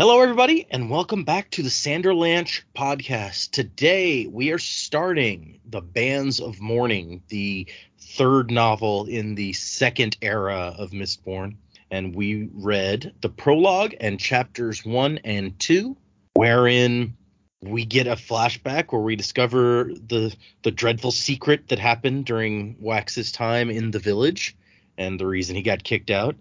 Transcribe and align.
Hello, 0.00 0.22
everybody, 0.22 0.66
and 0.70 0.88
welcome 0.88 1.24
back 1.24 1.50
to 1.50 1.62
the 1.62 1.68
Sanderlanche 1.68 2.62
podcast. 2.74 3.50
Today, 3.50 4.26
we 4.28 4.50
are 4.50 4.58
starting 4.58 5.60
The 5.68 5.82
Bands 5.82 6.40
of 6.40 6.58
Mourning, 6.58 7.22
the 7.28 7.68
third 7.98 8.50
novel 8.50 9.04
in 9.04 9.34
the 9.34 9.52
second 9.52 10.16
era 10.22 10.74
of 10.78 10.92
Mistborn. 10.92 11.56
And 11.90 12.14
we 12.14 12.48
read 12.54 13.12
the 13.20 13.28
prologue 13.28 13.94
and 14.00 14.18
chapters 14.18 14.86
one 14.86 15.18
and 15.22 15.58
two, 15.58 15.98
wherein 16.32 17.14
we 17.60 17.84
get 17.84 18.06
a 18.06 18.12
flashback 18.12 18.92
where 18.92 19.02
we 19.02 19.16
discover 19.16 19.92
the 20.06 20.34
the 20.62 20.70
dreadful 20.70 21.10
secret 21.10 21.68
that 21.68 21.78
happened 21.78 22.24
during 22.24 22.74
Wax's 22.80 23.32
time 23.32 23.68
in 23.68 23.90
the 23.90 23.98
village 23.98 24.56
and 24.96 25.20
the 25.20 25.26
reason 25.26 25.56
he 25.56 25.62
got 25.62 25.84
kicked 25.84 26.10
out. 26.10 26.36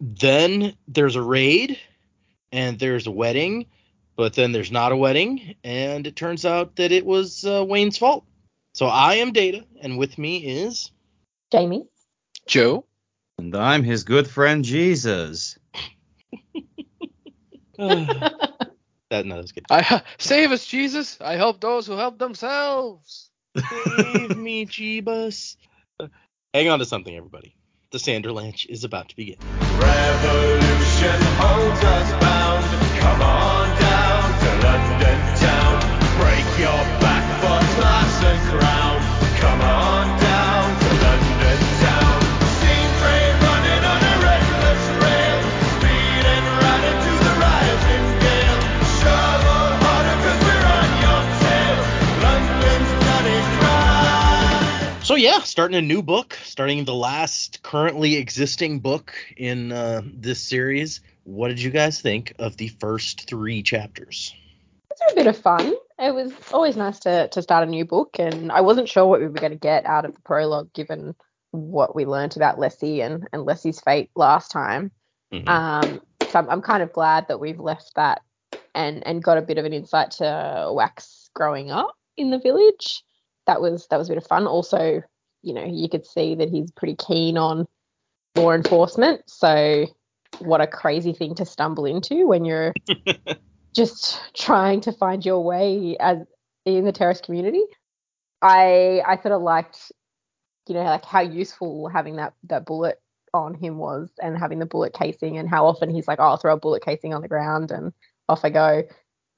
Then 0.00 0.74
there's 0.88 1.14
a 1.14 1.22
raid 1.22 1.78
and 2.54 2.78
there's 2.78 3.08
a 3.08 3.10
wedding, 3.10 3.66
but 4.16 4.34
then 4.34 4.52
there's 4.52 4.70
not 4.70 4.92
a 4.92 4.96
wedding, 4.96 5.56
and 5.64 6.06
it 6.06 6.14
turns 6.14 6.46
out 6.46 6.76
that 6.76 6.92
it 6.92 7.04
was 7.04 7.44
uh, 7.44 7.64
Wayne's 7.66 7.98
fault. 7.98 8.24
So 8.74 8.86
I 8.86 9.14
am 9.14 9.32
Data, 9.32 9.64
and 9.82 9.98
with 9.98 10.16
me 10.16 10.36
is 10.38 10.92
Jamie. 11.50 11.84
Joe. 12.46 12.86
And 13.38 13.56
I'm 13.56 13.82
his 13.82 14.04
good 14.04 14.30
friend 14.30 14.64
Jesus. 14.64 15.58
that 17.76 18.30
no, 19.10 19.36
that's 19.36 19.50
good. 19.50 19.64
I 19.68 20.02
save 20.18 20.52
us, 20.52 20.64
Jesus. 20.64 21.18
I 21.20 21.34
help 21.34 21.60
those 21.60 21.88
who 21.88 21.96
help 21.96 22.20
themselves. 22.20 23.30
Save 23.56 24.36
me, 24.36 24.66
Jeebus. 24.66 25.56
Hang 26.52 26.68
on 26.68 26.78
to 26.78 26.84
something, 26.84 27.16
everybody. 27.16 27.56
The 27.90 27.98
Sanderlanche 27.98 28.66
is 28.68 28.84
about 28.84 29.08
to 29.08 29.16
begin. 29.16 29.38
Revolution 29.40 31.20
holds 31.40 31.82
us 31.82 31.84
bound. 31.84 31.84
Come 31.84 31.84
on 31.84 31.84
down 31.84 31.84
to 31.84 31.84
London 31.84 31.84
town. 31.84 31.84
Break 31.84 31.84
your 32.04 32.20
back 32.20 32.33
Come 33.04 33.22
on 39.60 39.93
yeah, 55.24 55.38
starting 55.40 55.78
a 55.78 55.80
new 55.80 56.02
book, 56.02 56.36
starting 56.44 56.84
the 56.84 56.94
last 56.94 57.62
currently 57.62 58.16
existing 58.16 58.80
book 58.80 59.14
in 59.38 59.72
uh, 59.72 60.02
this 60.04 60.38
series. 60.38 61.00
What 61.22 61.48
did 61.48 61.62
you 61.62 61.70
guys 61.70 62.02
think 62.02 62.34
of 62.38 62.58
the 62.58 62.68
first 62.68 63.26
three 63.26 63.62
chapters? 63.62 64.34
It's 64.90 65.00
a 65.10 65.14
bit 65.14 65.26
of 65.26 65.38
fun. 65.38 65.72
It 65.98 66.14
was 66.14 66.30
always 66.52 66.76
nice 66.76 66.98
to 67.00 67.28
to 67.28 67.40
start 67.40 67.66
a 67.66 67.70
new 67.70 67.86
book, 67.86 68.16
and 68.18 68.52
I 68.52 68.60
wasn't 68.60 68.86
sure 68.86 69.06
what 69.06 69.20
we 69.20 69.26
were 69.26 69.32
going 69.32 69.52
to 69.52 69.58
get 69.58 69.86
out 69.86 70.04
of 70.04 70.14
the 70.14 70.20
prologue, 70.20 70.70
given 70.74 71.14
what 71.52 71.96
we 71.96 72.04
learnt 72.04 72.36
about 72.36 72.58
Lessie 72.58 73.00
and 73.00 73.26
and 73.32 73.46
Lessie's 73.46 73.80
fate 73.80 74.10
last 74.14 74.50
time. 74.50 74.90
Mhm. 75.32 75.48
Um, 75.48 76.02
so 76.28 76.38
I'm, 76.38 76.50
I'm 76.50 76.60
kind 76.60 76.82
of 76.82 76.92
glad 76.92 77.28
that 77.28 77.40
we've 77.40 77.60
left 77.60 77.94
that 77.96 78.20
and 78.74 79.06
and 79.06 79.24
got 79.24 79.38
a 79.38 79.42
bit 79.42 79.56
of 79.56 79.64
an 79.64 79.72
insight 79.72 80.10
to 80.18 80.70
Wax 80.70 81.30
growing 81.34 81.70
up 81.70 81.96
in 82.18 82.28
the 82.28 82.38
village. 82.38 83.02
That 83.46 83.62
was 83.62 83.86
that 83.88 83.96
was 83.96 84.08
a 84.08 84.12
bit 84.12 84.18
of 84.18 84.26
fun. 84.26 84.46
Also, 84.46 85.02
you 85.44 85.54
know, 85.54 85.64
you 85.64 85.88
could 85.88 86.06
see 86.06 86.34
that 86.36 86.48
he's 86.48 86.70
pretty 86.72 86.96
keen 86.96 87.36
on 87.36 87.66
law 88.34 88.52
enforcement. 88.52 89.22
So 89.26 89.86
what 90.38 90.60
a 90.60 90.66
crazy 90.66 91.12
thing 91.12 91.34
to 91.36 91.46
stumble 91.46 91.84
into 91.84 92.26
when 92.26 92.44
you're 92.44 92.72
just 93.74 94.20
trying 94.34 94.80
to 94.82 94.92
find 94.92 95.24
your 95.24 95.42
way 95.44 95.96
as 96.00 96.18
in 96.64 96.84
the 96.84 96.92
Terris 96.92 97.20
community. 97.20 97.62
I 98.42 99.02
I 99.06 99.16
sort 99.16 99.32
of 99.32 99.42
liked, 99.42 99.92
you 100.68 100.74
know, 100.74 100.82
like 100.82 101.04
how 101.04 101.20
useful 101.20 101.88
having 101.88 102.16
that 102.16 102.34
that 102.44 102.66
bullet 102.66 103.00
on 103.32 103.54
him 103.54 103.78
was, 103.78 104.10
and 104.22 104.38
having 104.38 104.58
the 104.58 104.66
bullet 104.66 104.94
casing, 104.94 105.38
and 105.38 105.48
how 105.48 105.66
often 105.66 105.90
he's 105.90 106.06
like, 106.06 106.20
oh, 106.20 106.24
I'll 106.24 106.36
throw 106.36 106.54
a 106.54 106.58
bullet 106.58 106.84
casing 106.84 107.14
on 107.14 107.22
the 107.22 107.28
ground, 107.28 107.70
and 107.70 107.92
off 108.28 108.44
I 108.44 108.50
go. 108.50 108.82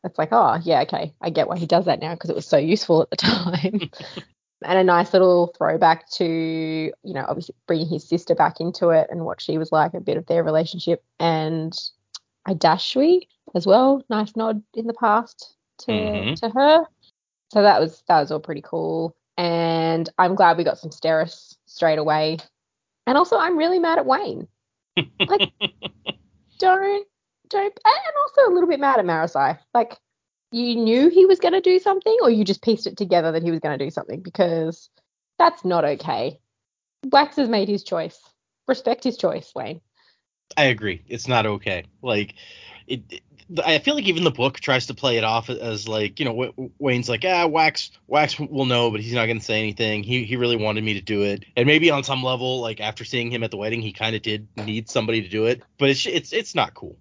It's 0.04 0.18
like, 0.18 0.28
oh 0.30 0.58
yeah, 0.62 0.82
okay, 0.82 1.14
I 1.20 1.30
get 1.30 1.48
why 1.48 1.58
he 1.58 1.66
does 1.66 1.86
that 1.86 2.00
now 2.00 2.14
because 2.14 2.30
it 2.30 2.36
was 2.36 2.46
so 2.46 2.58
useful 2.58 3.02
at 3.02 3.10
the 3.10 3.16
time. 3.16 3.90
and 4.64 4.78
a 4.78 4.84
nice 4.84 5.12
little 5.12 5.48
throwback 5.56 6.08
to, 6.12 6.24
you 6.24 7.14
know, 7.14 7.24
obviously 7.28 7.54
bringing 7.66 7.88
his 7.88 8.08
sister 8.08 8.34
back 8.34 8.60
into 8.60 8.88
it 8.90 9.08
and 9.10 9.24
what 9.24 9.40
she 9.40 9.58
was 9.58 9.70
like, 9.72 9.94
a 9.94 10.00
bit 10.00 10.16
of 10.16 10.26
their 10.26 10.42
relationship, 10.42 11.04
and 11.20 11.78
Idashwi 12.48 13.26
as 13.54 13.66
well. 13.66 14.02
Nice 14.08 14.34
nod 14.36 14.62
in 14.74 14.86
the 14.86 14.94
past 14.94 15.56
to 15.80 15.92
Mhm. 15.92 16.40
to 16.40 16.48
her. 16.50 16.84
So 17.52 17.62
that 17.62 17.80
was 17.80 18.02
that 18.08 18.20
was 18.20 18.30
all 18.30 18.40
pretty 18.40 18.62
cool. 18.62 19.14
And 19.36 20.08
I'm 20.18 20.34
glad 20.34 20.56
we 20.56 20.64
got 20.64 20.78
some 20.78 20.90
Steris 20.90 21.56
straight 21.66 21.98
away. 21.98 22.38
And 23.06 23.18
also 23.18 23.36
I'm 23.36 23.56
really 23.58 23.78
mad 23.78 23.98
at 23.98 24.06
Wayne. 24.06 24.48
Like 25.28 25.52
don't 26.58 27.06
don't 27.48 27.78
and 27.84 28.14
also 28.22 28.50
a 28.50 28.52
little 28.52 28.68
bit 28.68 28.80
mad 28.80 28.98
at 28.98 29.04
Marasi 29.04 29.58
Like 29.74 29.98
you 30.52 30.76
knew 30.76 31.08
he 31.10 31.26
was 31.26 31.40
gonna 31.40 31.60
do 31.60 31.78
something 31.78 32.16
or 32.22 32.30
you 32.30 32.44
just 32.44 32.62
pieced 32.62 32.86
it 32.86 32.96
together 32.96 33.32
that 33.32 33.42
he 33.42 33.50
was 33.50 33.60
gonna 33.60 33.78
do 33.78 33.90
something 33.90 34.20
because 34.20 34.90
that's 35.38 35.64
not 35.64 35.84
okay. 35.84 36.40
Wax 37.04 37.36
has 37.36 37.48
made 37.48 37.68
his 37.68 37.84
choice. 37.84 38.18
Respect 38.68 39.04
his 39.04 39.16
choice, 39.16 39.52
Wayne. 39.54 39.80
I 40.56 40.64
agree. 40.64 41.02
It's 41.08 41.28
not 41.28 41.46
okay. 41.46 41.84
Like 42.02 42.34
it, 42.86 43.02
it- 43.10 43.22
I 43.64 43.78
feel 43.78 43.94
like 43.94 44.06
even 44.06 44.24
the 44.24 44.32
book 44.32 44.58
tries 44.58 44.86
to 44.86 44.94
play 44.94 45.18
it 45.18 45.24
off 45.24 45.48
as 45.50 45.86
like, 45.86 46.18
you 46.18 46.24
know, 46.24 46.32
Wa- 46.32 46.68
Wayne's 46.80 47.08
like, 47.08 47.24
ah, 47.24 47.46
Wax, 47.46 47.92
Wax 48.08 48.40
will 48.40 48.64
know, 48.66 48.90
but 48.90 49.00
he's 49.00 49.12
not 49.12 49.26
going 49.26 49.38
to 49.38 49.44
say 49.44 49.60
anything. 49.60 50.02
He 50.02 50.24
he 50.24 50.34
really 50.34 50.56
wanted 50.56 50.82
me 50.82 50.94
to 50.94 51.00
do 51.00 51.22
it, 51.22 51.44
and 51.56 51.64
maybe 51.64 51.90
on 51.90 52.02
some 52.02 52.24
level, 52.24 52.60
like 52.60 52.80
after 52.80 53.04
seeing 53.04 53.30
him 53.30 53.44
at 53.44 53.52
the 53.52 53.56
wedding, 53.56 53.82
he 53.82 53.92
kind 53.92 54.16
of 54.16 54.22
did 54.22 54.48
need 54.56 54.90
somebody 54.90 55.22
to 55.22 55.28
do 55.28 55.46
it. 55.46 55.62
But 55.78 55.90
it's 55.90 56.06
it's 56.06 56.32
it's 56.32 56.56
not 56.56 56.74
cool. 56.74 56.98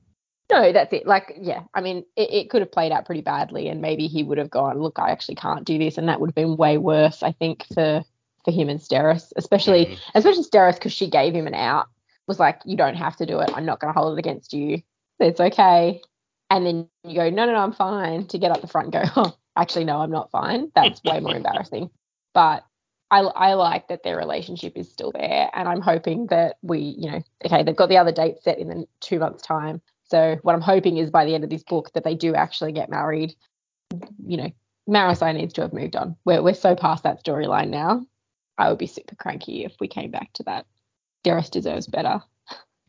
No, 0.51 0.71
that's 0.71 0.93
it. 0.93 1.07
Like, 1.07 1.37
yeah, 1.41 1.63
I 1.73 1.81
mean, 1.81 2.05
it, 2.15 2.31
it 2.31 2.49
could 2.49 2.61
have 2.61 2.71
played 2.71 2.91
out 2.91 3.05
pretty 3.05 3.21
badly, 3.21 3.67
and 3.67 3.81
maybe 3.81 4.07
he 4.07 4.23
would 4.23 4.37
have 4.37 4.51
gone, 4.51 4.79
look, 4.79 4.99
I 4.99 5.09
actually 5.09 5.35
can't 5.35 5.65
do 5.65 5.77
this, 5.79 5.97
and 5.97 6.07
that 6.07 6.19
would 6.19 6.29
have 6.29 6.35
been 6.35 6.55
way 6.57 6.77
worse, 6.77 7.23
I 7.23 7.31
think, 7.31 7.65
for 7.73 8.03
for 8.43 8.51
him 8.51 8.69
and 8.69 8.79
Steris, 8.79 9.33
especially 9.37 9.87
Mhm. 9.87 9.99
especially 10.13 10.43
Steris 10.43 10.75
because 10.75 10.93
she 10.93 11.09
gave 11.09 11.33
him 11.33 11.47
an 11.47 11.55
out. 11.55 11.87
Was 12.27 12.39
like, 12.39 12.61
you 12.63 12.77
don't 12.77 12.95
have 12.95 13.15
to 13.17 13.25
do 13.25 13.39
it. 13.39 13.49
I'm 13.55 13.65
not 13.65 13.79
going 13.79 13.91
to 13.91 13.99
hold 13.99 14.15
it 14.17 14.19
against 14.19 14.53
you. 14.53 14.83
It's 15.19 15.39
okay. 15.39 16.01
And 16.51 16.65
then 16.65 16.87
you 17.03 17.15
go, 17.15 17.29
no, 17.31 17.47
no, 17.47 17.53
no, 17.53 17.59
I'm 17.59 17.71
fine. 17.73 18.27
To 18.27 18.37
get 18.37 18.51
up 18.51 18.61
the 18.61 18.67
front 18.67 18.93
and 18.93 19.05
go, 19.05 19.11
oh, 19.15 19.35
actually, 19.55 19.85
no, 19.85 19.97
I'm 19.99 20.11
not 20.11 20.29
fine. 20.29 20.71
That's 20.75 21.03
way 21.03 21.19
more 21.21 21.35
embarrassing. 21.35 21.89
But 22.35 22.63
I, 23.09 23.19
I 23.21 23.53
like 23.55 23.87
that 23.87 24.03
their 24.03 24.17
relationship 24.17 24.73
is 24.77 24.91
still 24.91 25.11
there, 25.11 25.49
and 25.53 25.67
I'm 25.67 25.81
hoping 25.81 26.27
that 26.27 26.57
we, 26.61 26.79
you 26.79 27.11
know, 27.11 27.21
okay, 27.45 27.63
they've 27.63 27.75
got 27.75 27.89
the 27.89 27.97
other 27.97 28.11
date 28.11 28.41
set 28.43 28.59
in 28.59 28.67
the 28.67 28.87
two 28.99 29.17
months' 29.19 29.41
time. 29.41 29.81
So 30.05 30.37
what 30.43 30.53
I'm 30.53 30.61
hoping 30.61 30.97
is 30.97 31.09
by 31.09 31.25
the 31.25 31.35
end 31.35 31.43
of 31.43 31.49
this 31.49 31.63
book 31.63 31.91
that 31.93 32.03
they 32.03 32.15
do 32.15 32.35
actually 32.35 32.71
get 32.71 32.89
married. 32.89 33.35
You 34.25 34.37
know, 34.37 34.51
Marasi 34.89 35.35
needs 35.35 35.53
to 35.53 35.61
have 35.61 35.73
moved 35.73 35.95
on. 35.95 36.15
We're 36.25 36.41
we're 36.41 36.53
so 36.53 36.75
past 36.75 37.03
that 37.03 37.23
storyline 37.23 37.69
now. 37.69 38.05
I 38.57 38.69
would 38.69 38.77
be 38.77 38.87
super 38.87 39.15
cranky 39.15 39.65
if 39.65 39.73
we 39.79 39.87
came 39.87 40.11
back 40.11 40.31
to 40.33 40.43
that. 40.43 40.65
Steris 41.25 41.49
deserves 41.49 41.87
better. 41.87 42.21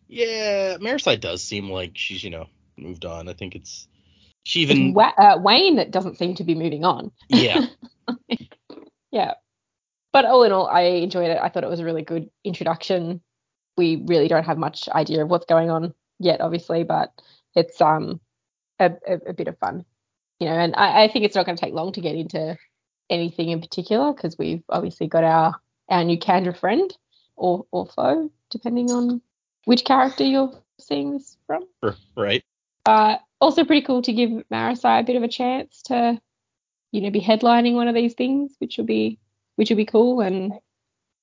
Yeah, 0.09 0.77
Marasi 0.77 1.19
does 1.19 1.43
seem 1.43 1.71
like 1.71 1.93
she's 1.95 2.23
you 2.23 2.31
know 2.31 2.47
moved 2.77 3.05
on. 3.05 3.29
I 3.29 3.33
think 3.33 3.55
it's 3.55 3.89
she 4.45 4.61
even 4.61 4.95
Wa- 4.95 5.15
uh, 5.19 5.39
Wayne 5.41 5.77
that 5.77 5.91
doesn't 5.91 6.19
seem 6.19 6.35
to 6.37 6.45
be 6.45 6.55
moving 6.55 6.85
on. 6.85 7.11
yeah 7.29 7.67
Yeah. 9.11 9.35
But 10.13 10.25
all 10.25 10.43
in 10.45 10.53
all, 10.53 10.67
I 10.67 10.83
enjoyed 10.83 11.31
it. 11.31 11.39
I 11.43 11.49
thought 11.49 11.65
it 11.65 11.71
was 11.71 11.81
a 11.81 11.85
really 11.85 12.03
good 12.03 12.31
introduction. 12.45 13.23
We 13.77 14.05
really 14.07 14.29
don't 14.29 14.45
have 14.45 14.59
much 14.59 14.89
idea 14.89 15.23
of 15.23 15.29
what's 15.29 15.47
going 15.47 15.71
on 15.71 15.95
yet, 16.19 16.41
obviously, 16.41 16.85
but 16.85 17.13
it's 17.55 17.81
um 17.81 18.21
a, 18.79 18.93
a, 19.07 19.15
a 19.29 19.33
bit 19.33 19.49
of 19.49 19.59
fun, 19.59 19.85
you 20.39 20.49
know. 20.49 20.55
And 20.55 20.75
I, 20.77 21.05
I 21.05 21.09
think 21.09 21.25
it's 21.25 21.37
not 21.37 21.47
going 21.47 21.57
to 21.57 21.65
take 21.65 21.75
long 21.75 21.93
to 21.93 22.01
get 22.01 22.15
into 22.15 22.57
anything 23.09 23.51
in 23.51 23.61
particular 23.61 24.13
because 24.13 24.37
we've 24.39 24.63
obviously 24.69 25.09
got 25.09 25.25
our 25.25 25.55
our 25.89 26.05
new 26.05 26.19
Kandra 26.19 26.57
friend 26.57 26.93
or 27.37 27.67
or 27.71 27.87
foe, 27.87 28.31
depending 28.51 28.91
on 28.91 29.21
which 29.65 29.85
character 29.85 30.25
you're 30.25 30.53
seeing 30.79 31.13
this 31.13 31.37
from. 31.47 31.65
right. 32.17 32.45
Uh, 32.85 33.17
also 33.41 33.65
pretty 33.65 33.83
cool 33.83 34.03
to 34.03 34.13
give 34.13 34.31
Marasi 34.53 35.01
a 35.01 35.03
bit 35.03 35.17
of 35.17 35.23
a 35.23 35.29
chance 35.29 35.83
to, 35.83 36.21
you 36.93 37.01
know, 37.01 37.11
be 37.11 37.21
headlining 37.21 37.75
one 37.75 37.89
of 37.89 37.95
these 37.95 38.15
things, 38.15 38.55
which 38.59 38.79
will 38.79 38.85
be 38.85 39.19
which 39.57 39.71
will 39.71 39.77
be 39.77 39.87
cool, 39.87 40.21
and 40.21 40.53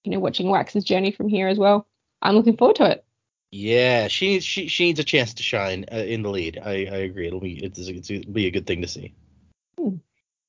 you 0.04 0.12
know, 0.12 0.20
watching 0.20 0.50
Wax's 0.50 0.84
journey 0.84 1.12
from 1.12 1.30
here 1.30 1.48
as 1.48 1.58
well. 1.58 1.88
I'm 2.22 2.36
looking 2.36 2.58
forward 2.58 2.78
to 2.78 2.92
it. 2.92 3.06
Yeah, 3.56 4.08
she 4.08 4.30
needs 4.30 4.46
she 4.46 4.68
she 4.68 4.86
needs 4.86 5.00
a 5.00 5.04
chance 5.04 5.36
to 5.36 5.44
shine 5.44 5.86
uh, 5.92 5.98
in 5.98 6.24
the 6.24 6.30
lead. 6.30 6.58
I 6.58 6.72
I 6.72 6.98
agree. 7.06 7.28
It'll 7.28 7.40
be 7.40 7.64
it's, 7.64 7.78
it'll 7.78 8.34
be 8.34 8.48
a 8.48 8.52
good 8.52 8.66
thing 8.66 8.82
to 8.82 8.88
see. 8.88 9.14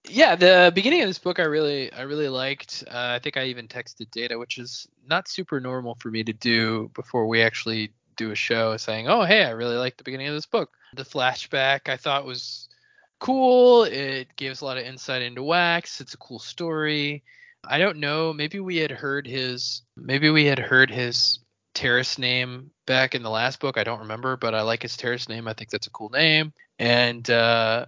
Yeah, 0.08 0.36
the 0.36 0.72
beginning 0.74 1.02
of 1.02 1.08
this 1.08 1.18
book 1.18 1.38
I 1.38 1.42
really 1.42 1.92
I 1.92 2.02
really 2.02 2.30
liked. 2.30 2.82
Uh, 2.88 3.12
I 3.14 3.18
think 3.18 3.36
I 3.36 3.44
even 3.44 3.68
texted 3.68 4.10
Data, 4.10 4.38
which 4.38 4.56
is 4.56 4.88
not 5.06 5.28
super 5.28 5.60
normal 5.60 5.96
for 5.96 6.10
me 6.10 6.24
to 6.24 6.32
do 6.32 6.90
before 6.94 7.26
we 7.26 7.42
actually 7.42 7.92
do 8.16 8.30
a 8.30 8.34
show 8.34 8.78
saying, 8.78 9.06
"Oh, 9.06 9.24
hey, 9.24 9.44
I 9.44 9.50
really 9.50 9.76
like 9.76 9.98
the 9.98 10.04
beginning 10.04 10.28
of 10.28 10.34
this 10.34 10.46
book." 10.46 10.70
The 10.94 11.04
flashback 11.04 11.90
I 11.90 11.98
thought 11.98 12.24
was 12.24 12.70
cool. 13.18 13.84
It 13.84 14.34
gives 14.36 14.62
a 14.62 14.64
lot 14.64 14.78
of 14.78 14.84
insight 14.84 15.20
into 15.20 15.42
Wax. 15.42 16.00
It's 16.00 16.14
a 16.14 16.18
cool 16.18 16.38
story. 16.38 17.22
I 17.62 17.76
don't 17.76 17.98
know. 17.98 18.32
Maybe 18.32 18.60
we 18.60 18.78
had 18.78 18.92
heard 18.92 19.26
his. 19.26 19.82
Maybe 19.94 20.30
we 20.30 20.46
had 20.46 20.58
heard 20.58 20.90
his 20.90 21.43
Terris 21.74 22.18
name 22.18 22.70
back 22.86 23.14
in 23.14 23.22
the 23.22 23.30
last 23.30 23.60
book. 23.60 23.76
I 23.76 23.84
don't 23.84 24.00
remember, 24.00 24.36
but 24.36 24.54
I 24.54 24.62
like 24.62 24.82
his 24.82 24.96
Terris 24.96 25.28
name. 25.28 25.48
I 25.48 25.52
think 25.52 25.70
that's 25.70 25.86
a 25.86 25.90
cool 25.90 26.08
name, 26.08 26.52
and 26.78 27.28
uh, 27.28 27.86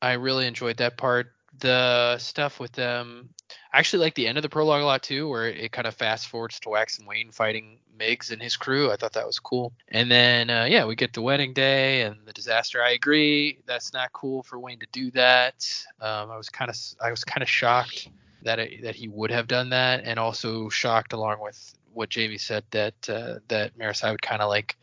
I 0.00 0.12
really 0.14 0.46
enjoyed 0.46 0.78
that 0.78 0.96
part. 0.96 1.32
The 1.60 2.18
stuff 2.18 2.60
with 2.60 2.72
them. 2.72 3.30
I 3.72 3.78
actually 3.78 4.04
like 4.04 4.14
the 4.14 4.28
end 4.28 4.38
of 4.38 4.42
the 4.42 4.48
prologue 4.48 4.82
a 4.82 4.84
lot 4.84 5.02
too, 5.02 5.28
where 5.28 5.48
it 5.48 5.72
kind 5.72 5.86
of 5.86 5.94
fast 5.94 6.28
forwards 6.28 6.60
to 6.60 6.68
Wax 6.68 6.98
and 6.98 7.06
Wayne 7.06 7.32
fighting 7.32 7.80
Miggs 7.98 8.30
and 8.30 8.40
his 8.40 8.56
crew. 8.56 8.92
I 8.92 8.96
thought 8.96 9.14
that 9.14 9.26
was 9.26 9.40
cool. 9.40 9.72
And 9.88 10.10
then 10.10 10.50
uh, 10.50 10.66
yeah, 10.68 10.84
we 10.84 10.94
get 10.94 11.12
the 11.12 11.22
wedding 11.22 11.52
day 11.52 12.02
and 12.02 12.16
the 12.24 12.32
disaster. 12.32 12.82
I 12.82 12.92
agree, 12.92 13.58
that's 13.66 13.92
not 13.92 14.12
cool 14.12 14.42
for 14.44 14.58
Wayne 14.58 14.78
to 14.78 14.86
do 14.92 15.10
that. 15.12 15.66
Um, 16.00 16.30
I 16.30 16.36
was 16.36 16.48
kind 16.48 16.70
of 16.70 16.76
I 17.02 17.10
was 17.10 17.24
kind 17.24 17.42
of 17.42 17.48
shocked 17.48 18.08
that 18.42 18.60
it, 18.60 18.82
that 18.82 18.94
he 18.94 19.08
would 19.08 19.32
have 19.32 19.48
done 19.48 19.70
that, 19.70 20.04
and 20.04 20.18
also 20.18 20.68
shocked 20.68 21.12
along 21.12 21.40
with 21.40 21.74
what 21.98 22.08
Jamie 22.08 22.38
said 22.38 22.64
that 22.70 22.94
uh, 23.08 23.40
that 23.48 23.76
Marasi 23.76 24.10
would 24.10 24.22
kind 24.22 24.40
of 24.40 24.48
like 24.48 24.76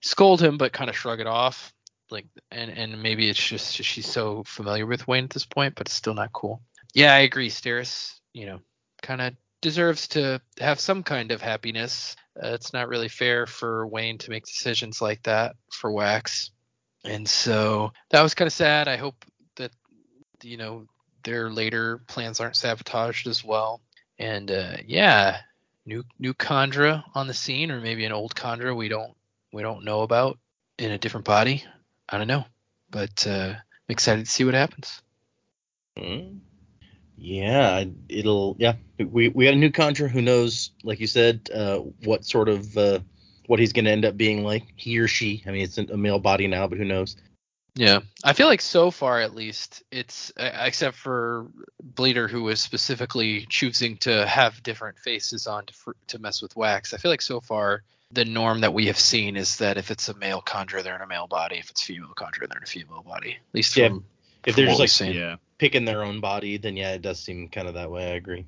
scold 0.00 0.42
him, 0.42 0.56
but 0.56 0.72
kind 0.72 0.88
of 0.88 0.96
shrug 0.96 1.20
it 1.20 1.26
off. 1.26 1.72
Like 2.10 2.26
and 2.50 2.70
and 2.70 3.02
maybe 3.02 3.28
it's 3.28 3.42
just 3.42 3.74
she's 3.74 4.10
so 4.10 4.42
familiar 4.44 4.86
with 4.86 5.06
Wayne 5.06 5.24
at 5.24 5.30
this 5.30 5.46
point, 5.46 5.74
but 5.76 5.86
it's 5.86 5.94
still 5.94 6.14
not 6.14 6.32
cool. 6.32 6.62
Yeah, 6.94 7.14
I 7.14 7.20
agree. 7.20 7.50
Steris, 7.50 8.14
you 8.32 8.46
know, 8.46 8.60
kind 9.02 9.20
of 9.20 9.34
deserves 9.60 10.08
to 10.08 10.40
have 10.58 10.80
some 10.80 11.02
kind 11.02 11.30
of 11.30 11.40
happiness. 11.40 12.16
Uh, 12.42 12.48
it's 12.48 12.72
not 12.72 12.88
really 12.88 13.08
fair 13.08 13.46
for 13.46 13.86
Wayne 13.86 14.18
to 14.18 14.30
make 14.30 14.44
decisions 14.44 15.00
like 15.00 15.22
that 15.24 15.54
for 15.70 15.92
Wax. 15.92 16.50
And 17.04 17.28
so 17.28 17.92
that 18.10 18.22
was 18.22 18.34
kind 18.34 18.46
of 18.46 18.52
sad. 18.52 18.88
I 18.88 18.96
hope 18.96 19.24
that 19.56 19.72
you 20.42 20.56
know 20.56 20.86
their 21.24 21.50
later 21.50 21.98
plans 22.08 22.40
aren't 22.40 22.56
sabotaged 22.56 23.26
as 23.26 23.44
well. 23.44 23.82
And 24.18 24.50
uh, 24.50 24.76
yeah, 24.86 25.40
new 25.86 26.04
new 26.18 26.34
Kandra 26.34 27.04
on 27.14 27.26
the 27.26 27.34
scene, 27.34 27.70
or 27.70 27.80
maybe 27.80 28.04
an 28.04 28.12
old 28.12 28.34
Kandra 28.34 28.76
we 28.76 28.88
don't 28.88 29.14
we 29.52 29.62
don't 29.62 29.84
know 29.84 30.02
about 30.02 30.38
in 30.78 30.90
a 30.90 30.98
different 30.98 31.26
body. 31.26 31.64
I 32.08 32.18
don't 32.18 32.26
know, 32.26 32.44
but 32.90 33.26
uh, 33.26 33.54
I'm 33.54 33.88
excited 33.88 34.24
to 34.24 34.30
see 34.30 34.44
what 34.44 34.54
happens. 34.54 35.02
Mm. 35.96 36.40
Yeah, 37.16 37.84
it'll 38.08 38.56
yeah. 38.58 38.74
We 38.98 39.28
we 39.28 39.44
got 39.44 39.54
a 39.54 39.56
new 39.56 39.70
Kandra 39.70 40.08
who 40.08 40.22
knows, 40.22 40.70
like 40.82 41.00
you 41.00 41.06
said, 41.06 41.48
uh, 41.54 41.78
what 42.04 42.24
sort 42.24 42.48
of 42.48 42.76
uh, 42.76 43.00
what 43.46 43.60
he's 43.60 43.72
going 43.72 43.84
to 43.84 43.90
end 43.90 44.04
up 44.04 44.16
being 44.16 44.44
like, 44.44 44.64
he 44.76 44.98
or 44.98 45.08
she. 45.08 45.42
I 45.46 45.50
mean, 45.50 45.62
it's 45.62 45.78
a 45.78 45.96
male 45.96 46.18
body 46.18 46.46
now, 46.46 46.66
but 46.66 46.78
who 46.78 46.84
knows? 46.84 47.16
Yeah, 47.74 48.00
I 48.22 48.34
feel 48.34 48.48
like 48.48 48.60
so 48.60 48.90
far 48.90 49.20
at 49.20 49.34
least 49.34 49.82
it's 49.90 50.30
uh, 50.36 50.50
except 50.60 50.96
for 50.96 51.46
Bleeder 51.82 52.28
who 52.28 52.42
was 52.42 52.60
specifically 52.60 53.46
choosing 53.48 53.96
to 53.98 54.26
have 54.26 54.62
different 54.62 54.98
faces 54.98 55.46
on 55.46 55.64
to, 55.66 55.72
fr- 55.72 55.92
to 56.08 56.18
mess 56.18 56.42
with 56.42 56.54
Wax. 56.54 56.92
I 56.92 56.98
feel 56.98 57.10
like 57.10 57.22
so 57.22 57.40
far 57.40 57.82
the 58.10 58.26
norm 58.26 58.60
that 58.60 58.74
we 58.74 58.88
have 58.88 58.98
seen 58.98 59.36
is 59.38 59.56
that 59.56 59.78
if 59.78 59.90
it's 59.90 60.10
a 60.10 60.14
male 60.14 60.42
Kandra, 60.42 60.82
they're 60.82 60.96
in 60.96 61.00
a 61.00 61.06
male 61.06 61.26
body. 61.26 61.56
If 61.56 61.70
it's 61.70 61.82
female 61.82 62.12
Kandra, 62.14 62.46
they're 62.46 62.58
in 62.58 62.62
a 62.62 62.66
female 62.66 63.02
body. 63.02 63.32
At 63.32 63.54
least 63.54 63.74
Yeah, 63.74 63.88
from 63.88 64.04
If 64.44 64.54
from 64.54 64.64
they're 64.64 64.74
what 64.74 64.82
just 64.82 65.00
like. 65.00 65.14
Yeah. 65.14 65.36
picking 65.56 65.86
their 65.86 66.02
own 66.02 66.20
body, 66.20 66.58
then 66.58 66.76
yeah, 66.76 66.92
it 66.92 67.00
does 67.00 67.20
seem 67.20 67.48
kind 67.48 67.68
of 67.68 67.74
that 67.74 67.90
way. 67.90 68.04
I 68.12 68.16
agree. 68.16 68.44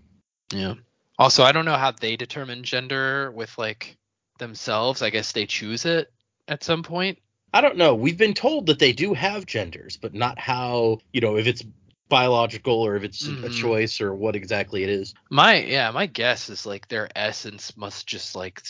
Yeah. 0.52 0.74
Also, 1.18 1.44
I 1.44 1.52
don't 1.52 1.64
know 1.64 1.76
how 1.78 1.92
they 1.92 2.16
determine 2.16 2.62
gender 2.62 3.30
with 3.30 3.56
like 3.56 3.96
themselves. 4.38 5.00
I 5.00 5.08
guess 5.08 5.32
they 5.32 5.46
choose 5.46 5.86
it 5.86 6.12
at 6.46 6.62
some 6.62 6.82
point. 6.82 7.18
I 7.54 7.60
don't 7.60 7.76
know. 7.76 7.94
We've 7.94 8.18
been 8.18 8.34
told 8.34 8.66
that 8.66 8.80
they 8.80 8.92
do 8.92 9.14
have 9.14 9.46
genders, 9.46 9.96
but 9.96 10.12
not 10.12 10.40
how 10.40 10.98
you 11.12 11.20
know 11.20 11.36
if 11.36 11.46
it's 11.46 11.64
biological 12.08 12.74
or 12.82 12.96
if 12.96 13.04
it's 13.04 13.28
a 13.28 13.32
Mhm. 13.32 13.52
choice 13.52 14.00
or 14.00 14.12
what 14.12 14.34
exactly 14.34 14.82
it 14.82 14.90
is. 14.90 15.14
My 15.30 15.60
yeah, 15.60 15.92
my 15.92 16.06
guess 16.06 16.50
is 16.50 16.66
like 16.66 16.88
their 16.88 17.08
essence 17.14 17.76
must 17.76 18.08
just 18.08 18.34
like 18.34 18.60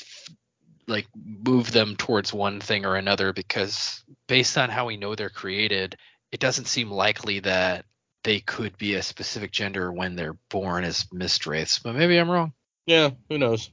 like 0.87 1.07
move 1.17 1.73
them 1.73 1.97
towards 1.97 2.33
one 2.35 2.61
thing 2.61 2.85
or 2.85 2.97
another 2.97 3.33
because 3.33 4.05
based 4.29 4.59
on 4.59 4.69
how 4.69 4.85
we 4.87 4.99
know 4.99 5.15
they're 5.15 5.31
created, 5.31 5.97
it 6.31 6.41
doesn't 6.41 6.67
seem 6.67 6.91
likely 6.91 7.41
that 7.41 7.87
they 8.23 8.41
could 8.41 8.77
be 8.77 8.95
a 8.97 9.03
specific 9.03 9.51
gender 9.51 9.91
when 9.91 10.15
they're 10.15 10.37
born 10.51 10.85
as 10.85 11.05
mistwraiths. 11.05 11.83
But 11.83 11.95
maybe 11.95 12.19
I'm 12.19 12.31
wrong. 12.31 12.53
Yeah, 12.87 13.11
who 13.31 13.39
knows? 13.39 13.71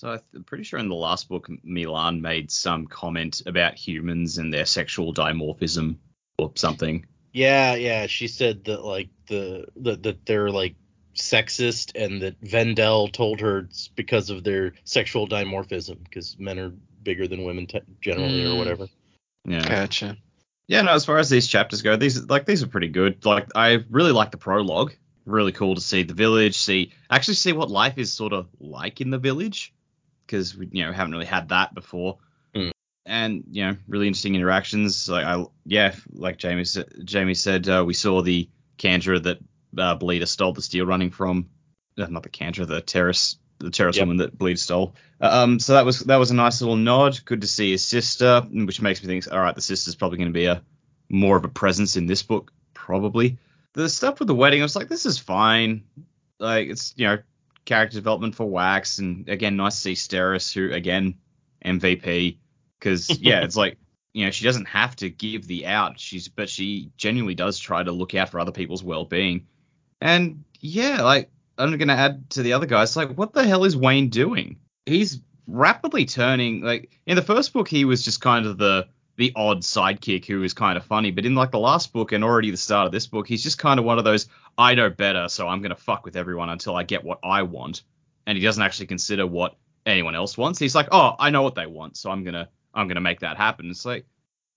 So 0.00 0.18
I'm 0.34 0.44
pretty 0.44 0.64
sure 0.64 0.78
in 0.78 0.88
the 0.88 0.94
last 0.94 1.28
book, 1.28 1.50
MeLaan 1.62 2.22
made 2.22 2.50
some 2.50 2.86
comment 2.86 3.42
about 3.44 3.74
humans 3.74 4.38
and 4.38 4.50
their 4.50 4.64
sexual 4.64 5.12
dimorphism 5.12 5.96
or 6.38 6.52
something. 6.54 7.04
Yeah, 7.34 7.74
yeah. 7.74 8.06
She 8.06 8.26
said 8.26 8.64
that 8.64 8.82
like 8.82 9.10
the 9.28 9.66
that 9.76 10.02
that 10.04 10.24
they're 10.24 10.48
like 10.48 10.76
sexist 11.14 12.02
and 12.02 12.22
that 12.22 12.40
VenDell 12.40 13.12
told 13.12 13.40
her 13.40 13.58
it's 13.58 13.88
because 13.88 14.30
of 14.30 14.42
their 14.42 14.72
sexual 14.84 15.28
dimorphism 15.28 16.02
because 16.02 16.34
men 16.38 16.58
are 16.58 16.72
bigger 17.02 17.28
than 17.28 17.44
women 17.44 17.66
te- 17.66 17.82
generally 18.00 18.42
or 18.46 18.54
Mm. 18.54 18.56
whatever. 18.56 18.86
Yeah. 19.44 19.68
Gotcha. 19.68 20.16
Yeah, 20.66 20.80
no, 20.80 20.92
as 20.92 21.04
far 21.04 21.18
as 21.18 21.28
these 21.28 21.46
chapters 21.46 21.82
go, 21.82 21.96
these 21.96 22.24
like 22.24 22.46
these 22.46 22.62
are 22.62 22.68
pretty 22.68 22.88
good. 22.88 23.26
Like 23.26 23.48
I 23.54 23.84
really 23.90 24.12
like 24.12 24.30
the 24.30 24.38
prologue. 24.38 24.94
Really 25.26 25.52
cool 25.52 25.74
to 25.74 25.80
see 25.82 26.04
the 26.04 26.14
village, 26.14 26.56
see 26.56 26.94
actually 27.10 27.34
see 27.34 27.52
what 27.52 27.70
life 27.70 27.98
is 27.98 28.14
sort 28.14 28.32
of 28.32 28.48
like 28.58 29.02
in 29.02 29.10
the 29.10 29.18
village 29.18 29.74
because 30.30 30.56
we 30.56 30.68
you 30.70 30.84
know 30.84 30.92
haven't 30.92 31.12
really 31.12 31.26
had 31.26 31.48
that 31.48 31.74
before. 31.74 32.18
Mm. 32.54 32.70
And 33.04 33.44
you 33.50 33.66
know, 33.66 33.76
really 33.88 34.06
interesting 34.06 34.34
interactions. 34.34 35.08
Like 35.08 35.24
I 35.24 35.44
yeah, 35.64 35.94
like 36.12 36.38
Jamie 36.38 36.64
said, 36.64 36.88
Jamie 37.04 37.34
said 37.34 37.68
uh, 37.68 37.84
we 37.86 37.94
saw 37.94 38.22
the 38.22 38.48
Kandra 38.78 39.22
that 39.22 39.38
uh, 39.76 39.96
Bleeder 39.96 40.26
stole 40.26 40.52
the 40.52 40.62
steel 40.62 40.86
running 40.86 41.10
from. 41.10 41.48
Uh, 41.98 42.06
not 42.06 42.22
the 42.22 42.28
Kandra, 42.28 42.66
the 42.66 42.80
Terris 42.80 43.36
the 43.58 43.70
Terris 43.70 43.96
Yep. 43.96 44.02
woman 44.02 44.16
that 44.18 44.38
Bleeder 44.38 44.58
stole. 44.58 44.94
Um, 45.20 45.58
so 45.58 45.74
that 45.74 45.84
was 45.84 46.00
that 46.00 46.16
was 46.16 46.30
a 46.30 46.34
nice 46.34 46.60
little 46.60 46.76
nod. 46.76 47.18
Good 47.24 47.40
to 47.40 47.46
see 47.46 47.72
his 47.72 47.84
sister, 47.84 48.42
which 48.50 48.80
makes 48.80 49.02
me 49.02 49.08
think, 49.08 49.30
all 49.32 49.40
right, 49.40 49.54
the 49.54 49.60
sister's 49.60 49.96
probably 49.96 50.18
going 50.18 50.32
to 50.32 50.38
be 50.38 50.46
a 50.46 50.62
more 51.08 51.36
of 51.36 51.44
a 51.44 51.48
presence 51.48 51.96
in 51.96 52.06
this 52.06 52.22
book, 52.22 52.52
probably. 52.72 53.38
The 53.72 53.88
stuff 53.88 54.18
with 54.18 54.28
the 54.28 54.34
wedding, 54.34 54.60
I 54.60 54.64
was 54.64 54.76
like, 54.76 54.88
this 54.88 55.06
is 55.06 55.18
fine. 55.18 55.84
Like 56.38 56.68
it's 56.68 56.94
you 56.96 57.06
know 57.06 57.18
character 57.70 57.96
development 57.96 58.34
for 58.34 58.46
Wax, 58.46 58.98
and 58.98 59.28
again, 59.28 59.56
nice 59.56 59.76
to 59.76 59.80
see 59.80 59.92
Steris, 59.92 60.52
who 60.52 60.74
again 60.74 61.14
MVP, 61.64 62.36
because 62.78 63.08
yeah, 63.20 63.44
it's 63.44 63.56
like 63.56 63.78
you 64.12 64.24
know 64.24 64.32
she 64.32 64.44
doesn't 64.44 64.66
have 64.66 64.96
to 64.96 65.08
give 65.08 65.46
the 65.46 65.66
out, 65.66 66.00
she's 66.00 66.26
but 66.26 66.50
she 66.50 66.90
genuinely 66.96 67.36
does 67.36 67.60
try 67.60 67.82
to 67.82 67.92
look 67.92 68.14
out 68.16 68.28
for 68.28 68.40
other 68.40 68.50
people's 68.50 68.82
well-being, 68.82 69.46
and 70.00 70.42
yeah, 70.58 71.02
like 71.02 71.30
I'm 71.58 71.78
gonna 71.78 71.92
add 71.92 72.28
to 72.30 72.42
the 72.42 72.54
other 72.54 72.66
guys, 72.66 72.96
like 72.96 73.16
what 73.16 73.32
the 73.32 73.46
hell 73.46 73.64
is 73.64 73.76
Wayne 73.76 74.08
doing? 74.08 74.58
He's 74.84 75.20
rapidly 75.46 76.06
turning 76.06 76.62
like 76.62 76.90
in 77.06 77.14
the 77.14 77.22
first 77.22 77.52
book 77.52 77.68
he 77.68 77.84
was 77.84 78.04
just 78.04 78.20
kind 78.20 78.46
of 78.46 78.58
the 78.58 78.88
the 79.20 79.32
odd 79.36 79.60
sidekick 79.60 80.24
who 80.24 80.42
is 80.42 80.54
kind 80.54 80.76
of 80.78 80.84
funny, 80.84 81.10
but 81.10 81.26
in 81.26 81.34
like 81.34 81.50
the 81.50 81.58
last 81.58 81.92
book 81.92 82.12
and 82.12 82.24
already 82.24 82.50
the 82.50 82.56
start 82.56 82.86
of 82.86 82.92
this 82.92 83.06
book, 83.06 83.28
he's 83.28 83.42
just 83.42 83.58
kind 83.58 83.78
of 83.78 83.84
one 83.84 83.98
of 83.98 84.04
those 84.04 84.26
I 84.58 84.74
know 84.74 84.88
better, 84.90 85.28
so 85.28 85.46
I'm 85.46 85.60
gonna 85.62 85.76
fuck 85.76 86.04
with 86.04 86.16
everyone 86.16 86.48
until 86.48 86.74
I 86.74 86.82
get 86.82 87.04
what 87.04 87.18
I 87.22 87.42
want, 87.42 87.82
and 88.26 88.36
he 88.38 88.42
doesn't 88.42 88.62
actually 88.62 88.86
consider 88.86 89.26
what 89.26 89.56
anyone 89.86 90.14
else 90.14 90.38
wants. 90.38 90.58
He's 90.58 90.74
like, 90.74 90.88
oh, 90.90 91.14
I 91.18 91.30
know 91.30 91.42
what 91.42 91.54
they 91.54 91.66
want, 91.66 91.96
so 91.96 92.10
I'm 92.10 92.24
gonna 92.24 92.48
I'm 92.74 92.88
gonna 92.88 93.00
make 93.00 93.20
that 93.20 93.36
happen. 93.36 93.70
It's 93.70 93.84
like, 93.84 94.06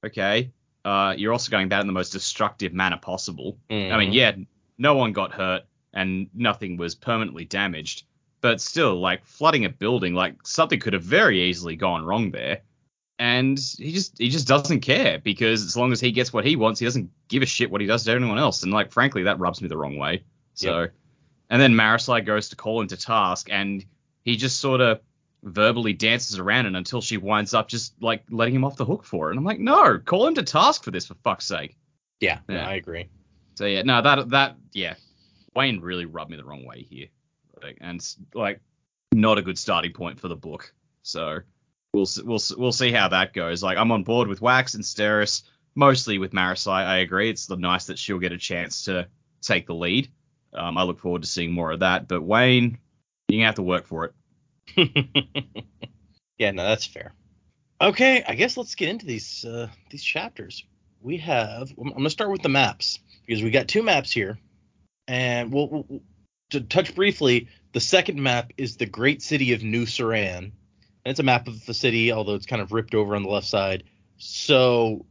okay, 0.06 0.52
uh, 0.86 1.14
you're 1.18 1.34
also 1.34 1.52
going 1.52 1.66
about 1.66 1.82
in 1.82 1.88
the 1.88 1.94
most 1.94 2.12
destructive 2.12 2.74
manner 2.74 2.98
possible. 2.98 3.58
I 3.70 3.74
Mm-hmm. 3.74 4.00
mean, 4.00 4.14
yeah, 4.14 4.32
no 4.78 4.96
one 4.96 5.14
got 5.14 5.34
hurt 5.34 5.64
and 5.94 6.30
nothing 6.34 6.78
was 6.78 6.96
permanently 6.96 7.46
damaged, 7.46 8.06
but 8.42 8.60
still, 8.62 9.00
like 9.00 9.26
flooding 9.26 9.66
a 9.66 9.70
building, 9.70 10.14
like 10.14 10.36
something 10.46 10.80
could 10.80 10.94
have 10.94 11.04
very 11.04 11.42
easily 11.44 11.76
gone 11.76 12.04
wrong 12.06 12.32
there. 12.32 12.62
And 13.24 13.58
he 13.78 13.94
just 13.94 14.18
he 14.18 14.28
just 14.28 14.50
doesn't 14.50 14.82
care 14.82 15.18
because 15.18 15.64
as 15.64 15.78
long 15.78 15.94
as 15.94 16.02
he 16.02 16.12
gets 16.12 16.34
what 16.34 16.44
he 16.44 16.58
wants, 16.58 16.82
he 16.82 16.86
doesn't 16.86 17.10
give 17.30 17.42
a 17.42 17.46
shit 17.46 17.72
what 17.72 17.80
he 17.80 17.88
does 17.88 18.04
to 18.04 18.12
anyone 18.12 18.38
else. 18.38 18.64
And 18.64 18.74
like 18.74 18.92
frankly, 18.92 19.24
that 19.24 19.40
rubs 19.40 19.62
me 19.62 19.70
the 19.70 19.78
wrong 19.78 19.98
way. 19.98 20.26
So, 20.56 20.88
and 21.50 21.62
then 21.62 21.74
Marasi 21.74 22.26
goes 22.26 22.50
to 22.50 22.58
call 22.58 22.82
him 22.82 22.90
to 22.90 22.98
task, 22.98 23.48
and 23.50 23.86
he 24.26 24.36
just 24.36 24.60
sort 24.60 24.82
of 24.82 25.00
verbally 25.42 25.94
dances 25.94 26.38
around 26.38 26.66
it 26.66 26.76
until 26.76 27.00
she 27.00 27.16
winds 27.16 27.54
up 27.54 27.70
just 27.70 27.94
like 28.02 28.26
letting 28.30 28.56
him 28.56 28.66
off 28.66 28.76
the 28.76 28.84
hook 28.84 29.06
for 29.06 29.30
it. 29.30 29.32
And 29.32 29.40
I'm 29.40 29.46
like, 29.46 29.60
no, 29.60 30.00
call 30.00 30.28
him 30.28 30.36
to 30.36 30.44
task 30.44 30.84
for 30.84 30.92
this 30.92 31.06
for 31.08 31.16
fuck's 31.24 31.46
sake. 31.46 31.78
Yeah, 32.20 32.40
no, 32.50 32.56
Yeah. 32.56 32.68
I 32.68 32.74
agree. 32.74 33.08
So 33.56 33.66
yeah, 33.66 33.84
no, 33.84 34.02
that 34.02 34.32
that 34.32 34.58
yeah, 34.74 34.96
Wayne 35.56 35.80
really 35.80 36.06
rubbed 36.06 36.30
me 36.30 36.36
the 36.36 36.44
wrong 36.44 36.66
way 36.66 36.86
here, 36.90 37.08
like, 37.62 37.78
and 37.80 38.06
like 38.34 38.60
not 39.14 39.38
a 39.38 39.42
good 39.42 39.58
starting 39.58 39.94
point 39.94 40.20
for 40.20 40.28
the 40.28 40.36
book. 40.36 40.74
So 41.04 41.40
we'll 41.94 42.08
we'll 42.24 42.40
we'll 42.58 42.72
see 42.72 42.92
how 42.92 43.08
that 43.10 43.34
goes. 43.34 43.64
Like 43.64 43.78
I'm 43.78 43.92
on 43.92 44.04
board 44.04 44.28
with 44.28 44.42
Wax 44.42 44.74
and 44.74 44.84
Steris, 44.84 45.44
mostly 45.76 46.18
with 46.18 46.32
Marasi. 46.32 46.72
I 46.72 46.98
agree. 46.98 47.30
It's 47.30 47.46
the 47.46 47.56
nice 47.56 47.86
that 47.86 48.00
she'll 48.00 48.20
get 48.20 48.32
a 48.32 48.38
chance 48.38 48.86
to 48.86 49.08
take 49.42 49.68
the 49.68 49.76
lead. 49.76 50.10
Um, 50.54 50.78
I 50.78 50.84
look 50.84 51.00
forward 51.00 51.24
to 51.24 51.28
seeing 51.28 51.52
more 51.52 51.72
of 51.72 51.80
that. 51.80 52.08
But 52.08 52.22
Wayne, 52.22 52.78
you're 53.28 53.40
gonna 53.40 53.46
have 53.46 53.56
to 53.56 53.64
work 53.64 53.88
for 53.88 54.06
it. 54.06 54.14
yeah, 56.38 56.52
no, 56.52 56.64
that's 56.64 56.86
fair. 56.86 57.14
Okay, 57.82 58.24
I 58.28 58.36
guess 58.36 58.58
let's 58.58 58.76
get 58.76 58.90
into 58.90 59.06
these 59.06 59.46
uh, 59.46 59.68
these 59.90 60.04
chapters. 60.04 60.66
We 61.02 61.18
have. 61.18 61.72
I'm 61.78 62.04
to 62.04 62.10
start 62.10 62.32
with 62.32 62.42
the 62.42 62.50
maps 62.50 63.00
because 63.26 63.44
we 63.44 63.52
got 63.52 63.68
two 63.68 63.84
maps 63.84 64.12
here, 64.12 64.38
and 65.08 65.52
we'll, 65.52 65.68
we'll 65.68 66.02
to 66.52 66.62
touch 66.62 66.96
briefly. 66.96 67.50
The 67.74 67.80
second 67.80 68.22
map 68.22 68.54
is 68.58 68.78
the 68.78 68.86
great 68.86 69.22
city 69.22 69.54
of 69.54 69.64
New 69.64 69.86
Seran, 69.86 70.52
it's 71.06 71.20
a 71.20 71.24
map 71.24 71.48
of 71.48 71.66
the 71.66 71.74
city, 71.74 72.12
although 72.12 72.36
it's 72.36 72.46
kind 72.46 72.62
of 72.62 72.72
ripped 72.72 72.96
over 72.96 73.16
on 73.16 73.24
the 73.24 73.30
left 73.30 73.48
side. 73.48 73.84
So 74.18 75.06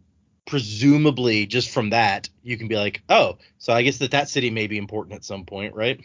presumably, 0.46 1.46
just 1.46 1.70
from 1.70 1.90
that, 1.90 2.28
you 2.42 2.56
can 2.56 2.68
be 2.68 2.76
like, 2.76 3.02
oh, 3.08 3.38
so 3.58 3.72
I 3.72 3.82
guess 3.82 3.98
that 3.98 4.12
that 4.12 4.28
city 4.28 4.50
may 4.50 4.66
be 4.66 4.78
important 4.78 5.16
at 5.16 5.24
some 5.24 5.44
point, 5.44 5.74
right? 5.74 6.00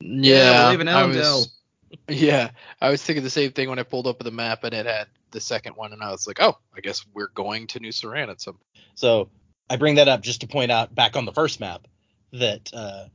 Yeah, 0.00 0.70
we 0.70 0.76
live 0.76 0.88
I 0.88 1.04
was, 1.06 1.56
yeah, 2.08 2.50
I 2.80 2.90
was 2.90 3.02
thinking 3.02 3.22
the 3.22 3.30
same 3.30 3.52
thing 3.52 3.68
when 3.68 3.78
I 3.78 3.84
pulled 3.84 4.06
up 4.06 4.18
the 4.18 4.30
map 4.30 4.64
and 4.64 4.74
it 4.74 4.86
had 4.86 5.08
the 5.30 5.40
second 5.40 5.76
one, 5.76 5.92
and 5.92 6.02
I 6.02 6.10
was 6.10 6.26
like, 6.26 6.40
oh, 6.40 6.58
I 6.76 6.80
guess 6.80 7.04
we're 7.14 7.28
going 7.28 7.66
to 7.68 7.80
New 7.80 7.90
Seran 7.92 8.30
at 8.30 8.40
some. 8.40 8.58
So 8.94 9.30
I 9.68 9.76
bring 9.76 9.96
that 9.96 10.08
up 10.08 10.22
just 10.22 10.42
to 10.42 10.46
point 10.46 10.70
out 10.70 10.94
back 10.94 11.16
on 11.16 11.24
the 11.24 11.32
first 11.32 11.60
map 11.60 11.86
that 12.32 12.70
uh, 12.74 13.06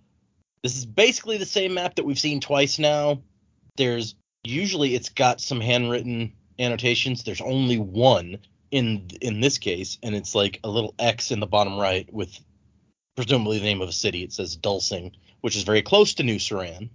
this 0.63 0.75
is 0.75 0.85
basically 0.85 1.37
the 1.37 1.45
same 1.45 1.73
map 1.75 1.95
that 1.95 2.05
we've 2.05 2.19
seen 2.19 2.39
twice 2.39 2.79
now. 2.79 3.21
There's 3.75 4.15
usually 4.43 4.95
it's 4.95 5.09
got 5.09 5.41
some 5.41 5.61
handwritten 5.61 6.33
annotations. 6.59 7.23
There's 7.23 7.41
only 7.41 7.77
one 7.77 8.39
in 8.71 9.09
in 9.21 9.39
this 9.39 9.57
case, 9.57 9.97
and 10.03 10.15
it's 10.15 10.35
like 10.35 10.59
a 10.63 10.69
little 10.69 10.93
X 10.99 11.31
in 11.31 11.39
the 11.39 11.47
bottom 11.47 11.77
right 11.77 12.11
with 12.11 12.37
presumably 13.15 13.59
the 13.59 13.65
name 13.65 13.81
of 13.81 13.89
a 13.89 13.93
city. 13.93 14.23
It 14.23 14.33
says 14.33 14.55
Dulsing, 14.55 15.13
which 15.41 15.55
is 15.55 15.63
very 15.63 15.81
close 15.81 16.13
to 16.15 16.23
New 16.23 16.37
Seran. 16.37 16.89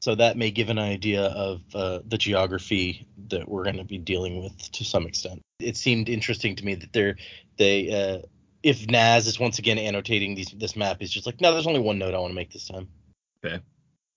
So 0.00 0.14
that 0.14 0.36
may 0.36 0.50
give 0.50 0.68
an 0.68 0.78
idea 0.78 1.24
of 1.24 1.62
uh, 1.74 2.00
the 2.06 2.18
geography 2.18 3.06
that 3.28 3.48
we're 3.48 3.64
going 3.64 3.78
to 3.78 3.84
be 3.84 3.96
dealing 3.96 4.42
with 4.42 4.70
to 4.72 4.84
some 4.84 5.06
extent. 5.06 5.40
It 5.60 5.78
seemed 5.78 6.10
interesting 6.10 6.56
to 6.56 6.64
me 6.64 6.74
that 6.74 6.92
they're 6.92 7.16
they 7.56 7.90
uh, 7.90 8.26
if 8.62 8.86
Nazh 8.86 9.26
is 9.26 9.40
once 9.40 9.58
again 9.58 9.78
annotating 9.78 10.34
these 10.34 10.50
this 10.56 10.76
map, 10.76 10.98
he's 11.00 11.10
just 11.10 11.26
like, 11.26 11.40
no, 11.40 11.52
there's 11.52 11.66
only 11.66 11.80
one 11.80 11.98
note 11.98 12.14
I 12.14 12.18
want 12.18 12.32
to 12.32 12.34
make 12.34 12.52
this 12.52 12.68
time. 12.68 12.88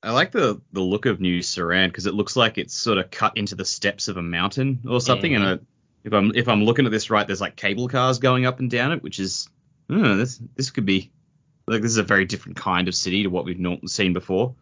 I 0.03 0.11
like 0.11 0.31
the 0.31 0.61
the 0.71 0.81
look 0.81 1.05
of 1.05 1.19
New 1.19 1.39
Seran 1.39 1.89
because 1.89 2.05
it 2.05 2.13
looks 2.13 2.35
like 2.35 2.57
it's 2.57 2.73
sort 2.73 2.97
of 2.97 3.09
cut 3.09 3.37
into 3.37 3.55
the 3.55 3.65
steps 3.65 4.07
of 4.07 4.17
a 4.17 4.21
mountain 4.21 4.81
or 4.87 5.01
something. 5.01 5.35
And 5.35 5.43
uh 5.43 5.57
if 6.03 6.13
I'm 6.13 6.31
if 6.35 6.47
I'm 6.47 6.63
looking 6.63 6.85
at 6.85 6.91
this 6.91 7.09
right, 7.09 7.27
there's 7.27 7.41
like 7.41 7.55
cable 7.55 7.87
cars 7.87 8.19
going 8.19 8.45
up 8.45 8.59
and 8.59 8.69
down 8.69 8.91
it, 8.93 9.03
which 9.03 9.19
is 9.19 9.49
oh, 9.89 10.15
this 10.15 10.39
this 10.55 10.69
could 10.69 10.85
be 10.85 11.11
like 11.67 11.81
this 11.81 11.91
is 11.91 11.97
a 11.97 12.03
very 12.03 12.25
different 12.25 12.57
kind 12.57 12.87
of 12.87 12.95
city 12.95 13.23
to 13.23 13.29
what 13.29 13.45
we've 13.45 13.59
not 13.59 13.89
seen 13.89 14.13
before. 14.13 14.55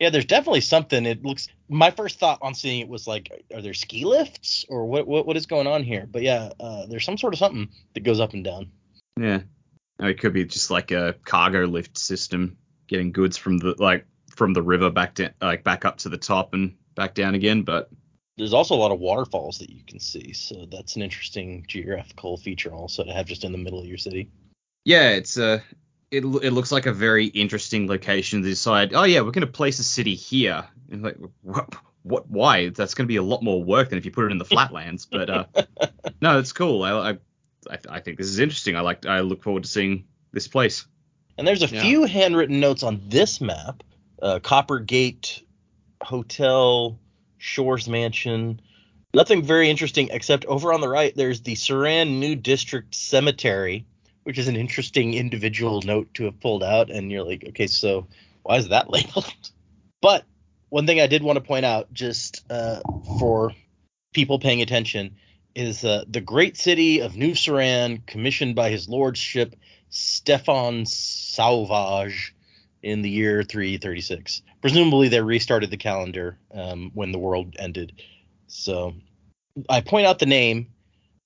Yeah, 0.00 0.10
there's 0.10 0.26
definitely 0.26 0.60
something. 0.60 1.06
It 1.06 1.24
looks. 1.24 1.48
My 1.68 1.90
first 1.90 2.18
thought 2.18 2.38
on 2.42 2.54
seeing 2.54 2.80
it 2.80 2.88
was 2.88 3.06
like, 3.06 3.44
are 3.54 3.62
there 3.62 3.74
ski 3.74 4.04
lifts 4.04 4.66
or 4.68 4.84
what? 4.86 5.06
What, 5.06 5.26
what 5.26 5.36
is 5.36 5.46
going 5.46 5.66
on 5.66 5.82
here? 5.82 6.06
But 6.10 6.22
yeah, 6.22 6.50
uh, 6.60 6.86
there's 6.86 7.04
some 7.04 7.16
sort 7.16 7.32
of 7.32 7.38
something 7.38 7.70
that 7.94 8.00
goes 8.00 8.20
up 8.20 8.34
and 8.34 8.44
down. 8.44 8.70
Yeah, 9.18 9.40
it 10.00 10.20
could 10.20 10.34
be 10.34 10.44
just 10.44 10.70
like 10.70 10.90
a 10.90 11.14
cargo 11.24 11.64
lift 11.64 11.96
system 11.96 12.58
getting 12.88 13.12
goods 13.12 13.36
from 13.36 13.58
the 13.58 13.74
like 13.78 14.06
from 14.36 14.52
the 14.52 14.62
river 14.62 14.90
back 14.90 15.14
to 15.16 15.32
like 15.40 15.64
back 15.64 15.84
up 15.84 15.98
to 15.98 16.08
the 16.08 16.16
top 16.18 16.54
and 16.54 16.76
back 16.94 17.14
down 17.14 17.34
again. 17.34 17.62
But 17.62 17.88
There's 18.36 18.52
also 18.54 18.74
a 18.74 18.76
lot 18.76 18.92
of 18.92 19.00
waterfalls 19.00 19.58
that 19.58 19.70
you 19.70 19.82
can 19.86 19.98
see, 19.98 20.32
so 20.32 20.66
that's 20.70 20.94
an 20.96 21.02
interesting 21.02 21.64
geographical 21.66 22.36
feature 22.36 22.72
also 22.72 23.02
to 23.04 23.12
have 23.12 23.26
just 23.26 23.44
in 23.44 23.52
the 23.52 23.58
middle 23.58 23.80
of 23.80 23.86
your 23.86 23.98
city. 23.98 24.30
yeah, 24.84 25.10
it's 25.10 25.36
uh 25.38 25.60
it 26.10 26.24
it 26.24 26.52
looks 26.52 26.70
like 26.70 26.86
a 26.86 26.92
very 26.92 27.26
interesting 27.26 27.88
location 27.88 28.42
to 28.42 28.48
decide. 28.48 28.94
Oh 28.94 29.04
yeah, 29.04 29.22
we're 29.22 29.32
gonna 29.32 29.46
place 29.46 29.78
a 29.80 29.84
city 29.84 30.14
here. 30.14 30.64
And 30.90 31.02
like 31.02 31.16
what? 31.42 31.74
What? 32.02 32.30
Why? 32.30 32.68
That's 32.68 32.94
gonna 32.94 33.08
be 33.08 33.16
a 33.16 33.22
lot 33.22 33.42
more 33.42 33.60
work 33.64 33.88
than 33.88 33.98
if 33.98 34.04
you 34.04 34.12
put 34.12 34.26
it 34.26 34.32
in 34.32 34.38
the 34.38 34.44
flatlands. 34.54 35.06
But 35.06 35.28
uh, 35.28 35.44
no, 36.20 36.38
it's 36.38 36.52
cool. 36.52 36.84
I, 36.84 36.92
I 36.92 37.10
I 37.68 37.78
I 37.88 38.00
think 38.00 38.18
this 38.18 38.28
is 38.28 38.38
interesting. 38.38 38.76
I 38.76 38.80
like. 38.82 39.06
I 39.06 39.20
look 39.20 39.42
forward 39.42 39.64
to 39.64 39.68
seeing 39.68 40.06
this 40.32 40.46
place. 40.46 40.86
And 41.38 41.46
there's 41.46 41.62
a 41.64 41.66
Yeah. 41.74 41.82
few 41.82 42.04
handwritten 42.04 42.60
notes 42.60 42.82
on 42.84 43.00
this 43.08 43.40
map. 43.40 43.82
Uh, 44.20 44.38
Copper 44.40 44.78
Gate 44.78 45.42
Hotel, 46.02 46.98
Shores 47.38 47.88
Mansion. 47.88 48.60
Nothing 49.14 49.42
very 49.42 49.70
interesting 49.70 50.08
except 50.10 50.44
over 50.44 50.72
on 50.72 50.80
the 50.80 50.88
right 50.88 51.14
there's 51.14 51.42
the 51.42 51.54
Seran 51.54 52.18
New 52.18 52.36
District 52.36 52.94
Cemetery, 52.94 53.86
which 54.24 54.38
is 54.38 54.48
an 54.48 54.56
interesting 54.56 55.14
individual 55.14 55.82
note 55.82 56.12
to 56.14 56.24
have 56.24 56.40
pulled 56.40 56.62
out. 56.62 56.90
And 56.90 57.10
you're 57.10 57.24
like, 57.24 57.44
okay, 57.48 57.66
so 57.66 58.06
why 58.42 58.56
is 58.56 58.68
that 58.68 58.90
labeled? 58.90 59.32
But 60.00 60.24
one 60.68 60.86
thing 60.86 61.00
I 61.00 61.06
did 61.06 61.22
want 61.22 61.36
to 61.36 61.44
point 61.44 61.64
out, 61.64 61.92
just 61.92 62.44
uh, 62.50 62.80
for 63.18 63.52
people 64.12 64.38
paying 64.38 64.62
attention, 64.62 65.16
is 65.54 65.84
uh, 65.84 66.04
the 66.08 66.20
great 66.20 66.56
city 66.56 67.00
of 67.00 67.16
New 67.16 67.32
Seran, 67.32 68.04
commissioned 68.06 68.54
by 68.54 68.68
his 68.70 68.88
lordship 68.88 69.56
Stefan 69.88 70.84
Sauvage 70.84 72.34
in 72.82 73.02
the 73.02 73.10
year 73.10 73.42
336. 73.42 74.42
Presumably, 74.60 75.08
they 75.08 75.20
restarted 75.20 75.70
the 75.70 75.76
calendar 75.76 76.38
um, 76.52 76.90
when 76.94 77.12
the 77.12 77.18
world 77.18 77.56
ended. 77.58 77.92
So 78.46 78.94
I 79.68 79.80
point 79.80 80.06
out 80.06 80.18
the 80.18 80.26
name 80.26 80.68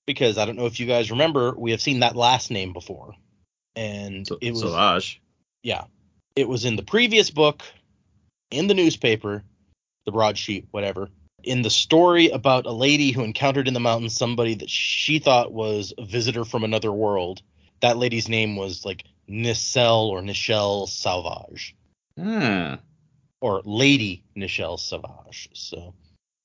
because 0.07 0.38
I 0.38 0.45
don't 0.45 0.57
know 0.57 0.66
if 0.66 0.80
you 0.80 0.87
guys 0.87 1.11
remember, 1.11 1.54
we 1.57 1.71
have 1.73 1.80
seen 1.80 2.00
that 2.00 2.16
last 2.16 2.50
name 2.50 2.73
before. 2.73 3.14
And 3.76 4.26
So, 4.26 4.38
it 4.40 4.52
was 4.52 4.62
Sauvage. 4.62 5.21
yeah. 5.62 5.85
It 6.37 6.49
was 6.49 6.64
in 6.64 6.76
the 6.76 6.83
previous 6.83 7.30
book, 7.30 7.62
in 8.50 8.66
the 8.66 8.75
newspaper, 8.75 9.42
the 10.07 10.12
broadsheet, 10.12 10.66
whatever. 10.71 11.09
In 11.42 11.62
the 11.62 11.71
story 11.71 12.28
about 12.28 12.66
a 12.66 12.73
lady 12.73 13.12
who 13.12 13.23
encountered 13.23 13.69
in 13.69 13.75
the 13.75 13.80
mountains 13.80 14.14
somebody 14.14 14.54
that 14.57 14.71
she 14.71 15.19
thought 15.19 15.52
was 15.52 15.92
a 15.99 16.04
visitor 16.04 16.45
from 16.45 16.64
another 16.64 16.92
world. 16.92 17.42
That 17.80 17.97
lady's 17.97 18.28
name 18.28 18.57
was 18.57 18.85
like 18.85 19.04
Nicelle 19.30 20.08
or 20.08 20.20
Nichelle 20.20 20.88
Sauvage. 20.88 21.76
Ah, 22.18 22.80
Or 23.40 23.62
Lady 23.64 24.25
Nichelle 24.37 24.78
Sauvage. 24.78 25.49
So 25.54 25.94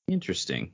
interesting. 0.08 0.72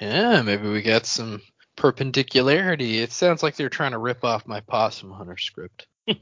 Yeah, 0.00 0.42
maybe 0.42 0.68
we 0.68 0.80
got 0.82 1.04
some 1.04 1.42
perpendicularity. 1.76 2.98
It 2.98 3.12
sounds 3.12 3.42
like 3.42 3.56
they're 3.56 3.68
trying 3.68 3.92
to 3.92 3.98
rip 3.98 4.24
off 4.24 4.46
my 4.46 4.60
Possum 4.60 5.10
Hunter 5.10 5.36
script. 5.36 5.86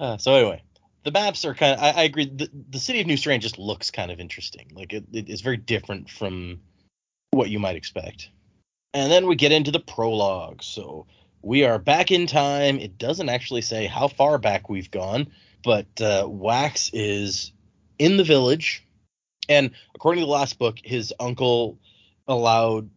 Uh, 0.00 0.16
so 0.16 0.34
anyway, 0.34 0.62
the 1.04 1.10
maps 1.10 1.44
are 1.44 1.54
kind 1.54 1.74
of. 1.74 1.80
I, 1.80 1.90
I 1.90 2.02
agree. 2.04 2.24
The, 2.24 2.48
the 2.70 2.78
city 2.78 3.02
of 3.02 3.06
New 3.06 3.18
Seran 3.18 3.40
just 3.40 3.58
looks 3.58 3.90
kind 3.90 4.10
of 4.10 4.18
interesting. 4.18 4.70
Like 4.74 4.94
it, 4.94 5.04
it 5.12 5.28
is 5.28 5.42
very 5.42 5.58
different 5.58 6.08
from 6.08 6.60
what 7.32 7.50
you 7.50 7.58
might 7.58 7.76
expect. 7.76 8.30
And 8.94 9.12
then 9.12 9.26
we 9.26 9.36
get 9.36 9.52
into 9.52 9.70
the 9.70 9.78
prologue. 9.78 10.62
So 10.62 11.06
we 11.42 11.64
are 11.64 11.78
back 11.78 12.10
in 12.10 12.26
time. 12.26 12.78
It 12.78 12.98
doesn't 12.98 13.28
actually 13.28 13.62
say 13.62 13.86
how 13.86 14.08
far 14.08 14.38
back 14.38 14.68
we've 14.68 14.90
gone, 14.90 15.28
but 15.64 15.86
uh, 16.00 16.26
Wax 16.28 16.90
is 16.92 17.52
in 17.98 18.16
the 18.16 18.24
village, 18.24 18.86
and 19.48 19.70
according 19.94 20.20
to 20.22 20.26
the 20.26 20.32
last 20.32 20.58
book, 20.58 20.78
his 20.82 21.12
uncle 21.20 21.78
allowed 22.28 22.90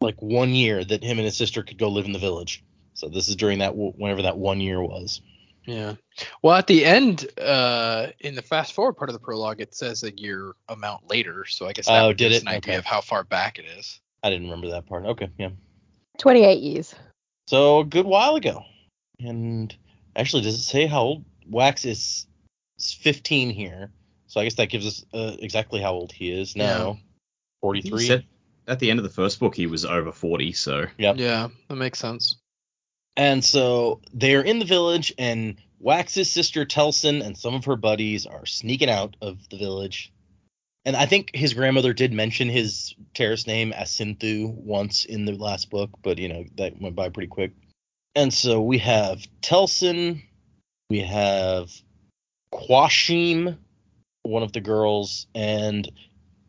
like 0.00 0.20
one 0.22 0.50
year 0.50 0.82
that 0.84 1.02
him 1.04 1.18
and 1.18 1.26
his 1.26 1.36
sister 1.36 1.62
could 1.62 1.78
go 1.78 1.88
live 1.88 2.06
in 2.06 2.12
the 2.12 2.18
village. 2.18 2.64
So 2.94 3.08
this 3.08 3.28
is 3.28 3.36
during 3.36 3.58
that 3.58 3.74
whenever 3.76 4.22
that 4.22 4.38
one 4.38 4.60
year 4.60 4.82
was. 4.82 5.20
Yeah. 5.66 5.94
Well, 6.42 6.56
at 6.56 6.66
the 6.66 6.84
end, 6.84 7.26
uh, 7.38 8.08
in 8.18 8.34
the 8.34 8.42
fast 8.42 8.72
forward 8.72 8.94
part 8.94 9.10
of 9.10 9.14
the 9.14 9.20
prologue, 9.20 9.60
it 9.60 9.74
says 9.74 10.02
a 10.02 10.10
year 10.18 10.52
amount 10.68 11.08
later. 11.10 11.44
So 11.44 11.66
I 11.68 11.72
guess 11.72 11.86
that 11.86 12.02
Oh, 12.02 12.06
would 12.08 12.16
did 12.16 12.32
it? 12.32 12.42
an 12.42 12.48
idea 12.48 12.72
Okay. 12.72 12.76
of 12.78 12.84
how 12.86 13.02
far 13.02 13.24
back 13.24 13.58
it 13.58 13.66
is. 13.78 14.00
I 14.22 14.30
didn't 14.30 14.44
remember 14.46 14.70
that 14.70 14.86
part. 14.86 15.04
Okay, 15.04 15.28
yeah. 15.38 15.50
28 16.18 16.60
years. 16.60 16.94
So 17.50 17.80
a 17.80 17.84
good 17.84 18.06
while 18.06 18.36
ago. 18.36 18.62
And 19.18 19.74
actually, 20.14 20.42
does 20.42 20.54
it 20.54 20.62
say 20.62 20.86
how 20.86 21.00
old 21.00 21.24
Wax 21.48 21.84
is? 21.84 22.28
is 22.78 22.92
15 22.92 23.50
here. 23.50 23.90
So 24.28 24.40
I 24.40 24.44
guess 24.44 24.54
that 24.54 24.70
gives 24.70 24.86
us 24.86 25.04
uh, 25.12 25.34
exactly 25.40 25.80
how 25.80 25.94
old 25.94 26.12
he 26.12 26.30
is 26.30 26.54
now. 26.54 26.92
He 26.92 27.00
43. 27.60 28.24
at 28.68 28.78
the 28.78 28.88
end 28.88 29.00
of 29.00 29.02
the 29.02 29.10
first 29.10 29.40
book 29.40 29.56
he 29.56 29.66
was 29.66 29.84
over 29.84 30.12
40, 30.12 30.52
so 30.52 30.86
Yep. 30.96 31.16
Yeah, 31.18 31.48
that 31.66 31.74
makes 31.74 31.98
sense. 31.98 32.36
And 33.16 33.44
so 33.44 34.00
they're 34.14 34.42
in 34.42 34.60
the 34.60 34.64
village, 34.64 35.12
and 35.18 35.56
Wax's 35.80 36.30
sister 36.30 36.64
Telsin 36.64 37.20
and 37.20 37.36
some 37.36 37.54
of 37.54 37.64
her 37.64 37.74
buddies 37.74 38.26
are 38.26 38.46
sneaking 38.46 38.90
out 38.90 39.16
of 39.20 39.48
the 39.48 39.58
village. 39.58 40.12
And 40.84 40.96
I 40.96 41.06
think 41.06 41.30
his 41.34 41.52
grandmother 41.52 41.92
did 41.92 42.12
mention 42.12 42.48
his 42.48 42.94
Terris 43.14 43.46
name 43.46 43.72
Asinthew 43.72 44.48
once 44.48 45.04
in 45.04 45.26
the 45.26 45.32
last 45.32 45.70
book, 45.70 45.90
but 46.02 46.18
you 46.18 46.28
know 46.28 46.44
that 46.56 46.80
went 46.80 46.96
by 46.96 47.10
pretty 47.10 47.28
quick. 47.28 47.52
And 48.14 48.32
so 48.32 48.60
we 48.60 48.78
have 48.78 49.26
Telsin, 49.42 50.22
we 50.88 51.00
have 51.00 51.70
Quashim, 52.52 53.58
one 54.22 54.42
of 54.42 54.52
the 54.52 54.60
girls, 54.60 55.26
and 55.34 55.90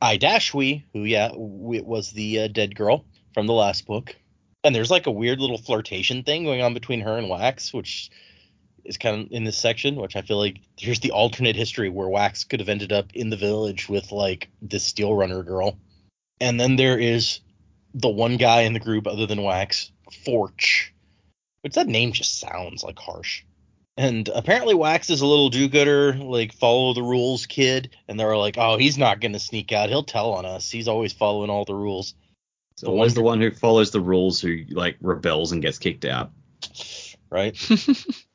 Idashwi, 0.02 0.84
who 0.94 1.04
yeah, 1.04 1.30
w- 1.30 1.84
was 1.84 2.12
the 2.12 2.42
uh, 2.42 2.48
dead 2.48 2.76
girl 2.76 3.06
from 3.34 3.48
the 3.48 3.54
last 3.54 3.86
book. 3.86 4.16
And 4.64 4.74
there's 4.74 4.92
like 4.92 5.08
a 5.08 5.12
weird 5.12 5.40
little 5.40 5.58
flirtation 5.58 6.24
thing 6.24 6.44
going 6.44 6.62
on 6.62 6.74
between 6.74 7.02
her 7.02 7.18
and 7.18 7.30
Wax, 7.30 7.74
which 7.74 8.10
is 8.86 8.98
kind 8.98 9.26
of 9.26 9.32
in 9.32 9.44
this 9.44 9.58
section, 9.58 9.96
which 9.96 10.16
I 10.16 10.22
feel 10.22 10.38
like 10.38 10.58
here's 10.78 11.00
the 11.00 11.12
alternate 11.12 11.56
history 11.56 11.90
where 11.90 12.08
Wax 12.08 12.44
could 12.44 12.60
have 12.60 12.70
ended 12.70 12.92
up 12.92 13.14
in 13.14 13.30
the 13.30 13.38
village 13.38 13.90
with 13.90 14.12
like 14.12 14.50
this 14.62 14.84
Steel 14.84 15.14
Runner 15.14 15.44
girl. 15.44 15.78
And 16.40 16.60
then 16.60 16.76
there 16.76 16.98
is 16.98 17.40
the 17.94 18.10
one 18.10 18.38
guy 18.38 18.62
in 18.62 18.74
the 18.74 18.80
group 18.80 19.08
other 19.08 19.28
than 19.28 19.44
Wax, 19.44 19.92
Forch, 20.26 20.94
which 21.62 21.76
that 21.76 21.88
name 21.88 22.14
just 22.14 22.40
sounds 22.40 22.84
like 22.84 22.98
harsh. 22.98 23.44
And 23.98 24.28
apparently 24.30 24.74
Wax 24.74 25.10
is 25.10 25.22
a 25.22 25.28
little 25.28 25.50
do-gooder, 25.50 26.14
like 26.16 26.54
follow 26.54 26.94
the 26.94 27.04
rules 27.04 27.46
kid, 27.46 27.96
and 28.08 28.20
they're 28.20 28.38
like, 28.38 28.58
"Oh, 28.58 28.78
he's 28.78 28.98
not 28.98 29.20
gonna 29.20 29.40
sneak 29.40 29.72
out. 29.72 29.90
He'll 29.90 30.04
tell 30.04 30.32
on 30.32 30.46
us. 30.46 30.72
He's 30.72 30.88
always 30.88 31.14
following 31.14 31.50
all 31.50 31.66
the 31.66 31.76
rules." 31.76 32.16
It's 32.74 32.84
always 32.84 33.14
the 33.14 33.22
one 33.22 33.42
who 33.42 33.52
follows 33.52 33.92
the 33.92 34.00
rules 34.00 34.42
who 34.42 34.64
like 34.70 34.98
rebels 35.02 35.52
and 35.52 35.62
gets 35.62 35.78
kicked 35.78 36.06
out. 36.06 36.32
Right? 37.30 37.56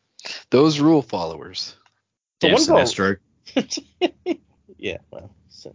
Those 0.51 0.81
rule 0.81 1.03
followers. 1.03 1.77
The 2.41 2.49
Damn 2.49 2.55
one 2.55 2.67
girl- 2.67 2.77
Sinestro. 2.79 3.19
yeah. 4.79 4.99
Well, 5.11 5.31
so, 5.49 5.75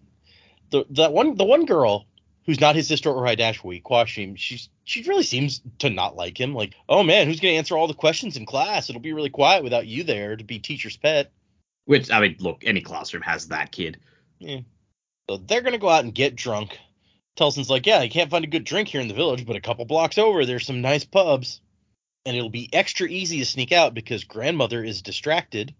the 0.69 0.85
that 0.91 1.13
one 1.13 1.35
the 1.35 1.43
one 1.43 1.65
girl 1.65 2.05
who's 2.45 2.59
not 2.59 2.75
his 2.75 2.87
sister 2.87 3.09
or 3.09 3.25
Idashwi, 3.25 3.83
Quashim, 3.83 4.37
she's 4.37 4.69
she 4.83 5.03
really 5.03 5.23
seems 5.23 5.61
to 5.79 5.89
not 5.89 6.15
like 6.15 6.39
him. 6.39 6.53
Like, 6.53 6.73
oh 6.89 7.03
man, 7.03 7.27
who's 7.27 7.39
gonna 7.39 7.53
answer 7.53 7.77
all 7.77 7.87
the 7.87 7.93
questions 7.93 8.37
in 8.37 8.45
class? 8.45 8.89
It'll 8.89 9.01
be 9.01 9.13
really 9.13 9.29
quiet 9.29 9.63
without 9.63 9.87
you 9.87 10.03
there 10.03 10.35
to 10.35 10.43
be 10.43 10.59
teacher's 10.59 10.97
pet. 10.97 11.31
Which 11.85 12.11
I 12.11 12.19
mean, 12.21 12.35
look, 12.39 12.63
any 12.65 12.81
classroom 12.81 13.23
has 13.23 13.47
that 13.47 13.71
kid. 13.71 13.97
So 15.29 15.37
they're 15.37 15.61
gonna 15.61 15.77
go 15.77 15.89
out 15.89 16.03
and 16.03 16.13
get 16.13 16.35
drunk. 16.35 16.77
Telsin's 17.37 17.69
like, 17.69 17.85
yeah, 17.85 18.01
you 18.01 18.09
can't 18.09 18.29
find 18.29 18.43
a 18.43 18.49
good 18.49 18.65
drink 18.65 18.89
here 18.89 19.01
in 19.01 19.07
the 19.07 19.13
village, 19.13 19.45
but 19.45 19.55
a 19.55 19.61
couple 19.61 19.85
blocks 19.85 20.17
over 20.17 20.45
there's 20.45 20.65
some 20.65 20.81
nice 20.81 21.05
pubs. 21.05 21.61
And 22.25 22.35
it'll 22.35 22.49
be 22.49 22.69
extra 22.71 23.07
easy 23.07 23.39
to 23.39 23.45
sneak 23.45 23.71
out 23.71 23.93
because 23.93 24.23
grandmother 24.23 24.83
is 24.83 25.01
distracted 25.01 25.73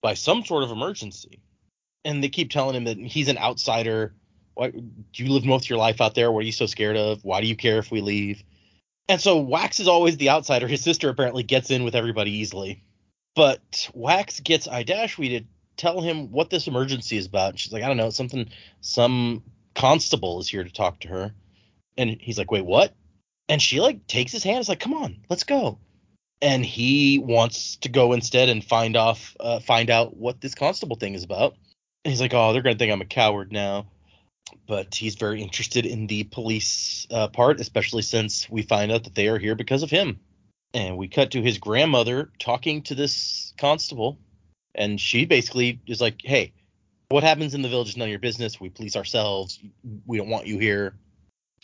by 0.00 0.14
some 0.14 0.44
sort 0.44 0.64
of 0.64 0.70
emergency. 0.70 1.40
And 2.04 2.22
they 2.22 2.28
keep 2.28 2.50
telling 2.50 2.74
him 2.74 2.84
that 2.84 2.98
he's 2.98 3.28
an 3.28 3.38
outsider. 3.38 4.14
Why 4.54 4.70
do 4.70 4.82
you 5.14 5.32
live 5.32 5.44
most 5.44 5.66
of 5.66 5.70
your 5.70 5.78
life 5.78 6.00
out 6.00 6.14
there? 6.14 6.32
What 6.32 6.42
are 6.42 6.46
you 6.46 6.52
so 6.52 6.66
scared 6.66 6.96
of? 6.96 7.24
Why 7.24 7.40
do 7.40 7.46
you 7.46 7.56
care 7.56 7.78
if 7.78 7.90
we 7.90 8.00
leave? 8.00 8.42
And 9.08 9.20
so 9.20 9.38
Wax 9.38 9.80
is 9.80 9.88
always 9.88 10.16
the 10.16 10.30
outsider. 10.30 10.66
His 10.66 10.82
sister 10.82 11.08
apparently 11.08 11.42
gets 11.42 11.70
in 11.70 11.84
with 11.84 11.94
everybody 11.94 12.30
easily. 12.32 12.82
But 13.34 13.90
Wax 13.94 14.40
gets 14.40 14.66
Idashwi 14.66 15.38
to 15.38 15.44
tell 15.76 16.00
him 16.00 16.30
what 16.30 16.50
this 16.50 16.66
emergency 16.66 17.16
is 17.16 17.26
about. 17.26 17.50
And 17.50 17.60
she's 17.60 17.72
like, 17.72 17.82
I 17.82 17.88
don't 17.88 17.96
know, 17.96 18.10
something 18.10 18.48
some 18.80 19.42
constable 19.74 20.40
is 20.40 20.48
here 20.48 20.64
to 20.64 20.72
talk 20.72 21.00
to 21.00 21.08
her. 21.08 21.34
And 21.96 22.10
he's 22.20 22.38
like, 22.38 22.50
Wait, 22.50 22.64
what? 22.64 22.94
And 23.48 23.60
she 23.60 23.80
like 23.80 24.06
takes 24.06 24.32
his 24.32 24.44
hand, 24.44 24.60
It's 24.60 24.68
like, 24.68 24.80
Come 24.80 24.94
on, 24.94 25.18
let's 25.28 25.44
go. 25.44 25.78
And 26.40 26.64
he 26.64 27.18
wants 27.18 27.76
to 27.76 27.88
go 27.88 28.12
instead 28.12 28.48
and 28.48 28.64
find 28.64 28.96
off 28.96 29.36
uh, 29.38 29.60
find 29.60 29.90
out 29.90 30.16
what 30.16 30.40
this 30.40 30.54
constable 30.54 30.96
thing 30.96 31.14
is 31.14 31.24
about. 31.24 31.54
And 32.04 32.10
he's 32.10 32.20
like, 32.20 32.34
Oh, 32.34 32.52
they're 32.52 32.62
gonna 32.62 32.76
think 32.76 32.92
I'm 32.92 33.00
a 33.00 33.06
coward 33.06 33.52
now. 33.52 33.86
But 34.66 34.94
he's 34.94 35.14
very 35.14 35.42
interested 35.42 35.86
in 35.86 36.06
the 36.06 36.24
police 36.24 37.06
uh, 37.10 37.28
part, 37.28 37.60
especially 37.60 38.02
since 38.02 38.50
we 38.50 38.62
find 38.62 38.92
out 38.92 39.04
that 39.04 39.14
they 39.14 39.28
are 39.28 39.38
here 39.38 39.54
because 39.54 39.82
of 39.82 39.90
him. 39.90 40.20
And 40.74 40.96
we 40.96 41.08
cut 41.08 41.32
to 41.32 41.42
his 41.42 41.58
grandmother 41.58 42.30
talking 42.38 42.82
to 42.84 42.94
this 42.94 43.52
constable, 43.58 44.18
and 44.74 45.00
she 45.00 45.26
basically 45.26 45.80
is 45.86 46.00
like, 46.00 46.20
"Hey, 46.22 46.52
what 47.08 47.22
happens 47.22 47.54
in 47.54 47.62
the 47.62 47.68
village 47.68 47.90
is 47.90 47.96
none 47.96 48.08
of 48.08 48.10
your 48.10 48.18
business. 48.18 48.58
We 48.58 48.70
police 48.70 48.96
ourselves. 48.96 49.58
We 50.06 50.16
don't 50.16 50.30
want 50.30 50.46
you 50.46 50.58
here." 50.58 50.94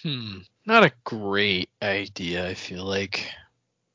Hmm. 0.02 0.38
Not 0.68 0.84
a 0.84 0.92
great 1.02 1.70
idea, 1.80 2.46
I 2.46 2.52
feel 2.52 2.84
like. 2.84 3.32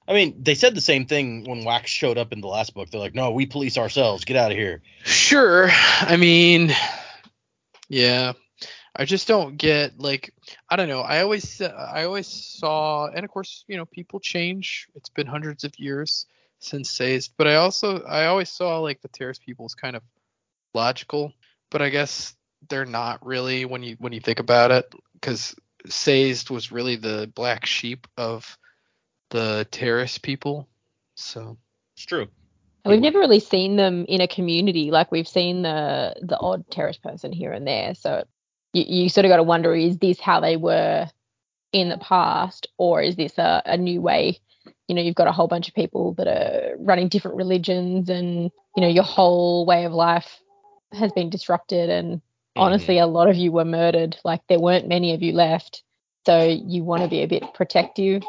I 0.07 0.13
mean, 0.13 0.41
they 0.41 0.55
said 0.55 0.73
the 0.73 0.81
same 0.81 1.05
thing 1.05 1.43
when 1.43 1.65
Wax 1.65 1.91
showed 1.91 2.17
up 2.17 2.33
in 2.33 2.41
the 2.41 2.47
last 2.47 2.73
book. 2.73 2.89
They're 2.89 2.99
like, 2.99 3.13
"No, 3.13 3.29
we 3.29 3.45
police 3.45 3.77
ourselves. 3.77 4.25
Get 4.25 4.37
out 4.37 4.51
of 4.51 4.57
here." 4.57 4.81
Sure. 5.03 5.69
I 5.71 6.17
mean, 6.17 6.73
yeah. 7.89 8.33
I 8.95 9.05
just 9.05 9.27
don't 9.27 9.55
get 9.55 9.99
like 9.99 10.33
I 10.67 10.75
don't 10.75 10.87
know. 10.89 11.01
I 11.01 11.21
always 11.21 11.61
I 11.61 12.05
always 12.05 12.25
saw 12.25 13.05
and 13.05 13.23
of 13.23 13.29
course, 13.29 13.63
you 13.67 13.77
know, 13.77 13.85
people 13.85 14.19
change. 14.19 14.87
It's 14.95 15.09
been 15.09 15.27
hundreds 15.27 15.63
of 15.65 15.77
years 15.77 16.25
since 16.57 16.89
Sazed, 16.89 17.33
but 17.37 17.47
I 17.47 17.57
also 17.57 18.01
I 18.01 18.25
always 18.25 18.49
saw 18.49 18.79
like 18.79 18.99
the 19.01 19.09
Terris 19.09 19.37
people 19.37 19.65
as 19.65 19.75
kind 19.75 19.95
of 19.95 20.01
logical, 20.73 21.33
but 21.69 21.83
I 21.83 21.89
guess 21.89 22.35
they're 22.67 22.85
not 22.85 23.23
really 23.23 23.65
when 23.65 23.83
you 23.83 23.95
when 23.99 24.11
you 24.11 24.21
think 24.21 24.39
about 24.39 24.71
it 24.71 24.91
cuz 25.21 25.53
Sazed 25.87 26.49
was 26.49 26.71
really 26.71 26.95
the 26.95 27.31
black 27.35 27.65
sheep 27.65 28.07
of 28.17 28.57
the 29.29 29.67
Terris 29.71 30.17
people. 30.17 30.67
So, 31.15 31.57
It's 31.95 32.05
true. 32.05 32.27
And 32.83 32.91
we've 32.91 33.01
never 33.01 33.19
really 33.19 33.39
seen 33.39 33.77
them 33.77 34.05
in 34.07 34.19
a 34.21 34.27
community. 34.27 34.91
Like 34.91 35.11
we've 35.11 35.27
seen 35.27 35.61
the 35.61 36.15
the 36.21 36.37
odd 36.37 36.69
Terris 36.69 36.97
person 36.97 37.31
here 37.31 37.53
and 37.53 37.65
there. 37.65 37.95
So 37.95 38.25
you, 38.73 38.83
you 38.87 39.09
sort 39.09 39.25
of 39.25 39.29
got 39.29 39.37
to 39.37 39.43
wonder: 39.43 39.73
is 39.73 39.97
this 39.99 40.19
how 40.19 40.41
they 40.41 40.57
were 40.57 41.07
in 41.71 41.89
the 41.89 41.97
past, 41.97 42.67
or 42.77 43.01
is 43.01 43.15
this 43.15 43.37
a, 43.37 43.61
a 43.65 43.77
new 43.77 44.01
way? 44.01 44.39
You 44.87 44.95
know, 44.95 45.01
you've 45.01 45.15
got 45.15 45.27
a 45.27 45.31
whole 45.31 45.47
bunch 45.47 45.69
of 45.69 45.73
people 45.73 46.13
that 46.15 46.27
are 46.27 46.75
running 46.77 47.07
different 47.07 47.37
religions, 47.37 48.09
and 48.09 48.51
you 48.75 48.81
know, 48.81 48.89
your 48.89 49.03
whole 49.03 49.65
way 49.65 49.85
of 49.85 49.93
life 49.93 50.41
has 50.91 51.11
been 51.13 51.29
disrupted. 51.29 51.89
And 51.89 52.21
honestly, 52.55 52.99
a 52.99 53.07
lot 53.07 53.29
of 53.29 53.35
you 53.35 53.51
were 53.51 53.65
murdered. 53.65 54.17
Like 54.23 54.41
there 54.47 54.59
weren't 54.59 54.87
many 54.87 55.13
of 55.13 55.21
you 55.21 55.33
left, 55.33 55.83
so 56.25 56.43
you 56.43 56.83
want 56.83 57.03
to 57.03 57.09
be 57.09 57.21
a 57.21 57.27
bit 57.27 57.53
protective 57.53 58.23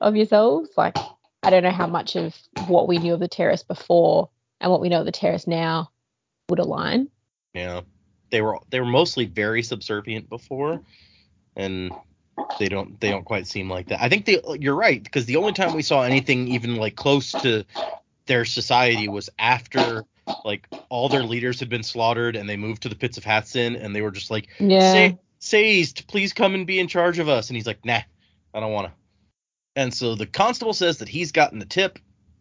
of 0.00 0.16
yourselves. 0.16 0.70
Like 0.76 0.96
I 1.42 1.50
don't 1.50 1.62
know 1.62 1.70
how 1.70 1.86
much 1.86 2.16
of 2.16 2.34
what 2.66 2.88
we 2.88 2.98
knew 2.98 3.14
of 3.14 3.20
the 3.20 3.28
Terris 3.28 3.62
before 3.62 4.30
and 4.60 4.70
what 4.70 4.80
we 4.80 4.88
know 4.88 5.00
of 5.00 5.06
the 5.06 5.12
Terris 5.12 5.46
now 5.46 5.90
would 6.48 6.58
align. 6.58 7.08
Yeah. 7.54 7.82
They 8.30 8.42
were 8.42 8.58
they 8.70 8.80
were 8.80 8.86
mostly 8.86 9.26
very 9.26 9.62
subservient 9.62 10.28
before, 10.28 10.80
and 11.54 11.92
they 12.58 12.68
don't 12.68 13.00
they 13.00 13.10
don't 13.10 13.24
quite 13.24 13.46
seem 13.46 13.70
like 13.70 13.88
that. 13.88 14.02
I 14.02 14.08
think 14.08 14.26
they 14.26 14.40
you're 14.58 14.74
right 14.74 15.02
because 15.02 15.26
the 15.26 15.36
only 15.36 15.52
time 15.52 15.74
we 15.74 15.82
saw 15.82 16.02
anything 16.02 16.48
even 16.48 16.76
like 16.76 16.96
close 16.96 17.30
to 17.32 17.64
their 18.26 18.44
society 18.44 19.08
was 19.08 19.30
after 19.38 20.04
like 20.44 20.68
all 20.88 21.08
their 21.08 21.22
leaders 21.22 21.60
had 21.60 21.68
been 21.68 21.82
slaughtered 21.82 22.36
and 22.36 22.48
they 22.48 22.56
moved 22.56 22.82
to 22.82 22.88
the 22.88 22.94
pits 22.94 23.18
of 23.18 23.24
Hathsin 23.24 23.76
and 23.82 23.94
they 23.94 24.02
were 24.02 24.10
just 24.10 24.30
like 24.30 24.48
Yeah. 24.58 24.92
Say, 24.92 25.18
Sazed, 25.38 26.08
please 26.08 26.32
come 26.32 26.54
and 26.54 26.66
be 26.66 26.80
in 26.80 26.88
charge 26.88 27.18
of 27.18 27.28
us. 27.28 27.48
And 27.48 27.56
he's 27.56 27.66
like, 27.66 27.84
nah, 27.84 28.00
I 28.54 28.60
don't 28.60 28.72
want 28.72 28.88
to. 28.88 28.92
And 29.76 29.92
so 29.92 30.14
the 30.14 30.26
constable 30.26 30.72
says 30.72 30.98
that 30.98 31.08
he's 31.08 31.30
gotten 31.30 31.58
the 31.58 31.66
tip. 31.66 31.98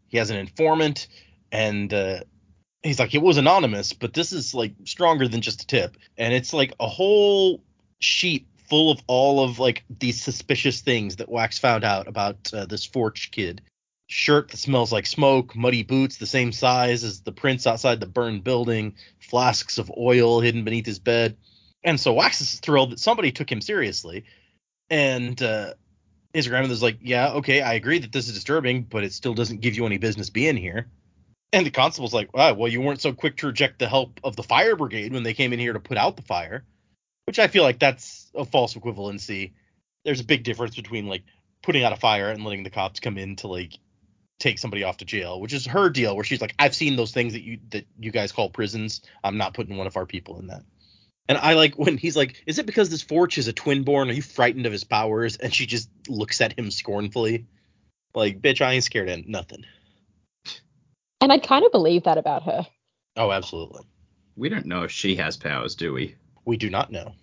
He 0.08 0.18
has 0.18 0.30
an 0.30 0.38
informant, 0.38 1.08
and 1.52 1.94
uh, 1.94 2.22
he's 2.84 3.00
like, 3.00 3.14
it 3.14 3.22
was 3.22 3.38
anonymous, 3.38 3.92
but 3.92 4.14
this 4.14 4.32
is 4.32 4.54
like 4.54 4.74
stronger 4.86 5.28
than 5.28 5.42
just 5.42 5.64
a 5.64 5.68
tip. 5.68 5.98
And 6.18 6.34
it's 6.34 6.54
like 6.54 6.74
a 6.80 6.88
whole 6.88 7.62
sheet 8.00 8.48
full 8.70 8.92
of 8.92 9.02
all 9.08 9.44
of 9.44 9.60
like 9.60 9.84
these 10.00 10.22
suspicious 10.22 10.82
things 10.82 11.18
that 11.18 11.30
Wax 11.30 11.60
found 11.60 11.84
out 11.84 12.08
about 12.08 12.52
uh, 12.54 12.66
this 12.66 12.86
Forch 12.86 13.32
kid. 13.32 13.62
Shirt 14.08 14.52
that 14.52 14.58
smells 14.58 14.92
like 14.92 15.08
smoke, 15.08 15.56
muddy 15.56 15.84
boots 15.84 16.18
the 16.18 16.28
same 16.28 16.52
size 16.52 17.04
as 17.04 17.22
the 17.22 17.32
prints 17.32 17.66
outside 17.66 18.00
the 18.00 18.06
burned 18.06 18.44
building, 18.44 18.96
flasks 19.20 19.78
of 19.78 19.92
oil 19.98 20.42
hidden 20.42 20.64
beneath 20.64 20.86
his 20.86 21.00
bed. 21.00 21.38
And 21.84 22.00
so 22.00 22.14
Wax 22.14 22.42
is 22.42 22.60
thrilled 22.60 22.92
that 22.92 23.00
somebody 23.00 23.32
took 23.32 23.52
him 23.52 23.62
seriously. 23.62 24.26
And 24.90 25.42
uh, 25.42 25.74
his 26.34 26.48
grandmother's 26.48 26.84
like, 26.84 27.00
Yeah, 27.02 27.34
okay, 27.34 27.62
I 27.62 27.74
agree 27.74 28.00
that 28.00 28.12
this 28.12 28.28
is 28.28 28.36
disturbing, 28.36 28.84
but 28.84 29.04
it 29.04 29.14
still 29.14 29.34
doesn't 29.34 29.62
give 29.62 29.76
you 29.76 29.86
any 29.86 29.98
business 29.98 30.30
being 30.30 30.58
here. 30.58 30.88
And 31.56 31.66
the 31.66 31.72
constable's 31.72 32.14
like, 32.14 32.36
wow, 32.36 32.54
well, 32.54 32.72
you 32.72 32.82
weren't 32.82 33.02
so 33.02 33.14
quick 33.14 33.38
to 33.38 33.48
reject 33.48 33.80
the 33.80 33.88
help 33.88 34.20
of 34.26 34.36
the 34.36 34.44
fire 34.44 34.76
brigade 34.76 35.14
when 35.14 35.24
they 35.24 35.34
came 35.34 35.54
in 35.54 35.60
here 35.60 35.72
to 35.72 35.80
put 35.80 35.98
out 35.98 36.18
the 36.18 36.22
fire, 36.22 36.66
which 37.28 37.40
I 37.40 37.48
feel 37.48 37.64
like 37.64 37.80
that's 37.80 38.30
a 38.36 38.44
false 38.44 38.74
equivalency. 38.74 39.54
There's 40.04 40.20
a 40.20 40.26
big 40.26 40.44
difference 40.44 40.76
between 40.76 41.08
like 41.08 41.24
putting 41.64 41.84
out 41.84 41.94
a 41.94 41.98
fire 41.98 42.30
and 42.30 42.44
letting 42.44 42.64
the 42.64 42.70
cops 42.70 43.00
come 43.00 43.18
in 43.18 43.38
to 43.38 43.48
like 43.48 43.80
take 44.40 44.60
somebody 44.60 44.84
off 44.84 44.98
to 44.98 45.06
jail, 45.06 45.40
which 45.40 45.54
is 45.54 45.66
her 45.66 45.90
deal, 45.90 46.16
where 46.16 46.24
she's 46.24 46.42
like, 46.42 46.54
I've 46.60 46.76
seen 46.76 46.96
those 46.96 47.12
things 47.12 47.34
that 47.34 47.44
you 47.44 47.60
that 47.70 47.86
you 48.00 48.12
guys 48.12 48.32
call 48.32 48.50
prisons. 48.50 49.02
I'm 49.24 49.38
not 49.38 49.54
putting 49.54 49.78
one 49.78 49.88
of 49.88 49.98
our 49.98 50.06
people 50.06 50.40
in 50.40 50.48
that. 50.48 50.64
And 51.28 51.38
I 51.38 51.54
like 51.54 51.76
when 51.78 51.98
he's 51.98 52.16
like, 52.16 52.44
"Is 52.46 52.60
it 52.60 52.66
because 52.66 52.90
this 52.90 53.02
Forch 53.02 53.38
is 53.38 53.48
a 53.48 53.54
twin-born? 53.54 54.10
Are 54.10 54.14
you 54.14 54.22
frightened 54.22 54.66
of 54.66 54.72
his 54.72 54.84
powers?" 54.84 55.38
And 55.38 55.54
she 55.54 55.66
just 55.66 55.90
looks 56.08 56.42
at 56.42 56.58
him 56.58 56.72
scornfully, 56.72 57.48
like, 58.14 58.42
"Bitch, 58.42 58.62
I 58.62 58.74
ain't 58.74 58.84
scared 58.84 59.10
of 59.10 59.28
nothing." 59.28 59.66
And 61.22 61.32
I 61.32 61.40
kind 61.40 61.66
of 61.66 61.72
believe 61.72 62.04
that 62.04 62.18
about 62.18 62.44
her. 62.44 62.68
Oh, 63.16 63.32
absolutely. 63.32 63.82
We 64.36 64.50
don't 64.50 64.66
know 64.66 64.84
if 64.84 64.92
she 64.92 65.16
has 65.16 65.38
powers, 65.38 65.76
do 65.76 65.94
we? 65.94 66.16
We 66.44 66.58
do 66.58 66.70
not 66.70 66.92
know. 66.92 67.14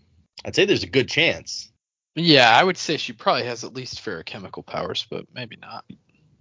I'd 0.44 0.57
say 0.57 0.64
there's 0.64 0.83
a 0.83 0.88
good 0.88 1.09
chance. 1.09 1.70
yeah, 2.16 2.51
I 2.51 2.64
would 2.64 2.79
say 2.79 2.96
she 2.96 3.12
probably 3.12 3.44
has 3.44 3.64
at 3.64 3.75
least 3.75 4.05
feruchemical 4.05 4.64
powers, 4.66 5.07
but 5.09 5.27
maybe 5.33 5.57
not. 5.61 5.85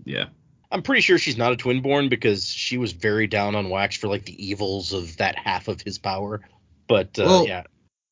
Yeah. 0.06 0.28
I'm 0.72 0.82
pretty 0.82 1.02
sure 1.02 1.18
she's 1.18 1.38
not 1.38 1.52
a 1.52 1.56
twin-born 1.58 2.10
because 2.10 2.48
she 2.48 2.78
was 2.78 2.94
very 2.94 3.28
down 3.28 3.56
on 3.56 3.70
Wax 3.70 3.98
for 3.98 4.08
like 4.08 4.26
the 4.26 4.46
evils 4.50 4.94
of 4.94 5.18
that 5.18 5.38
half 5.38 5.68
of 5.68 5.82
his 5.82 5.98
power. 5.98 6.42
But 6.88 7.20
uh, 7.20 7.24
Well- 7.26 7.48
yeah, 7.48 7.64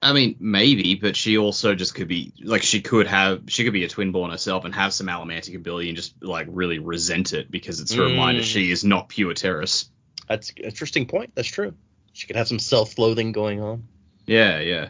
I 0.01 0.13
mean, 0.13 0.35
maybe, 0.39 0.95
but 0.95 1.15
she 1.17 1.37
also 1.37 1.75
just 1.75 1.93
could 1.93 2.07
be 2.07 2.31
like 2.41 2.63
she 2.63 2.81
could 2.81 3.07
have 3.07 3.43
she 3.47 3.63
could 3.65 3.73
be 3.73 3.83
a 3.83 3.89
twin 3.89 4.11
born 4.13 4.31
herself 4.31 4.63
and 4.65 4.73
have 4.73 4.93
some 4.93 5.07
allomantic 5.07 5.55
ability 5.55 5.89
and 5.89 5.95
just 5.97 6.21
like 6.23 6.47
really 6.49 6.79
resent 6.79 7.33
it 7.33 7.51
because 7.51 7.81
it's 7.81 7.91
a 7.93 8.01
reminder 8.01 8.41
Mm. 8.41 8.45
she 8.45 8.71
is 8.71 8.83
not 8.85 9.09
pure 9.09 9.33
Terris. 9.33 9.89
that's 10.27 10.51
an 10.51 10.57
interesting 10.63 11.05
point. 11.05 11.31
That's 11.35 11.49
true. 11.49 11.73
She 12.13 12.27
could 12.27 12.35
have 12.37 12.47
some 12.47 12.59
self-loathing 12.59 13.31
going 13.33 13.61
on. 13.61 13.87
Yeah, 14.25 14.59
yeah. 14.59 14.89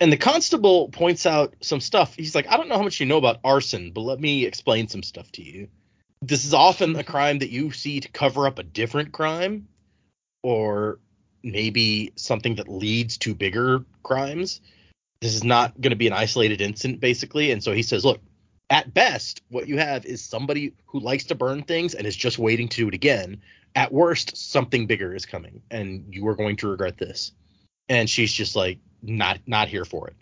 And 0.00 0.12
the 0.12 0.16
constable 0.16 0.88
points 0.88 1.24
out 1.26 1.54
some 1.60 1.80
stuff. 1.80 2.14
He's 2.16 2.34
like, 2.34 2.48
I 2.48 2.56
don't 2.56 2.68
know 2.68 2.76
how 2.76 2.82
much 2.82 2.98
you 3.00 3.06
know 3.06 3.18
about 3.18 3.38
arson, 3.44 3.92
but 3.92 4.00
let 4.00 4.18
me 4.20 4.44
explain 4.44 4.88
some 4.88 5.02
stuff 5.02 5.30
to 5.32 5.42
you. 5.42 5.68
This 6.22 6.44
is 6.44 6.54
often 6.54 6.94
a 6.96 7.04
crime 7.04 7.40
that 7.40 7.50
you 7.50 7.72
see 7.72 8.00
to 8.00 8.08
cover 8.08 8.46
up 8.46 8.60
a 8.60 8.62
different 8.62 9.10
crime, 9.12 9.66
or 10.42 11.00
maybe 11.42 12.12
something 12.14 12.54
that 12.56 12.68
leads 12.68 13.18
to 13.18 13.34
bigger 13.34 13.84
crimes. 14.04 14.60
This 15.20 15.34
is 15.34 15.42
not 15.42 15.80
going 15.80 15.90
to 15.90 15.96
be 15.96 16.06
an 16.06 16.12
isolated 16.12 16.60
incident, 16.60 17.00
basically. 17.00 17.50
And 17.50 17.62
so 17.62 17.72
he 17.72 17.82
says, 17.82 18.04
look, 18.04 18.20
at 18.70 18.94
best, 18.94 19.42
what 19.48 19.68
you 19.68 19.78
have 19.78 20.06
is 20.06 20.22
somebody 20.22 20.72
who 20.86 21.00
likes 21.00 21.24
to 21.24 21.34
burn 21.34 21.62
things 21.62 21.94
and 21.94 22.06
is 22.06 22.16
just 22.16 22.38
waiting 22.38 22.68
to 22.68 22.76
do 22.76 22.88
it 22.88 22.94
again. 22.94 23.42
At 23.74 23.92
worst, 23.92 24.36
something 24.36 24.86
bigger 24.86 25.14
is 25.14 25.26
coming, 25.26 25.62
and 25.70 26.06
you 26.10 26.28
are 26.28 26.36
going 26.36 26.56
to 26.56 26.68
regret 26.68 26.98
this. 26.98 27.32
And 27.88 28.08
she's 28.08 28.32
just 28.32 28.54
like, 28.54 28.78
not 29.02 29.40
not 29.46 29.68
here 29.68 29.84
for 29.84 30.08
it. 30.08 30.16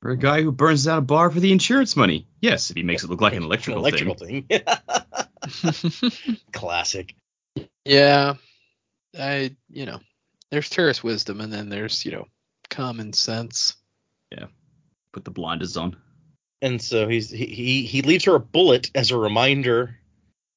For 0.00 0.12
a 0.12 0.16
guy 0.16 0.42
who 0.42 0.52
burns 0.52 0.84
down 0.84 0.98
a 0.98 1.02
bar 1.02 1.30
for 1.30 1.40
the 1.40 1.52
insurance 1.52 1.96
money. 1.96 2.26
Yes, 2.40 2.70
if 2.70 2.76
he 2.76 2.82
makes 2.82 3.04
it 3.04 3.10
look 3.10 3.20
like 3.20 3.34
an 3.34 3.42
electrical, 3.42 3.84
An 3.84 3.86
electrical 3.86 4.14
thing. 4.14 4.46
Classic. 6.52 7.14
yeah. 7.84 8.34
I 9.18 9.56
you 9.68 9.86
know, 9.86 10.00
there's 10.50 10.70
Terris 10.70 11.02
wisdom 11.02 11.40
and 11.40 11.52
then 11.52 11.68
there's, 11.68 12.04
you 12.04 12.12
know, 12.12 12.26
common 12.68 13.12
sense. 13.12 13.76
Yeah. 14.30 14.46
Put 15.12 15.24
the 15.24 15.30
blinders 15.30 15.76
on. 15.76 15.96
And 16.62 16.80
so 16.80 17.08
he's 17.08 17.30
he 17.30 17.46
he, 17.46 17.82
he 17.84 18.02
leaves 18.02 18.24
her 18.26 18.34
a 18.34 18.40
bullet 18.40 18.90
as 18.94 19.10
a 19.10 19.16
reminder, 19.16 19.96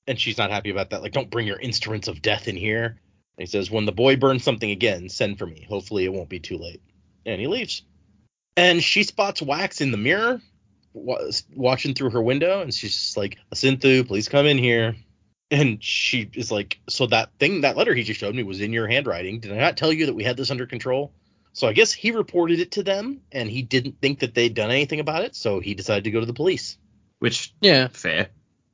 and 0.05 0.19
she's 0.19 0.37
not 0.37 0.51
happy 0.51 0.69
about 0.69 0.89
that. 0.89 1.01
Like, 1.01 1.13
don't 1.13 1.29
bring 1.29 1.47
your 1.47 1.59
instruments 1.59 2.07
of 2.07 2.21
death 2.21 2.47
in 2.47 2.57
here. 2.57 2.85
And 2.85 2.97
he 3.37 3.45
says, 3.45 3.71
when 3.71 3.85
the 3.85 3.91
boy 3.91 4.17
burns 4.17 4.43
something 4.43 4.69
again, 4.69 5.09
send 5.09 5.39
for 5.39 5.47
me. 5.47 5.65
Hopefully, 5.67 6.05
it 6.05 6.13
won't 6.13 6.29
be 6.29 6.39
too 6.39 6.57
late. 6.57 6.81
And 7.25 7.39
he 7.39 7.47
leaves. 7.47 7.83
And 8.57 8.83
she 8.83 9.03
spots 9.03 9.41
Wax 9.41 9.81
in 9.81 9.91
the 9.91 9.97
mirror, 9.97 10.33
wa- 10.33 10.41
watching 10.93 11.93
through 11.93 12.11
her 12.11 12.21
window, 12.21 12.61
and 12.61 12.73
she's 12.73 12.93
just 12.93 13.17
like, 13.17 13.37
Asinthew, 13.51 14.03
please 14.03 14.29
come 14.29 14.45
in 14.45 14.57
here. 14.57 14.95
And 15.51 15.83
she 15.83 16.29
is 16.33 16.51
like, 16.51 16.79
so 16.89 17.05
that 17.07 17.29
thing, 17.39 17.61
that 17.61 17.77
letter 17.77 17.93
he 17.93 18.03
just 18.03 18.19
showed 18.19 18.33
me 18.33 18.43
was 18.43 18.61
in 18.61 18.73
your 18.73 18.87
handwriting. 18.87 19.39
Did 19.39 19.51
I 19.51 19.57
not 19.57 19.77
tell 19.77 19.93
you 19.93 20.07
that 20.07 20.15
we 20.15 20.23
had 20.23 20.37
this 20.37 20.49
under 20.49 20.65
control? 20.65 21.13
So 21.51 21.67
I 21.67 21.73
guess 21.73 21.93
he 21.93 22.09
reported 22.11 22.59
it 22.59 22.71
to 22.71 22.83
them, 22.83 23.21
and 23.31 23.49
he 23.49 23.61
didn't 23.61 24.01
think 24.01 24.19
that 24.19 24.33
they'd 24.33 24.55
done 24.55 24.71
anything 24.71 24.99
about 24.99 25.23
it, 25.23 25.35
so 25.35 25.59
he 25.59 25.75
decided 25.75 26.05
to 26.05 26.11
go 26.11 26.19
to 26.19 26.25
the 26.25 26.33
police. 26.33 26.77
Which 27.19 27.53
Yeah. 27.61 27.89
fair. 27.89 28.29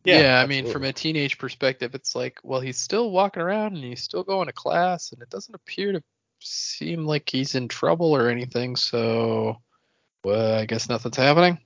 Yeah, 0.05 0.41
I 0.41 0.47
mean, 0.47 0.65
from 0.65 0.85
a 0.85 0.93
teenage 0.93 1.37
perspective, 1.37 1.93
it's 1.93 2.15
like, 2.15 2.39
well, 2.41 2.61
he's 2.61 2.77
still 2.77 3.11
walking 3.11 3.43
around 3.43 3.75
and 3.75 3.83
he's 3.83 4.01
still 4.01 4.23
going 4.23 4.47
to 4.47 4.53
class, 4.53 5.11
and 5.11 5.21
it 5.21 5.29
doesn't 5.29 5.53
appear 5.53 5.91
to 5.91 6.01
seem 6.39 7.05
like 7.05 7.29
he's 7.29 7.55
in 7.55 7.67
trouble 7.67 8.15
or 8.15 8.29
anything. 8.29 8.77
So, 8.77 9.61
well, 10.23 10.59
I 10.59 10.65
guess 10.65 10.87
nothing's 10.87 11.17
happening. 11.17 11.59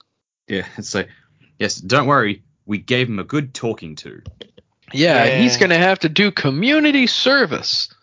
Yeah, 0.48 0.66
it's 0.78 0.94
like, 0.94 1.10
yes, 1.60 1.76
don't 1.76 2.08
worry. 2.08 2.44
We 2.66 2.78
gave 2.78 3.10
him 3.10 3.20
a 3.20 3.24
good 3.24 3.54
talking 3.54 3.96
to. 3.98 4.22
Yeah, 4.94 5.24
and 5.24 5.44
he's 5.44 5.58
gonna 5.58 5.78
have 5.78 6.00
to 6.00 6.10
do 6.10 6.32
community 6.32 7.08
service. 7.08 7.94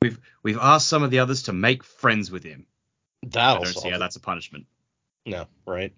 We've 0.00 0.18
we've 0.42 0.58
asked 0.58 0.88
some 0.88 1.02
of 1.02 1.10
the 1.10 1.18
others 1.18 1.44
to 1.44 1.52
make 1.52 1.82
friends 1.82 2.30
with 2.30 2.44
him. 2.44 2.66
I 3.24 3.28
that'll 3.30 3.64
don't 3.64 3.72
solve 3.72 3.82
see 3.82 3.90
how 3.90 3.96
it. 3.96 3.98
that's 3.98 4.16
a 4.16 4.20
punishment. 4.20 4.66
No, 5.26 5.46
right? 5.66 5.92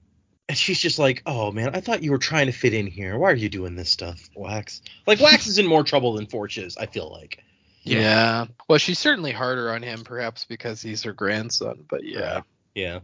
And 0.48 0.56
she's 0.56 0.80
just 0.80 0.98
like, 0.98 1.22
"Oh 1.26 1.52
man, 1.52 1.76
I 1.76 1.80
thought 1.80 2.02
you 2.02 2.10
were 2.10 2.18
trying 2.18 2.46
to 2.46 2.52
fit 2.52 2.74
in 2.74 2.86
here. 2.86 3.18
Why 3.18 3.30
are 3.30 3.36
you 3.36 3.48
doing 3.48 3.76
this 3.76 3.90
stuff, 3.90 4.30
Wax? 4.34 4.82
Like 5.06 5.20
Wax 5.20 5.46
is 5.46 5.58
in 5.58 5.66
more 5.66 5.84
trouble 5.84 6.14
than 6.14 6.26
Forch 6.26 6.58
is. 6.58 6.76
I 6.76 6.86
feel 6.86 7.10
like. 7.10 7.44
Yeah. 7.82 7.98
Yeah. 7.98 8.46
Well, 8.68 8.78
she's 8.78 8.98
certainly 8.98 9.32
harder 9.32 9.70
on 9.70 9.82
him, 9.82 10.04
perhaps 10.04 10.44
because 10.44 10.82
he's 10.82 11.02
her 11.02 11.12
grandson. 11.12 11.84
But 11.88 12.04
yeah. 12.04 12.34
Right. 12.34 12.44
Yeah, 12.74 13.00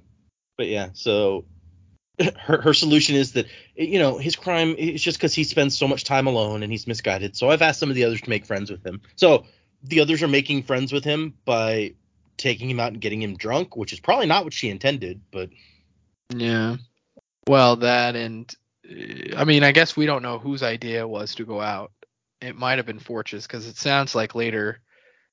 but 0.57 0.69
yeah. 0.69 0.89
So 0.95 1.45
her 2.39 2.61
her 2.63 2.75
solution 2.75 3.15
is 3.15 3.33
that 3.33 3.47
you 3.75 3.99
know 3.99 4.19
his 4.19 4.37
crime 4.37 4.75
is 4.77 5.03
just 5.03 5.19
because 5.19 5.35
he 5.35 5.45
spends 5.45 5.77
so 5.77 5.87
much 5.87 6.05
time 6.05 6.27
alone 6.27 6.63
and 6.63 6.73
he's 6.73 6.87
misguided. 6.87 7.37
So 7.37 7.51
I've 7.51 7.63
asked 7.63 7.81
some 7.81 7.91
of 7.91 7.95
the 7.95 8.05
others 8.05 8.23
to 8.23 8.31
make 8.31 8.47
friends 8.47 8.71
with 8.71 8.85
him. 8.85 9.01
So 9.17 9.45
the 9.83 10.01
others 10.01 10.23
are 10.23 10.29
making 10.29 10.63
friends 10.63 10.93
with 10.93 11.05
him 11.05 11.35
by 11.45 11.95
taking 12.37 12.71
him 12.71 12.81
out 12.81 12.93
and 12.93 13.01
getting 13.01 13.23
him 13.23 13.37
drunk, 13.37 13.77
which 13.77 13.93
is 13.93 14.01
probably 14.01 14.27
not 14.27 14.45
what 14.45 14.53
she 14.53 14.71
intended, 14.71 15.21
but 15.31 15.51
Yeah. 16.35 16.77
Well, 17.47 17.77
that 17.77 18.17
and 18.17 18.53
I 19.37 19.45
mean, 19.45 19.63
I 19.63 19.73
guess 19.73 19.97
we 19.97 20.07
don't 20.07 20.23
know 20.23 20.39
whose 20.39 20.63
idea 20.63 21.01
it 21.01 21.09
was 21.09 21.35
to 21.37 21.45
go 21.45 21.61
out. 21.61 21.93
It 22.41 22.57
might 22.57 22.79
have 22.79 22.87
been 22.87 22.99
Fortune's 22.99 23.47
because 23.47 23.67
it 23.67 23.77
sounds 23.77 24.15
like 24.15 24.35
later 24.35 24.81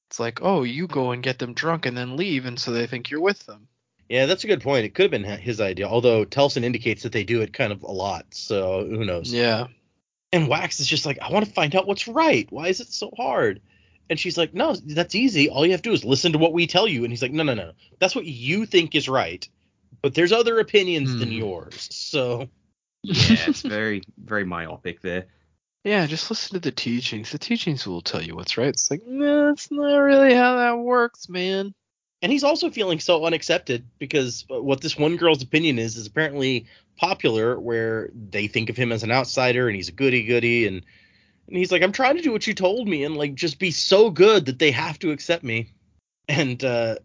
it's 0.10 0.20
like, 0.20 0.44
oh, 0.44 0.62
you 0.62 0.86
go 0.86 1.12
and 1.12 1.24
get 1.24 1.40
them 1.40 1.56
drunk 1.56 1.88
and 1.88 1.98
then 1.98 2.18
leave, 2.18 2.46
and 2.46 2.60
so 2.60 2.72
they 2.72 2.86
think 2.86 3.10
you're 3.10 3.20
with 3.20 3.44
them. 3.48 3.68
Yeah, 4.14 4.28
that's 4.28 4.44
a 4.44 4.48
good 4.48 4.62
point. 4.62 4.86
It 4.86 4.94
could 4.94 5.12
have 5.12 5.12
been 5.12 5.24
his 5.24 5.60
idea, 5.60 5.88
although 5.88 6.24
Telsin 6.24 6.64
indicates 6.64 7.02
that 7.02 7.14
they 7.14 7.24
do 7.24 7.42
it 7.42 7.52
kind 7.52 7.74
of 7.74 7.82
a 7.82 7.92
lot, 7.92 8.28
so 8.30 8.86
who 8.86 9.04
knows. 9.06 9.34
Yeah. 9.34 9.70
And 10.32 10.48
Wax 10.48 10.80
is 10.80 10.86
just 10.86 11.08
like, 11.08 11.18
I 11.20 11.32
want 11.32 11.48
to 11.48 11.52
find 11.52 11.76
out 11.76 11.88
what's 11.88 12.08
right. 12.08 12.46
Why 12.52 12.68
is 12.68 12.80
it 12.80 12.90
so 12.90 13.10
hard? 13.18 13.60
And 14.12 14.20
she's 14.20 14.38
like, 14.38 14.54
No, 14.54 14.76
that's 14.76 15.16
easy. 15.16 15.50
All 15.50 15.66
you 15.66 15.72
have 15.72 15.82
to 15.82 15.90
do 15.90 15.94
is 15.96 16.06
listen 16.06 16.34
to 16.34 16.38
what 16.38 16.54
we 16.54 16.68
tell 16.68 16.88
you. 16.88 17.04
And 17.04 17.12
he's 17.12 17.24
like, 17.24 17.32
No, 17.32 17.42
no, 17.42 17.56
no. 17.56 17.72
That's 17.98 18.14
what 18.14 18.26
you 18.26 18.68
think 18.68 18.94
is 18.94 19.10
right. 19.10 19.50
But 20.04 20.14
there's 20.14 20.32
other 20.32 20.60
opinions 20.60 21.16
than 21.16 21.30
Hmm. 21.30 21.38
yours. 21.40 21.88
So 21.92 22.50
Yeah, 23.02 23.46
it's 23.48 23.64
very, 23.64 24.04
very 24.24 24.46
myopic 24.46 25.02
there. 25.02 25.26
Yeah, 25.84 26.06
just 26.06 26.30
listen 26.30 26.54
to 26.54 26.60
the 26.60 26.72
teachings. 26.72 27.32
The 27.32 27.40
teachings 27.40 27.88
will 27.88 28.02
tell 28.02 28.22
you 28.22 28.36
what's 28.36 28.60
right. 28.60 28.68
It's 28.68 28.92
like, 28.92 29.08
no, 29.08 29.48
that's 29.48 29.72
not 29.72 29.98
really 29.98 30.36
how 30.36 30.58
that 30.58 30.78
works, 30.78 31.28
man. 31.30 31.74
And 32.24 32.32
he's 32.32 32.46
also 32.46 32.72
feeling 32.72 33.00
so 33.00 33.26
unaccepted 33.26 33.86
because 34.00 34.46
what 34.48 34.80
this 34.80 34.98
one 34.98 35.18
girl's 35.18 35.44
opinion 35.44 35.78
is 35.78 35.98
is 35.98 36.08
apparently 36.08 36.66
popular 36.98 37.60
where 37.60 38.10
they 38.30 38.48
think 38.48 38.70
of 38.70 38.78
him 38.78 38.94
as 38.94 39.04
an 39.04 39.12
outsider 39.12 39.68
and 39.68 39.76
he's 39.76 39.90
a 39.90 39.94
goody 39.94 40.24
goody 40.24 40.66
and 40.66 40.84
and 41.48 41.58
he's 41.58 41.72
like 41.72 41.84
i'm 41.84 41.92
trying 41.92 42.16
to 42.16 42.24
do 42.24 42.32
what 42.32 42.48
you 42.48 42.54
told 42.54 42.88
me 42.88 43.04
and 43.04 43.18
like 43.18 43.36
just 43.36 43.60
be 43.60 43.72
so 43.72 44.10
good 44.10 44.46
that 44.46 44.58
they 44.58 44.72
have 44.72 44.98
to 44.98 45.12
accept 45.12 45.44
me. 45.44 45.74
And 46.30 46.64
uh 46.64 46.96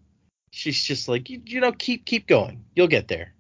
she's 0.52 0.80
just 0.80 1.08
like 1.08 1.28
you, 1.28 1.42
you 1.44 1.60
know 1.60 1.72
keep 1.72 2.06
keep 2.06 2.28
going. 2.28 2.64
You'll 2.76 2.86
get 2.86 3.08
there. 3.08 3.34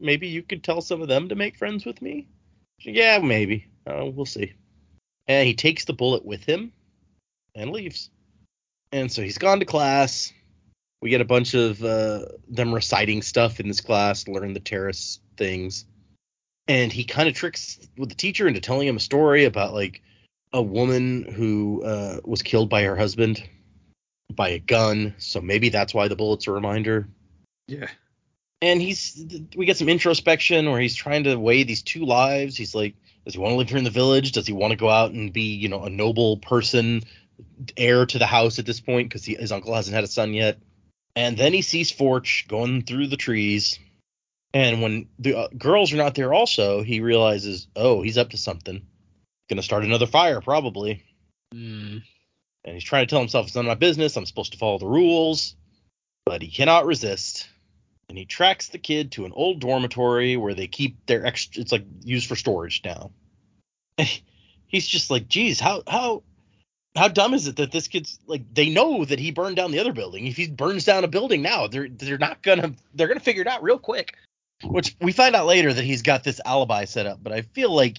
Maybe 0.00 0.26
you 0.26 0.42
could 0.42 0.64
tell 0.64 0.80
some 0.80 1.00
of 1.00 1.08
them 1.08 1.28
to 1.28 1.36
make 1.36 1.56
friends 1.56 1.86
with 1.86 2.02
me? 2.02 2.26
Yeah 2.80 3.20
maybe. 3.20 3.68
Uh, 3.86 4.06
we'll 4.06 4.26
see. 4.26 4.54
And 5.28 5.46
he 5.46 5.54
takes 5.54 5.84
the 5.84 5.92
bullet 5.92 6.24
with 6.24 6.44
him 6.44 6.72
and 7.54 7.70
leaves. 7.70 8.10
And 8.90 9.10
so 9.10 9.22
he's 9.22 9.38
gone 9.38 9.60
to 9.60 9.64
class 9.64 10.32
we 11.02 11.10
get 11.10 11.20
a 11.20 11.26
bunch 11.26 11.54
of 11.54 11.82
uh, 11.82 12.26
them 12.48 12.74
reciting 12.74 13.22
stuff 13.22 13.60
in 13.60 13.68
this 13.68 13.80
class, 13.80 14.26
learn 14.28 14.52
the 14.52 14.60
Terris 14.60 15.20
things, 15.36 15.84
and 16.68 16.92
he 16.92 17.04
kind 17.04 17.28
of 17.28 17.34
tricks 17.34 17.78
with 17.96 18.08
the 18.08 18.14
teacher 18.14 18.48
into 18.48 18.60
telling 18.60 18.88
him 18.88 18.96
a 18.96 19.00
story 19.00 19.44
about 19.44 19.74
like 19.74 20.02
a 20.52 20.62
woman 20.62 21.24
who 21.24 21.82
uh, 21.84 22.20
was 22.24 22.42
killed 22.42 22.70
by 22.70 22.82
her 22.82 22.96
husband 22.96 23.42
by 24.34 24.50
a 24.50 24.58
gun. 24.58 25.14
So 25.18 25.40
maybe 25.40 25.68
that's 25.68 25.94
why 25.94 26.08
the 26.08 26.16
bullet's 26.16 26.46
a 26.46 26.52
reminder. 26.52 27.08
Yeah. 27.68 27.88
And 28.62 28.80
he's 28.80 29.22
we 29.54 29.66
get 29.66 29.76
some 29.76 29.88
introspection 29.88 30.70
where 30.70 30.80
he's 30.80 30.94
trying 30.94 31.24
to 31.24 31.36
weigh 31.36 31.62
these 31.62 31.82
two 31.82 32.04
lives. 32.04 32.56
He's 32.56 32.74
like, 32.74 32.94
does 33.24 33.34
he 33.34 33.40
want 33.40 33.52
to 33.52 33.56
live 33.56 33.68
here 33.68 33.78
in 33.78 33.84
the 33.84 33.90
village? 33.90 34.32
Does 34.32 34.46
he 34.46 34.52
want 34.52 34.70
to 34.70 34.76
go 34.76 34.88
out 34.88 35.10
and 35.10 35.32
be, 35.32 35.54
you 35.54 35.68
know, 35.68 35.84
a 35.84 35.90
noble 35.90 36.38
person, 36.38 37.02
heir 37.76 38.06
to 38.06 38.18
the 38.18 38.26
house 38.26 38.58
at 38.58 38.66
this 38.66 38.80
point 38.80 39.08
because 39.08 39.24
his 39.26 39.52
uncle 39.52 39.74
hasn't 39.74 39.94
had 39.94 40.04
a 40.04 40.08
son 40.08 40.32
yet? 40.32 40.58
And 41.16 41.38
then 41.38 41.54
he 41.54 41.62
sees 41.62 41.90
Forch 41.90 42.44
going 42.46 42.82
through 42.82 43.06
the 43.06 43.16
trees. 43.16 43.78
And 44.52 44.82
when 44.82 45.08
the 45.18 45.34
uh, 45.34 45.48
girls 45.56 45.92
are 45.92 45.96
not 45.96 46.14
there, 46.14 46.32
also, 46.32 46.82
he 46.82 47.00
realizes, 47.00 47.66
oh, 47.74 48.02
he's 48.02 48.18
up 48.18 48.30
to 48.30 48.38
something. 48.38 48.86
Gonna 49.48 49.62
start 49.62 49.84
another 49.84 50.06
fire, 50.06 50.42
probably. 50.42 51.02
Hmm. 51.52 51.98
And 52.64 52.74
he's 52.74 52.84
trying 52.84 53.06
to 53.06 53.10
tell 53.10 53.20
himself 53.20 53.46
it's 53.46 53.54
none 53.54 53.64
of 53.64 53.70
my 53.70 53.74
business. 53.74 54.16
I'm 54.16 54.26
supposed 54.26 54.52
to 54.52 54.58
follow 54.58 54.78
the 54.78 54.86
rules. 54.86 55.56
But 56.26 56.42
he 56.42 56.50
cannot 56.50 56.86
resist. 56.86 57.48
And 58.08 58.18
he 58.18 58.26
tracks 58.26 58.68
the 58.68 58.78
kid 58.78 59.12
to 59.12 59.24
an 59.24 59.32
old 59.32 59.60
dormitory 59.60 60.36
where 60.36 60.54
they 60.54 60.66
keep 60.66 61.06
their 61.06 61.24
extra. 61.24 61.62
It's 61.62 61.72
like 61.72 61.84
used 62.02 62.28
for 62.28 62.36
storage 62.36 62.82
now. 62.84 63.12
And 63.96 64.08
he's 64.66 64.86
just 64.86 65.10
like, 65.10 65.28
geez, 65.28 65.60
how 65.60 65.82
how 65.86 66.24
how 66.96 67.08
dumb 67.08 67.34
is 67.34 67.46
it 67.46 67.56
that 67.56 67.72
this 67.72 67.88
kid's 67.88 68.18
like 68.26 68.42
they 68.54 68.70
know 68.70 69.04
that 69.04 69.18
he 69.18 69.30
burned 69.30 69.56
down 69.56 69.70
the 69.70 69.78
other 69.78 69.92
building. 69.92 70.26
If 70.26 70.36
he 70.36 70.48
burns 70.48 70.84
down 70.84 71.04
a 71.04 71.08
building 71.08 71.42
now, 71.42 71.66
they're 71.66 71.88
they're 71.88 72.18
not 72.18 72.42
gonna 72.42 72.72
they're 72.94 73.08
gonna 73.08 73.20
figure 73.20 73.42
it 73.42 73.48
out 73.48 73.62
real 73.62 73.78
quick. 73.78 74.14
Which 74.64 74.96
we 75.00 75.12
find 75.12 75.36
out 75.36 75.46
later 75.46 75.72
that 75.72 75.84
he's 75.84 76.02
got 76.02 76.24
this 76.24 76.40
alibi 76.44 76.86
set 76.86 77.06
up, 77.06 77.22
but 77.22 77.32
I 77.32 77.42
feel 77.42 77.70
like 77.70 77.98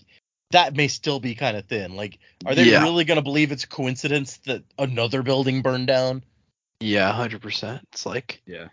that 0.51 0.75
may 0.75 0.87
still 0.87 1.19
be 1.19 1.35
kind 1.35 1.55
of 1.55 1.65
thin. 1.65 1.95
Like, 1.95 2.19
are 2.45 2.55
they 2.55 2.71
Yeah. 2.71 2.81
really 2.81 3.03
gonna 3.03 3.21
believe 3.21 3.51
it's 3.51 3.65
a 3.65 3.67
coincidence 3.67 4.37
that 4.45 4.63
another 4.79 5.21
building 5.21 5.61
burned 5.61 5.87
down? 5.87 6.23
Yeah, 6.79 7.11
hundred 7.11 7.41
percent. 7.41 7.81
It's 7.91 8.05
like 8.05 8.41
Yeah. 8.47 8.69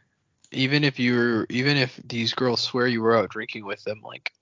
even 0.52 0.84
if 0.84 0.98
you're 0.98 1.46
even 1.50 1.76
if 1.76 2.00
these 2.04 2.32
girls 2.32 2.60
swear 2.62 2.86
you 2.86 3.02
were 3.02 3.16
out 3.16 3.28
drinking 3.30 3.66
with 3.66 3.84
them, 3.84 4.00
like 4.02 4.32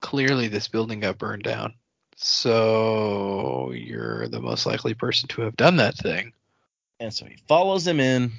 clearly 0.00 0.48
this 0.48 0.68
building 0.68 1.00
got 1.00 1.18
burned 1.18 1.44
down. 1.44 1.74
So 2.16 3.72
you're 3.74 4.28
the 4.28 4.40
most 4.40 4.66
likely 4.66 4.94
person 4.94 5.28
to 5.30 5.42
have 5.42 5.56
done 5.56 5.76
that 5.76 5.96
thing. 5.96 6.32
And 7.00 7.12
so 7.12 7.26
he 7.26 7.36
follows 7.48 7.86
him 7.86 7.98
in, 7.98 8.32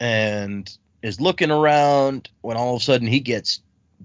and 0.00 0.68
is 1.02 1.20
looking 1.20 1.50
around 1.50 2.28
when 2.40 2.56
all 2.56 2.74
of 2.74 2.80
a 2.80 2.84
sudden 2.84 3.06
he 3.06 3.20
gets 3.20 3.60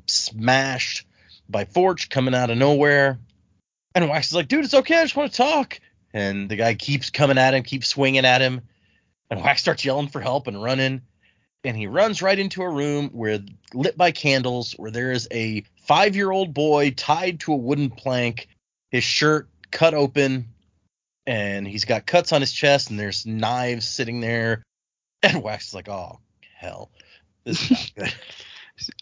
smashed 0.08 1.06
by 1.49 1.65
Forch 1.65 2.10
coming 2.10 2.36
out 2.36 2.49
of 2.49 2.58
nowhere. 2.58 3.19
And 3.95 4.10
Wax 4.10 4.27
is 4.27 4.34
like, 4.34 4.47
dude, 4.47 4.65
it's 4.65 4.73
okay. 4.73 4.99
I 4.99 5.03
just 5.03 5.15
want 5.15 5.32
to 5.32 5.38
talk. 5.38 5.79
And 6.13 6.49
the 6.49 6.56
guy 6.56 6.75
keeps 6.75 7.10
coming 7.10 7.38
at 7.38 7.53
him, 7.53 7.63
keeps 7.63 7.88
swinging 7.88 8.25
at 8.25 8.41
him. 8.41 8.62
And 9.29 9.41
Wax 9.41 9.62
starts 9.62 9.84
yelling 9.84 10.10
for 10.10 10.21
help 10.21 10.47
and 10.47 10.62
running. 10.62 11.01
And 11.63 11.78
he 11.78 11.88
runs 11.88 12.21
right 12.21 12.38
into 12.38 12.62
a 12.62 12.69
room 12.69 13.10
where 13.10 13.39
lit 13.73 13.97
by 13.97 14.12
candles, 14.12 14.73
where 14.73 14.91
there 14.91 15.12
is 15.12 15.28
a 15.32 15.63
five 15.84 16.15
year 16.15 16.32
old 16.32 16.54
boy 16.54 16.91
tied 16.91 17.39
to 17.41 17.54
a 17.54 17.58
wooden 17.58 17.89
plank, 17.89 18.47
his 18.91 19.04
shirt 19.04 19.47
cut 19.71 19.93
open, 19.93 20.49
and 21.26 21.67
he's 21.67 21.86
got 21.86 22.06
cuts 22.06 22.34
on 22.34 22.41
his 22.41 22.52
chest, 22.52 22.89
and 22.89 22.99
there's 22.99 23.26
knives 23.26 23.88
sitting 23.88 24.19
there. 24.19 24.63
And 25.26 25.41
Wax 25.41 25.67
is 25.67 25.73
like, 25.73 25.88
oh, 25.88 26.19
hell. 26.54 26.91
This 27.45 27.63
is 27.63 27.71
not 27.71 27.91
good. 27.95 28.13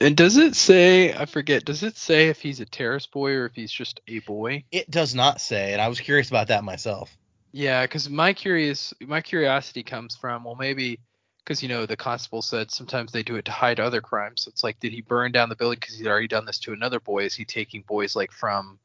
And 0.01 0.17
does 0.17 0.37
it 0.37 0.55
say? 0.55 1.13
I 1.13 1.25
forget. 1.25 1.63
Does 1.63 1.81
it 1.81 1.95
say 1.97 2.27
if 2.27 2.41
he's 2.41 2.59
a 2.59 2.65
Terris 2.65 3.07
boy 3.07 3.31
or 3.31 3.45
if 3.45 3.55
he's 3.55 3.71
just 3.71 4.01
a 4.07 4.19
boy? 4.19 4.65
it 4.71 4.91
does 4.91 5.15
not 5.15 5.39
say, 5.39 5.71
and 5.71 5.81
I 5.81 5.87
was 5.87 5.99
curious 5.99 6.27
about 6.27 6.49
that 6.49 6.63
myself. 6.65 7.17
Yeah, 7.53 7.83
because 7.83 8.09
my 8.09 8.33
curious, 8.33 8.93
my 8.99 9.21
curiosity 9.21 9.81
comes 9.81 10.15
from 10.15 10.43
well, 10.43 10.55
maybe 10.55 10.99
because 11.43 11.61
you 11.63 11.69
know 11.69 11.85
the 11.85 11.97
constable 11.97 12.41
said 12.41 12.71
sometimes 12.71 13.11
they 13.11 13.23
do 13.23 13.35
it 13.35 13.45
to 13.45 13.51
hide 13.51 13.79
other 13.79 14.01
crimes. 14.01 14.43
So 14.43 14.49
it's 14.49 14.63
like, 14.63 14.79
did 14.79 14.91
he 14.93 15.01
burn 15.01 15.31
down 15.31 15.49
the 15.49 15.55
building 15.55 15.77
because 15.79 15.97
he'd 15.97 16.07
already 16.07 16.27
done 16.27 16.45
this 16.45 16.59
to 16.59 16.73
another 16.73 16.99
boy? 16.99 17.25
Is 17.25 17.33
he 17.35 17.45
taking 17.45 17.83
boys 17.87 18.15
like 18.15 18.31
from 18.31 18.79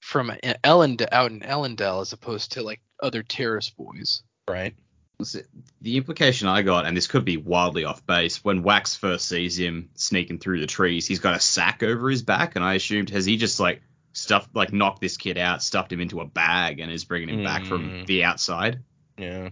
from 0.00 0.32
Ellen 0.64 0.96
out 1.12 1.30
in 1.30 1.40
Elendel 1.40 2.02
as 2.02 2.12
opposed 2.12 2.52
to 2.52 2.62
like 2.62 2.80
other 3.02 3.22
Terris 3.22 3.70
boys? 3.70 4.22
Right? 4.48 4.74
The 5.80 5.96
implication 5.96 6.48
I 6.48 6.62
got, 6.62 6.84
and 6.84 6.96
this 6.96 7.06
could 7.06 7.24
be 7.24 7.36
wildly 7.36 7.84
off 7.84 8.04
base, 8.04 8.42
when 8.42 8.64
Wax 8.64 8.96
first 8.96 9.28
sees 9.28 9.56
him 9.56 9.90
sneaking 9.94 10.40
through 10.40 10.58
the 10.58 10.66
trees, 10.66 11.06
he's 11.06 11.20
got 11.20 11.36
a 11.36 11.40
sack 11.40 11.84
over 11.84 12.10
his 12.10 12.22
back, 12.22 12.56
and 12.56 12.64
I 12.64 12.74
assumed 12.74 13.10
has 13.10 13.24
he 13.24 13.36
just 13.36 13.60
like 13.60 13.82
stuffed, 14.12 14.52
like 14.54 14.72
knocked 14.72 15.00
this 15.00 15.16
kid 15.16 15.38
out, 15.38 15.62
stuffed 15.62 15.92
him 15.92 16.00
into 16.00 16.20
a 16.20 16.26
bag, 16.26 16.80
and 16.80 16.90
is 16.90 17.04
bringing 17.04 17.28
him 17.28 17.44
back 17.44 17.64
from 17.64 17.88
Mm. 17.88 18.06
the 18.06 18.24
outside. 18.24 18.80
Yeah. 19.16 19.50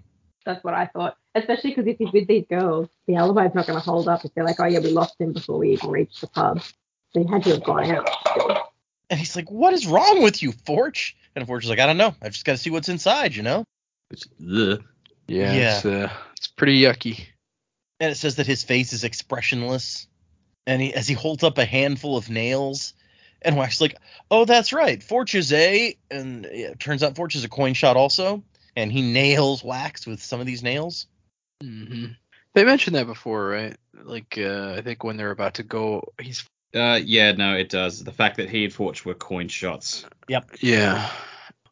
That's 0.51 0.65
what 0.65 0.75
I 0.75 0.87
thought. 0.87 1.17
Especially 1.35 1.71
because 1.71 1.87
if 1.87 1.99
he's 1.99 2.13
with 2.13 2.27
these 2.27 2.45
girls, 2.51 2.89
the 3.07 3.15
alibi's 3.15 3.55
not 3.55 3.67
going 3.67 3.79
to 3.79 3.85
hold 3.85 4.09
up 4.09 4.25
if 4.25 4.35
they're 4.35 4.45
like, 4.45 4.59
oh 4.59 4.67
yeah, 4.67 4.81
we 4.81 4.91
lost 4.91 5.21
him 5.21 5.33
before 5.33 5.59
we 5.59 5.71
even 5.73 5.91
reached 5.91 6.21
the 6.21 6.27
pub. 6.27 6.61
So 7.13 7.23
he 7.23 7.27
had 7.29 7.45
to 7.45 7.51
have 7.51 7.63
gone 7.63 7.89
out. 7.91 8.09
And 9.09 9.19
he's 9.19 9.37
like, 9.37 9.49
what 9.51 9.73
is 9.73 9.87
wrong 9.87 10.23
with 10.23 10.43
you, 10.43 10.53
Forch? 10.53 11.17
And 11.37 11.47
Forch 11.47 11.65
is 11.65 11.71
like, 11.71 11.79
I 11.79 11.87
don't 11.87 11.99
know. 11.99 12.15
I've 12.21 12.33
just 12.33 12.45
got 12.45 12.53
to 12.53 12.59
see 12.59 12.71
what's 12.71 12.89
inside, 12.89 13.35
you 13.37 13.43
know? 13.43 13.65
Which, 14.09 14.25
ugh. 14.41 14.83
Yeah, 15.29 15.53
Yeah. 15.53 15.77
It's, 15.77 15.87
uh, 15.87 16.11
it's 16.37 16.49
pretty 16.49 16.81
yucky. 16.81 17.27
And 18.01 18.11
it 18.11 18.17
says 18.17 18.37
that 18.37 18.47
his 18.47 18.65
face 18.65 18.93
is 18.93 19.05
expressionless. 19.05 20.09
And 20.67 20.83
he, 20.83 20.95
as 20.95 21.07
he 21.07 21.15
holds 21.15 21.45
up 21.45 21.59
a 21.59 21.65
handful 21.65 22.17
of 22.17 22.29
nails, 22.29 22.95
and 23.43 23.57
Wax 23.57 23.77
is 23.77 23.81
like, 23.81 23.97
oh, 24.31 24.45
that's 24.45 24.73
right. 24.73 25.01
Forch 25.03 25.35
is 25.35 25.53
a. 25.53 25.97
And 26.11 26.45
yeah, 26.53 26.69
it 26.69 26.81
turns 26.81 27.03
out 27.03 27.17
Forch 27.17 27.37
is 27.37 27.45
a 27.45 27.49
coin 27.49 27.75
shot 27.75 27.97
also. 27.97 28.43
And 28.77 28.93
he 28.93 29.03
nails 29.03 29.65
Wax 29.65 30.07
with 30.07 30.23
some 30.23 30.41
of 30.41 30.47
these 30.47 30.63
nails. 30.63 31.07
hmm 31.63 32.07
They 32.55 32.65
mentioned 32.65 32.97
that 32.97 33.07
before, 33.07 33.47
right? 33.49 33.77
Like, 33.95 34.39
uh, 34.39 34.75
I 34.77 34.83
think 34.83 35.05
when 35.05 35.17
they're 35.17 35.31
about 35.31 35.55
to 35.55 35.63
go, 35.63 36.05
he's 36.21 36.45
Uh, 36.75 37.01
yeah, 37.03 37.33
no, 37.33 37.57
it 37.57 37.69
does. 37.69 38.03
The 38.03 38.13
fact 38.13 38.37
that 38.37 38.49
he 38.49 38.65
and 38.65 38.73
Forch 38.73 39.05
were 39.05 39.15
coin 39.15 39.49
shots. 39.49 40.07
Yep. 40.29 40.51
Yeah. 40.61 41.11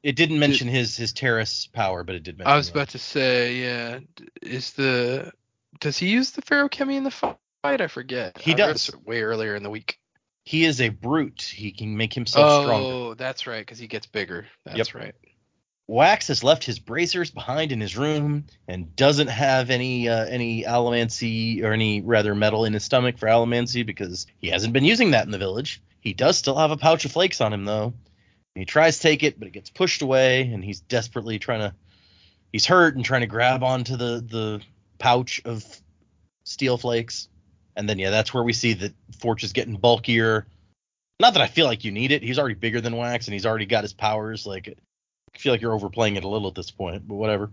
It 0.03 0.17
didn't 0.17 0.39
mention 0.39 0.69
his 0.69 0.97
his 0.97 1.13
Terris 1.13 1.67
power, 1.67 2.05
but 2.05 2.15
it 2.15 2.23
did 2.23 2.39
mention 2.39 2.53
I 2.53 2.57
was 2.57 2.69
that. 2.71 2.77
about 2.77 2.89
to 2.91 2.99
say, 2.99 3.57
yeah. 3.57 3.99
Is 4.43 4.73
the 4.73 5.33
does 5.81 5.99
he 5.99 6.09
use 6.09 6.31
the 6.31 6.43
Feruchemy 6.43 6.97
in 6.97 7.05
the 7.05 7.11
fight? 7.11 7.37
I 7.65 7.89
forget. 7.89 8.39
He 8.39 8.53
I 8.53 8.57
does. 8.57 8.91
way 9.05 9.23
earlier 9.23 9.55
in 9.55 9.63
the 9.63 9.71
week. 9.71 9.99
He 10.45 10.65
is 10.65 10.81
a 10.81 10.89
brute. 10.89 11.43
He 11.43 11.73
can 11.73 11.97
make 11.97 12.15
himself 12.15 12.63
stronger. 12.63 12.89
Oh, 12.89 13.15
that's 13.15 13.47
right, 13.47 13.61
because 13.61 13.79
he 13.79 13.87
gets 13.87 14.07
bigger. 14.07 14.47
That's 14.65 14.95
right. 14.95 15.15
Wax 15.88 16.29
has 16.29 16.44
left 16.44 16.64
his 16.64 16.79
bracers 16.79 17.31
behind 17.31 17.72
in 17.72 17.81
his 17.81 17.96
room 17.96 18.44
and 18.68 18.94
doesn't 18.94 19.29
have 19.29 19.70
any 19.70 20.07
uh, 20.07 20.27
any 20.27 20.64
allomancy 20.64 21.62
or 21.64 21.72
any 21.72 22.03
rather 22.03 22.35
metal 22.35 22.66
in 22.66 22.74
his 22.74 22.85
stomach 22.85 23.16
for 23.16 23.27
allomancy 23.27 23.85
because 23.87 24.27
he 24.38 24.48
hasn't 24.48 24.74
been 24.74 24.85
using 24.85 25.12
that 25.12 25.24
in 25.24 25.31
the 25.31 25.38
village. 25.38 25.81
He 26.01 26.12
does 26.12 26.37
still 26.37 26.57
have 26.57 26.70
a 26.70 26.77
pouch 26.77 27.07
of 27.07 27.12
flakes 27.12 27.40
on 27.40 27.55
him 27.55 27.64
though. 27.64 27.94
He 28.55 28.66
tries 28.66 28.96
to 28.96 29.03
take 29.03 29.22
it, 29.22 29.38
but 29.38 29.48
it 29.48 29.53
gets 29.53 29.70
pushed 29.70 30.03
away, 30.03 30.42
and 30.42 30.62
he's 30.62 30.81
desperately 30.81 31.38
trying 31.38 31.61
to. 31.61 31.74
He's 32.53 32.66
hurt 32.66 32.94
and 32.94 33.05
trying 33.05 33.22
to 33.22 33.27
grab 33.27 33.62
onto 33.62 33.96
the 33.96 34.22
the 34.29 34.61
pouch 34.98 35.40
of 35.46 35.64
steel 36.44 36.77
flakes, 36.77 37.29
and 37.77 37.88
then 37.88 37.98
yeah, 37.98 38.11
that's 38.11 38.35
where 38.35 38.44
we 38.44 38.53
see 38.53 38.74
that 38.74 38.92
Forch 39.20 39.42
is 39.42 39.55
getting 39.55 39.77
bulkier. 39.77 40.46
Not 41.18 41.33
that 41.33 41.42
I 41.42 41.46
feel 41.46 41.64
like 41.64 41.85
you 41.85 41.92
need 41.92 42.12
it. 42.12 42.22
He's 42.22 42.38
already 42.38 42.57
bigger 42.57 42.83
than 42.83 42.96
Wax, 42.96 43.27
and 43.27 43.33
he's 43.33 43.46
already 43.46 43.66
got 43.66 43.85
his 43.85 43.94
powers. 43.94 44.44
Like 44.44 44.77
I 45.35 45.38
feel 45.38 45.53
like 45.53 45.61
you're 45.61 45.75
overplaying 45.75 46.17
it 46.17 46.25
a 46.25 46.29
little 46.29 46.49
at 46.49 46.55
this 46.55 46.71
point, 46.71 47.07
but 47.07 47.14
whatever. 47.14 47.51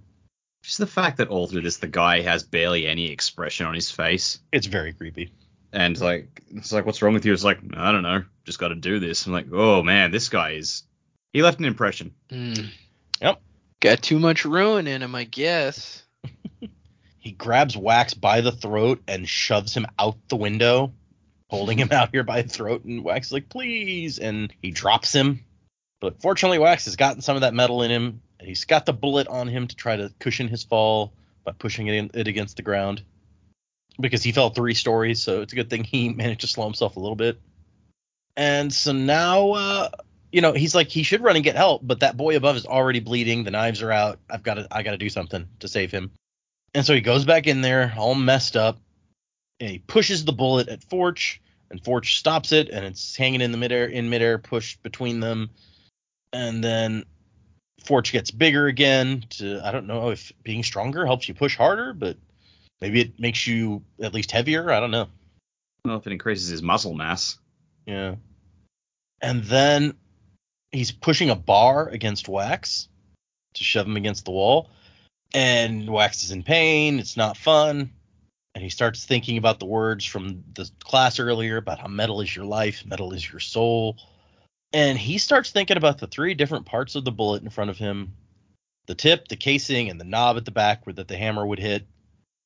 Just 0.63 0.79
the 0.79 0.87
fact 0.87 1.17
that 1.17 1.27
all 1.27 1.47
through 1.47 1.61
this, 1.61 1.77
the 1.77 1.87
guy 1.87 2.21
has 2.21 2.43
barely 2.43 2.87
any 2.87 3.11
expression 3.11 3.67
on 3.67 3.75
his 3.75 3.91
face. 3.91 4.39
It's 4.51 4.67
very 4.67 4.93
creepy. 4.93 5.31
And 5.71 5.99
like, 5.99 6.41
it's 6.55 6.71
like, 6.71 6.85
what's 6.85 7.01
wrong 7.01 7.13
with 7.13 7.25
you? 7.25 7.33
It's 7.33 7.43
like, 7.43 7.59
I 7.75 7.91
don't 7.91 8.03
know, 8.03 8.23
just 8.45 8.59
got 8.59 8.69
to 8.69 8.75
do 8.75 8.99
this. 8.99 9.25
I'm 9.25 9.33
like, 9.33 9.47
oh 9.51 9.83
man, 9.83 10.11
this 10.11 10.29
guy 10.29 10.51
is. 10.51 10.83
He 11.33 11.43
left 11.43 11.59
an 11.59 11.65
impression. 11.65 12.13
Hmm. 12.29 12.53
Yep. 13.21 13.41
Got 13.81 14.01
too 14.01 14.19
much 14.19 14.45
ruin 14.45 14.87
in 14.87 15.01
him, 15.01 15.15
I 15.15 15.25
guess. 15.25 16.03
He 17.25 17.31
grabs 17.31 17.75
Wax 17.75 18.13
by 18.13 18.41
the 18.41 18.51
throat 18.51 19.01
and 19.07 19.27
shoves 19.27 19.73
him 19.73 19.87
out 19.97 20.15
the 20.27 20.35
window, 20.35 20.93
holding 21.49 21.79
him 21.79 21.89
out 21.91 22.11
here 22.11 22.23
by 22.23 22.43
the 22.43 22.49
throat. 22.49 22.85
And 22.85 23.03
Wax 23.03 23.27
is 23.27 23.33
like, 23.33 23.49
please. 23.49 24.19
And 24.19 24.53
he 24.61 24.69
drops 24.69 25.11
him. 25.11 25.43
But 25.99 26.21
fortunately, 26.21 26.59
Wax 26.59 26.85
has 26.85 26.95
gotten 26.95 27.21
some 27.21 27.35
of 27.35 27.41
that 27.41 27.53
metal 27.53 27.81
in 27.81 27.91
him. 27.91 28.21
He's 28.39 28.65
got 28.65 28.85
the 28.85 28.93
bullet 28.93 29.27
on 29.27 29.47
him 29.47 29.67
to 29.67 29.75
try 29.75 29.95
to 29.95 30.11
cushion 30.19 30.47
his 30.47 30.63
fall 30.63 31.13
by 31.43 31.53
pushing 31.53 31.87
it, 31.87 31.95
in, 31.95 32.11
it 32.13 32.27
against 32.27 32.57
the 32.57 32.63
ground. 32.63 33.03
Because 33.99 34.23
he 34.23 34.31
fell 34.31 34.49
three 34.49 34.73
stories, 34.73 35.21
so 35.21 35.41
it's 35.41 35.53
a 35.53 35.55
good 35.55 35.69
thing 35.69 35.83
he 35.83 36.09
managed 36.13 36.41
to 36.41 36.47
slow 36.47 36.65
himself 36.65 36.97
a 36.97 36.99
little 36.99 37.15
bit. 37.15 37.39
And 38.35 38.73
so 38.73 38.91
now, 38.91 39.51
uh, 39.51 39.89
you 40.31 40.41
know, 40.41 40.51
he's 40.51 40.75
like, 40.75 40.89
he 40.89 41.03
should 41.03 41.21
run 41.21 41.37
and 41.37 41.45
get 41.45 41.55
help, 41.55 41.81
but 41.83 42.01
that 42.01 42.17
boy 42.17 42.35
above 42.35 42.57
is 42.57 42.65
already 42.65 42.99
bleeding. 42.99 43.45
The 43.45 43.51
knives 43.51 43.81
are 43.81 43.91
out. 43.91 44.19
I've 44.29 44.43
got 44.43 44.55
to, 44.55 44.67
I 44.69 44.83
got 44.83 44.91
to 44.91 44.97
do 44.97 45.09
something 45.09 45.47
to 45.59 45.67
save 45.69 45.91
him. 45.91 46.11
And 46.73 46.85
so 46.85 46.93
he 46.93 46.99
goes 46.99 47.23
back 47.23 47.47
in 47.47 47.61
there, 47.61 47.93
all 47.97 48.15
messed 48.15 48.57
up, 48.57 48.79
and 49.61 49.69
he 49.69 49.79
pushes 49.79 50.25
the 50.25 50.33
bullet 50.33 50.67
at 50.67 50.83
Forch, 50.83 51.41
and 51.71 51.81
Forch 51.81 52.17
stops 52.19 52.51
it, 52.51 52.67
and 52.67 52.83
it's 52.83 53.15
hanging 53.15 53.39
in 53.39 53.53
the 53.53 53.57
midair, 53.57 53.85
in 53.85 54.09
midair, 54.09 54.37
pushed 54.37 54.83
between 54.83 55.21
them. 55.21 55.49
And 56.35 56.61
then 56.61 57.05
Forch 57.85 58.11
gets 58.11 58.29
bigger 58.29 58.67
again. 58.67 59.23
To 59.37 59.61
I 59.63 59.71
don't 59.71 59.87
know 59.87 60.09
if 60.09 60.33
being 60.43 60.63
stronger 60.63 61.05
helps 61.05 61.29
you 61.29 61.33
push 61.33 61.55
harder, 61.55 61.93
but 61.93 62.17
maybe 62.81 62.99
it 62.99 63.17
makes 63.17 63.47
you 63.47 63.83
at 64.01 64.13
least 64.13 64.31
heavier. 64.31 64.69
I 64.69 64.81
don't 64.81 64.91
know. 64.91 65.07
Well, 65.85 65.95
if 65.95 66.05
it 66.05 66.11
increases 66.11 66.49
his 66.49 66.61
muscle 66.61 66.93
mass. 66.93 67.37
Yeah. 67.85 68.15
And 69.21 69.45
then 69.45 69.93
he's 70.73 70.91
pushing 70.91 71.29
a 71.29 71.35
bar 71.35 71.87
against 71.87 72.27
Wax 72.27 72.89
to 73.53 73.63
shove 73.63 73.87
him 73.87 73.95
against 73.95 74.25
the 74.25 74.31
wall. 74.31 74.69
And 75.33 75.89
Wax 75.89 76.21
is 76.23 76.31
in 76.31 76.43
pain. 76.43 76.99
It's 76.99 77.15
not 77.15 77.37
fun. 77.37 77.91
And 78.53 78.61
he 78.61 78.69
starts 78.69 79.05
thinking 79.05 79.37
about 79.37 79.59
the 79.59 79.67
words 79.67 80.03
from 80.03 80.43
the 80.53 80.69
class 80.83 81.17
earlier 81.17 81.55
about 81.55 81.79
how 81.79 81.87
metal 81.87 82.19
is 82.19 82.35
your 82.35 82.45
life, 82.45 82.85
metal 82.85 83.13
is 83.13 83.31
your 83.31 83.39
soul. 83.39 83.97
And 84.75 84.97
he 84.97 85.19
starts 85.19 85.51
thinking 85.51 85.77
about 85.77 85.99
the 85.99 86.07
three 86.07 86.33
different 86.33 86.65
parts 86.65 86.95
of 86.95 87.05
the 87.05 87.11
bullet 87.11 87.41
in 87.41 87.49
front 87.49 87.69
of 87.69 87.77
him 87.77 88.11
the 88.87 88.95
tip, 88.95 89.29
the 89.29 89.37
casing, 89.37 89.89
and 89.89 89.99
the 89.99 90.05
knob 90.05 90.35
at 90.35 90.43
the 90.43 90.51
back 90.51 90.85
where 90.85 90.93
that 90.93 91.07
the 91.07 91.15
hammer 91.15 91.47
would 91.47 91.59
hit. 91.59 91.87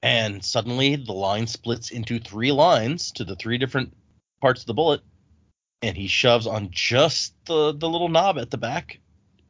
And 0.03 0.45
suddenly 0.45 0.95
the 0.95 1.11
line 1.11 1.47
splits 1.47 1.89
into 1.89 2.19
three 2.19 2.51
lines 2.51 3.11
to 3.13 3.23
the 3.23 3.35
three 3.35 3.57
different 3.57 3.97
parts 4.39 4.61
of 4.61 4.67
the 4.67 4.75
bullet 4.75 5.01
and 5.81 5.97
he 5.97 6.07
shoves 6.07 6.45
on 6.45 6.69
just 6.71 7.33
the 7.45 7.73
the 7.73 7.89
little 7.89 8.09
knob 8.09 8.37
at 8.37 8.51
the 8.51 8.57
back, 8.57 8.99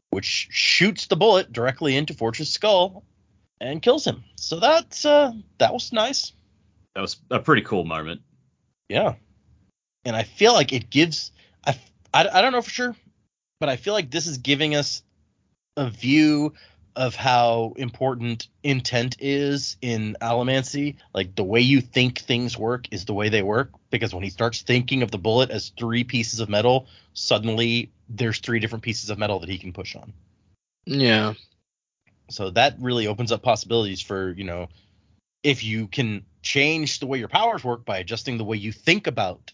which 0.08 0.48
shoots 0.50 1.06
the 1.06 1.16
bullet 1.16 1.52
directly 1.52 1.96
into 1.96 2.14
Fortress' 2.14 2.48
skull 2.48 3.04
and 3.60 3.82
kills 3.82 4.06
him. 4.06 4.24
So 4.36 4.58
that's 4.58 5.04
uh 5.04 5.32
that 5.58 5.74
was 5.74 5.92
nice. 5.92 6.32
That 6.94 7.02
was 7.02 7.18
a 7.30 7.40
pretty 7.40 7.62
cool 7.62 7.84
moment. 7.84 8.22
Yeah. 8.88 9.16
And 10.06 10.16
I 10.16 10.22
feel 10.22 10.54
like 10.54 10.72
it 10.72 10.88
gives 10.88 11.30
I 11.66 11.72
I, 12.12 12.28
I 12.28 12.42
don't 12.42 12.52
know 12.52 12.62
for 12.62 12.70
sure, 12.70 12.96
but 13.60 13.68
I 13.68 13.76
feel 13.76 13.94
like 13.94 14.10
this 14.10 14.26
is 14.26 14.38
giving 14.38 14.74
us 14.74 15.02
a 15.76 15.88
view 15.88 16.54
of 16.96 17.14
how 17.14 17.72
important 17.76 18.48
intent 18.62 19.16
is 19.20 19.76
in 19.80 20.16
allomancy. 20.20 20.96
Like 21.14 21.34
the 21.34 21.44
way 21.44 21.60
you 21.60 21.80
think 21.80 22.18
things 22.18 22.58
work 22.58 22.86
is 22.90 23.04
the 23.04 23.14
way 23.14 23.28
they 23.28 23.42
work. 23.42 23.70
Because 23.90 24.12
when 24.12 24.24
he 24.24 24.30
starts 24.30 24.62
thinking 24.62 25.02
of 25.02 25.10
the 25.10 25.18
bullet 25.18 25.50
as 25.50 25.72
three 25.78 26.04
pieces 26.04 26.40
of 26.40 26.48
metal, 26.48 26.86
suddenly 27.14 27.92
there's 28.08 28.40
three 28.40 28.58
different 28.58 28.82
pieces 28.82 29.10
of 29.10 29.18
metal 29.18 29.38
that 29.40 29.48
he 29.48 29.58
can 29.58 29.72
push 29.72 29.94
on. 29.94 30.12
Yeah. 30.84 31.34
So 32.28 32.50
that 32.50 32.76
really 32.80 33.06
opens 33.06 33.32
up 33.32 33.42
possibilities 33.42 34.00
for, 34.00 34.32
you 34.32 34.44
know, 34.44 34.68
if 35.42 35.64
you 35.64 35.86
can 35.86 36.24
change 36.42 36.98
the 36.98 37.06
way 37.06 37.18
your 37.18 37.28
powers 37.28 37.64
work 37.64 37.84
by 37.84 37.98
adjusting 37.98 38.36
the 38.36 38.44
way 38.44 38.56
you 38.56 38.72
think 38.72 39.06
about 39.06 39.52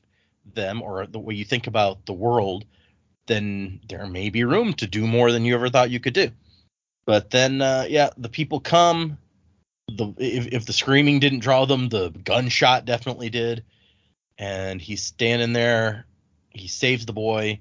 them 0.54 0.82
or 0.82 1.06
the 1.06 1.18
way 1.18 1.34
you 1.34 1.44
think 1.44 1.66
about 1.66 2.06
the 2.06 2.12
world, 2.12 2.64
then 3.26 3.80
there 3.88 4.06
may 4.06 4.30
be 4.30 4.44
room 4.44 4.72
to 4.74 4.86
do 4.86 5.06
more 5.06 5.32
than 5.32 5.44
you 5.44 5.54
ever 5.54 5.68
thought 5.68 5.90
you 5.90 6.00
could 6.00 6.14
do. 6.14 6.30
But 7.06 7.30
then, 7.30 7.62
uh, 7.62 7.86
yeah, 7.88 8.10
the 8.16 8.28
people 8.28 8.60
come. 8.60 9.18
The 9.88 10.12
if, 10.18 10.48
if 10.48 10.66
the 10.66 10.72
screaming 10.72 11.20
didn't 11.20 11.40
draw 11.40 11.64
them, 11.64 11.88
the 11.88 12.10
gunshot 12.10 12.84
definitely 12.84 13.30
did. 13.30 13.64
And 14.38 14.80
he's 14.80 15.02
standing 15.02 15.52
there. 15.52 16.06
He 16.50 16.68
saves 16.68 17.06
the 17.06 17.12
boy, 17.12 17.60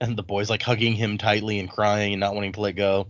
and 0.00 0.16
the 0.16 0.22
boy's 0.22 0.48
like 0.48 0.62
hugging 0.62 0.94
him 0.94 1.18
tightly 1.18 1.58
and 1.58 1.70
crying 1.70 2.12
and 2.12 2.20
not 2.20 2.34
wanting 2.34 2.52
to 2.52 2.60
let 2.60 2.76
go. 2.76 3.08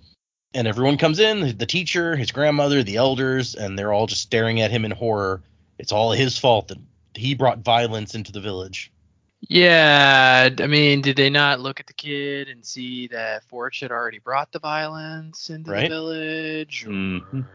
And 0.55 0.67
everyone 0.67 0.97
comes 0.97 1.19
in, 1.19 1.57
the 1.59 1.67
teacher, 1.67 2.17
his 2.17 2.33
grandmother, 2.33 2.83
the 2.83 2.97
elders, 2.97 3.55
and 3.55 3.79
they're 3.79 3.93
all 3.93 4.07
just 4.07 4.23
staring 4.23 4.61
at 4.61 4.71
him 4.71 4.85
in 4.85 4.91
horror. 4.91 5.43
It's 5.79 5.93
all 5.93 6.13
his 6.13 6.39
fault 6.39 6.69
that 6.69 6.79
he 7.15 7.35
brought 7.35 7.59
violence 7.59 8.15
into 8.15 8.33
the 8.33 8.41
village. 8.41 8.91
Yeah, 9.41 10.49
I 10.59 10.67
mean, 10.67 11.01
did 11.01 11.17
they 11.17 11.31
not 11.31 11.61
look 11.61 11.79
at 11.81 11.87
the 11.87 11.93
kid 11.93 12.49
and 12.49 12.65
see 12.65 13.07
that 13.09 13.45
Forch 13.45 13.81
had 13.81 13.93
already 13.93 14.19
brought 14.19 14.51
the 14.51 14.59
violence 14.59 15.49
into 15.51 15.71
Right. 15.71 15.89
the 15.89 15.95
village? 15.95 16.85
Or, 16.87 16.91
Mhm. 16.91 17.47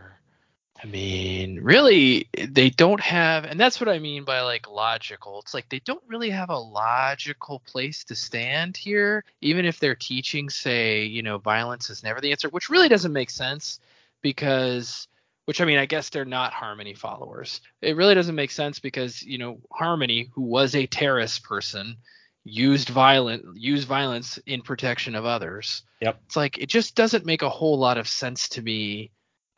I 0.84 0.88
mean, 0.88 1.62
really, 1.62 2.28
they 2.34 2.70
don't 2.70 3.00
have, 3.02 3.46
and 3.46 3.60
that's 3.60 3.80
what 3.80 3.90
I 3.90 4.00
mean 4.00 4.24
by 4.26 4.42
like 4.42 4.70
logical. 4.70 5.40
It's 5.42 5.54
like 5.54 5.70
they 5.70 5.80
don't 5.80 6.04
really 6.08 6.30
have 6.32 6.50
a 6.50 6.58
logical 6.58 7.60
place 7.60 8.04
to 8.06 8.16
stand 8.16 8.76
here, 8.78 9.24
even 9.42 9.66
if 9.66 9.80
their 9.80 9.96
teachings 9.96 10.56
say, 10.56 11.04
you 11.06 11.22
know, 11.24 11.38
violence 11.38 11.90
is 11.90 12.04
never 12.04 12.22
the 12.22 12.32
answer, 12.32 12.50
which 12.50 12.70
really 12.70 12.90
doesn't 12.90 13.14
make 13.14 13.30
sense 13.30 13.80
because. 14.22 15.08
Which 15.46 15.60
I 15.60 15.66
mean, 15.66 15.78
I 15.78 15.86
guess 15.86 16.10
they're 16.10 16.26
not 16.26 16.54
Harmony 16.54 16.94
followers. 16.94 17.62
It 17.82 17.98
really 17.98 18.16
doesn't 18.16 18.36
make 18.36 18.52
sense 18.52 18.80
because 18.80 19.22
you 19.22 19.38
know 19.38 19.60
Harmony, 19.72 20.30
who 20.34 20.42
was 20.44 20.76
a 20.76 20.88
Terris 20.88 21.40
person, 21.40 21.98
used 22.44 22.90
violent 22.90 23.44
used 23.56 23.88
violence 23.88 24.38
in 24.46 24.62
protection 24.62 25.16
of 25.16 25.26
others. 25.26 25.84
Yep. 26.02 26.20
It's 26.26 26.36
like 26.36 26.58
it 26.58 26.70
just 26.70 26.96
doesn't 26.96 27.26
make 27.26 27.42
a 27.42 27.50
whole 27.50 27.78
lot 27.78 27.98
of 27.98 28.08
sense 28.08 28.50
to 28.50 28.62
me 28.62 29.12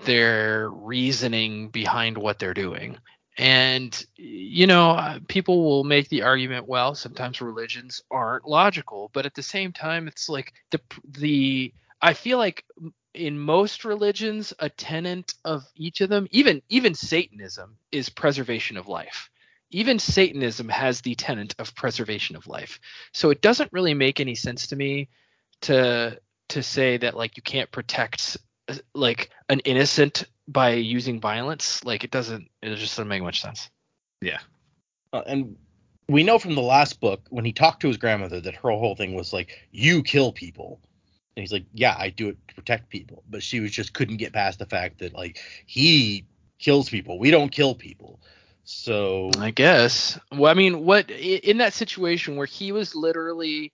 their 0.03 0.69
reasoning 0.69 1.69
behind 1.69 2.17
what 2.17 2.39
they're 2.39 2.53
doing. 2.53 2.97
And 3.37 4.05
you 4.15 4.67
know, 4.67 4.91
uh, 4.91 5.19
people 5.27 5.63
will 5.63 5.83
make 5.83 6.09
the 6.09 6.23
argument, 6.23 6.67
well, 6.67 6.95
sometimes 6.95 7.41
religions 7.41 8.01
aren't 8.09 8.47
logical, 8.47 9.09
but 9.13 9.25
at 9.25 9.33
the 9.33 9.43
same 9.43 9.73
time 9.73 10.07
it's 10.07 10.29
like 10.29 10.53
the 10.71 10.79
the 11.09 11.73
I 12.01 12.13
feel 12.13 12.37
like 12.37 12.63
in 13.15 13.39
most 13.39 13.85
religions 13.85 14.53
a 14.59 14.69
tenet 14.69 15.33
of 15.43 15.65
each 15.75 16.01
of 16.01 16.09
them, 16.09 16.27
even 16.31 16.61
even 16.69 16.93
Satanism 16.93 17.77
is 17.91 18.09
preservation 18.09 18.77
of 18.77 18.87
life 18.87 19.29
even 19.71 19.99
Satanism 19.99 20.69
has 20.69 21.01
the 21.01 21.15
tenet 21.15 21.55
of 21.59 21.75
preservation 21.75 22.35
of 22.35 22.47
life. 22.47 22.79
So 23.11 23.29
it 23.29 23.41
doesn't 23.41 23.73
really 23.73 23.93
make 23.93 24.19
any 24.19 24.35
sense 24.35 24.67
to 24.67 24.75
me 24.75 25.09
to 25.61 26.19
to 26.49 26.63
say 26.63 26.97
that 26.97 27.17
like 27.17 27.37
you 27.37 27.43
can't 27.43 27.71
protect 27.71 28.37
uh, 28.67 28.75
like 28.93 29.31
an 29.49 29.59
innocent 29.61 30.25
by 30.47 30.73
using 30.73 31.19
violence. 31.19 31.83
Like 31.83 32.03
it 32.03 32.11
doesn't 32.11 32.49
it 32.61 32.75
just 32.75 32.93
doesn't 32.93 33.07
make 33.07 33.23
much 33.23 33.41
sense. 33.41 33.69
Uh, 35.11 35.23
and 35.27 35.57
we 36.07 36.23
know 36.23 36.37
from 36.37 36.55
the 36.55 36.61
last 36.61 36.99
book 36.99 37.21
when 37.29 37.45
he 37.45 37.51
talked 37.51 37.81
to 37.81 37.87
his 37.87 37.97
grandmother 37.97 38.39
that 38.41 38.55
her 38.55 38.71
whole 38.71 38.95
thing 38.95 39.13
was 39.13 39.33
like, 39.33 39.67
"You 39.71 40.03
kill 40.03 40.31
people," 40.31 40.79
and 41.35 41.43
he's 41.43 41.51
like, 41.51 41.65
"Yeah, 41.73 41.95
I 41.97 42.09
do 42.09 42.29
it 42.29 42.37
to 42.47 42.55
protect 42.55 42.89
people," 42.89 43.23
but 43.29 43.43
she 43.43 43.59
was 43.59 43.71
just 43.71 43.93
couldn't 43.93 44.17
get 44.17 44.33
past 44.33 44.59
the 44.59 44.65
fact 44.65 44.99
that 44.99 45.13
like 45.13 45.39
he 45.65 46.25
kills 46.59 46.89
people. 46.89 47.19
We 47.19 47.31
don't 47.31 47.51
kill 47.51 47.75
people. 47.75 48.19
So 48.63 49.29
I 49.39 49.51
guess. 49.51 50.19
Well, 50.31 50.49
I 50.51 50.55
mean, 50.55 50.85
what 50.85 51.11
in 51.11 51.57
that 51.59 51.73
situation 51.73 52.35
where 52.35 52.47
he 52.47 52.71
was 52.71 52.95
literally 52.95 53.71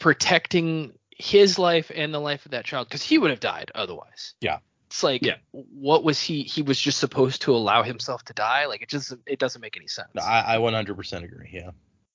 protecting 0.00 0.92
his 1.18 1.58
life 1.58 1.90
and 1.94 2.12
the 2.14 2.18
life 2.20 2.44
of 2.46 2.52
that 2.52 2.64
child 2.64 2.88
because 2.88 3.02
he 3.02 3.18
would 3.18 3.30
have 3.30 3.40
died 3.40 3.70
otherwise. 3.74 4.34
Yeah. 4.40 4.58
It's 4.86 5.02
like, 5.02 5.22
Yeah. 5.24 5.36
what 5.52 6.04
was 6.04 6.20
he? 6.20 6.42
He 6.42 6.62
was 6.62 6.80
just 6.80 6.98
supposed 6.98 7.42
to 7.42 7.54
allow 7.54 7.82
himself 7.82 8.24
to 8.26 8.32
die. 8.32 8.66
Like 8.66 8.82
it 8.82 8.88
just 8.88 9.12
it 9.26 9.38
doesn't 9.38 9.60
make 9.60 9.76
any 9.76 9.88
sense. 9.88 10.08
no, 10.14 10.22
I, 10.22 10.54
I 10.54 10.58
100% 10.58 11.24
agree. 11.24 11.50
Yeah. 11.52 11.70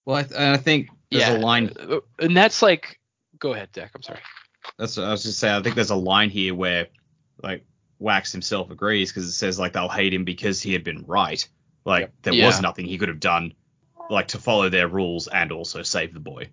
Well, 0.05 0.17
I, 0.17 0.23
th- 0.23 0.39
I 0.39 0.57
think 0.57 0.89
there's 1.11 1.23
yeah, 1.27 1.37
a 1.37 1.39
line. 1.39 1.71
uh, 1.79 1.99
and 2.19 2.35
that's 2.35 2.61
like, 2.61 2.99
go 3.39 3.53
ahead, 3.53 3.71
Deck. 3.71 3.91
I'm 3.93 4.01
sorry. 4.01 4.19
That's 4.77 4.97
what 4.97 5.05
I 5.07 5.11
was 5.11 5.23
just 5.23 5.39
saying. 5.39 5.55
I 5.55 5.61
think 5.61 5.75
there's 5.75 5.89
a 5.91 5.95
line 5.95 6.29
here 6.29 6.55
where 6.55 6.87
like 7.41 7.65
Wax 7.99 8.31
himself 8.31 8.69
agrees 8.71 9.11
because 9.11 9.27
it 9.27 9.33
says 9.33 9.59
like 9.59 9.73
they'll 9.73 9.89
hate 9.89 10.13
him 10.13 10.23
because 10.23 10.61
he 10.61 10.73
had 10.73 10.83
been 10.83 11.03
right. 11.05 11.47
Like 11.85 12.01
Yep. 12.01 12.13
there 12.23 12.33
Yeah. 12.33 12.45
was 12.47 12.61
nothing 12.61 12.85
he 12.85 12.97
could 12.97 13.09
have 13.09 13.19
done, 13.19 13.53
like 14.09 14.29
to 14.29 14.37
follow 14.39 14.69
their 14.69 14.87
rules 14.87 15.27
and 15.27 15.51
also 15.51 15.83
save 15.83 16.13
the 16.13 16.19
boy. 16.19 16.49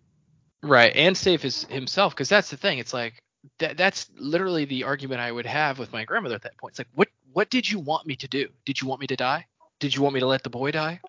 Right, 0.62 0.94
and 0.94 1.16
save 1.16 1.40
his 1.42 1.64
himself 1.64 2.14
because 2.14 2.28
that's 2.28 2.50
the 2.50 2.56
thing. 2.56 2.78
It's 2.78 2.92
like 2.92 3.14
that. 3.58 3.78
That's 3.78 4.10
literally 4.16 4.66
the 4.66 4.84
argument 4.84 5.20
I 5.22 5.32
would 5.32 5.46
have 5.46 5.78
with 5.78 5.92
my 5.92 6.04
grandmother 6.04 6.34
at 6.34 6.42
that 6.42 6.58
point. 6.58 6.72
It's 6.72 6.78
like, 6.80 6.88
what 6.94 7.08
what 7.32 7.48
did 7.48 7.70
you 7.70 7.78
want 7.78 8.06
me 8.06 8.16
to 8.16 8.28
do? 8.28 8.48
Did 8.66 8.80
you 8.80 8.86
want 8.86 9.00
me 9.00 9.06
to 9.06 9.16
die? 9.16 9.46
Did 9.78 9.94
you 9.94 10.02
want 10.02 10.14
me 10.14 10.20
to 10.20 10.26
let 10.26 10.42
the 10.42 10.50
boy 10.50 10.72
die? 10.72 11.00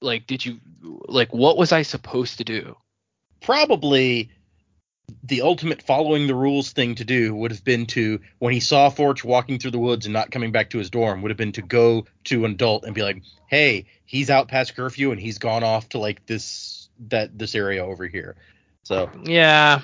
Like, 0.00 0.26
did 0.26 0.44
you 0.46 0.60
like 1.06 1.34
what 1.34 1.58
was 1.58 1.72
I 1.72 1.82
supposed 1.82 2.38
to 2.38 2.44
do? 2.44 2.76
Probably 3.42 4.30
the 5.24 5.42
ultimate 5.42 5.82
following 5.82 6.26
the 6.26 6.34
rules 6.34 6.72
thing 6.72 6.94
to 6.94 7.04
do 7.04 7.34
would 7.34 7.50
have 7.50 7.64
been 7.64 7.86
to 7.86 8.20
when 8.38 8.52
he 8.52 8.60
saw 8.60 8.90
Forch 8.90 9.24
walking 9.24 9.58
through 9.58 9.70
the 9.70 9.78
woods 9.78 10.06
and 10.06 10.12
not 10.12 10.30
coming 10.30 10.52
back 10.52 10.70
to 10.70 10.78
his 10.78 10.90
dorm 10.90 11.22
would 11.22 11.30
have 11.30 11.38
been 11.38 11.52
to 11.52 11.62
go 11.62 12.04
to 12.24 12.44
an 12.44 12.52
adult 12.52 12.84
and 12.84 12.94
be 12.94 13.02
like, 13.02 13.22
"Hey, 13.48 13.86
he's 14.04 14.30
out 14.30 14.48
past 14.48 14.76
curfew 14.76 15.10
and 15.10 15.20
he's 15.20 15.38
gone 15.38 15.62
off 15.62 15.88
to 15.90 15.98
like 15.98 16.24
this 16.26 16.88
that 17.08 17.38
this 17.38 17.54
area 17.54 17.84
over 17.84 18.06
here." 18.06 18.36
So 18.82 19.10
Yeah, 19.24 19.80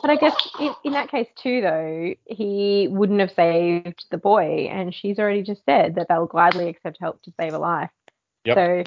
But 0.00 0.10
I 0.10 0.16
guess 0.16 0.34
in, 0.60 0.74
in 0.84 0.92
that 0.92 1.10
case 1.10 1.28
too, 1.36 1.60
though, 1.62 2.14
he 2.26 2.88
wouldn't 2.90 3.20
have 3.20 3.32
saved 3.32 4.04
the 4.10 4.18
boy, 4.18 4.68
and 4.70 4.94
she's 4.94 5.18
already 5.18 5.42
just 5.42 5.64
said 5.64 5.94
that 5.96 6.06
they'll 6.08 6.26
gladly 6.26 6.68
accept 6.68 6.98
help 7.00 7.22
to 7.22 7.32
save 7.40 7.54
a 7.54 7.58
life. 7.58 7.90
Yep. 8.44 8.56
So, 8.56 8.84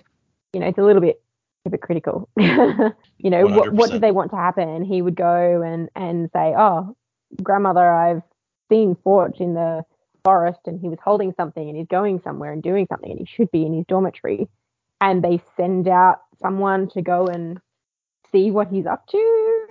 you 0.53 0.59
know, 0.59 0.67
it's 0.67 0.77
a 0.77 0.83
little 0.83 1.01
bit 1.01 1.21
hypocritical. 1.63 2.29
you 2.37 3.29
know, 3.29 3.45
what 3.47 3.73
what 3.73 3.89
100%. 3.89 3.93
did 3.93 4.01
they 4.01 4.11
want 4.11 4.31
to 4.31 4.37
happen? 4.37 4.83
He 4.83 5.01
would 5.01 5.15
go 5.15 5.61
and 5.61 5.89
and 5.95 6.29
say, 6.33 6.53
"Oh, 6.57 6.95
grandmother, 7.43 7.91
I've 7.91 8.23
seen 8.69 8.95
Forch 9.03 9.39
in 9.39 9.53
the 9.53 9.83
forest, 10.23 10.59
and 10.65 10.79
he 10.79 10.89
was 10.89 10.99
holding 11.03 11.33
something, 11.37 11.67
and 11.67 11.77
he's 11.77 11.87
going 11.87 12.19
somewhere 12.21 12.51
and 12.51 12.61
doing 12.63 12.87
something, 12.89 13.09
and 13.09 13.19
he 13.19 13.25
should 13.25 13.51
be 13.51 13.65
in 13.65 13.73
his 13.73 13.85
dormitory." 13.87 14.47
And 15.01 15.23
they 15.23 15.41
send 15.55 15.87
out 15.87 16.21
someone 16.41 16.89
to 16.89 17.01
go 17.01 17.27
and 17.27 17.59
see 18.31 18.51
what 18.51 18.67
he's 18.69 18.85
up 18.85 19.07
to 19.07 19.67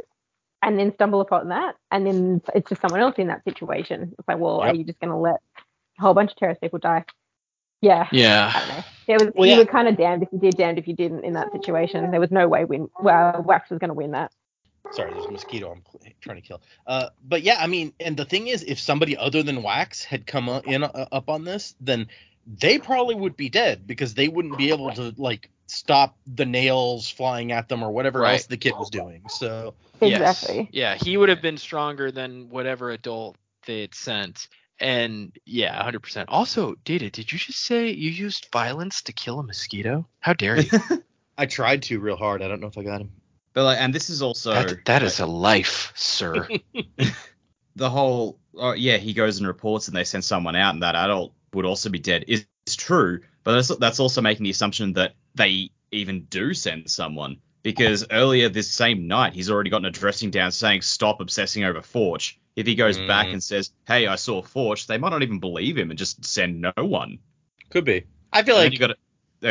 and 0.63 0.79
then 0.79 0.93
stumble 0.95 1.21
upon 1.21 1.49
that, 1.49 1.77
and 1.91 2.07
then 2.07 2.43
it's 2.55 2.69
just 2.69 2.81
someone 2.83 3.01
else 3.01 3.15
in 3.19 3.29
that 3.29 3.45
situation. 3.45 4.15
It's 4.19 4.27
like, 4.29 4.39
well, 4.39 4.61
Yep. 4.65 4.73
are 4.73 4.75
you 4.77 4.85
just 4.85 4.99
going 5.01 5.11
to 5.11 5.17
let 5.17 5.37
a 5.99 6.03
whole 6.03 6.15
bunch 6.15 6.33
of 6.33 6.37
Terris 6.37 6.59
people 6.61 6.79
die? 6.81 7.05
Yeah, 7.83 8.09
I 8.13 8.17
yeah, 8.17 8.53
don't 8.61 8.69
know. 8.69 8.85
There 9.07 9.19
was 9.21 9.29
Well, 9.35 9.49
you 9.49 9.53
yeah. 9.53 9.59
were 9.59 9.67
kind 9.67 9.89
of 9.89 9.97
damned 9.97 10.23
if 10.23 10.31
you 10.33 10.39
did, 10.39 10.57
damned 10.57 10.79
if 10.79 10.89
you 10.89 10.95
didn't 10.97 11.25
in 11.25 11.35
that 11.35 11.53
situation. 11.53 12.11
There 12.11 12.21
was 12.21 12.31
no 12.31 12.49
way 12.49 12.65
win. 12.65 12.89
Well, 13.01 13.43
Wax 13.47 13.71
was 13.71 13.79
going 13.79 13.89
to 13.91 13.95
win 13.95 14.13
that. 14.13 14.33
sorry, 14.93 15.13
there's 15.13 15.27
a 15.27 15.31
mosquito 15.31 15.71
I'm 15.73 15.83
trying 16.21 16.37
to 16.37 16.43
kill. 16.43 16.63
Uh, 16.87 17.11
but 17.27 17.43
yeah, 17.43 17.57
I 17.61 17.67
mean, 17.67 17.93
and 18.01 18.17
the 18.17 18.25
thing 18.25 18.49
is, 18.49 18.63
if 18.65 18.79
somebody 18.81 19.17
other 19.17 19.43
than 19.43 19.63
Wax 19.63 20.05
had 20.05 20.27
come 20.27 20.49
uh, 20.49 20.61
in 20.61 20.85
uh, 20.85 21.07
up 21.13 21.29
on 21.29 21.45
this, 21.45 21.75
then 21.81 22.09
they 22.47 22.79
probably 22.79 23.15
would 23.15 23.37
be 23.37 23.49
dead 23.51 23.87
because 23.87 24.15
they 24.15 24.29
wouldn't 24.29 24.59
be 24.59 24.71
able 24.71 24.93
to 24.93 25.15
like 25.19 25.51
stop 25.67 26.17
the 26.27 26.47
nails 26.47 27.11
flying 27.11 27.53
at 27.53 27.69
them 27.69 27.83
or 27.83 27.91
whatever 27.93 28.21
Right. 28.21 28.35
else 28.35 28.47
the 28.47 28.57
kid 28.57 28.75
was 28.79 28.91
doing. 28.91 29.23
So 29.29 29.75
Yes. 30.01 30.45
Exactly. 30.45 30.69
Yeah, 30.73 30.95
he 30.97 31.17
would 31.17 31.29
have 31.29 31.43
been 31.43 31.59
stronger 31.59 32.11
than 32.11 32.49
whatever 32.51 32.91
adult 32.91 33.37
they 33.67 33.83
had 33.83 33.95
sent. 33.95 34.49
And 34.81 35.37
yeah, 35.45 35.83
100%. 35.83 36.27
Also, 36.29 36.75
Data, 36.85 37.11
did 37.11 37.33
you 37.33 37.39
just 37.39 37.65
say 37.65 37.91
you 37.91 38.11
used 38.11 38.49
violence 38.53 39.03
to 39.03 39.13
kill 39.13 39.41
a 39.41 39.43
mosquito? 39.43 40.07
How 40.21 40.35
dare 40.35 40.61
you? 40.61 40.71
I 41.39 41.47
tried 41.47 41.83
to 41.85 42.01
real 42.01 42.17
hard. 42.17 42.43
I 42.43 42.49
don't 42.49 42.61
know 42.61 42.69
if 42.69 42.79
I 42.79 42.83
got 42.83 43.01
him. 43.01 43.13
But 43.55 43.65
like, 43.65 43.81
and 43.81 43.95
this 43.95 44.11
is 44.11 44.23
also 44.23 44.53
that, 44.53 44.85
that 44.85 45.03
is 45.03 45.21
a 45.21 45.27
life, 45.27 45.93
sir. 45.97 46.49
the 47.77 47.91
whole. 47.91 48.39
Oh 48.57 48.73
yeah, 48.73 48.99
he 48.99 49.13
goes 49.13 49.39
and 49.39 49.47
reports, 49.47 49.89
and 49.89 49.97
they 49.97 50.05
send 50.05 50.25
someone 50.25 50.55
out, 50.55 50.75
and 50.75 50.83
that 50.83 50.95
adult 50.95 51.33
would 51.55 51.65
also 51.65 51.91
be 51.91 51.99
dead. 51.99 52.25
Is 52.29 52.47
is 52.69 52.77
true, 52.77 53.21
but 53.45 53.55
that's 53.55 53.75
that's 53.79 54.01
also 54.01 54.21
making 54.21 54.45
the 54.45 54.51
assumption 54.51 54.93
that 54.93 55.15
they 55.35 55.71
even 55.91 56.25
do 56.25 56.55
send 56.55 56.91
someone 56.91 57.39
because 57.63 58.07
earlier 58.11 58.49
this 58.49 58.73
same 58.73 59.07
night 59.07 59.33
he's 59.35 59.51
already 59.51 59.71
gotten 59.71 59.87
a 59.87 59.91
dressing 59.91 60.31
down 60.31 60.53
saying 60.53 60.83
stop 60.83 61.21
obsessing 61.21 61.65
over 61.65 61.83
Forch. 61.83 62.39
If 62.57 62.67
he 62.67 62.75
goes 62.75 62.99
back 62.99 63.29
Mm. 63.29 63.35
and 63.35 63.43
says, 63.43 63.71
"Hey, 63.87 64.07
I 64.07 64.17
saw 64.17 64.43
Forch," 64.43 64.87
they 64.87 64.99
might 64.99 65.11
not 65.11 65.23
even 65.23 65.39
believe 65.39 65.79
him 65.79 65.91
and 65.91 65.99
just 65.99 66.25
send 66.25 66.61
no 66.61 66.73
one. 66.77 67.19
Could 67.71 67.85
be. 67.85 68.05
I 68.33 68.43
feel 68.43 68.57
And 68.57 68.65
like 68.65 68.73
you 68.73 68.79
got 68.79 68.91
a 68.91 68.97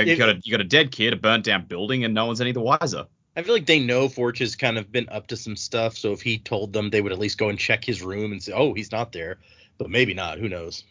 you 0.05 0.17
got 0.17 0.29
a 0.29 0.41
you 0.43 0.51
got 0.51 0.61
a 0.61 0.65
dead 0.65 0.91
kid, 0.91 1.13
a 1.13 1.15
burnt 1.15 1.45
down 1.45 1.65
building, 1.65 2.03
and 2.03 2.13
no 2.13 2.25
one's 2.25 2.41
any 2.41 2.51
the 2.51 2.59
wiser. 2.61 3.07
I 3.37 3.43
feel 3.43 3.53
like 3.53 3.65
they 3.67 3.79
know 3.79 4.09
Forch 4.09 4.39
has 4.39 4.55
kind 4.55 4.77
of 4.77 4.91
been 4.91 5.07
up 5.09 5.27
to 5.27 5.37
some 5.37 5.55
stuff. 5.55 5.95
So 5.95 6.11
if 6.11 6.21
he 6.21 6.39
told 6.39 6.73
them, 6.73 6.89
they 6.89 7.01
would 7.01 7.11
at 7.11 7.19
least 7.19 7.37
go 7.37 7.49
and 7.49 7.57
check 7.59 7.85
his 7.85 8.01
room 8.01 8.31
and 8.31 8.41
say, 8.43 8.51
"Oh, 8.51 8.73
he's 8.73 8.91
not 8.91 9.11
there," 9.11 9.37
but 9.77 9.89
maybe 9.89 10.13
not. 10.13 10.39
Who 10.39 10.49
knows? 10.49 10.83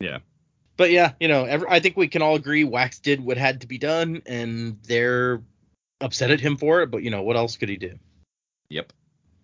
Yeah. 0.00 0.18
But 0.76 0.92
yeah, 0.92 1.12
you 1.18 1.26
know, 1.26 1.44
every, 1.44 1.66
I 1.68 1.80
think 1.80 1.96
we 1.96 2.06
can 2.06 2.22
all 2.22 2.36
agree 2.36 2.62
Wax 2.62 3.00
did 3.00 3.20
what 3.20 3.36
had 3.36 3.60
to 3.62 3.66
be 3.66 3.78
done, 3.78 4.22
and 4.26 4.78
they're 4.84 5.42
upset 6.00 6.30
at 6.30 6.40
him 6.40 6.56
for 6.56 6.82
it. 6.82 6.90
But 6.90 7.02
you 7.02 7.10
know, 7.10 7.22
what 7.22 7.36
else 7.36 7.56
could 7.56 7.68
he 7.68 7.76
do? 7.76 7.98
Yep. 8.70 8.92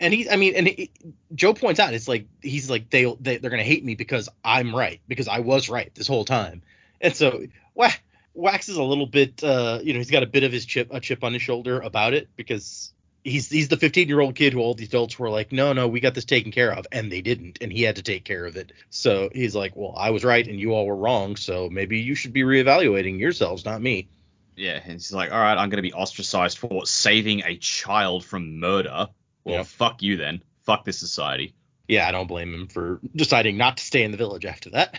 And 0.00 0.12
he, 0.12 0.28
I 0.28 0.36
mean, 0.36 0.54
and 0.56 0.66
he, 0.66 0.90
Joe 1.34 1.54
points 1.54 1.80
out, 1.80 1.94
it's 1.94 2.08
like 2.08 2.26
he's 2.42 2.68
like 2.68 2.90
they, 2.90 3.04
they 3.20 3.38
they're 3.38 3.50
gonna 3.50 3.62
hate 3.62 3.84
me 3.84 3.94
because 3.94 4.28
I'm 4.44 4.74
right 4.74 5.00
because 5.08 5.28
I 5.28 5.40
was 5.40 5.68
right 5.68 5.94
this 5.94 6.08
whole 6.08 6.24
time. 6.24 6.62
And 7.00 7.14
so 7.14 7.46
Wax, 7.74 7.98
Wax 8.34 8.68
is 8.68 8.76
a 8.76 8.82
little 8.82 9.06
bit, 9.06 9.42
uh, 9.42 9.78
you 9.82 9.92
know, 9.92 9.98
he's 9.98 10.10
got 10.10 10.22
a 10.22 10.26
bit 10.26 10.42
of 10.42 10.52
his 10.52 10.66
chip 10.66 10.88
a 10.92 11.00
chip 11.00 11.22
on 11.22 11.32
his 11.32 11.42
shoulder 11.42 11.80
about 11.80 12.12
it 12.12 12.28
because 12.36 12.92
he's 13.24 13.48
he's 13.48 13.68
the 13.68 13.76
15 13.76 14.08
year 14.08 14.20
old 14.20 14.34
kid 14.34 14.52
who 14.52 14.60
all 14.60 14.74
the 14.74 14.84
adults 14.84 15.18
were 15.18 15.30
like, 15.30 15.50
no, 15.50 15.72
no, 15.72 15.88
we 15.88 16.00
got 16.00 16.14
this 16.14 16.24
taken 16.24 16.52
care 16.52 16.72
of, 16.72 16.86
and 16.92 17.10
they 17.10 17.22
didn't, 17.22 17.58
and 17.60 17.72
he 17.72 17.82
had 17.82 17.96
to 17.96 18.02
take 18.02 18.24
care 18.24 18.44
of 18.44 18.56
it. 18.56 18.72
So 18.90 19.30
he's 19.32 19.54
like, 19.54 19.74
well, 19.74 19.94
I 19.96 20.10
was 20.10 20.24
right 20.24 20.46
and 20.46 20.60
you 20.60 20.72
all 20.72 20.86
were 20.86 20.96
wrong, 20.96 21.36
so 21.36 21.68
maybe 21.70 22.00
you 22.00 22.14
should 22.14 22.32
be 22.32 22.42
reevaluating 22.42 23.18
yourselves, 23.18 23.64
not 23.64 23.80
me. 23.80 24.08
Yeah, 24.56 24.80
and 24.82 24.92
he's 24.92 25.12
like, 25.12 25.32
all 25.32 25.40
right, 25.40 25.56
I'm 25.56 25.68
going 25.68 25.78
to 25.78 25.82
be 25.82 25.92
ostracized 25.92 26.58
for 26.58 26.86
saving 26.86 27.42
a 27.44 27.56
child 27.56 28.24
from 28.24 28.60
murder. 28.60 29.08
Well, 29.44 29.64
fuck 29.64 30.02
you 30.02 30.16
then. 30.16 30.42
Fuck 30.62 30.84
this 30.84 30.98
society. 30.98 31.54
Yeah, 31.88 32.08
I 32.08 32.12
don't 32.12 32.26
blame 32.26 32.54
him 32.54 32.66
for 32.68 33.00
deciding 33.14 33.56
not 33.56 33.76
to 33.76 33.84
stay 33.84 34.04
in 34.04 34.10
the 34.10 34.16
village 34.16 34.46
after 34.46 34.70
that. 34.70 34.98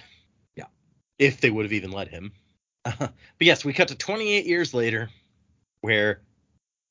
Yeah. 0.56 0.66
If 1.18 1.42
they 1.42 1.50
would 1.50 1.66
have 1.66 1.74
even 1.74 1.92
let 1.92 2.10
him. 2.10 2.32
but 2.84 3.14
yes, 3.40 3.66
we 3.66 3.74
cut 3.74 3.88
to 3.88 3.96
28 3.96 4.46
years 4.46 4.74
later 4.74 5.10
where 5.82 6.22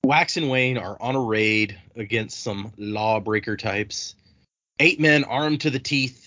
Wax 0.04 0.36
and 0.36 0.50
Wayne 0.50 0.78
are 0.78 0.96
on 1.00 1.14
a 1.14 1.20
raid 1.20 1.80
against 1.96 2.42
some 2.42 2.72
lawbreaker 2.76 3.56
types. 3.56 4.14
Eight 4.80 5.00
men 5.00 5.24
armed 5.24 5.62
to 5.62 5.70
the 5.70 5.78
teeth, 5.78 6.23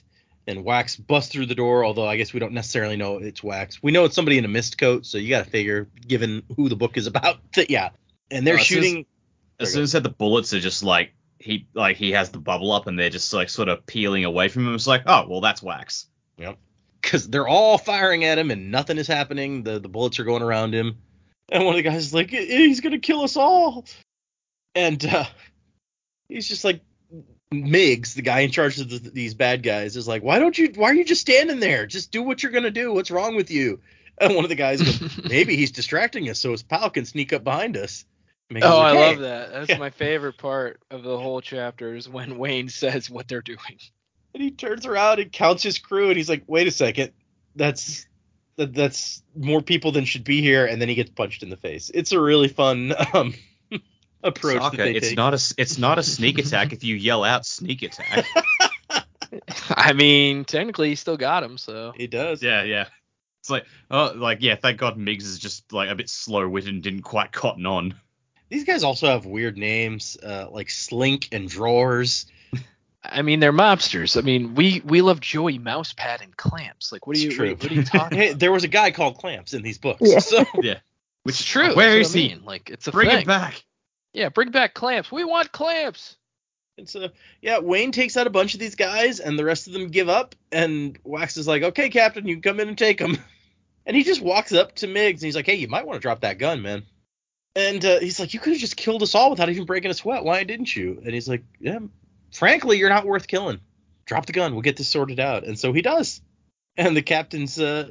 and 0.47 0.63
Wax 0.63 0.95
busts 0.95 1.31
through 1.31 1.45
the 1.47 1.55
door, 1.55 1.83
although 1.85 2.07
I 2.07 2.15
guess 2.17 2.33
we 2.33 2.39
don't 2.39 2.53
necessarily 2.53 2.95
know 2.95 3.17
it's 3.17 3.43
Wax. 3.43 3.83
We 3.83 3.91
know 3.91 4.05
it's 4.05 4.15
somebody 4.15 4.37
in 4.37 4.45
a 4.45 4.47
mist 4.47 4.77
coat, 4.77 5.05
so 5.05 5.17
you 5.17 5.29
got 5.29 5.43
to 5.43 5.49
figure, 5.49 5.87
given 6.07 6.41
who 6.55 6.69
the 6.69 6.75
book 6.75 6.97
is 6.97 7.05
about, 7.07 7.39
that 7.55 7.69
yeah. 7.69 7.89
And 8.31 8.45
they're 8.47 8.55
Uh, 8.55 8.59
shooting. 8.59 9.05
As 9.59 9.73
soon 9.73 9.83
as 9.83 9.91
said 9.91 10.03
the 10.03 10.09
bullets 10.09 10.53
are 10.53 10.59
just 10.59 10.83
like 10.83 11.13
he 11.39 11.67
like 11.73 11.97
he 11.97 12.11
has 12.11 12.29
the 12.29 12.39
bubble 12.39 12.71
up 12.71 12.87
and 12.87 12.97
they're 12.97 13.09
just 13.09 13.31
like 13.33 13.49
sort 13.49 13.69
of 13.69 13.85
peeling 13.85 14.23
away 14.25 14.47
from 14.49 14.67
him. 14.67 14.75
It's 14.75 14.87
like, 14.87 15.03
oh 15.05 15.25
well, 15.27 15.41
that's 15.41 15.61
wax. 15.63 16.07
Yep. 16.37 16.57
Because 17.01 17.27
they're 17.29 17.47
all 17.47 17.77
firing 17.77 18.23
at 18.23 18.37
him 18.37 18.51
and 18.51 18.69
nothing 18.71 18.97
is 18.97 19.07
happening. 19.07 19.63
The 19.63 19.79
the 19.79 19.89
bullets 19.89 20.19
are 20.19 20.23
going 20.25 20.43
around 20.43 20.73
him, 20.75 20.97
and 21.51 21.65
one 21.65 21.73
of 21.75 21.77
the 21.83 21.89
guys 21.89 22.05
is 22.05 22.13
like, 22.13 22.29
"He's 22.29 22.81
gonna 22.81 22.99
kill 22.99 23.21
us 23.21 23.35
all," 23.37 23.85
and 24.75 25.03
uh, 25.05 25.25
he's 26.29 26.47
just 26.47 26.63
like, 26.63 26.81
Miggs, 27.51 28.13
the 28.13 28.21
guy 28.21 28.41
in 28.41 28.51
charge 28.51 28.79
of 28.79 28.89
the, 28.89 28.99
these 28.99 29.33
bad 29.33 29.63
guys, 29.63 29.95
is 29.95 30.07
like, 30.07 30.21
"Why 30.21 30.37
don't 30.39 30.57
you? 30.57 30.71
Why 30.75 30.89
are 30.89 30.93
you 30.93 31.05
just 31.05 31.21
standing 31.21 31.59
there? 31.59 31.85
Just 31.85 32.11
do 32.11 32.21
what 32.21 32.43
you're 32.43 32.51
gonna 32.51 32.71
do. 32.71 32.93
What's 32.93 33.11
wrong 33.11 33.35
with 33.35 33.49
you?" 33.51 33.79
And 34.17 34.35
one 34.35 34.43
of 34.43 34.49
the 34.49 34.55
guys 34.55 34.81
goes, 34.81 35.23
"Maybe 35.29 35.55
he's 35.55 35.71
distracting 35.71 36.29
us 36.29 36.39
so 36.39 36.51
his 36.51 36.63
pal 36.63 36.89
can 36.89 37.05
sneak 37.05 37.31
up 37.31 37.43
behind 37.45 37.77
us." 37.77 38.05
Miggs 38.49 38.65
Oh, 38.65 38.77
like, 38.77 38.97
I 38.97 38.99
love 39.07 39.19
that. 39.19 39.51
That's 39.51 39.69
Yeah. 39.69 39.77
my 39.77 39.89
favorite 39.91 40.37
part 40.37 40.81
of 40.91 41.03
the 41.03 41.17
whole 41.17 41.39
chapter 41.41 41.95
is 41.95 42.09
when 42.09 42.37
Wayne 42.37 42.69
says 42.69 43.09
what 43.09 43.27
they're 43.27 43.41
doing. 43.41 43.79
And 44.33 44.43
he 44.43 44.51
turns 44.51 44.85
around 44.85 45.19
and 45.19 45.31
counts 45.31 45.63
his 45.63 45.79
crew, 45.79 46.09
and 46.09 46.17
he's 46.17 46.29
like, 46.29 46.43
"Wait 46.47 46.67
a 46.67 46.71
second, 46.71 47.11
that's 47.55 48.05
that, 48.57 48.73
that's 48.73 49.23
more 49.35 49.61
people 49.61 49.93
than 49.93 50.03
should 50.03 50.25
be 50.25 50.41
here." 50.41 50.65
And 50.65 50.81
then 50.81 50.89
he 50.89 50.95
gets 50.95 51.11
punched 51.11 51.43
in 51.43 51.49
the 51.49 51.57
face. 51.57 51.89
It's 51.93 52.11
a 52.11 52.19
really 52.19 52.49
fun 52.49 52.93
um, 53.13 53.33
approach 54.27 54.61
Sokka, 54.61 54.71
that 54.71 54.77
they 54.77 54.95
it's 54.95 55.09
take. 55.09 55.17
not 55.17 55.33
a 55.33 55.35
s- 55.35 55.53
it's 55.57 55.77
not 55.77 55.97
a 55.99 56.03
sneak 56.03 56.37
attack 56.39 56.73
if 56.73 56.83
you 56.83 56.95
yell 56.95 57.23
out 57.23 57.45
sneak 57.45 57.81
attack. 57.83 58.25
I 59.69 59.93
mean, 59.93 60.45
technically, 60.45 60.89
he 60.89 60.95
still 60.95 61.17
got 61.17 61.43
him, 61.43 61.57
so. 61.57 61.93
He 61.95 62.07
does. 62.07 62.41
yeah, 62.41 62.63
yeah. 62.63 62.85
It's 63.41 63.49
like 63.49 63.65
oh 63.89 64.13
like 64.15 64.39
yeah, 64.41 64.55
thank 64.55 64.77
God 64.77 64.97
Miggs 64.97 65.25
is 65.25 65.39
just 65.39 65.71
like 65.71 65.89
a 65.89 65.95
bit 65.95 66.09
slow 66.09 66.47
witted 66.47 66.73
and 66.73 66.83
didn't 66.83 67.03
quite 67.03 67.31
cotton 67.31 67.65
on. 67.65 67.93
These 68.49 68.63
guys 68.65 68.83
also 68.83 69.07
have 69.07 69.25
weird 69.25 69.57
names, 69.57 70.17
uh, 70.21 70.47
like 70.51 70.69
Slink 70.69 71.29
and 71.31 71.47
Drawers. 71.49 72.25
I 73.03 73.21
mean, 73.21 73.39
they're 73.39 73.53
mobsters. 73.53 74.17
I 74.17 74.21
mean, 74.21 74.55
we 74.55 74.81
we 74.83 75.01
love 75.01 75.19
Joey 75.21 75.59
Mousepad 75.59 76.21
and 76.21 76.35
Clamps. 76.35 76.91
Like, 76.91 77.07
what 77.07 77.15
are 77.15 77.19
you 77.19 77.31
true. 77.31 77.49
what, 77.51 77.63
what 77.63 77.71
are 77.71 77.75
you 77.75 77.83
talking? 77.85 78.17
Hey, 78.17 78.33
there 78.33 78.51
was 78.51 78.63
a 78.65 78.67
guy 78.69 78.91
called 78.91 79.17
Clamps 79.17 79.53
in 79.53 79.61
these 79.61 79.77
books. 79.77 80.01
Yeah. 80.03 80.19
So 80.19 80.43
Yeah. 80.61 80.79
It's 81.25 81.43
true. 81.43 81.73
Where 81.75 81.95
that's 81.97 82.09
is 82.09 82.15
what 82.15 82.19
I 82.19 82.27
he? 82.27 82.35
Like, 82.45 82.69
it's 82.69 82.87
a 82.87 82.91
Bring 82.91 83.09
thing. 83.09 83.19
it 83.21 83.27
back. 83.27 83.63
Yeah, 84.13 84.29
bring 84.29 84.51
back 84.51 84.73
Clamps. 84.73 85.11
We 85.11 85.23
want 85.23 85.51
Clamps. 85.51 86.17
And 86.77 86.87
so, 86.87 87.09
yeah, 87.41 87.59
Wayne 87.59 87.91
takes 87.91 88.17
out 88.17 88.27
a 88.27 88.31
bunch 88.31 88.53
of 88.53 88.59
these 88.59 88.75
guys, 88.75 89.19
and 89.19 89.37
the 89.37 89.45
rest 89.45 89.67
of 89.67 89.73
them 89.73 89.87
give 89.87 90.09
up. 90.09 90.35
And 90.51 90.97
Wax 91.03 91.37
is 91.37 91.47
like, 91.47 91.63
"Okay, 91.63 91.89
Captain, 91.89 92.27
you 92.27 92.35
can 92.35 92.41
come 92.43 92.59
in 92.59 92.67
and 92.67 92.77
take 92.77 92.99
them." 92.99 93.17
And 93.85 93.95
he 93.95 94.03
just 94.03 94.21
walks 94.21 94.51
up 94.51 94.75
to 94.75 94.87
Miggs, 94.87 95.21
and 95.21 95.27
he's 95.27 95.35
like, 95.37 95.45
"Hey, 95.45 95.55
you 95.55 95.69
might 95.69 95.87
want 95.87 95.95
to 95.95 96.01
drop 96.01 96.19
that 96.19 96.39
gun, 96.39 96.61
man." 96.61 96.83
And 97.55 97.83
uh, 97.85 97.99
he's 98.01 98.19
like, 98.19 98.33
"You 98.33 98.41
could 98.41 98.51
have 98.51 98.59
just 98.59 98.75
killed 98.75 99.01
us 99.01 99.15
all 99.15 99.29
without 99.29 99.47
even 99.49 99.63
breaking 99.63 99.91
a 99.91 99.93
sweat. 99.93 100.25
Why 100.25 100.43
didn't 100.43 100.75
you?" 100.75 101.01
And 101.05 101.13
he's 101.13 101.29
like, 101.29 101.45
"Yeah, 101.61 101.79
frankly, 102.33 102.79
you're 102.79 102.89
not 102.89 103.05
worth 103.05 103.27
killing. 103.27 103.61
Drop 104.05 104.25
the 104.25 104.33
gun. 104.33 104.51
We'll 104.51 104.61
get 104.61 104.75
this 104.75 104.89
sorted 104.89 105.21
out." 105.21 105.45
And 105.45 105.57
so 105.57 105.71
he 105.71 105.81
does. 105.81 106.21
And 106.75 106.97
the 106.97 107.01
captain's 107.01 107.57
uh, 107.57 107.89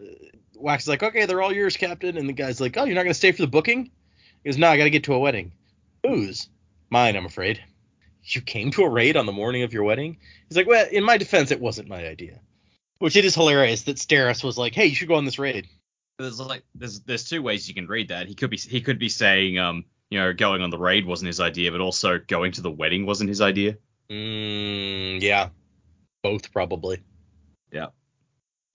Wax 0.54 0.82
is 0.82 0.88
like, 0.88 1.02
"Okay, 1.02 1.24
they're 1.24 1.40
all 1.40 1.50
yours, 1.50 1.78
Captain." 1.78 2.18
And 2.18 2.28
the 2.28 2.34
guy's 2.34 2.60
like, 2.60 2.76
"Oh, 2.76 2.84
you're 2.84 2.94
not 2.94 3.04
gonna 3.04 3.14
stay 3.14 3.32
for 3.32 3.40
the 3.40 3.48
booking?" 3.48 3.90
He 4.44 4.50
goes, 4.50 4.58
"No, 4.58 4.68
I 4.68 4.76
gotta 4.76 4.90
get 4.90 5.04
to 5.04 5.14
a 5.14 5.18
wedding." 5.18 5.52
Whose? 6.07 6.48
Mine, 6.90 7.16
I'm 7.16 7.26
afraid 7.26 7.62
you 8.34 8.40
came 8.40 8.70
to 8.72 8.82
a 8.82 8.88
raid 8.88 9.16
on 9.16 9.26
the 9.26 9.32
morning 9.32 9.62
of 9.62 9.72
your 9.72 9.84
wedding? 9.84 10.18
He's 10.48 10.57
like, 10.57 10.66
well, 10.66 10.86
in 10.90 11.04
my 11.04 11.16
defense, 11.16 11.50
it 11.50 11.61
wasn't 11.61 11.88
my 11.88 12.07
idea. 12.07 12.40
Which 12.98 13.16
it 13.16 13.24
is 13.24 13.34
hilarious 13.34 13.82
that 13.82 13.96
Steris 13.96 14.42
was 14.42 14.59
like, 14.59 14.74
hey, 14.74 14.86
you 14.86 14.94
should 14.94 15.09
go 15.09 15.14
on 15.14 15.24
this 15.24 15.38
raid. 15.38 15.68
There's 16.18 16.40
like 16.40 16.62
there's 16.74 17.00
there's 17.00 17.28
two 17.28 17.42
ways 17.42 17.68
you 17.68 17.74
can 17.74 17.86
read 17.86 18.09
that. 18.09 18.26
He 18.26 18.34
could 18.34 18.48
be 18.48 18.57
he 18.57 18.80
could 18.80 18.98
be 18.98 19.11
saying 19.11 19.59
um 19.59 19.84
you 20.09 20.18
know 20.18 20.32
going 20.32 20.62
on 20.62 20.70
the 20.70 20.78
raid 20.78 21.04
wasn't 21.04 21.26
his 21.26 21.40
idea, 21.40 21.70
but 21.70 21.82
also 21.82 22.18
going 22.18 22.52
to 22.52 22.62
the 22.62 22.70
wedding 22.70 23.04
wasn't 23.04 23.28
his 23.28 23.42
idea. 23.42 23.76
Mm, 24.11 25.20
yeah, 25.20 25.50
both 26.22 26.50
probably. 26.52 27.02
Yeah. 27.70 27.88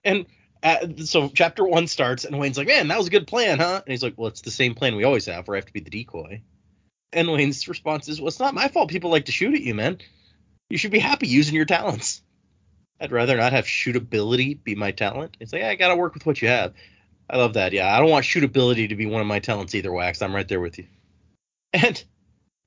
And 0.04 0.26
uh, 0.62 0.86
so 1.04 1.30
chapter 1.30 1.64
one 1.64 1.88
starts, 1.88 2.24
and 2.24 2.38
Wayne's 2.38 2.58
like, 2.58 2.68
man, 2.68 2.86
that 2.88 2.98
was 2.98 3.08
a 3.08 3.10
good 3.10 3.26
plan, 3.26 3.58
huh? 3.58 3.82
And 3.84 3.90
he's 3.90 4.04
like, 4.04 4.14
well, 4.16 4.28
it's 4.28 4.42
the 4.42 4.52
same 4.52 4.76
plan 4.76 4.94
we 4.94 5.02
always 5.02 5.26
have, 5.26 5.48
where 5.48 5.56
I 5.56 5.58
have 5.58 5.66
to 5.66 5.72
be 5.72 5.80
the 5.80 5.90
decoy. 5.90 6.42
And 7.12 7.30
Wayne's 7.30 7.68
response 7.68 8.08
is, 8.08 8.20
well, 8.20 8.28
it's 8.28 8.40
not 8.40 8.54
my 8.54 8.68
fault 8.68 8.90
people 8.90 9.10
like 9.10 9.26
to 9.26 9.32
shoot 9.32 9.54
at 9.54 9.60
you, 9.60 9.74
man. 9.74 9.98
You 10.70 10.78
should 10.78 10.90
be 10.90 10.98
happy 10.98 11.26
using 11.26 11.54
your 11.54 11.66
talents. 11.66 12.22
I'd 13.00 13.12
rather 13.12 13.36
not 13.36 13.52
have 13.52 13.66
shootability 13.66 14.62
be 14.62 14.74
my 14.74 14.92
talent. 14.92 15.36
It's 15.40 15.52
like, 15.52 15.62
I 15.62 15.74
gotta 15.74 15.96
work 15.96 16.14
with 16.14 16.24
what 16.24 16.40
you 16.40 16.48
have. 16.48 16.72
I 17.28 17.36
love 17.36 17.54
that. 17.54 17.72
Yeah, 17.72 17.94
I 17.94 17.98
don't 17.98 18.10
want 18.10 18.24
shootability 18.24 18.88
to 18.88 18.96
be 18.96 19.06
one 19.06 19.20
of 19.20 19.26
my 19.26 19.40
talents 19.40 19.74
either, 19.74 19.92
Wax. 19.92 20.22
I'm 20.22 20.34
right 20.34 20.46
there 20.46 20.60
with 20.60 20.78
you. 20.78 20.86
And 21.72 22.02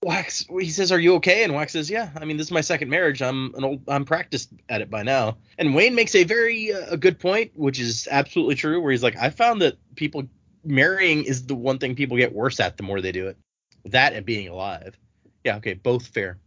Wax, 0.02 0.46
he 0.60 0.70
says, 0.70 0.92
"Are 0.92 1.00
you 1.00 1.16
okay?" 1.16 1.44
And 1.44 1.54
Wax 1.54 1.74
says, 1.74 1.90
"Yeah. 1.90 2.10
I 2.16 2.26
mean, 2.26 2.38
this 2.38 2.48
is 2.48 2.52
my 2.52 2.62
second 2.62 2.90
marriage. 2.90 3.22
I'm 3.22 3.54
an 3.56 3.64
old. 3.64 3.82
I'm 3.88 4.06
practiced 4.06 4.50
at 4.70 4.82
it 4.82 4.90
by 4.90 5.04
now." 5.04 5.38
And 5.58 5.76
Wayne 5.76 5.96
makes 5.96 6.16
a 6.16 6.24
very 6.24 6.74
uh, 6.74 6.86
a 6.92 6.98
good 6.98 7.20
point, 7.20 7.52
which 7.56 7.80
is 7.80 8.08
absolutely 8.10 8.56
true. 8.56 8.82
Where 8.82 8.92
he's 8.92 9.04
like, 9.04 9.18
"I 9.18 9.30
found 9.30 9.62
that 9.62 9.78
people 9.96 10.28
marrying 10.64 11.24
is 11.24 11.46
the 11.46 11.56
one 11.56 11.78
thing 11.78 11.96
people 11.96 12.18
get 12.18 12.34
worse 12.34 12.60
at 12.60 12.78
the 12.78 12.84
more 12.84 13.02
they 13.02 13.12
do 13.12 13.28
it. 13.28 13.38
That 13.86 14.14
and 14.14 14.26
being 14.26 14.48
alive. 14.48 14.98
Yeah. 15.44 15.58
Okay. 15.58 15.74
Both 15.74 16.08
fair." 16.08 16.38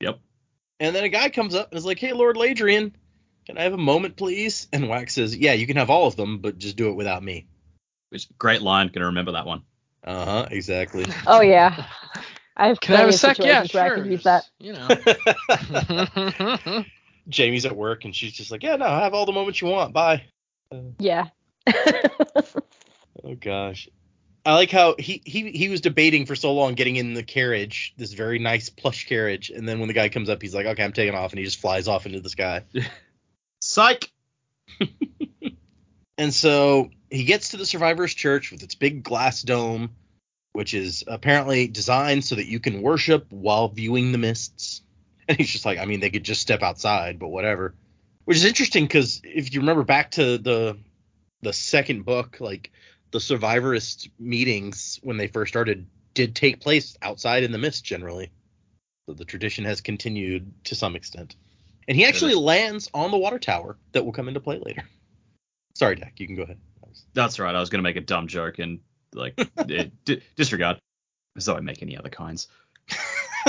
Yep. 0.00 0.18
And 0.80 0.94
then 0.94 1.04
a 1.04 1.08
guy 1.08 1.30
comes 1.30 1.54
up 1.54 1.70
and 1.70 1.78
is 1.78 1.84
like, 1.84 1.98
"Hey, 1.98 2.12
Lord 2.12 2.36
Ladrian, 2.36 2.92
can 3.46 3.58
I 3.58 3.62
have 3.62 3.74
a 3.74 3.78
moment, 3.78 4.16
please?" 4.16 4.68
And 4.72 4.88
Wax 4.88 5.14
says, 5.14 5.36
"Yeah, 5.36 5.52
you 5.52 5.66
can 5.66 5.76
have 5.76 5.90
all 5.90 6.06
of 6.06 6.16
them, 6.16 6.38
but 6.38 6.58
just 6.58 6.76
do 6.76 6.88
it 6.88 6.94
without 6.94 7.22
me." 7.22 7.46
Which 8.10 8.28
great 8.38 8.62
line, 8.62 8.88
gonna 8.88 9.06
remember 9.06 9.32
that 9.32 9.46
one. 9.46 9.62
Uh 10.04 10.24
huh. 10.24 10.46
Exactly. 10.50 11.06
Oh 11.26 11.40
yeah. 11.40 11.86
I 12.56 12.68
have 12.68 12.80
Can 12.80 12.94
I 12.94 13.00
have 13.00 13.08
a 13.08 13.12
sec? 13.12 13.38
Yeah, 13.38 13.64
situations 13.64 13.74
where 13.74 13.82
I 13.82 13.88
sure. 13.88 13.96
could 13.96 14.12
use 14.12 14.22
that. 14.24 14.44
You 14.58 14.74
know. 16.68 16.84
Jamie's 17.28 17.66
at 17.66 17.74
work 17.74 18.04
and 18.04 18.14
she's 18.14 18.32
just 18.32 18.50
like, 18.50 18.62
"Yeah, 18.62 18.76
no, 18.76 18.86
have 18.86 19.14
all 19.14 19.26
the 19.26 19.32
moments 19.32 19.60
you 19.60 19.68
want. 19.68 19.92
Bye." 19.92 20.24
Yeah. 20.98 21.28
Oh 23.24 23.34
gosh. 23.40 23.88
I 24.46 24.54
like 24.54 24.70
how 24.70 24.94
he, 24.98 25.22
he 25.24 25.50
he 25.52 25.68
was 25.70 25.80
debating 25.80 26.26
for 26.26 26.36
so 26.36 26.52
long 26.52 26.74
getting 26.74 26.96
in 26.96 27.14
the 27.14 27.22
carriage, 27.22 27.94
this 27.96 28.12
very 28.12 28.38
nice 28.38 28.68
plush 28.68 29.06
carriage, 29.06 29.50
and 29.50 29.66
then 29.66 29.78
when 29.78 29.88
the 29.88 29.94
guy 29.94 30.10
comes 30.10 30.28
up, 30.28 30.42
he's 30.42 30.54
like, 30.54 30.66
"Okay, 30.66 30.84
I'm 30.84 30.92
taking 30.92 31.14
off," 31.14 31.32
and 31.32 31.38
he 31.38 31.44
just 31.44 31.60
flies 31.60 31.88
off 31.88 32.04
into 32.04 32.20
the 32.20 32.28
sky. 32.28 32.64
Psych. 33.60 34.10
And 36.16 36.32
so 36.32 36.90
he 37.10 37.24
gets 37.24 37.50
to 37.50 37.56
the 37.56 37.66
survivors' 37.66 38.14
church 38.14 38.52
with 38.52 38.62
its 38.62 38.74
big 38.74 39.02
glass 39.02 39.42
dome, 39.42 39.90
which 40.52 40.74
is 40.74 41.04
apparently 41.06 41.66
designed 41.66 42.24
so 42.24 42.36
that 42.36 42.46
you 42.46 42.60
can 42.60 42.82
worship 42.82 43.26
while 43.30 43.68
viewing 43.68 44.12
the 44.12 44.18
mists. 44.18 44.80
And 45.26 45.38
he's 45.38 45.48
just 45.48 45.64
like, 45.64 45.78
I 45.78 45.86
mean, 45.86 46.00
they 46.00 46.10
could 46.10 46.22
just 46.22 46.42
step 46.42 46.62
outside, 46.62 47.18
but 47.18 47.28
whatever. 47.28 47.74
Which 48.26 48.36
is 48.36 48.44
interesting 48.44 48.84
because 48.84 49.22
if 49.24 49.54
you 49.54 49.60
remember 49.60 49.82
back 49.82 50.10
to 50.12 50.36
the 50.36 50.76
the 51.40 51.54
second 51.54 52.04
book, 52.04 52.40
like 52.40 52.70
the 53.14 53.20
survivorist 53.20 54.10
meetings 54.18 54.98
when 55.04 55.16
they 55.16 55.28
first 55.28 55.52
started 55.52 55.86
did 56.14 56.34
take 56.34 56.58
place 56.58 56.96
outside 57.00 57.44
in 57.44 57.52
the 57.52 57.58
mist 57.58 57.84
generally. 57.84 58.32
So 59.06 59.14
the 59.14 59.24
tradition 59.24 59.64
has 59.66 59.80
continued 59.80 60.52
to 60.64 60.74
some 60.74 60.96
extent. 60.96 61.36
And 61.86 61.96
he 61.96 62.06
actually 62.06 62.34
lands 62.34 62.90
on 62.92 63.12
the 63.12 63.16
water 63.16 63.38
tower 63.38 63.76
that 63.92 64.04
will 64.04 64.10
come 64.10 64.26
into 64.26 64.40
play 64.40 64.58
later. 64.58 64.82
Sorry, 65.76 65.94
Dak. 65.94 66.18
You 66.18 66.26
can 66.26 66.34
go 66.34 66.42
ahead. 66.42 66.58
That's 67.12 67.38
right. 67.38 67.54
I 67.54 67.60
was 67.60 67.70
going 67.70 67.78
to 67.78 67.84
make 67.84 67.94
a 67.94 68.00
dumb 68.00 68.26
joke 68.26 68.58
and 68.58 68.80
like 69.12 69.38
eh, 69.58 69.90
d- 70.04 70.22
disregard. 70.34 70.80
As 71.36 71.44
though 71.44 71.54
I 71.54 71.60
make 71.60 71.82
any 71.82 71.96
other 71.96 72.08
kinds. 72.08 72.48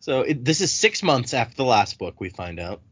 so 0.00 0.22
it, 0.22 0.44
this 0.44 0.60
is 0.60 0.72
six 0.72 1.04
months 1.04 1.34
after 1.34 1.54
the 1.54 1.64
last 1.64 2.00
book. 2.00 2.20
We 2.20 2.30
find 2.30 2.58
out, 2.58 2.82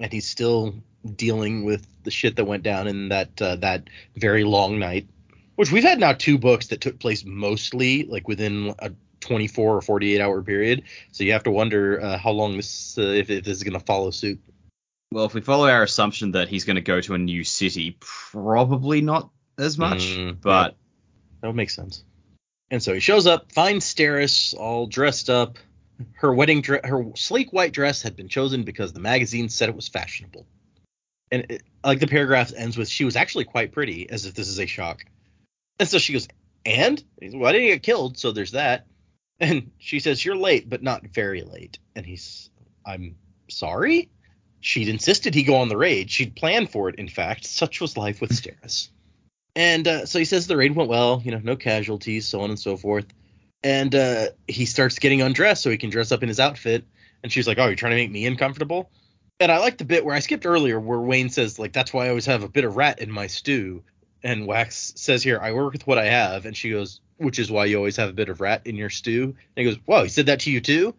and 0.00 0.12
he's 0.12 0.28
still 0.28 0.74
dealing 1.14 1.64
with 1.64 1.86
the 2.04 2.10
shit 2.10 2.36
that 2.36 2.44
went 2.44 2.62
down 2.62 2.86
in 2.86 3.08
that 3.08 3.40
uh, 3.40 3.56
that 3.56 3.88
very 4.16 4.44
long 4.44 4.78
night. 4.78 5.08
Which 5.56 5.72
we've 5.72 5.82
had 5.82 5.98
now 5.98 6.12
two 6.12 6.38
books 6.38 6.68
that 6.68 6.80
took 6.80 7.00
place 7.00 7.24
mostly 7.24 8.04
like 8.04 8.28
within 8.28 8.74
a 8.78 8.92
24 9.20 9.76
or 9.76 9.80
48 9.80 10.20
hour 10.20 10.42
period. 10.42 10.84
So 11.12 11.24
you 11.24 11.32
have 11.32 11.44
to 11.44 11.50
wonder 11.50 12.00
uh, 12.00 12.18
how 12.18 12.30
long 12.30 12.56
this 12.56 12.96
uh, 12.96 13.02
if, 13.02 13.30
if 13.30 13.44
this 13.44 13.56
is 13.56 13.62
going 13.62 13.78
to 13.78 13.84
follow 13.84 14.10
suit. 14.10 14.40
Well, 15.10 15.24
if 15.24 15.34
we 15.34 15.40
follow 15.40 15.68
our 15.68 15.82
assumption 15.82 16.32
that 16.32 16.48
he's 16.48 16.64
going 16.64 16.76
to 16.76 16.82
go 16.82 17.00
to 17.00 17.14
a 17.14 17.18
new 17.18 17.42
city, 17.42 17.96
probably 17.98 19.00
not 19.00 19.30
as 19.58 19.78
much. 19.78 20.16
Mm, 20.16 20.40
but 20.40 20.76
That 21.40 21.48
would 21.48 21.56
make 21.56 21.70
sense. 21.70 22.04
And 22.70 22.82
so 22.82 22.92
he 22.92 23.00
shows 23.00 23.26
up, 23.26 23.50
finds 23.52 23.86
Steris 23.86 24.54
all 24.54 24.86
dressed 24.86 25.30
up. 25.30 25.56
Her 26.14 26.32
wedding 26.32 26.62
dress, 26.62 26.82
her 26.84 27.04
sleek 27.16 27.52
white 27.52 27.72
dress 27.72 28.02
had 28.02 28.16
been 28.16 28.28
chosen 28.28 28.62
because 28.62 28.92
the 28.92 29.00
magazine 29.00 29.48
said 29.48 29.68
it 29.68 29.76
was 29.76 29.88
fashionable. 29.88 30.46
And 31.30 31.46
it, 31.50 31.62
like 31.84 32.00
the 32.00 32.06
paragraph 32.06 32.52
ends 32.56 32.76
with, 32.76 32.88
she 32.88 33.04
was 33.04 33.16
actually 33.16 33.44
quite 33.44 33.72
pretty, 33.72 34.08
as 34.08 34.24
if 34.24 34.34
this 34.34 34.48
is 34.48 34.58
a 34.58 34.66
shock. 34.66 35.04
And 35.78 35.88
so 35.88 35.98
she 35.98 36.12
goes, 36.12 36.28
and? 36.64 37.02
I 37.22 37.26
didn't 37.26 37.68
get 37.68 37.82
killed, 37.82 38.18
so 38.18 38.32
there's 38.32 38.52
that. 38.52 38.86
And 39.40 39.70
she 39.78 40.00
says, 40.00 40.24
you're 40.24 40.36
late, 40.36 40.68
but 40.68 40.82
not 40.82 41.06
very 41.06 41.42
late. 41.42 41.78
And 41.94 42.04
he's, 42.04 42.50
I'm 42.84 43.16
sorry? 43.48 44.10
She'd 44.60 44.88
insisted 44.88 45.34
he 45.34 45.44
go 45.44 45.56
on 45.56 45.68
the 45.68 45.76
raid. 45.76 46.10
She'd 46.10 46.34
planned 46.34 46.70
for 46.70 46.88
it, 46.88 46.96
in 46.96 47.08
fact. 47.08 47.44
Such 47.46 47.80
was 47.80 47.96
life 47.96 48.20
with 48.20 48.30
Steris. 48.30 48.88
And 49.54 49.86
uh, 49.86 50.06
so 50.06 50.18
he 50.18 50.24
says 50.24 50.46
the 50.46 50.56
raid 50.56 50.74
went 50.74 50.88
well, 50.88 51.22
you 51.24 51.30
know, 51.30 51.40
no 51.42 51.56
casualties, 51.56 52.26
so 52.26 52.40
on 52.40 52.50
and 52.50 52.58
so 52.58 52.76
forth. 52.76 53.06
And 53.64 53.94
uh, 53.94 54.28
he 54.46 54.66
starts 54.66 54.98
getting 54.98 55.20
undressed 55.22 55.62
so 55.62 55.70
he 55.70 55.78
can 55.78 55.90
dress 55.90 56.12
up 56.12 56.22
in 56.22 56.28
his 56.28 56.40
outfit. 56.40 56.84
And 57.22 57.32
she's 57.32 57.48
like, 57.48 57.58
"Oh, 57.58 57.66
you're 57.66 57.74
trying 57.74 57.90
to 57.90 57.96
make 57.96 58.10
me 58.10 58.26
uncomfortable?" 58.26 58.90
And 59.40 59.52
I 59.52 59.58
like 59.58 59.78
the 59.78 59.84
bit 59.84 60.04
where 60.04 60.14
I 60.14 60.20
skipped 60.20 60.46
earlier, 60.46 60.78
where 60.80 61.00
Wayne 61.00 61.30
says, 61.30 61.58
"Like 61.58 61.72
that's 61.72 61.92
why 61.92 62.06
I 62.06 62.08
always 62.08 62.26
have 62.26 62.42
a 62.42 62.48
bit 62.48 62.64
of 62.64 62.76
rat 62.76 63.00
in 63.00 63.10
my 63.10 63.26
stew." 63.26 63.82
And 64.22 64.46
Wax 64.46 64.92
says 64.96 65.22
here, 65.22 65.38
"I 65.40 65.52
work 65.52 65.72
with 65.72 65.86
what 65.86 65.98
I 65.98 66.06
have," 66.06 66.46
and 66.46 66.56
she 66.56 66.70
goes, 66.70 67.00
"Which 67.16 67.38
is 67.38 67.50
why 67.50 67.64
you 67.66 67.76
always 67.76 67.96
have 67.96 68.08
a 68.08 68.14
bit 68.14 68.28
of 68.28 68.40
rat 68.40 68.62
in 68.64 68.76
your 68.76 68.90
stew." 68.90 69.24
And 69.24 69.36
he 69.56 69.64
goes, 69.64 69.76
"Whoa, 69.84 70.04
he 70.04 70.08
said 70.08 70.26
that 70.26 70.40
to 70.40 70.50
you 70.50 70.60
too?" 70.60 70.94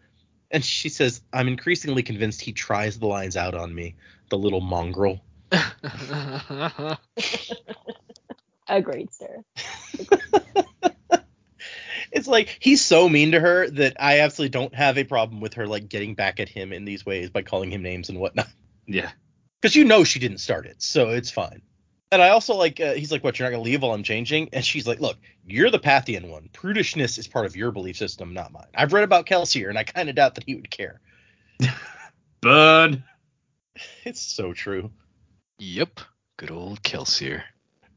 And 0.51 0.63
she 0.63 0.89
says, 0.89 1.21
"I'm 1.31 1.47
increasingly 1.47 2.03
convinced 2.03 2.41
he 2.41 2.51
tries 2.51 2.99
the 2.99 3.07
lines 3.07 3.37
out 3.37 3.55
on 3.55 3.73
me, 3.73 3.95
the 4.29 4.37
little 4.37 4.61
mongrel." 4.61 5.21
Agreed, 8.67 9.09
Sarah. 9.13 9.43
it's 12.11 12.27
like 12.27 12.57
he's 12.59 12.81
so 12.83 13.07
mean 13.09 13.31
to 13.31 13.39
her 13.39 13.69
that 13.69 13.97
I 13.99 14.19
absolutely 14.19 14.51
don't 14.51 14.75
have 14.75 14.97
a 14.97 15.03
problem 15.03 15.41
with 15.41 15.55
her 15.55 15.67
like 15.67 15.89
getting 15.89 16.15
back 16.15 16.39
at 16.39 16.49
him 16.49 16.73
in 16.73 16.85
these 16.85 17.05
ways 17.05 17.29
by 17.29 17.41
calling 17.41 17.71
him 17.71 17.81
names 17.81 18.09
and 18.09 18.19
whatnot. 18.19 18.47
yeah, 18.87 19.11
Because 19.61 19.75
you 19.75 19.85
know 19.85 20.03
she 20.03 20.19
didn't 20.19 20.39
start 20.39 20.65
it, 20.65 20.81
so 20.81 21.09
it's 21.09 21.31
fine. 21.31 21.61
And 22.11 22.21
I 22.21 22.29
also 22.29 22.55
like 22.55 22.79
uh, 22.79 22.93
he's 22.93 23.11
like, 23.11 23.23
"What? 23.23 23.37
You're 23.37 23.47
not 23.47 23.51
gonna 23.51 23.63
leave 23.63 23.83
while 23.83 23.93
I'm 23.93 24.01
changing?" 24.03 24.49
And 24.51 24.65
she's 24.65 24.87
like, 24.87 24.99
"Look, 24.99 25.17
you're 25.45 25.69
the 25.69 25.77
Pathian 25.77 26.29
one. 26.29 26.49
Prudishness 26.51 27.19
is 27.19 27.27
part 27.27 27.45
of 27.45 27.55
your 27.55 27.71
belief 27.71 27.97
system, 27.97 28.33
not 28.33 28.51
mine. 28.51 28.65
I've 28.73 28.93
read 28.93 29.03
about 29.03 29.27
Kelsier, 29.27 29.69
and 29.69 29.77
I 29.77 29.83
kind 29.83 30.09
of 30.09 30.15
doubt 30.15 30.35
that 30.35 30.43
he 30.45 30.55
would 30.55 30.71
care. 30.71 31.01
burn. 32.41 33.03
It's 34.03 34.21
so 34.21 34.53
true." 34.53 34.91
yep. 35.59 35.99
Good 36.37 36.51
old 36.51 36.81
Kelsier. 36.81 37.43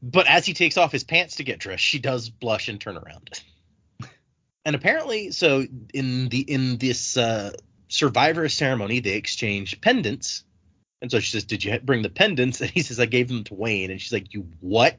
But 0.01 0.27
as 0.27 0.45
he 0.45 0.53
takes 0.53 0.77
off 0.77 0.91
his 0.91 1.05
pants 1.05 1.37
to 1.37 1.43
get 1.45 1.59
dressed, 1.59 1.81
she 1.83 1.97
does 1.97 2.29
blush 2.29 2.67
and 2.67 2.79
turn 2.79 2.97
around. 2.97 3.41
And 4.65 4.75
apparently, 4.75 5.31
so 5.31 5.65
in 5.93 6.29
the 6.29 6.39
in 6.39 6.77
this 6.77 7.17
uh, 7.17 7.51
survivor 7.89 8.47
ceremony, 8.49 8.99
they 8.99 9.15
exchange 9.15 9.79
pendants. 9.81 10.43
And 11.01 11.11
so 11.11 11.19
she 11.19 11.31
says, 11.31 11.43
"Did 11.43 11.63
you 11.63 11.79
bring 11.79 12.01
the 12.01 12.09
pendants?" 12.09 12.61
And 12.61 12.69
he 12.69 12.81
says, 12.81 12.99
"I 12.99 13.05
gave 13.05 13.27
them 13.27 13.43
to 13.45 13.53
Wayne." 13.53 13.91
And 13.91 14.01
she's 14.01 14.13
like, 14.13 14.33
"You 14.33 14.47
what?" 14.61 14.97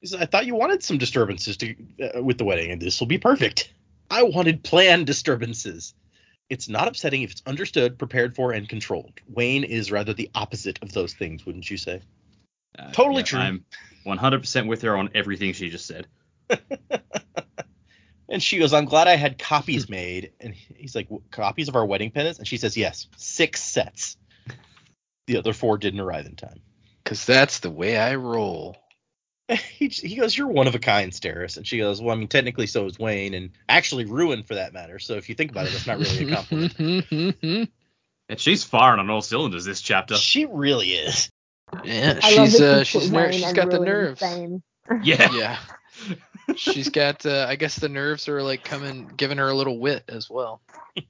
He 0.00 0.06
says, 0.06 0.20
"I 0.20 0.26
thought 0.26 0.46
you 0.46 0.54
wanted 0.54 0.82
some 0.82 0.98
disturbances 0.98 1.58
to 1.58 1.74
uh, 2.02 2.22
with 2.22 2.38
the 2.38 2.44
wedding, 2.44 2.70
and 2.70 2.80
this 2.80 3.00
will 3.00 3.06
be 3.06 3.18
perfect." 3.18 3.72
I 4.10 4.24
wanted 4.24 4.62
planned 4.62 5.06
disturbances. 5.06 5.94
It's 6.50 6.68
not 6.68 6.86
upsetting 6.86 7.22
if 7.22 7.30
it's 7.30 7.42
understood, 7.46 7.98
prepared 7.98 8.34
for, 8.34 8.52
and 8.52 8.68
controlled. 8.68 9.20
Wayne 9.26 9.64
is 9.64 9.90
rather 9.90 10.12
the 10.12 10.30
opposite 10.34 10.78
of 10.82 10.92
those 10.92 11.14
things, 11.14 11.46
wouldn't 11.46 11.70
you 11.70 11.78
say? 11.78 12.02
Uh, 12.78 12.90
Totally 12.92 13.20
yeah, 13.20 13.24
true. 13.24 13.38
I'm 13.38 13.64
100% 14.04 14.66
with 14.66 14.82
her 14.82 14.96
on 14.96 15.08
everything 15.14 15.54
she 15.54 15.70
just 15.70 15.86
said. 15.86 16.08
And 18.32 18.42
she 18.42 18.58
goes, 18.58 18.72
I'm 18.72 18.86
glad 18.86 19.06
I 19.06 19.14
had 19.16 19.38
copies 19.38 19.88
made. 19.88 20.32
And 20.40 20.54
he's 20.54 20.96
like, 20.96 21.08
copies 21.30 21.68
of 21.68 21.76
our 21.76 21.86
wedding 21.86 22.10
pennants? 22.10 22.38
And 22.40 22.48
she 22.48 22.56
says, 22.56 22.76
yes, 22.76 23.06
six 23.16 23.62
sets. 23.62 24.16
The 25.28 25.36
other 25.36 25.52
four 25.52 25.78
didn't 25.78 26.00
arrive 26.00 26.26
in 26.26 26.34
time. 26.34 26.60
Cause 27.04 27.24
that's 27.26 27.60
the 27.60 27.70
way 27.70 27.96
I 27.96 28.16
roll. 28.16 28.76
He, 29.48 29.88
he 29.88 30.16
goes, 30.16 30.36
you're 30.36 30.46
one 30.48 30.66
of 30.66 30.74
a 30.74 30.78
kind, 30.78 31.12
Steris. 31.12 31.58
And 31.58 31.66
she 31.66 31.76
goes, 31.76 32.00
well, 32.00 32.14
I 32.14 32.18
mean, 32.18 32.28
technically 32.28 32.66
so 32.66 32.86
is 32.86 32.98
Wayne, 32.98 33.34
and 33.34 33.50
actually 33.68 34.06
Ruin 34.06 34.44
for 34.44 34.54
that 34.54 34.72
matter. 34.72 34.98
So 34.98 35.14
if 35.14 35.28
you 35.28 35.34
think 35.34 35.50
about 35.50 35.66
it, 35.66 35.72
that's 35.72 35.86
not 35.86 35.98
really 35.98 36.32
a 36.32 36.34
compliment. 36.34 37.68
And 38.28 38.40
she's 38.40 38.64
firing 38.64 39.00
on 39.00 39.10
all 39.10 39.20
cylinders 39.20 39.66
this 39.66 39.82
chapter. 39.82 40.14
she 40.14 40.46
really 40.46 40.92
is. 40.92 41.28
yeah, 41.84 42.18
I 42.22 42.30
she's 42.30 42.58
that 42.58 42.74
uh 42.74 42.78
you 42.78 42.84
she's 42.84 43.02
put 43.02 43.12
ner- 43.12 43.22
Wayne 43.24 43.32
she's 43.32 43.52
got 43.52 43.70
the 43.70 43.76
Ruin 43.80 43.88
nerves. 43.88 44.20
same- 44.20 44.62
Yeah. 45.02 45.28
Yeah. 45.34 45.58
She's 46.56 46.88
got 46.88 47.24
uh, 47.26 47.46
I 47.48 47.56
guess 47.56 47.76
the 47.76 47.88
nerves 47.88 48.28
are 48.28 48.42
like 48.42 48.64
coming 48.64 49.10
giving 49.16 49.38
her 49.38 49.48
a 49.48 49.54
little 49.54 49.78
wit 49.78 50.04
as 50.08 50.28
well. 50.28 50.60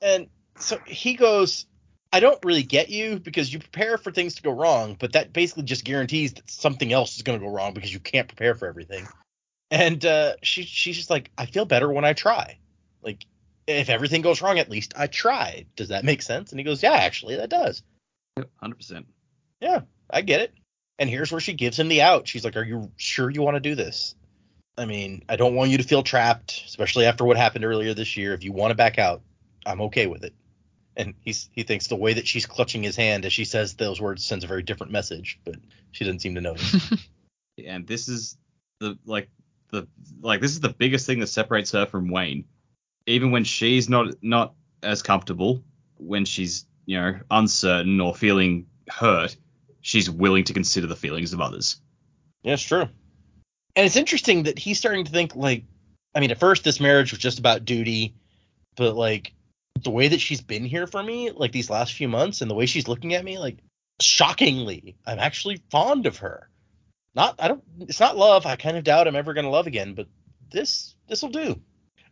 And 0.00 0.28
so 0.58 0.78
he 0.86 1.14
goes, 1.14 1.66
I 2.12 2.20
don't 2.20 2.44
really 2.44 2.62
get 2.62 2.88
you 2.88 3.18
because 3.18 3.52
you 3.52 3.58
prepare 3.58 3.98
for 3.98 4.12
things 4.12 4.36
to 4.36 4.42
go 4.42 4.52
wrong, 4.52 4.96
but 4.98 5.12
that 5.12 5.32
basically 5.32 5.64
just 5.64 5.84
guarantees 5.84 6.34
that 6.34 6.50
something 6.50 6.92
else 6.92 7.16
is 7.16 7.22
going 7.22 7.38
to 7.38 7.44
go 7.44 7.52
wrong 7.52 7.74
because 7.74 7.92
you 7.92 8.00
can't 8.00 8.28
prepare 8.28 8.54
for 8.54 8.68
everything. 8.68 9.06
And 9.70 10.04
uh, 10.04 10.34
she 10.42 10.62
she's 10.62 10.96
just 10.96 11.10
like, 11.10 11.30
I 11.36 11.46
feel 11.46 11.64
better 11.64 11.90
when 11.92 12.04
I 12.04 12.12
try. 12.12 12.58
Like, 13.02 13.26
if 13.66 13.88
everything 13.88 14.22
goes 14.22 14.40
wrong, 14.40 14.58
at 14.58 14.70
least 14.70 14.94
I 14.96 15.08
tried. 15.08 15.66
Does 15.74 15.88
that 15.88 16.04
make 16.04 16.22
sense? 16.22 16.52
And 16.52 16.60
he 16.60 16.64
goes, 16.64 16.82
Yeah, 16.82 16.92
actually, 16.92 17.36
that 17.36 17.50
does. 17.50 17.82
100%. 18.38 19.04
Yeah, 19.60 19.80
I 20.08 20.20
get 20.22 20.40
it. 20.40 20.54
And 20.98 21.10
here's 21.10 21.30
where 21.30 21.40
she 21.40 21.52
gives 21.52 21.78
him 21.78 21.88
the 21.88 22.02
out. 22.02 22.26
She's 22.26 22.44
like, 22.44 22.56
Are 22.56 22.64
you 22.64 22.90
sure 22.96 23.30
you 23.30 23.42
want 23.42 23.56
to 23.56 23.60
do 23.60 23.74
this? 23.74 24.14
I 24.78 24.84
mean, 24.84 25.24
I 25.28 25.36
don't 25.36 25.54
want 25.54 25.70
you 25.70 25.78
to 25.78 25.84
feel 25.84 26.02
trapped, 26.02 26.62
especially 26.66 27.06
after 27.06 27.24
what 27.24 27.36
happened 27.36 27.64
earlier 27.64 27.94
this 27.94 28.16
year. 28.16 28.34
If 28.34 28.44
you 28.44 28.52
want 28.52 28.72
to 28.72 28.74
back 28.74 28.98
out, 28.98 29.22
I'm 29.64 29.80
okay 29.82 30.06
with 30.06 30.22
it. 30.24 30.34
And 30.96 31.14
he's 31.20 31.48
he 31.52 31.62
thinks 31.62 31.88
the 31.88 31.96
way 31.96 32.14
that 32.14 32.26
she's 32.26 32.46
clutching 32.46 32.82
his 32.82 32.96
hand 32.96 33.24
as 33.24 33.32
she 33.32 33.44
says 33.44 33.74
those 33.74 34.00
words 34.00 34.24
sends 34.24 34.44
a 34.44 34.48
very 34.48 34.62
different 34.62 34.92
message, 34.92 35.38
but 35.44 35.56
she 35.92 36.04
doesn't 36.04 36.20
seem 36.20 36.34
to 36.34 36.40
notice. 36.40 36.90
And 37.64 37.86
this 37.86 38.08
is 38.08 38.36
the 38.80 38.98
like 39.06 39.30
the 39.70 39.88
like 40.20 40.40
this 40.40 40.52
is 40.52 40.60
the 40.60 40.68
biggest 40.68 41.06
thing 41.06 41.20
that 41.20 41.28
separates 41.28 41.72
her 41.72 41.86
from 41.86 42.10
Wayne. 42.10 42.44
Even 43.06 43.30
when 43.30 43.44
she's 43.44 43.88
not 43.88 44.08
not 44.22 44.54
as 44.82 45.02
comfortable, 45.02 45.62
when 45.96 46.24
she's 46.24 46.66
you 46.84 47.00
know 47.00 47.18
uncertain 47.30 48.00
or 48.00 48.14
feeling 48.14 48.66
hurt, 48.88 49.36
she's 49.86 50.10
willing 50.10 50.42
to 50.42 50.52
consider 50.52 50.88
the 50.88 50.96
feelings 50.96 51.32
of 51.32 51.40
others. 51.40 51.80
yeah, 52.42 52.54
it's 52.54 52.62
true. 52.62 52.88
And 53.76 53.86
it's 53.86 53.94
interesting 53.94 54.42
that 54.42 54.58
he's 54.58 54.78
starting 54.78 55.04
to 55.04 55.12
think 55.12 55.36
like, 55.36 55.62
I 56.12 56.18
mean, 56.18 56.32
at 56.32 56.40
first 56.40 56.64
this 56.64 56.80
marriage 56.80 57.12
was 57.12 57.20
just 57.20 57.38
about 57.38 57.64
duty, 57.64 58.16
but 58.76 58.96
like 58.96 59.32
the 59.84 59.90
way 59.90 60.08
that 60.08 60.20
she's 60.20 60.40
been 60.40 60.64
here 60.64 60.88
for 60.88 61.00
me, 61.00 61.30
like 61.30 61.52
these 61.52 61.70
last 61.70 61.92
few 61.92 62.08
months, 62.08 62.40
and 62.40 62.50
the 62.50 62.54
way 62.56 62.66
she's 62.66 62.88
looking 62.88 63.14
at 63.14 63.24
me, 63.24 63.38
like 63.38 63.58
shockingly, 64.00 64.96
I'm 65.06 65.20
actually 65.20 65.62
fond 65.70 66.06
of 66.06 66.16
her. 66.18 66.48
Not, 67.14 67.36
I 67.38 67.46
don't, 67.46 67.62
it's 67.80 68.00
not 68.00 68.16
love. 68.16 68.44
I 68.44 68.56
kind 68.56 68.76
of 68.76 68.82
doubt 68.82 69.06
I'm 69.06 69.14
ever 69.14 69.34
gonna 69.34 69.50
love 69.50 69.68
again, 69.68 69.94
but 69.94 70.08
this, 70.50 70.96
this 71.08 71.22
will 71.22 71.30
do. 71.30 71.60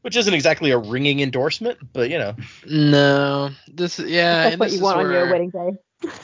Which 0.02 0.16
isn't 0.16 0.34
exactly 0.34 0.70
a 0.70 0.78
ringing 0.78 1.20
endorsement, 1.20 1.78
but 1.92 2.10
you 2.10 2.18
know, 2.18 2.36
No, 2.68 3.50
this 3.66 3.98
yeah, 3.98 4.50
That's 4.50 4.60
what 4.60 4.70
you 4.70 4.76
is 4.76 4.82
want 4.82 5.00
on 5.00 5.10
your 5.10 5.30
wedding 5.30 5.50
day. 5.50 5.70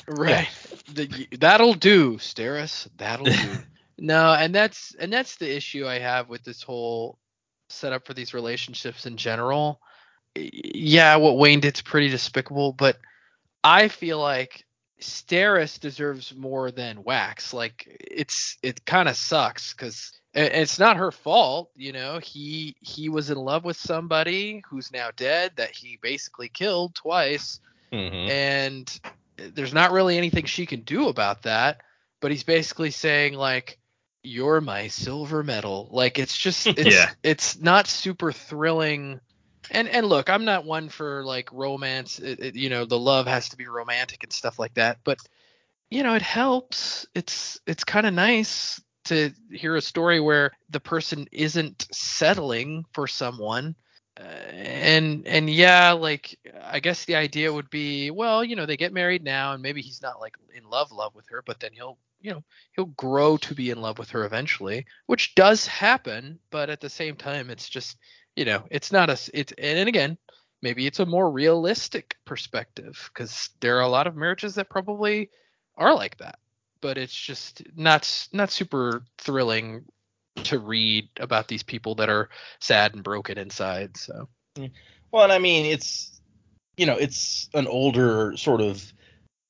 Right. 0.07 0.49
The- 0.93 1.29
that'll 1.39 1.75
do, 1.75 2.15
Steris. 2.17 2.89
That'll 2.97 3.27
do. 3.27 3.53
no, 3.99 4.33
and 4.33 4.55
that's 4.55 4.95
and 4.99 5.13
that's 5.13 5.37
the 5.37 5.55
issue 5.55 5.87
I 5.87 5.99
have 5.99 6.29
with 6.29 6.43
this 6.45 6.63
whole 6.63 7.19
setup 7.69 8.07
for 8.07 8.15
these 8.15 8.35
relationships 8.35 9.07
in 9.07 9.17
general. 9.17 9.81
Yeah, 10.35 11.17
what 11.17 11.39
Wayne 11.39 11.61
did's 11.61 11.81
pretty 11.83 12.09
despicable, 12.09 12.73
but 12.73 12.99
I 13.65 13.89
feel 13.89 14.19
like 14.21 14.65
Steris 15.01 15.79
deserves 15.81 16.35
more 16.35 16.71
than 16.71 17.03
Wax. 17.05 17.53
Like 17.53 17.97
it's 18.01 18.59
it 18.63 18.85
kind 18.85 19.09
of 19.09 19.17
sucks 19.17 19.73
because 19.75 20.13
it's 20.33 20.79
not 20.79 20.97
her 20.99 21.11
fault, 21.11 21.71
you 21.75 21.93
know. 21.93 22.19
He 22.23 22.77
he 22.81 23.09
was 23.09 23.31
in 23.31 23.39
love 23.39 23.65
with 23.65 23.77
somebody 23.77 24.63
who's 24.69 24.93
now 24.93 25.11
dead 25.17 25.53
that 25.57 25.71
he 25.75 25.99
basically 26.01 26.49
killed 26.49 26.95
twice 26.95 27.61
Mhm. 27.93 28.29
and 28.29 29.01
there's 29.55 29.75
not 29.75 29.93
really 29.93 30.17
anything 30.17 30.45
she 30.47 30.67
can 30.67 30.81
do 30.81 31.09
about 31.09 31.43
that. 31.43 31.81
but 32.21 32.31
he's 32.31 32.45
basically 32.45 32.91
saying 32.91 33.33
like 33.35 33.79
you're 34.23 34.61
my 34.61 34.89
silver 34.89 35.43
medal. 35.43 35.89
Like 35.91 36.19
it's 36.19 36.37
just 36.37 36.67
it's 36.67 36.95
Yeah. 36.95 37.11
it's 37.23 37.59
not 37.61 37.87
super 37.87 38.33
thrilling. 38.33 39.21
And 39.71 39.89
and 39.89 40.07
look, 40.07 40.29
I'm 40.29 40.45
not 40.45 40.65
one 40.67 40.89
for 40.91 41.25
like 41.25 41.51
romance. 41.53 42.19
It, 42.19 42.41
it- 42.41 42.57
you 42.57 42.69
know, 42.71 42.85
the 42.85 42.99
love 42.99 43.27
has 43.27 43.49
to 43.51 43.57
be 43.57 43.67
romantic 43.67 44.23
and 44.25 44.33
stuff 44.33 44.59
like 44.59 44.75
that. 44.75 44.99
But 45.05 45.19
you 45.91 46.03
know, 46.03 46.15
it 46.15 46.23
helps. 46.23 47.07
It's 47.15 47.59
it's 47.67 47.85
kind 47.85 48.07
of 48.07 48.13
nice 48.15 48.81
to 49.07 49.33
hear 49.51 49.75
a 49.77 49.81
story 49.81 50.21
where 50.21 50.53
the 50.69 50.81
person 50.81 51.27
isn't 51.33 51.87
settling 51.91 52.85
for 52.93 53.07
someone. 53.09 53.75
And 54.21 55.27
and 55.27 55.49
yeah, 55.49 55.93
like 55.93 56.39
I 56.63 56.81
guess 56.81 57.05
the 57.05 57.17
idea 57.17 57.53
would 57.53 57.71
be, 57.71 58.11
well, 58.11 58.45
you 58.45 58.57
know, 58.57 58.67
they 58.67 58.77
get 58.77 58.93
married 58.93 59.25
now, 59.25 59.53
and 59.53 59.63
maybe 59.63 59.83
he's 59.83 60.03
not 60.03 60.21
like 60.21 60.37
in 60.55 60.65
love 60.65 60.93
love 60.93 61.15
with 61.15 61.27
her, 61.31 61.43
but 61.47 61.61
then 61.61 61.73
he'll 61.73 61.99
you 62.21 62.33
know 62.33 62.45
he'll 62.73 62.87
grow 62.87 63.37
to 63.39 63.55
be 63.55 63.71
in 63.71 63.81
love 63.81 63.99
with 63.99 64.11
her 64.11 64.25
eventually, 64.25 64.87
which 65.07 65.35
does 65.35 65.67
happen. 65.67 66.39
But 66.51 66.71
at 66.71 66.81
the 66.81 66.91
same 66.91 67.17
time, 67.17 67.51
it's 67.51 67.69
just 67.69 67.97
you 68.37 68.45
know, 68.45 68.65
it's 68.71 68.93
not 68.93 69.11
a 69.11 69.19
it's 69.35 69.53
and 69.59 69.89
again, 69.89 70.19
maybe 70.63 70.87
it's 70.87 71.01
a 71.01 71.07
more 71.07 71.31
realistic 71.31 72.17
perspective 72.25 73.11
because 73.13 73.51
there 73.61 73.79
are 73.79 73.83
a 73.83 73.89
lot 73.89 74.07
of 74.07 74.17
marriages 74.17 74.55
that 74.57 74.71
probably 74.71 75.31
are 75.77 75.95
like 75.95 76.17
that 76.19 76.39
but 76.81 76.99
it's 76.99 77.15
just 77.15 77.63
not 77.77 78.29
not 78.33 78.51
super 78.51 79.03
thrilling 79.19 79.85
to 80.37 80.59
read 80.59 81.09
about 81.19 81.49
these 81.49 81.63
people 81.63 81.95
that 81.97 82.09
are 82.09 82.29
sad 82.61 82.95
and 82.95 83.03
broken 83.05 83.39
inside 83.39 83.97
so 83.97 84.29
mm. 84.57 84.71
Well, 85.13 85.25
and 85.25 85.33
I 85.33 85.39
mean, 85.39 85.67
it's 85.67 86.21
you 86.77 86.87
know, 86.87 86.95
it's 86.97 87.49
an 87.53 87.67
older 87.67 88.37
sort 88.37 88.61
of 88.61 88.93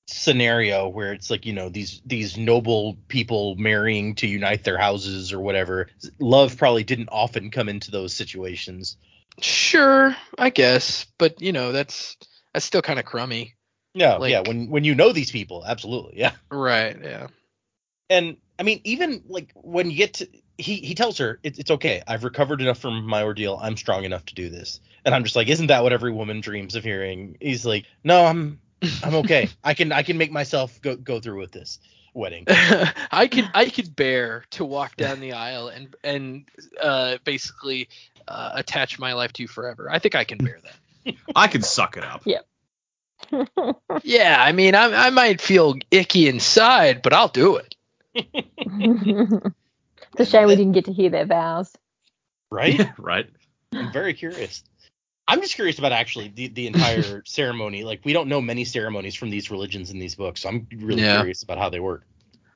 scenario 0.09 0.89
where 0.89 1.13
it's 1.13 1.31
like 1.31 1.45
you 1.47 1.53
know 1.53 1.69
these 1.69 2.01
these 2.07 2.37
noble 2.37 2.97
people 3.09 3.55
marrying 3.57 4.15
to 4.17 4.27
unite 4.27 4.65
their 4.65 4.79
houses 4.79 5.33
or 5.33 5.39
whatever. 5.41 5.89
Love 6.19 6.57
probably 6.57 6.83
didn't 6.83 7.11
often 7.13 7.51
come 7.51 7.69
into 7.69 7.91
those 7.91 8.13
situations. 8.15 8.97
sure 9.41 10.17
i 10.39 10.51
guess 10.51 11.07
but 11.19 11.41
you 11.41 11.53
know 11.53 11.73
that's 11.73 12.17
that's 12.53 12.65
still 12.67 12.83
kind 12.83 12.99
of 12.99 13.05
crummy 13.05 13.55
No, 13.95 14.19
Like- 14.19 14.31
yeah, 14.33 14.41
when 14.41 14.69
when 14.71 14.85
you 14.85 14.95
know 14.95 15.13
these 15.13 15.31
people, 15.31 15.65
absolutely, 15.67 16.19
yeah. 16.19 16.33
right 16.51 16.97
yeah 17.03 17.29
And 18.09 18.37
I 18.59 18.63
mean, 18.63 18.81
even 18.85 19.23
like 19.29 19.53
when 19.55 19.91
you 19.91 19.97
get 19.97 20.15
to 20.15 20.29
he 20.61 20.77
he 20.77 20.95
tells 20.95 21.19
her 21.19 21.39
it, 21.43 21.59
it's 21.59 21.71
okay. 21.71 22.03
I've 22.07 22.25
recovered 22.25 22.61
enough 22.61 22.79
from 22.79 23.05
my 23.05 23.23
ordeal. 23.23 23.59
I'm 23.61 23.77
strong 23.77 24.05
enough 24.05 24.25
to 24.27 24.35
do 24.35 24.49
this. 24.49 24.81
And 25.05 25.15
I'm 25.15 25.25
just 25.25 25.37
like, 25.37 25.49
isn't 25.49 25.69
that 25.69 25.83
what 25.83 25.93
every 25.93 26.13
woman 26.13 26.41
dreams 26.41 26.75
of 26.77 26.85
hearing? 26.85 27.37
He's 27.41 27.65
like, 27.65 27.87
no, 28.05 28.25
I'm 28.25 28.61
I'm 29.03 29.15
okay. 29.17 29.49
I 29.65 29.75
can 29.75 29.93
I 29.93 30.03
can 30.03 30.19
make 30.19 30.31
myself 30.31 30.81
go 30.83 30.97
go 30.97 31.21
through 31.21 31.41
with 31.41 31.53
this 31.53 31.79
wedding. 32.15 32.45
i 32.49 33.29
could 33.31 33.49
i 33.55 33.69
could 33.69 33.95
bear 33.95 34.45
to 34.51 34.65
walk 34.65 34.97
down 34.97 35.21
the 35.21 35.33
aisle 35.33 35.69
and 35.69 35.95
and 36.03 36.45
uh 36.81 37.17
basically 37.25 37.89
uh, 38.29 38.53
attach 38.55 38.99
my 38.99 39.13
life 39.13 39.33
to 39.33 39.43
you 39.43 39.49
forever 39.49 39.89
i 39.91 39.99
think 39.99 40.15
i 40.15 40.25
can 40.25 40.39
bear 40.39 40.59
that 40.63 41.15
I 41.35 41.49
can 41.49 41.63
suck 41.63 41.97
it 41.97 42.05
up. 42.05 42.23
yeah 42.25 42.41
yeah, 44.03 44.37
i 44.39 44.53
mean 44.53 44.75
i, 44.75 45.07
I 45.07 45.11
might 45.11 45.41
feel 45.41 45.77
icky 45.91 46.29
inside 46.29 47.03
but 47.03 47.13
i'll 47.13 47.29
do 47.29 47.57
it 47.57 47.75
it's 50.13 50.21
a 50.29 50.31
shame 50.31 50.49
we 50.49 50.57
didn't 50.57 50.73
get 50.73 50.87
to 50.87 50.93
hear 50.93 51.11
their 51.11 51.27
vows. 51.27 51.73
Right? 52.51 52.81
right. 52.99 53.29
I'm 53.73 53.93
very 53.93 54.15
curious. 54.15 54.63
I'm 55.29 55.41
just 55.41 55.55
curious 55.55 55.79
about 55.79 55.93
actually 55.93 56.29
the, 56.29 56.49
the 56.49 56.67
entire 56.67 57.23
ceremony. 57.27 57.85
Like 57.85 58.01
we 58.05 58.13
don't 58.13 58.29
know 58.29 58.41
many 58.41 58.65
ceremonies 58.65 59.15
from 59.15 59.31
these 59.31 59.51
religions 59.51 59.91
in 59.91 59.99
these 59.99 60.15
books, 60.17 60.41
so 60.43 60.49
I'm 60.49 60.67
really 60.77 61.03
Yeah. 61.03 61.17
curious 61.19 61.43
about 61.45 61.59
how 61.59 61.69
they 61.71 61.79
work. 61.81 62.05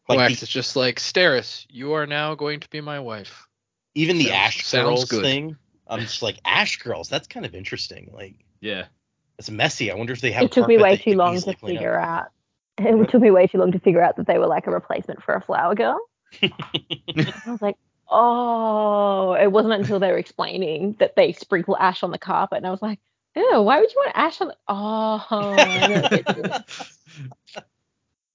Oh, 0.09 0.15
like 0.15 0.29
Wax 0.31 0.41
the- 0.41 0.45
is 0.45 0.49
just 0.51 0.75
like 0.77 0.97
Steris, 0.99 1.67
you 1.71 1.93
are 1.93 2.07
now 2.07 2.35
going 2.35 2.61
to 2.61 2.69
be 2.71 2.81
my 2.81 2.99
wife. 3.01 3.47
even 3.95 4.19
the 4.19 4.25
Sounds- 4.25 4.35
Ash 4.37 4.67
sounds 4.67 4.85
Girls 4.87 5.05
good. 5.07 5.23
thing. 5.23 5.57
I'm 5.87 6.01
just 6.01 6.21
like 6.23 6.39
Ash 6.45 6.79
Girls. 6.83 7.09
That's 7.09 7.29
kind 7.29 7.47
of 7.47 7.55
interesting. 7.55 8.11
Like 8.13 8.35
Yeah. 8.61 8.87
it's 9.39 9.51
messy. 9.51 9.93
I 9.93 9.95
wonder 9.95 10.13
if 10.13 10.21
they 10.21 10.33
have. 10.33 10.43
It 10.45 10.53
took 10.53 10.67
me 10.67 10.79
way 10.79 10.97
too 10.97 11.15
long 11.15 11.41
to 11.41 11.55
figure 11.55 11.97
out. 11.99 12.27
It 12.79 13.09
took 13.09 13.23
me 13.23 13.31
way 13.31 13.47
too 13.47 13.59
long 13.59 13.71
to 13.71 13.79
figure 13.79 14.03
out 14.03 14.17
that 14.17 14.27
they 14.27 14.37
were 14.37 14.49
like 14.49 14.67
a 14.67 14.73
replacement 14.73 15.23
for 15.23 15.35
a 15.35 15.41
flower 15.41 15.77
girl. 15.77 16.01
I 16.43 17.43
was 17.47 17.63
like, 17.63 17.77
oh, 18.09 19.35
it 19.35 19.51
wasn't 19.51 19.75
until 19.75 19.99
they 19.99 20.11
were 20.11 20.19
explaining 20.19 20.97
that 20.99 21.17
they 21.17 21.33
sprinkle 21.33 21.77
ash 21.77 22.03
on 22.03 22.11
the 22.11 22.19
carpet, 22.19 22.59
and 22.59 22.67
I 22.67 22.71
was 22.71 22.83
like, 22.83 22.99
ew, 23.37 23.63
why 23.63 23.81
would 23.81 23.93
you 23.93 24.03
want 24.05 24.13
ash 24.15 24.41
on 24.41 24.49
the? 24.49 24.57
Oh, 24.69 25.27
I 25.31 25.87
know 25.89 26.09
it 26.11 26.25
gets 26.27 26.99
you. 27.57 27.63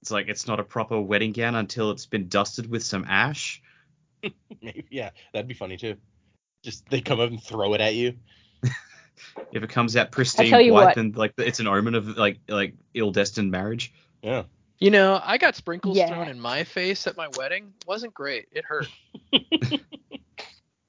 It's 0.02 0.12
like 0.12 0.28
it's 0.30 0.48
not 0.48 0.60
a 0.60 0.64
proper 0.64 1.00
wedding 1.00 1.34
gown 1.34 1.56
until 1.56 1.92
it's 1.92 2.06
been 2.06 2.30
dusted 2.30 2.70
with 2.70 2.84
some 2.84 3.06
ash. 3.08 3.62
Maybe, 4.62 4.86
yeah, 4.90 5.12
that'd 5.34 5.48
be 5.48 5.54
funny 5.54 5.78
too. 5.78 5.96
Just 6.64 6.90
they 6.90 7.02
come 7.02 7.20
up 7.20 7.30
and 7.30 7.42
throw 7.42 7.74
it 7.74 7.82
at 7.82 7.96
you. 7.96 8.16
If 9.52 9.64
it 9.64 9.70
comes 9.70 9.96
out 9.96 10.12
pristine 10.12 10.52
white, 10.52 10.72
what. 10.72 10.96
then 10.96 11.14
like 11.16 11.34
it's 11.38 11.60
an 11.60 11.68
omen 11.68 11.96
of 11.96 12.18
like 12.18 12.40
like 12.48 12.76
ill 12.94 13.12
destined 13.12 13.52
marriage. 13.52 13.94
Yeah. 14.22 14.44
You 14.80 14.92
know, 14.92 15.20
I 15.24 15.38
got 15.38 15.56
sprinkles 15.56 15.98
Yeah. 15.98 16.08
thrown 16.08 16.30
in 16.30 16.40
my 16.40 16.64
face 16.64 17.06
at 17.08 17.18
my 17.18 17.28
wedding. 17.38 17.74
wasn't 17.86 18.14
great. 18.14 18.48
It 18.52 18.64
hurt. 18.66 18.88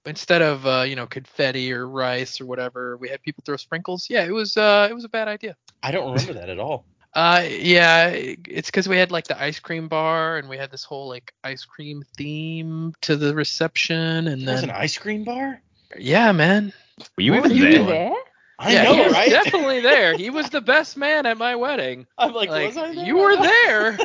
Instead 0.06 0.40
of 0.42 0.66
uh, 0.66 0.82
you 0.88 0.96
know 0.96 1.06
confetti 1.06 1.72
or 1.72 1.86
rice 1.86 2.40
or 2.40 2.46
whatever, 2.46 2.96
we 2.96 3.08
had 3.08 3.20
people 3.22 3.42
throw 3.44 3.56
sprinkles. 3.56 4.08
Yeah, 4.08 4.24
it 4.24 4.32
was 4.32 4.56
uh, 4.56 4.86
it 4.90 4.94
was 4.94 5.04
a 5.04 5.08
bad 5.10 5.28
idea. 5.28 5.56
I 5.82 5.90
don't 5.90 6.10
remember 6.12 6.32
that 6.34 6.48
at 6.48 6.58
all. 6.58 6.86
Uh, 7.12 7.44
yeah, 7.48 8.06
it's 8.08 8.68
because 8.68 8.88
we 8.88 8.96
had 8.96 9.10
like 9.10 9.26
the 9.26 9.40
ice 9.40 9.58
cream 9.58 9.88
bar 9.88 10.38
and 10.38 10.48
we 10.48 10.56
had 10.56 10.70
this 10.70 10.84
whole 10.84 11.08
like 11.08 11.34
ice 11.44 11.64
cream 11.64 12.02
theme 12.16 12.94
to 13.02 13.16
the 13.16 13.34
reception, 13.34 14.26
and 14.28 14.46
There's 14.48 14.62
an 14.62 14.70
ice 14.70 14.96
cream 14.96 15.24
bar. 15.24 15.60
yeah, 15.98 16.32
man, 16.32 16.72
Were 17.18 17.22
you 17.24 17.32
What 17.32 17.38
even 17.38 17.50
were 17.50 17.56
you 17.56 17.62
there? 17.64 17.80
you 17.80 17.86
there? 17.86 18.14
I 18.60 18.74
yeah, 18.74 18.84
know, 18.84 18.94
he 18.94 19.00
was 19.00 19.22
right? 19.22 19.30
definitely 19.30 19.80
there. 19.80 20.14
He 20.14 20.30
was 20.30 20.50
the 20.50 20.60
best 20.60 20.96
man 20.96 21.26
at 21.26 21.38
my 21.38 21.56
wedding. 21.56 22.06
I'm 22.18 22.32
like, 22.34 22.54
Like, 22.54 22.54
was 22.54 22.76
I 22.76 22.92
there? 22.94 23.06
you 23.06 23.18
were 23.18 23.36
there. 23.38 23.98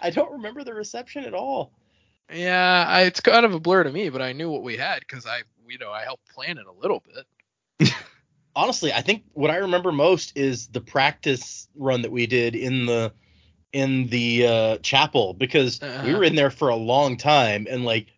I 0.00 0.10
don't 0.10 0.32
remember 0.32 0.64
the 0.64 0.74
reception 0.74 1.24
at 1.24 1.34
all. 1.34 1.72
Yeah, 2.32 2.84
I, 2.88 3.02
it's 3.02 3.20
kind 3.20 3.44
of 3.44 3.54
a 3.54 3.60
blur 3.60 3.84
to 3.84 3.92
me, 3.92 4.08
but 4.10 4.22
I 4.22 4.32
knew 4.32 4.50
what 4.50 4.62
we 4.62 4.76
had 4.76 5.00
because 5.00 5.26
I, 5.26 5.42
you 5.68 5.78
know, 5.78 5.92
I 5.92 6.02
helped 6.04 6.28
plan 6.28 6.58
it 6.58 6.66
a 6.66 6.72
little 6.72 7.00
bit. 7.00 7.26
honestly, 8.56 8.92
I 8.92 9.02
think 9.02 9.24
what 9.32 9.50
I 9.50 9.56
remember 9.56 9.92
most 9.92 10.36
is 10.36 10.68
the 10.68 10.80
practice 10.80 11.68
run 11.76 12.02
that 12.02 12.12
we 12.12 12.26
did 12.26 12.54
in 12.54 12.86
the 12.86 13.12
in 13.72 14.08
the 14.08 14.46
uh, 14.46 14.78
chapel 14.78 15.34
because 15.34 15.80
we 16.00 16.12
Uh-huh. 16.12 16.14
were 16.14 16.24
in 16.24 16.34
there 16.36 16.50
for 16.50 16.68
a 16.70 16.76
long 16.76 17.16
time 17.16 17.66
and 17.70 17.84
like 17.84 18.08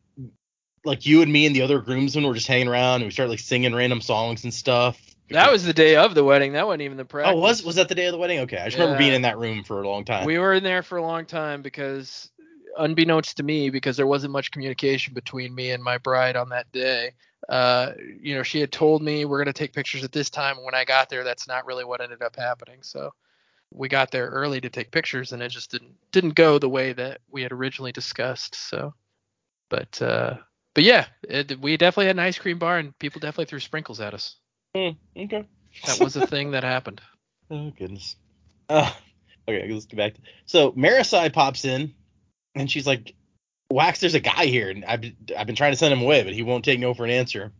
like 0.88 1.06
you 1.06 1.22
and 1.22 1.32
me 1.32 1.46
and 1.46 1.54
the 1.54 1.62
other 1.62 1.80
groomsmen 1.80 2.26
were 2.26 2.34
just 2.34 2.46
hanging 2.46 2.68
around 2.68 2.96
and 2.96 3.04
we 3.04 3.10
started 3.10 3.30
like 3.30 3.38
singing 3.38 3.74
random 3.74 4.00
songs 4.00 4.44
and 4.44 4.52
stuff. 4.52 5.00
That 5.30 5.52
was 5.52 5.64
the 5.64 5.74
day 5.74 5.96
of 5.96 6.14
the 6.14 6.24
wedding. 6.24 6.54
That 6.54 6.66
wasn't 6.66 6.82
even 6.82 6.96
the 6.96 7.04
practice. 7.04 7.34
oh 7.34 7.38
was 7.38 7.62
was 7.62 7.76
that 7.76 7.88
the 7.88 7.94
day 7.94 8.06
of 8.06 8.12
the 8.12 8.18
wedding? 8.18 8.40
Okay, 8.40 8.56
I 8.56 8.66
just 8.66 8.78
remember 8.78 8.98
being 8.98 9.12
in 9.12 9.22
that 9.22 9.38
room 9.38 9.62
for 9.62 9.82
a 9.82 9.88
long 9.88 10.04
time. 10.04 10.24
We 10.24 10.38
were 10.38 10.54
in 10.54 10.64
there 10.64 10.82
for 10.82 10.96
a 10.96 11.02
long 11.02 11.26
time 11.26 11.60
because, 11.60 12.30
unbeknownst 12.78 13.36
to 13.36 13.42
me, 13.42 13.68
because 13.70 13.96
there 13.96 14.06
wasn't 14.06 14.32
much 14.32 14.50
communication 14.50 15.12
between 15.12 15.54
me 15.54 15.70
and 15.72 15.82
my 15.82 15.98
bride 15.98 16.36
on 16.36 16.48
that 16.48 16.70
day. 16.72 17.12
Uh, 17.48 17.92
you 18.20 18.34
know, 18.34 18.42
she 18.42 18.60
had 18.60 18.72
told 18.72 19.02
me 19.02 19.24
we're 19.26 19.38
gonna 19.38 19.52
take 19.52 19.74
pictures 19.74 20.02
at 20.02 20.12
this 20.12 20.30
time. 20.30 20.64
When 20.64 20.74
I 20.74 20.84
got 20.84 21.10
there, 21.10 21.24
that's 21.24 21.46
not 21.46 21.66
really 21.66 21.84
what 21.84 22.00
ended 22.00 22.22
up 22.22 22.36
happening. 22.36 22.78
So 22.82 23.12
we 23.70 23.88
got 23.88 24.10
there 24.10 24.28
early 24.28 24.62
to 24.62 24.70
take 24.70 24.90
pictures, 24.90 25.32
and 25.32 25.42
it 25.42 25.50
just 25.50 25.70
didn't 25.70 25.94
didn't 26.10 26.34
go 26.34 26.58
the 26.58 26.68
way 26.70 26.94
that 26.94 27.20
we 27.30 27.42
had 27.42 27.52
originally 27.52 27.92
discussed. 27.92 28.54
So, 28.54 28.94
but 29.68 30.00
uh, 30.00 30.38
but 30.78 30.84
yeah, 30.84 31.06
it, 31.28 31.60
we 31.60 31.76
definitely 31.76 32.06
had 32.06 32.14
an 32.14 32.20
ice 32.20 32.38
cream 32.38 32.60
bar, 32.60 32.78
and 32.78 32.96
people 33.00 33.18
definitely 33.18 33.46
threw 33.46 33.58
sprinkles 33.58 33.98
at 33.98 34.14
us. 34.14 34.36
Hmm, 34.76 34.90
okay. 35.16 35.44
That 35.84 35.98
was 35.98 36.14
a 36.14 36.24
thing 36.24 36.52
that 36.52 36.62
happened. 36.62 37.00
Oh 37.50 37.72
goodness. 37.76 38.14
Uh, 38.68 38.92
okay, 39.48 39.72
let's 39.72 39.86
get 39.86 39.96
back. 39.96 40.14
To, 40.14 40.20
so 40.44 40.70
Marasi 40.72 41.32
pops 41.32 41.64
in, 41.64 41.94
and 42.54 42.70
she's 42.70 42.86
like, 42.86 43.14
"Wax, 43.72 44.00
there's 44.00 44.14
a 44.14 44.20
guy 44.20 44.44
here, 44.44 44.68
and 44.68 44.84
I've 44.84 45.02
I've 45.36 45.46
been 45.46 45.56
trying 45.56 45.72
to 45.72 45.78
send 45.78 45.94
him 45.94 46.02
away, 46.02 46.22
but 46.24 46.34
he 46.34 46.42
won't 46.42 46.66
take 46.66 46.78
no 46.78 46.92
for 46.92 47.06
an 47.06 47.10
answer." 47.10 47.50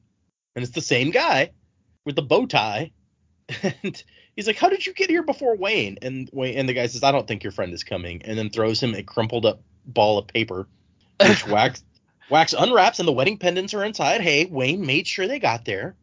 And 0.55 0.63
it's 0.63 0.75
the 0.75 0.83
same 0.83 1.11
guy 1.11 1.53
with 2.05 2.17
the 2.17 2.23
bow 2.23 2.45
tie, 2.45 2.91
and 3.63 4.03
he's 4.37 4.47
like, 4.47 4.59
"How 4.59 4.69
did 4.69 4.87
you 4.87 4.93
get 4.93 5.09
here 5.09 5.23
before 5.23 5.57
Wayne?" 5.57 5.97
And 6.03 6.29
Wayne 6.35 6.59
and 6.59 6.69
the 6.69 6.75
guy 6.75 6.87
says, 6.87 7.03
"I 7.03 7.13
don't 7.13 7.27
think 7.27 7.43
your 7.43 7.53
friend 7.53 7.73
is 7.73 7.83
coming," 7.83 8.21
and 8.27 8.39
then 8.39 8.51
throws 8.51 8.83
him 8.83 8.95
a 8.95 9.03
crumpled 9.03 9.47
up 9.47 9.63
ball 9.87 10.19
of 10.19 10.27
paper, 10.27 10.69
which 11.19 11.47
Wax 11.49 11.83
Wax 12.31 12.53
unwraps, 12.53 12.99
and 12.99 13.09
the 13.09 13.13
wedding 13.13 13.39
pendants 13.39 13.75
are 13.75 13.85
inside. 13.85 14.21
Hey, 14.21 14.45
Wayne 14.47 14.85
made 14.85 15.07
sure 15.07 15.27
they 15.27 15.39
got 15.39 15.65
there, 15.65 15.97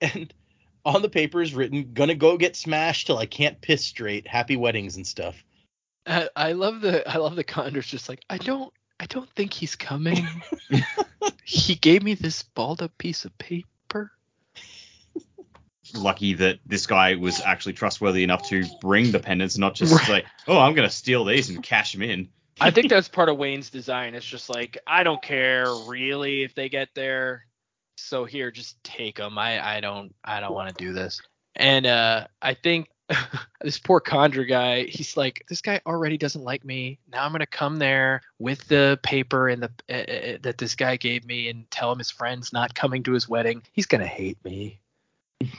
and 0.00 0.32
on 0.84 1.02
the 1.02 1.08
paper 1.08 1.40
is 1.40 1.54
written, 1.54 1.92
"Gonna 1.94 2.14
go 2.14 2.36
get 2.36 2.56
smashed 2.56 3.06
till 3.06 3.18
I 3.18 3.26
can't 3.26 3.60
piss 3.60 3.84
straight. 3.84 4.26
Happy 4.26 4.56
weddings 4.56 4.96
and 4.96 5.06
stuff." 5.06 5.42
I, 6.06 6.28
I 6.36 6.52
love 6.52 6.80
the 6.82 7.08
I 7.08 7.16
love 7.16 7.34
the 7.36 7.44
Kandra's 7.44 7.86
just 7.86 8.08
like 8.08 8.20
I 8.28 8.36
don't 8.36 8.72
I 9.00 9.06
don't 9.06 9.30
think 9.30 9.52
he's 9.52 9.74
coming. 9.74 10.26
he 11.44 11.74
gave 11.76 12.02
me 12.02 12.14
this 12.14 12.42
balled 12.42 12.82
up 12.82 12.96
piece 12.98 13.24
of 13.24 13.36
paper. 13.38 14.12
Lucky 15.94 16.34
that 16.34 16.58
this 16.66 16.86
guy 16.86 17.14
was 17.14 17.40
actually 17.40 17.74
trustworthy 17.74 18.24
enough 18.24 18.48
to 18.48 18.64
bring 18.80 19.12
the 19.12 19.18
pendants, 19.20 19.56
not 19.58 19.74
just 19.74 19.92
Right. 19.94 20.08
like, 20.08 20.26
oh, 20.48 20.58
I'm 20.58 20.74
gonna 20.74 20.90
steal 20.90 21.24
these 21.24 21.50
and 21.50 21.62
cash 21.62 21.92
them 21.92 22.02
in. 22.02 22.28
I 22.60 22.70
think 22.70 22.88
that's 22.88 23.08
part 23.08 23.28
of 23.28 23.36
Wayne's 23.36 23.70
design. 23.70 24.14
It's 24.14 24.26
just 24.26 24.48
like 24.48 24.78
I 24.86 25.02
don't 25.02 25.22
care 25.22 25.66
really 25.86 26.42
if 26.42 26.54
they 26.54 26.68
get 26.68 26.88
there. 26.94 27.46
So 27.96 28.24
here, 28.24 28.50
just 28.50 28.82
take 28.84 29.16
them. 29.16 29.38
I 29.38 29.76
I 29.76 29.80
don't 29.80 30.14
I 30.24 30.40
don't 30.40 30.54
want 30.54 30.68
to 30.76 30.84
do 30.84 30.92
this. 30.92 31.20
And 31.56 31.86
uh, 31.86 32.26
I 32.42 32.54
think 32.54 32.88
this 33.60 33.78
poor 33.78 34.00
Kandra 34.00 34.48
guy, 34.48 34.84
he's 34.84 35.16
like, 35.16 35.44
this 35.48 35.60
guy 35.60 35.80
already 35.86 36.16
doesn't 36.16 36.42
like 36.42 36.64
me. 36.64 36.98
Now 37.10 37.24
I'm 37.24 37.32
gonna 37.32 37.46
come 37.46 37.76
there 37.76 38.22
with 38.38 38.66
the 38.68 38.98
paper 39.02 39.48
and 39.48 39.62
the 39.62 39.70
uh, 39.88 39.92
uh, 39.92 40.38
that 40.42 40.58
this 40.58 40.74
guy 40.74 40.96
gave 40.96 41.26
me 41.26 41.48
and 41.48 41.70
tell 41.70 41.92
him 41.92 41.98
his 41.98 42.10
friend's 42.10 42.52
not 42.52 42.74
coming 42.74 43.02
to 43.04 43.12
his 43.12 43.28
wedding. 43.28 43.62
He's 43.72 43.86
gonna 43.86 44.06
hate 44.06 44.38
me. 44.44 44.80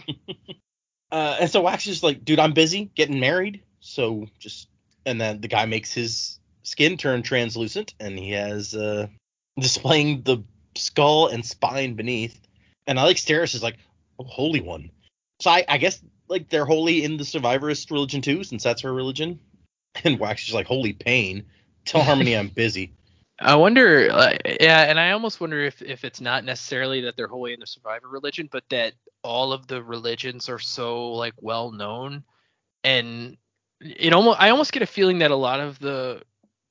Uh, 1.12 1.38
and 1.39 1.50
so 1.50 1.62
Wax 1.62 1.88
is 1.88 2.04
like, 2.04 2.26
dude, 2.26 2.39
I'm 2.39 2.52
busy 2.52 2.91
getting 2.93 3.22
married. 3.22 3.62
So 3.80 4.28
just, 4.38 4.68
and 5.06 5.22
then 5.22 5.39
the 5.39 5.48
guy 5.48 5.66
makes 5.66 5.93
his 5.93 6.39
skin 6.66 6.97
turned 6.97 7.26
translucent 7.26 7.93
and 7.99 8.18
he 8.18 8.32
has, 8.32 8.76
uh, 8.76 9.07
displaying 9.59 10.22
the 10.24 10.43
skull 10.76 11.28
and 11.28 11.45
spine 11.45 11.93
beneath. 11.93 12.39
And 12.88 12.99
I 12.99 13.03
like 13.03 13.18
Steris 13.18 13.55
is 13.55 13.63
like, 13.63 13.78
oh, 14.20 14.26
holy 14.26 14.61
one. 14.61 14.91
So 15.41 15.51
I, 15.51 15.66
I 15.68 15.78
guess 15.78 16.01
like 16.28 16.49
they're 16.49 16.66
holy 16.66 17.03
in 17.03 17.18
the 17.18 17.24
survivorist 17.24 17.91
religion 17.91 18.22
too, 18.22 18.43
since 18.43 18.63
that's 18.63 18.82
her 18.82 18.93
religion. 18.93 19.39
And 20.03 20.20
Wax 20.20 20.49
is 20.49 20.53
like, 20.53 20.68
holy 20.68 20.91
pain. 20.91 21.45
Tell 21.86 22.03
Harmony 22.03 22.36
I'm 22.36 22.49
busy. 22.53 22.91
I 23.39 23.55
wonder, 23.55 24.11
uh, 24.11 24.34
yeah, 24.59 24.82
and 24.82 24.99
I 24.99 25.11
almost 25.11 25.39
wonder 25.39 25.61
if 25.61 25.82
if 25.82 26.03
it's 26.03 26.20
not 26.20 26.43
necessarily 26.43 27.01
that 27.01 27.16
they're 27.16 27.30
holy 27.30 27.53
in 27.53 27.61
the 27.61 27.68
survivor 27.68 28.09
religion, 28.09 28.49
but 28.51 28.63
that 28.70 28.93
all 29.24 29.53
of 29.53 29.68
the 29.68 29.82
religions 29.82 30.49
are 30.49 30.59
so 30.59 31.11
like 31.13 31.34
well 31.39 31.72
known, 31.72 32.24
and 32.84 33.38
it 33.82 34.13
almost 34.13 34.41
I 34.41 34.49
almost 34.49 34.72
get 34.72 34.84
a 34.84 34.88
feeling 34.88 35.20
that 35.20 35.32
a 35.32 35.36
lot 35.36 35.59
of 35.59 35.80
the 35.80 36.24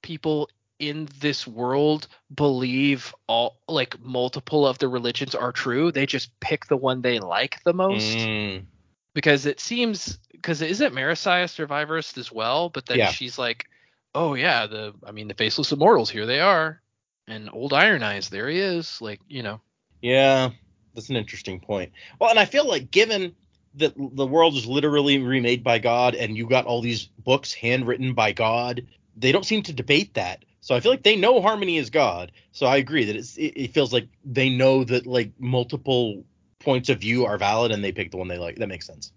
people 0.04 0.50
in 0.78 1.08
this 1.20 1.48
world 1.48 2.08
believe 2.34 3.14
all 3.26 3.58
like 3.68 4.00
multiple 4.00 4.66
of 4.68 4.78
the 4.78 4.88
religions 4.88 5.34
are 5.34 5.52
true. 5.52 5.90
They 5.92 6.06
just 6.06 6.38
pick 6.40 6.66
the 6.66 6.76
one 6.76 7.02
they 7.02 7.18
like 7.20 7.62
the 7.64 7.74
most 7.74 8.30
Mm, 8.30 8.66
because 9.14 9.46
it 9.46 9.60
seems 9.60 10.18
because 10.32 10.62
isn't 10.62 10.94
Marasi 10.94 11.44
a 11.44 11.46
survivorist 11.46 12.18
as 12.18 12.32
well? 12.32 12.70
But 12.70 12.86
then 12.86 12.98
Yeah. 12.98 13.10
she's 13.10 13.38
like, 13.38 13.66
oh 14.14 14.34
yeah, 14.34 14.66
the 14.66 14.94
I 15.04 15.12
mean 15.12 15.28
the 15.28 15.34
faceless 15.34 15.72
immortals 15.72 16.10
here 16.10 16.26
they 16.26 16.40
are, 16.40 16.82
and 17.28 17.50
old 17.52 17.72
Iron 17.72 18.02
Eyes 18.02 18.28
there 18.30 18.48
he 18.48 18.58
is, 18.60 19.00
like 19.02 19.20
you 19.28 19.42
know. 19.42 19.60
Yeah, 20.02 20.50
that's 20.94 21.10
an 21.10 21.16
interesting 21.16 21.60
point. 21.60 21.92
Well, 22.20 22.30
and 22.30 22.38
I 22.38 22.46
feel 22.46 22.66
like 22.68 22.90
given 22.90 23.34
that 23.76 23.94
the 23.96 24.26
world 24.26 24.54
is 24.56 24.66
literally 24.66 25.18
remade 25.18 25.64
by 25.64 25.78
God 25.78 26.14
and 26.14 26.36
you 26.36 26.48
got 26.48 26.66
all 26.66 26.82
these 26.82 27.06
books 27.06 27.52
handwritten 27.52 28.14
by 28.14 28.32
God, 28.32 28.86
they 29.16 29.32
don't 29.32 29.44
seem 29.46 29.62
to 29.64 29.72
debate 29.72 30.14
that. 30.14 30.44
So 30.60 30.74
I 30.74 30.80
feel 30.80 30.90
like 30.92 31.02
they 31.02 31.16
know 31.16 31.40
Harmony 31.42 31.76
is 31.76 31.90
God. 31.90 32.32
So 32.52 32.66
I 32.66 32.78
agree 32.78 33.04
that 33.04 33.16
it's, 33.16 33.36
it, 33.36 33.52
it 33.56 33.74
feels 33.74 33.92
like 33.92 34.08
they 34.24 34.48
know 34.48 34.82
that 34.84 35.06
like 35.06 35.32
multiple 35.38 36.24
points 36.58 36.88
of 36.88 37.00
view 37.00 37.26
are 37.26 37.36
valid 37.36 37.70
and 37.70 37.84
they 37.84 37.92
pick 37.92 38.10
the 38.10 38.16
one 38.16 38.28
they 38.28 38.38
like. 38.38 38.56
That 38.56 38.68
makes 38.68 38.86
sense. 38.86 39.12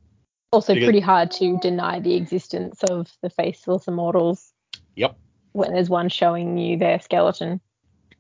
Also, 0.51 0.73
Because- 0.73 0.87
pretty 0.87 0.99
hard 0.99 1.31
to 1.31 1.57
deny 1.59 1.99
the 1.99 2.15
existence 2.15 2.83
of 2.89 3.11
the 3.21 3.29
faceless 3.29 3.87
immortals 3.87 4.53
Yep. 4.95 5.17
when 5.53 5.73
there's 5.73 5.89
one 5.89 6.09
showing 6.09 6.57
you 6.57 6.77
their 6.77 6.99
skeleton. 6.99 7.59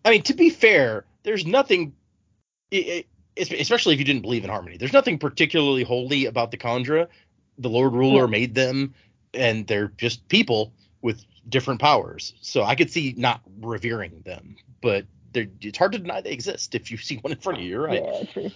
I 0.05 0.11
mean, 0.11 0.23
to 0.23 0.33
be 0.33 0.49
fair, 0.49 1.05
there's 1.23 1.45
nothing, 1.45 1.93
especially 3.37 3.93
if 3.93 3.99
you 3.99 4.05
didn't 4.05 4.21
believe 4.21 4.43
in 4.43 4.49
harmony. 4.49 4.77
There's 4.77 4.93
nothing 4.93 5.17
particularly 5.19 5.83
holy 5.83 6.25
about 6.25 6.51
the 6.51 6.57
Kandra. 6.57 7.07
The 7.57 7.69
Lord 7.69 7.93
Ruler 7.93 8.23
Yeah. 8.23 8.27
made 8.29 8.55
them, 8.55 8.93
and 9.33 9.67
they're 9.67 9.91
just 9.97 10.27
people 10.29 10.73
with 11.01 11.25
different 11.49 11.81
powers. 11.81 12.33
So 12.41 12.63
I 12.63 12.75
could 12.75 12.91
see 12.91 13.13
not 13.17 13.41
revering 13.59 14.21
them, 14.25 14.57
but 14.81 15.05
they're, 15.33 15.47
it's 15.61 15.77
hard 15.77 15.93
to 15.93 15.99
deny 15.99 16.21
they 16.21 16.31
exist 16.31 16.75
if 16.75 16.91
you 16.91 16.97
see 16.97 17.17
one 17.17 17.33
in 17.33 17.39
front 17.39 17.59
of 17.59 17.63
you. 17.63 17.71
You're 17.71 17.83
right. 17.83 18.03
Yeah, 18.03 18.23
true. 18.31 18.51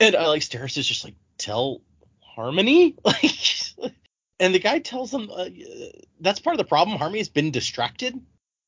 And 0.00 0.14
I 0.14 0.26
like 0.26 0.42
Steris 0.42 0.78
is 0.78 0.86
just 0.86 1.04
like 1.04 1.14
tell 1.38 1.80
Harmony, 2.20 2.94
like, 3.04 3.34
and 4.38 4.54
the 4.54 4.60
guy 4.60 4.78
tells 4.78 5.12
him 5.12 5.28
uh, 5.34 5.48
that's 6.20 6.38
part 6.38 6.54
of 6.54 6.58
the 6.58 6.64
problem. 6.64 6.96
Harmony's 6.96 7.28
been 7.28 7.50
distracted, 7.50 8.14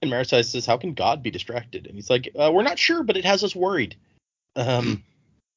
and 0.03 0.11
Marasi 0.11 0.45
says, 0.45 0.67
"How 0.67 0.77
can 0.77 0.95
God 0.95 1.23
be 1.23 1.31
distracted?" 1.31 1.87
And 1.87 1.95
he's 1.95 2.11
like, 2.11 2.31
uh, 2.37 2.51
"We're 2.53 2.65
not 2.65 2.81
sure, 2.81 3.05
but 3.05 3.17
it 3.17 3.25
has 3.25 3.45
us 3.45 3.55
worried." 3.55 3.95
Um, 4.57 5.05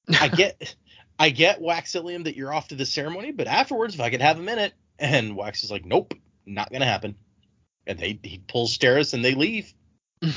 I 0.22 0.28
get, 0.28 0.76
I 1.18 1.32
get 1.32 1.60
Waxilium 1.60 2.26
that 2.26 2.36
you're 2.36 2.54
off 2.54 2.68
to 2.68 2.76
the 2.76 2.86
ceremony, 2.86 3.32
but 3.32 3.48
afterwards, 3.48 3.96
if 3.96 4.02
I 4.02 4.12
could 4.12 4.22
have 4.22 4.38
a 4.38 4.44
minute, 4.44 4.74
and 5.00 5.36
Wax 5.36 5.64
is 5.64 5.72
like, 5.72 5.86
"Nope, 5.86 6.14
not 6.46 6.72
gonna 6.72 6.86
happen," 6.86 7.16
and 7.88 8.00
they 8.00 8.20
he 8.24 8.42
pulls 8.48 8.78
Steris 8.78 9.14
and 9.14 9.24
they 9.24 9.36
leave. 9.36 9.74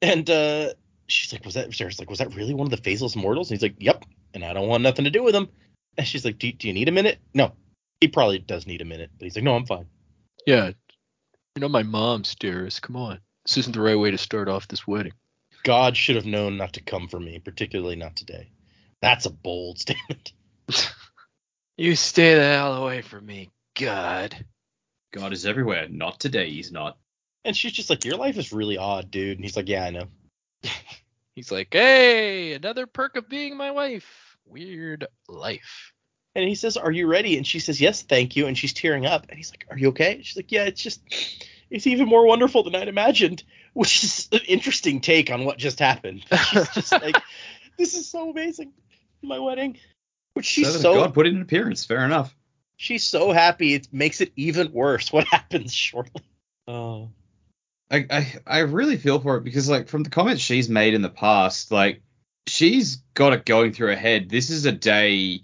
And 0.00 0.30
uh, 0.30 0.74
she's 1.08 1.32
like, 1.32 1.44
"Was 1.44 1.54
that?" 1.54 1.74
Sarah's 1.74 1.98
like, 1.98 2.08
"Was 2.08 2.20
that 2.20 2.34
really 2.34 2.54
one 2.54 2.66
of 2.66 2.70
the 2.70 2.76
faceless 2.76 3.16
mortals?" 3.16 3.50
And 3.50 3.58
he's 3.58 3.62
like, 3.62 3.74
"Yep." 3.80 4.04
And 4.32 4.44
I 4.44 4.52
don't 4.52 4.68
want 4.68 4.84
nothing 4.84 5.06
to 5.06 5.10
do 5.10 5.24
with 5.24 5.34
him. 5.34 5.48
And 5.96 6.06
she's 6.06 6.24
like, 6.24 6.38
"Do, 6.38 6.52
do 6.52 6.68
you 6.68 6.72
need 6.72 6.88
a 6.88 6.92
minute?" 6.92 7.18
No, 7.34 7.52
he 8.00 8.06
probably 8.06 8.38
does 8.38 8.64
need 8.66 8.80
a 8.80 8.84
minute, 8.84 9.10
but 9.18 9.24
he's 9.24 9.34
like, 9.34 9.44
"No, 9.44 9.56
I'm 9.56 9.66
fine." 9.66 9.86
yeah, 10.46 10.68
you 10.68 11.60
know 11.60 11.68
my 11.68 11.82
mom's 11.82 12.36
dearest. 12.36 12.80
Come 12.80 12.94
on, 12.94 13.18
this 13.44 13.58
isn't 13.58 13.74
the 13.74 13.80
right 13.80 13.98
way 13.98 14.12
to 14.12 14.18
start 14.18 14.48
off 14.48 14.68
this 14.68 14.86
wedding. 14.86 15.14
God 15.64 15.96
should 15.96 16.14
have 16.14 16.26
known 16.26 16.56
not 16.56 16.74
to 16.74 16.80
come 16.80 17.08
for 17.08 17.18
me, 17.18 17.40
particularly 17.40 17.96
not 17.96 18.14
today. 18.14 18.52
That's 19.02 19.26
a 19.26 19.30
bold 19.30 19.78
statement. 19.80 20.32
You 21.80 21.94
stay 21.94 22.34
the 22.34 22.42
hell 22.42 22.74
away 22.74 23.02
from 23.02 23.24
me, 23.24 23.50
God. 23.78 24.44
God 25.12 25.32
is 25.32 25.46
everywhere. 25.46 25.88
Not 25.88 26.20
today, 26.20 26.50
he's 26.50 26.72
not. 26.72 26.98
And 27.44 27.56
she's 27.56 27.72
just 27.72 27.90
like, 27.90 28.04
"Your 28.04 28.16
life 28.16 28.36
is 28.36 28.52
really 28.52 28.78
odd, 28.78 29.10
dude." 29.10 29.38
And 29.38 29.44
he's 29.44 29.56
like, 29.56 29.68
"Yeah, 29.68 29.84
I 29.84 29.90
know." 29.90 30.08
He's 31.38 31.52
like, 31.52 31.68
hey, 31.70 32.54
another 32.54 32.88
perk 32.88 33.14
of 33.14 33.28
being 33.28 33.56
my 33.56 33.70
wife. 33.70 34.36
Weird 34.44 35.06
life. 35.28 35.92
And 36.34 36.44
he 36.44 36.56
says, 36.56 36.76
"Are 36.76 36.90
you 36.90 37.06
ready?" 37.06 37.36
And 37.36 37.46
she 37.46 37.60
says, 37.60 37.80
"Yes, 37.80 38.02
thank 38.02 38.34
you." 38.34 38.48
And 38.48 38.58
she's 38.58 38.72
tearing 38.72 39.06
up. 39.06 39.26
And 39.28 39.36
he's 39.36 39.52
like, 39.52 39.64
"Are 39.70 39.78
you 39.78 39.90
okay?" 39.90 40.18
She's 40.20 40.36
like, 40.36 40.50
"Yeah, 40.50 40.64
it's 40.64 40.82
just, 40.82 41.00
it's 41.70 41.86
even 41.86 42.08
more 42.08 42.26
wonderful 42.26 42.64
than 42.64 42.74
I'd 42.74 42.88
imagined." 42.88 43.44
Which 43.74 44.02
is 44.02 44.28
an 44.32 44.40
interesting 44.48 45.00
take 45.00 45.30
on 45.30 45.44
what 45.44 45.58
just 45.58 45.78
happened. 45.78 46.24
She's 46.50 46.70
just 46.70 46.90
like, 46.90 47.22
"This 47.78 47.94
is 47.94 48.10
so 48.10 48.30
amazing, 48.30 48.72
my 49.22 49.38
wedding." 49.38 49.78
Which 50.34 50.46
she's 50.46 50.80
so 50.80 50.94
God 50.94 51.14
put 51.14 51.28
in 51.28 51.36
an 51.36 51.42
appearance. 51.42 51.84
Fair 51.84 52.04
enough. 52.04 52.34
She's 52.78 53.04
so 53.04 53.32
happy. 53.32 53.74
It 53.74 53.88
makes 53.92 54.22
it 54.22 54.32
even 54.36 54.72
worse. 54.72 55.12
What 55.12 55.26
happens 55.30 55.74
shortly? 55.74 56.22
Oh, 56.66 57.10
I, 57.90 58.06
I 58.10 58.34
I 58.46 58.58
really 58.60 58.96
feel 58.96 59.20
for 59.20 59.36
it 59.36 59.44
because 59.44 59.68
like 59.68 59.88
from 59.88 60.02
the 60.02 60.10
comments 60.10 60.40
she's 60.42 60.68
made 60.70 60.94
in 60.94 61.02
the 61.02 61.08
past, 61.10 61.70
like 61.70 62.00
she's 62.46 62.96
got 63.14 63.32
it 63.34 63.44
going 63.44 63.72
through 63.72 63.88
her 63.88 63.96
head. 63.96 64.30
This 64.30 64.48
is 64.50 64.64
a 64.64 64.72
day 64.72 65.42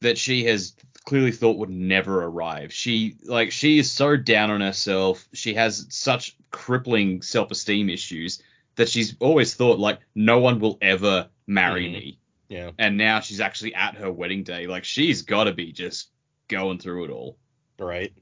that 0.00 0.16
she 0.16 0.44
has 0.44 0.74
clearly 1.06 1.32
thought 1.32 1.56
would 1.58 1.70
never 1.70 2.22
arrive. 2.24 2.72
She 2.72 3.16
like 3.24 3.50
she 3.52 3.78
is 3.78 3.90
so 3.90 4.16
down 4.16 4.50
on 4.50 4.60
herself. 4.60 5.26
She 5.32 5.54
has 5.54 5.86
such 5.90 6.36
crippling 6.50 7.22
self-esteem 7.22 7.88
issues 7.90 8.42
that 8.76 8.88
she's 8.88 9.16
always 9.20 9.54
thought 9.54 9.78
like 9.78 9.98
no 10.14 10.38
one 10.38 10.60
will 10.60 10.78
ever 10.82 11.28
marry 11.46 11.86
Mhm. 11.88 11.92
me. 11.92 12.18
yeah. 12.50 12.70
And 12.78 12.96
now 12.98 13.20
she's 13.20 13.40
actually 13.40 13.74
at 13.74 13.94
her 13.96 14.12
wedding 14.12 14.42
day. 14.44 14.66
Like 14.66 14.84
she's 14.84 15.22
got 15.22 15.44
to 15.44 15.52
be 15.52 15.72
just 15.72 16.10
going 16.48 16.78
through 16.78 17.04
it 17.04 17.10
all. 17.10 17.36
right 17.78 18.12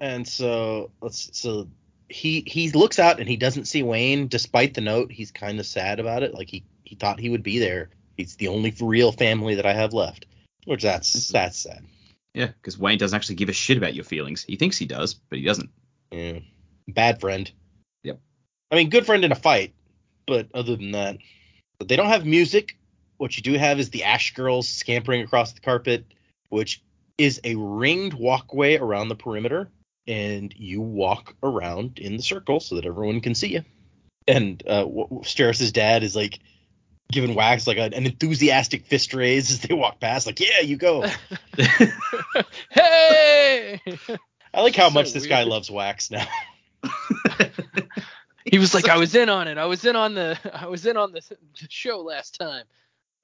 and 0.00 0.26
so 0.26 0.90
let's 1.00 1.30
so 1.38 1.68
he 2.08 2.42
he 2.46 2.70
looks 2.72 2.98
out 2.98 3.18
and 3.20 3.28
he 3.28 3.36
doesn't 3.36 3.64
see 3.66 3.82
wayne 3.82 4.28
despite 4.28 4.74
the 4.74 4.80
note 4.80 5.10
he's 5.10 5.30
kind 5.30 5.58
of 5.58 5.66
sad 5.66 5.98
about 6.00 6.22
it 6.22 6.34
like 6.34 6.48
he 6.50 6.64
he 6.84 6.94
thought 6.96 7.18
he 7.18 7.30
would 7.30 7.42
be 7.42 7.58
there 7.58 7.90
he's 8.16 8.36
the 8.36 8.48
only 8.48 8.74
real 8.80 9.10
family 9.12 9.54
that 9.54 9.66
i 9.66 9.72
have 9.72 9.92
left 9.92 10.26
which 10.66 10.82
that's 10.82 11.10
mm-hmm. 11.14 11.32
that's 11.32 11.58
sad 11.58 11.82
Yeah, 12.34 12.46
because 12.48 12.78
Wayne 12.78 12.98
doesn't 12.98 13.16
actually 13.16 13.36
give 13.36 13.48
a 13.48 13.52
shit 13.52 13.76
about 13.76 13.94
your 13.94 14.04
feelings. 14.04 14.42
He 14.42 14.56
thinks 14.56 14.76
he 14.76 14.86
does, 14.86 15.14
but 15.14 15.38
he 15.38 15.44
doesn't. 15.44 15.70
yeah. 16.10 16.40
bad 16.88 17.20
friend 17.20 17.50
Yep. 18.02 18.18
i 18.70 18.74
mean 18.76 18.90
good 18.90 19.06
friend 19.06 19.24
in 19.24 19.32
a 19.32 19.36
fight 19.36 19.72
but 20.26 20.48
other 20.54 20.76
than 20.76 20.92
that 20.92 21.18
but 21.78 21.88
they 21.88 21.96
don't 21.96 22.08
have 22.08 22.24
music 22.26 22.76
what 23.18 23.36
you 23.36 23.42
do 23.42 23.54
have 23.58 23.78
is 23.78 23.90
the 23.90 24.04
ash 24.04 24.34
girls 24.34 24.68
scampering 24.68 25.22
across 25.22 25.52
the 25.52 25.60
carpet 25.60 26.04
which 26.48 26.82
is 27.18 27.40
a 27.44 27.54
ringed 27.54 28.14
walkway 28.14 28.76
around 28.76 29.08
the 29.08 29.14
perimeter 29.14 29.70
and 30.06 30.52
you 30.56 30.80
walk 30.80 31.34
around 31.42 31.98
in 31.98 32.16
the 32.16 32.22
circle 32.22 32.60
so 32.60 32.76
that 32.76 32.84
everyone 32.84 33.20
can 33.20 33.34
see 33.34 33.48
you. 33.48 33.64
And 34.26 34.62
uh, 34.66 34.82
w- 34.82 35.04
w- 35.04 35.22
Steris's 35.24 35.72
dad 35.72 36.02
is 36.02 36.16
like 36.16 36.40
giving 37.10 37.34
Wax 37.34 37.66
like 37.66 37.78
a, 37.78 37.84
an 37.84 38.06
enthusiastic 38.06 38.86
fist 38.86 39.14
raise 39.14 39.50
as 39.50 39.60
they 39.60 39.74
walk 39.74 40.00
past, 40.00 40.26
like, 40.26 40.40
"Yeah, 40.40 40.60
you 40.60 40.76
go." 40.76 41.02
hey! 42.70 43.80
I 44.52 44.62
like 44.62 44.74
how 44.74 44.88
So 44.88 44.94
much 44.94 45.12
this 45.12 45.26
guy 45.26 45.42
loves 45.42 45.70
Wax 45.70 46.10
now. 46.10 46.26
He 48.44 48.58
was 48.58 48.74
like, 48.74 48.88
I 48.88 48.98
was 48.98 49.14
in 49.14 49.30
on 49.30 49.48
it. 49.48 49.56
I 49.56 49.64
was 49.64 49.84
in 49.84 49.96
on 49.96 50.14
the 50.14 50.38
I 50.52 50.66
was 50.66 50.84
in 50.84 50.96
on 50.96 51.12
the 51.12 51.22
the 51.28 51.66
show 51.70 52.00
last 52.00 52.38
time. 52.38 52.64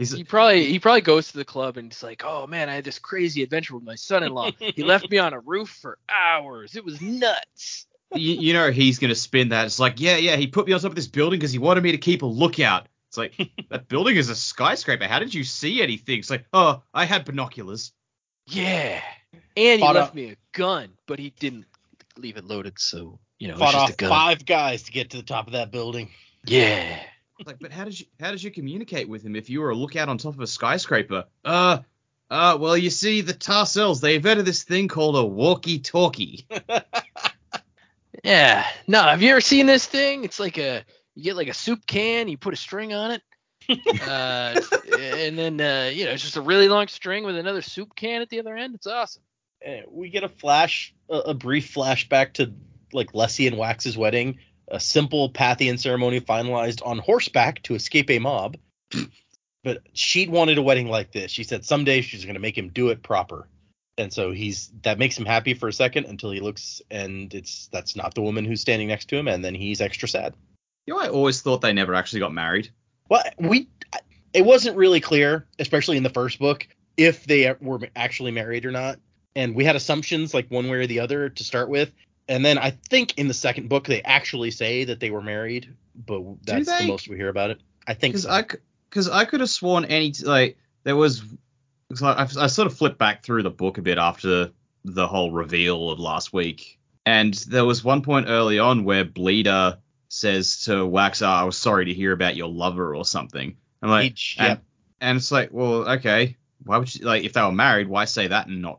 He's, 0.01 0.11
He 0.13 0.25
probably 0.25 0.65
he 0.65 0.79
probably 0.81 1.03
goes 1.03 1.31
to 1.31 1.37
the 1.37 1.45
club 1.45 1.77
and 1.77 1.93
he's 1.93 2.03
like, 2.03 2.23
oh 2.25 2.47
man, 2.49 2.69
I 2.69 2.75
had 2.75 2.85
this 2.85 2.99
crazy 2.99 3.43
adventure 3.43 3.75
with 3.77 3.85
my 3.85 3.95
son-in-law. 3.95 4.51
he 4.59 4.83
left 4.83 5.09
me 5.11 5.19
on 5.19 5.33
a 5.35 5.39
roof 5.41 5.69
for 5.69 5.99
hours. 6.09 6.75
It 6.75 6.85
was 6.85 7.01
nuts. 7.01 7.87
you, 8.15 8.33
you 8.35 8.53
know 8.55 8.71
he's 8.73 8.99
gonna 8.99 9.15
spin 9.15 9.51
that. 9.51 9.67
It's 9.67 9.79
like, 9.79 10.01
yeah, 10.01 10.17
yeah, 10.17 10.37
he 10.37 10.47
put 10.49 10.67
me 10.67 10.73
on 10.73 10.81
top 10.81 10.91
of 10.91 10.97
this 10.97 11.07
building 11.07 11.39
because 11.39 11.53
he 11.53 11.59
wanted 11.59 11.83
me 11.85 11.93
to 11.93 11.99
keep 11.99 12.23
a 12.23 12.27
lookout. 12.27 12.89
It's 13.09 13.19
like 13.19 13.35
that 13.71 13.89
building 13.89 14.17
is 14.17 14.31
a 14.31 14.35
skyscraper. 14.35 15.05
How 15.07 15.19
did 15.19 15.35
you 15.35 15.45
see 15.45 15.83
anything? 15.83 16.19
It's 16.19 16.31
like, 16.31 16.47
oh, 16.53 16.83
I 16.95 17.05
had 17.05 17.25
binoculars. 17.25 17.93
Yeah. 18.47 19.03
And 19.57 19.81
he 19.81 19.87
Fought 19.87 19.95
left 19.97 20.09
off- 20.11 20.15
me 20.15 20.31
a 20.31 20.37
gun, 20.53 20.89
but 21.07 21.19
he 21.19 21.31
didn't 21.39 21.67
leave 22.17 22.37
it 22.39 22.45
loaded, 22.45 22.79
so 22.79 23.19
you 23.39 23.49
know, 23.49 23.55
it's 23.55 23.61
Fought 23.61 23.73
just 23.73 23.83
off 23.85 23.91
a 23.91 23.97
gun. 23.97 24.09
five 24.09 24.47
guys 24.47 24.83
to 24.85 24.93
get 24.93 25.11
to 25.11 25.19
the 25.19 25.23
top 25.23 25.47
of 25.47 25.53
that 25.53 25.71
building. 25.71 26.11
Yeah. 26.47 26.99
It's 27.41 27.47
Like, 27.47 27.59
but 27.59 27.73
how 27.73 27.85
did 27.85 27.99
you 27.99 28.07
how 28.21 28.31
did 28.31 28.43
you 28.43 28.51
communicate 28.51 29.09
with 29.09 29.23
him 29.25 29.35
if 29.35 29.51
you 29.51 29.61
were 29.61 29.71
a 29.71 29.75
lookout 29.75 30.09
on 30.09 30.19
top 30.19 30.35
of 30.35 30.41
a 30.41 30.47
skyscraper? 30.47 31.25
Uh, 31.45 31.79
uh, 32.31 32.57
well, 32.61 32.77
you 32.77 32.91
see, 32.91 33.23
the 33.23 33.35
Tarcells 33.35 34.01
they 34.01 34.15
invented 34.15 34.45
this 34.45 34.63
thing 34.63 34.87
called 34.89 35.17
a 35.17 35.25
walkie-talkie. 35.25 36.47
Yeah. 38.25 38.67
No, 38.87 39.03
have 39.03 39.23
you 39.23 39.31
ever 39.31 39.41
seen 39.41 39.67
this 39.67 39.87
thing? 39.87 40.25
It's 40.25 40.41
like 40.41 40.59
a 40.59 40.85
you 41.15 41.25
get 41.25 41.37
like 41.37 41.49
a 41.49 41.55
soup 41.55 41.87
can, 41.87 42.29
you 42.29 42.37
put 42.37 42.55
a 42.55 42.57
string 42.57 42.93
on 42.93 43.13
it. 43.13 43.23
uh, 44.03 44.61
and 44.99 45.39
then 45.39 45.61
uh, 45.61 45.91
you 45.93 46.05
know, 46.05 46.13
it's 46.13 46.23
just 46.23 46.37
a 46.37 46.41
really 46.41 46.69
long 46.69 46.89
string 46.89 47.25
with 47.25 47.37
another 47.37 47.63
soup 47.63 47.95
can 47.95 48.23
at 48.23 48.29
the 48.29 48.41
other 48.41 48.57
end. 48.57 48.75
It's 48.75 48.87
awesome. 48.87 49.23
We 49.89 50.11
get 50.11 50.25
a 50.25 50.29
flash, 50.29 50.95
a, 51.09 51.17
a 51.17 51.35
brief 51.35 51.75
flashback 51.75 52.35
to 52.35 52.53
like 52.93 53.13
Lessie 53.13 53.47
and 53.47 53.57
Wax's 53.57 53.97
wedding, 53.97 54.39
a 54.71 54.81
simple 54.81 55.31
Pathian 55.31 55.79
ceremony 55.79 56.21
finalized 56.21 56.85
on 56.87 56.99
horseback 56.99 57.63
to 57.65 57.75
escape 57.75 58.11
a 58.11 58.19
mob. 58.19 58.57
but 59.65 59.83
she 59.93 60.29
wanted 60.29 60.59
a 60.59 60.63
wedding 60.63 60.89
like 60.89 61.13
this. 61.13 61.31
She 61.31 61.45
said 61.45 61.65
someday 61.65 62.01
she's 62.01 62.25
going 62.25 62.35
to 62.35 62.41
make 62.41 62.57
him 62.57 62.69
do 62.69 62.89
it 62.89 63.03
proper. 63.03 63.49
And 63.99 64.13
so 64.13 64.33
he's 64.33 64.71
that 64.83 64.99
makes 64.99 65.19
him 65.19 65.27
happy 65.27 65.53
for 65.53 65.69
a 65.69 65.73
second 65.73 66.07
until 66.07 66.31
he 66.31 66.41
looks 66.41 66.81
and 66.91 67.33
it's 67.35 67.69
that's 67.71 67.97
not 67.97 68.15
the 68.15 68.23
woman 68.23 68.47
who's 68.47 68.63
standing 68.63 68.89
next 68.89 69.09
to 69.09 69.17
him 69.17 69.29
and 69.29 69.45
then 69.45 69.55
he's 69.55 69.81
extra 69.81 70.09
sad. 70.09 70.35
You 70.87 70.95
know, 70.95 71.01
I 71.01 71.09
always 71.09 71.43
thought 71.43 71.61
they 71.61 71.73
never 71.73 71.95
actually 71.95 72.21
got 72.21 72.33
married. 72.33 72.71
Well, 73.09 73.23
we 73.39 73.69
it 74.33 74.45
wasn't 74.45 74.77
really 74.77 75.01
clear, 75.01 75.47
especially 75.59 75.97
in 75.97 76.03
the 76.03 76.11
first 76.11 76.39
book, 76.39 76.67
if 76.97 77.25
they 77.25 77.53
were 77.61 77.81
actually 77.97 78.31
married 78.31 78.65
or 78.65 78.71
not. 78.71 78.99
And 79.37 79.55
we 79.55 79.65
had 79.65 79.77
assumptions 79.77 80.33
like 80.33 80.51
one 80.51 80.69
way 80.69 80.79
or 80.79 80.87
the 80.87 81.01
other 81.01 81.29
to 81.29 81.45
start 81.45 81.69
with. 81.69 81.93
And 82.31 82.45
then 82.45 82.59
I 82.59 82.71
think 82.71 83.19
in 83.19 83.27
the 83.27 83.35
second 83.35 83.69
book 83.69 83.87
they 83.87 84.03
actually 84.03 84.53
say 84.53 84.85
that 84.85 85.01
they 85.01 85.11
were 85.11 85.21
married, 85.21 85.75
but 86.07 86.23
that's 86.45 86.67
the 86.67 86.87
most 86.87 87.09
we 87.09 87.17
hear 87.17 87.29
about 87.29 87.51
it. 87.51 87.61
I 87.89 87.95
think 87.95 88.15
Because 88.15 88.23
so. 88.23 88.31
I 88.31 88.45
because 88.89 89.09
I 89.09 89.25
could 89.25 89.41
have 89.41 89.51
sworn 89.51 89.85
any 89.85 90.13
like 90.23 90.57
there 90.85 90.97
was. 90.97 91.23
I, 92.01 92.29
I 92.39 92.47
sort 92.47 92.67
of 92.67 92.79
flipped 92.79 92.99
back 92.99 93.25
through 93.25 93.43
the 93.43 93.51
book 93.51 93.79
a 93.79 93.83
bit 93.83 93.99
after 93.99 94.53
the 94.85 95.09
whole 95.09 95.33
reveal 95.33 95.91
of 95.91 95.99
last 95.99 96.33
week, 96.33 96.79
and 97.05 97.35
there 97.35 97.65
was 97.65 97.83
one 97.83 98.01
point 98.01 98.27
early 98.29 98.61
on 98.61 98.85
where 98.85 99.05
Bleeder 99.05 99.79
says 100.09 100.63
to 100.67 100.87
Wax, 100.87 101.23
oh, 101.23 101.27
"I 101.27 101.43
was 101.43 101.57
sorry 101.57 101.87
to 101.87 101.93
hear 101.95 102.13
about 102.13 102.37
your 102.37 102.49
lover" 102.49 102.95
or 102.95 103.05
something. 103.05 103.57
I'm 103.83 103.91
like, 103.91 104.13
Each- 104.13 104.37
and, 104.39 104.49
yep. 104.51 104.63
and 105.01 105.17
it's 105.19 105.33
like, 105.33 105.49
well, 105.53 105.89
okay, 105.95 106.37
why 106.63 106.79
would 106.79 106.95
you 106.95 107.05
like 107.05 107.25
if 107.25 107.33
they 107.33 107.43
were 107.43 107.51
married, 107.51 107.89
why 107.89 108.05
say 108.05 108.29
that 108.29 108.47
and 108.47 108.63
not 108.63 108.79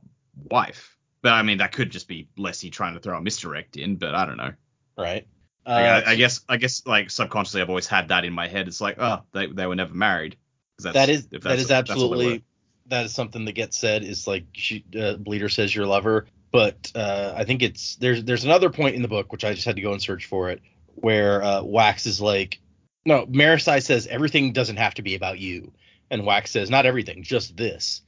wife? 0.50 0.91
But 1.24 1.34
I 1.34 1.44
mean, 1.44 1.60
that 1.60 1.72
could 1.72 1.92
just 1.92 2.08
be 2.08 2.28
Lessie 2.38 2.72
trying 2.72 2.94
to 2.96 3.00
throw 3.00 3.18
a 3.18 3.22
misdirect 3.22 3.78
in, 3.78 3.96
but 3.98 4.16
I 4.16 4.26
don't 4.26 4.38
know. 4.38 4.54
right? 4.98 5.28
Like, 5.66 5.86
Uh, 5.86 6.02
I, 6.08 6.12
I 6.12 6.16
guess 6.16 6.42
I 6.50 6.58
guess 6.58 6.82
like 6.88 7.12
subconsciously 7.12 7.62
I've 7.62 7.70
always 7.70 7.88
had 7.88 8.08
that 8.08 8.26
in 8.26 8.34
my 8.34 8.48
head. 8.48 8.68
It's 8.68 8.82
like, 8.82 8.96
oh, 9.00 9.22
they, 9.32 9.46
they 9.48 9.68
were 9.68 9.76
never 9.76 9.94
married. 9.94 10.36
'Cause 10.78 10.92
that 10.94 11.10
is 11.10 11.28
if 11.32 11.44
that 11.44 11.60
is 11.60 11.68
that's- 11.68 11.88
that's 11.90 11.92
all 12.02 12.10
they 12.10 12.16
were. 12.16 12.22
absolutely 12.24 12.44
that 12.88 13.06
is 13.06 13.14
something 13.14 13.46
that 13.46 13.54
gets 13.54 13.78
said 13.78 14.04
is 14.04 14.26
like 14.26 14.46
she 14.54 14.84
uh, 15.00 15.14
bleeder 15.14 15.48
says 15.50 15.74
your 15.76 15.86
lover 15.86 16.26
but 16.52 16.92
uh, 16.96 17.34
i 17.38 17.44
think 17.46 17.62
it's 17.62 17.96
there's 17.98 18.24
there's 18.24 18.44
another 18.44 18.70
point 18.72 18.96
in 18.96 19.04
the 19.04 19.08
book 19.08 19.32
which 19.32 19.46
i 19.46 19.54
just 19.54 19.66
had 19.66 19.76
to 19.76 19.82
go 19.84 19.92
and 19.94 20.02
search 20.02 20.26
for 20.26 20.50
it 20.50 20.60
where 20.96 21.44
uh, 21.44 21.62
wax 21.62 22.06
is 22.08 22.20
like 22.20 22.60
no 23.06 23.26
Marasi 23.28 23.82
says 23.84 24.08
everything 24.08 24.52
doesn't 24.52 24.78
have 24.78 24.96
to 24.96 25.04
be 25.04 25.14
about 25.16 25.38
you 25.40 25.72
and 26.10 26.26
wax 26.26 26.50
says 26.52 26.70
not 26.72 26.86
everything 26.88 27.22
just 27.22 27.56
this 27.56 28.02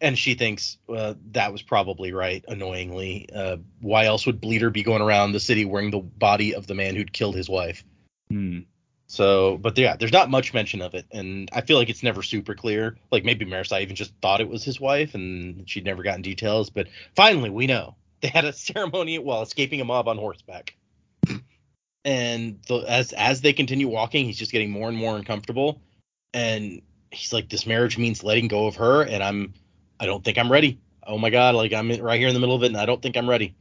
and 0.00 0.18
she 0.18 0.34
thinks 0.34 0.78
uh, 0.88 1.14
that 1.32 1.52
was 1.52 1.62
probably 1.62 2.12
right 2.12 2.44
annoyingly 2.48 3.28
uh, 3.34 3.56
why 3.80 4.04
else 4.06 4.26
would 4.26 4.40
bleeder 4.40 4.70
be 4.70 4.82
going 4.82 5.02
around 5.02 5.32
the 5.32 5.40
city 5.40 5.64
wearing 5.64 5.90
the 5.90 5.98
body 6.00 6.54
of 6.54 6.66
the 6.66 6.74
man 6.74 6.94
who'd 6.94 7.12
killed 7.12 7.34
his 7.34 7.48
wife 7.48 7.84
Hmm. 8.30 8.60
so, 9.06 9.58
but 9.58 9.76
yeah, 9.78 9.96
there's 9.96 10.12
not 10.12 10.30
much 10.30 10.54
mention 10.54 10.80
of 10.82 10.94
it, 10.94 11.06
and 11.12 11.48
I 11.52 11.60
feel 11.60 11.76
like 11.76 11.90
it's 11.90 12.02
never 12.02 12.22
super 12.22 12.54
clear. 12.54 12.96
Like 13.12 13.24
maybe 13.24 13.44
Marasi 13.44 13.82
even 13.82 13.96
just 13.96 14.12
thought 14.22 14.40
it 14.40 14.48
was 14.48 14.64
his 14.64 14.80
wife, 14.80 15.14
and 15.14 15.68
she'd 15.68 15.84
never 15.84 16.02
gotten 16.02 16.22
details. 16.22 16.70
But 16.70 16.88
finally, 17.14 17.50
we 17.50 17.66
know 17.66 17.96
they 18.20 18.28
had 18.28 18.44
a 18.44 18.52
ceremony 18.52 19.18
while 19.18 19.42
escaping 19.42 19.80
a 19.80 19.84
mob 19.84 20.08
on 20.08 20.18
horseback. 20.18 20.76
And 22.06 22.60
the, 22.68 22.80
as 22.80 23.12
as 23.12 23.40
they 23.40 23.54
continue 23.54 23.88
walking, 23.88 24.26
he's 24.26 24.36
just 24.38 24.52
getting 24.52 24.70
more 24.70 24.88
and 24.88 24.96
more 24.96 25.16
uncomfortable, 25.16 25.80
and 26.34 26.82
he's 27.10 27.32
like, 27.32 27.48
"This 27.48 27.66
marriage 27.66 27.96
means 27.96 28.22
letting 28.22 28.48
go 28.48 28.66
of 28.66 28.76
her, 28.76 29.02
and 29.02 29.22
I'm, 29.22 29.54
I 29.98 30.06
don't 30.06 30.24
think 30.24 30.38
I'm 30.38 30.50
ready. 30.50 30.80
Oh 31.06 31.18
my 31.18 31.30
god, 31.30 31.54
like 31.54 31.72
I'm 31.72 31.90
right 31.90 32.18
here 32.18 32.28
in 32.28 32.34
the 32.34 32.40
middle 32.40 32.56
of 32.56 32.62
it, 32.62 32.68
and 32.68 32.76
I 32.76 32.86
don't 32.86 33.02
think 33.02 33.16
I'm 33.16 33.28
ready." 33.28 33.54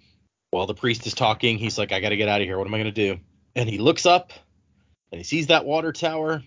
While 0.51 0.67
the 0.67 0.75
priest 0.75 1.07
is 1.07 1.15
talking, 1.15 1.57
he's 1.57 1.77
like, 1.77 1.91
"I 1.91 1.99
got 1.99 2.09
to 2.09 2.17
get 2.17 2.29
out 2.29 2.41
of 2.41 2.47
here. 2.47 2.57
What 2.57 2.67
am 2.67 2.73
I 2.73 2.77
gonna 2.77 2.91
do?" 2.91 3.19
And 3.55 3.69
he 3.69 3.77
looks 3.77 4.05
up 4.05 4.31
and 5.13 5.19
he 5.19 5.23
sees 5.23 5.47
that 5.47 5.63
water 5.63 5.91
tower 5.91 6.41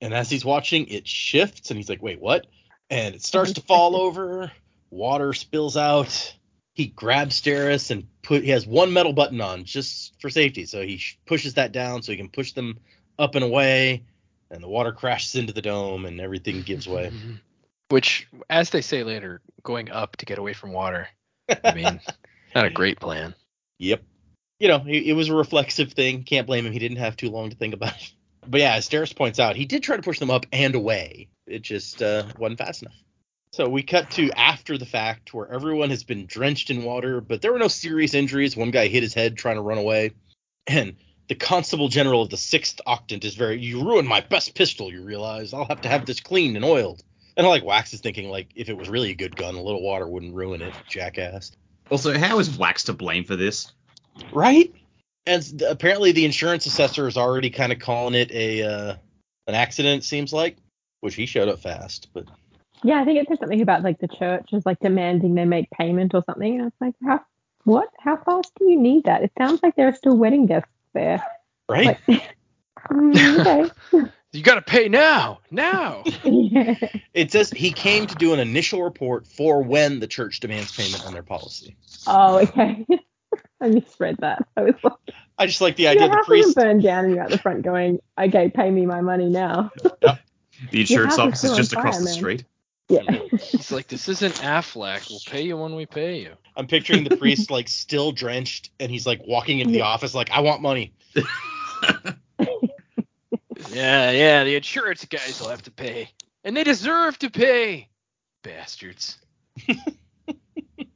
and 0.00 0.14
as 0.14 0.30
he's 0.30 0.44
watching 0.44 0.86
it 0.88 1.06
shifts 1.06 1.70
and 1.70 1.76
he's 1.76 1.88
like 1.88 2.02
wait 2.02 2.18
what 2.18 2.46
and 2.88 3.14
it 3.14 3.22
starts 3.22 3.52
to 3.52 3.60
fall 3.60 3.94
over 4.00 4.50
water 4.90 5.34
spills 5.34 5.76
out 5.76 6.34
he 6.72 6.86
grabs 6.86 7.40
Steris 7.40 7.90
and 7.90 8.06
put 8.22 8.42
he 8.42 8.50
has 8.50 8.66
one 8.66 8.92
metal 8.94 9.12
button 9.12 9.40
on 9.42 9.64
just 9.64 10.18
for 10.18 10.30
safety 10.30 10.64
so 10.64 10.80
he 10.80 10.96
sh- 10.96 11.18
pushes 11.26 11.54
that 11.54 11.72
down 11.72 12.02
so 12.02 12.10
he 12.10 12.16
can 12.16 12.30
push 12.30 12.52
them 12.52 12.78
up 13.18 13.34
and 13.34 13.44
away 13.44 14.02
and 14.50 14.62
the 14.62 14.68
water 14.68 14.92
crashes 14.92 15.34
into 15.34 15.52
the 15.52 15.62
dome 15.62 16.06
and 16.06 16.18
everything 16.18 16.62
gives 16.62 16.88
way 16.88 17.12
Which, 17.88 18.26
as 18.50 18.70
they 18.70 18.80
say 18.80 19.04
later, 19.04 19.40
going 19.62 19.90
up 19.90 20.16
to 20.16 20.26
get 20.26 20.38
away 20.38 20.52
from 20.52 20.72
water. 20.72 21.08
I 21.64 21.74
mean, 21.74 22.00
not 22.54 22.64
a 22.64 22.70
great 22.70 22.98
plan. 22.98 23.34
Yep. 23.78 24.02
You 24.58 24.68
know, 24.68 24.84
it, 24.86 25.04
it 25.08 25.12
was 25.12 25.28
a 25.28 25.34
reflexive 25.34 25.92
thing. 25.92 26.24
Can't 26.24 26.46
blame 26.46 26.66
him. 26.66 26.72
He 26.72 26.78
didn't 26.78 26.96
have 26.98 27.16
too 27.16 27.30
long 27.30 27.50
to 27.50 27.56
think 27.56 27.74
about 27.74 27.94
it. 27.94 28.12
But 28.48 28.60
yeah, 28.60 28.74
as 28.74 28.88
Steris 28.88 29.16
points 29.16 29.40
out, 29.40 29.56
he 29.56 29.64
did 29.64 29.82
try 29.82 29.96
to 29.96 30.02
push 30.02 30.20
them 30.20 30.30
up 30.30 30.46
and 30.52 30.76
away. 30.76 31.26
It 31.48 31.62
just 31.62 32.00
uh, 32.00 32.26
wasn't 32.38 32.60
fast 32.60 32.82
enough. 32.82 32.94
So 33.50 33.68
we 33.68 33.82
cut 33.82 34.10
to 34.12 34.30
after 34.32 34.78
the 34.78 34.86
fact 34.86 35.34
where 35.34 35.50
everyone 35.50 35.90
has 35.90 36.04
been 36.04 36.26
drenched 36.26 36.70
in 36.70 36.84
water, 36.84 37.20
but 37.20 37.42
there 37.42 37.52
were 37.52 37.58
no 37.58 37.66
serious 37.66 38.14
injuries. 38.14 38.56
One 38.56 38.70
guy 38.70 38.86
hit 38.86 39.02
his 39.02 39.14
head 39.14 39.36
trying 39.36 39.56
to 39.56 39.62
run 39.62 39.78
away. 39.78 40.12
And 40.66 40.94
the 41.28 41.34
constable 41.34 41.88
general 41.88 42.22
of 42.22 42.30
the 42.30 42.36
6th 42.36 42.80
Octant 42.86 43.24
is 43.24 43.34
very, 43.34 43.58
you 43.58 43.82
ruined 43.82 44.08
my 44.08 44.20
best 44.20 44.54
pistol, 44.54 44.92
you 44.92 45.02
realize. 45.02 45.52
I'll 45.52 45.64
have 45.64 45.80
to 45.80 45.88
have 45.88 46.06
this 46.06 46.20
cleaned 46.20 46.56
and 46.56 46.64
oiled. 46.64 47.02
And 47.36 47.46
like 47.46 47.64
Wax 47.64 47.92
is 47.92 48.00
thinking, 48.00 48.30
like, 48.30 48.48
if 48.54 48.68
it 48.68 48.76
was 48.76 48.88
really 48.88 49.10
a 49.10 49.14
good 49.14 49.36
gun, 49.36 49.54
a 49.56 49.62
little 49.62 49.82
water 49.82 50.06
wouldn't 50.08 50.34
ruin 50.34 50.62
it, 50.62 50.74
jackass. 50.88 51.52
Also, 51.90 52.16
how 52.16 52.38
is 52.38 52.56
Wax 52.56 52.84
to 52.84 52.92
blame 52.92 53.24
for 53.24 53.36
this? 53.36 53.72
right? 54.32 54.72
And 55.26 55.42
s- 55.42 55.54
apparently 55.68 56.12
the 56.12 56.24
insurance 56.24 56.66
assessor 56.66 57.06
is 57.06 57.16
already 57.16 57.50
kind 57.50 57.72
of 57.72 57.78
calling 57.78 58.14
it 58.14 58.30
a 58.32 58.62
uh, 58.62 58.94
an 59.46 59.54
accident. 59.54 60.04
Seems 60.04 60.32
like, 60.32 60.56
which 61.00 61.14
he 61.14 61.26
showed 61.26 61.48
up 61.48 61.60
fast, 61.60 62.08
but 62.14 62.24
Yeah, 62.82 63.00
I 63.00 63.04
think 63.04 63.18
it 63.20 63.28
said 63.28 63.38
something 63.40 63.60
about 63.60 63.82
like 63.82 63.98
the 63.98 64.08
church 64.08 64.48
is 64.52 64.64
like 64.64 64.80
demanding 64.80 65.34
they 65.34 65.44
make 65.44 65.70
payment 65.70 66.14
or 66.14 66.22
something. 66.26 66.54
And 66.54 66.62
I 66.62 66.64
was 66.64 66.72
like, 66.80 66.94
how 67.04 67.20
what? 67.64 67.88
How 67.98 68.16
fast 68.16 68.52
do 68.58 68.66
you 68.70 68.80
need 68.80 69.04
that? 69.04 69.22
It 69.22 69.32
sounds 69.38 69.60
like 69.62 69.76
there 69.76 69.88
are 69.88 69.94
still 69.94 70.16
wedding 70.16 70.46
guests 70.46 70.70
there. 70.94 71.22
right? 71.68 71.98
Like, 72.08 72.32
mm, 72.90 73.40
okay. 73.40 73.70
You 74.32 74.42
got 74.42 74.56
to 74.56 74.62
pay 74.62 74.88
now. 74.88 75.40
Now. 75.50 76.04
It 77.14 77.32
says 77.32 77.50
he 77.50 77.72
came 77.72 78.06
to 78.06 78.14
do 78.14 78.34
an 78.34 78.40
initial 78.40 78.82
report 78.82 79.26
for 79.26 79.62
when 79.62 80.00
the 80.00 80.06
church 80.06 80.40
demands 80.40 80.76
payment 80.76 81.06
on 81.06 81.14
their 81.14 81.22
policy. 81.22 81.76
Oh, 82.06 82.40
okay. 82.40 82.86
I 83.60 83.68
misread 83.68 84.18
that. 84.18 84.46
I 84.54 84.62
was 84.62 84.74
like, 84.84 84.92
I 85.38 85.46
just 85.46 85.62
like 85.62 85.76
the 85.76 85.84
your 85.84 85.92
idea 85.92 86.10
the 86.10 86.22
priest. 86.26 86.54
burned 86.54 86.82
down 86.82 87.06
and 87.06 87.14
you're 87.14 87.24
at 87.24 87.30
the 87.30 87.38
front 87.38 87.62
going, 87.62 88.00
okay, 88.18 88.50
pay 88.50 88.70
me 88.70 88.84
my 88.84 89.00
money 89.00 89.30
now. 89.30 89.70
The 90.70 90.80
insurance 90.80 91.18
office 91.18 91.44
is 91.44 91.56
just 91.56 91.74
on 91.74 91.80
across 91.80 91.96
fire, 91.96 92.04
the 92.04 92.10
street. 92.10 92.44
Yeah. 92.88 93.00
He's 93.30 93.72
like, 93.72 93.88
this 93.88 94.08
isn't 94.08 94.34
Aflac. 94.36 95.08
We'll 95.08 95.20
pay 95.26 95.42
you 95.42 95.56
when 95.56 95.74
we 95.74 95.86
pay 95.86 96.20
you. 96.20 96.32
I'm 96.54 96.66
picturing 96.66 97.04
the 97.04 97.16
priest 97.16 97.50
like 97.50 97.68
still 97.68 98.12
drenched, 98.12 98.70
and 98.78 98.90
he's 98.90 99.06
like 99.06 99.22
walking 99.26 99.60
into 99.60 99.72
the 99.72 99.82
office 99.82 100.14
like, 100.14 100.30
I 100.30 100.40
want 100.40 100.62
money. 100.62 100.92
Yeah, 103.76 104.10
yeah. 104.12 104.44
The 104.44 104.56
insurance 104.56 105.04
guys 105.06 105.40
will 105.40 105.50
have 105.50 105.62
to 105.64 105.70
pay, 105.72 106.10
and 106.44 106.56
they 106.56 106.64
deserve 106.64 107.18
to 107.20 107.30
pay. 107.30 107.90
Bastards. 108.42 109.18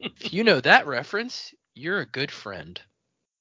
if 0.01 0.33
you 0.33 0.45
know 0.45 0.61
that 0.61 0.87
reference, 0.87 1.55
you're 1.75 2.01
a 2.01 2.07
good 2.07 2.31
friend. 2.31 2.81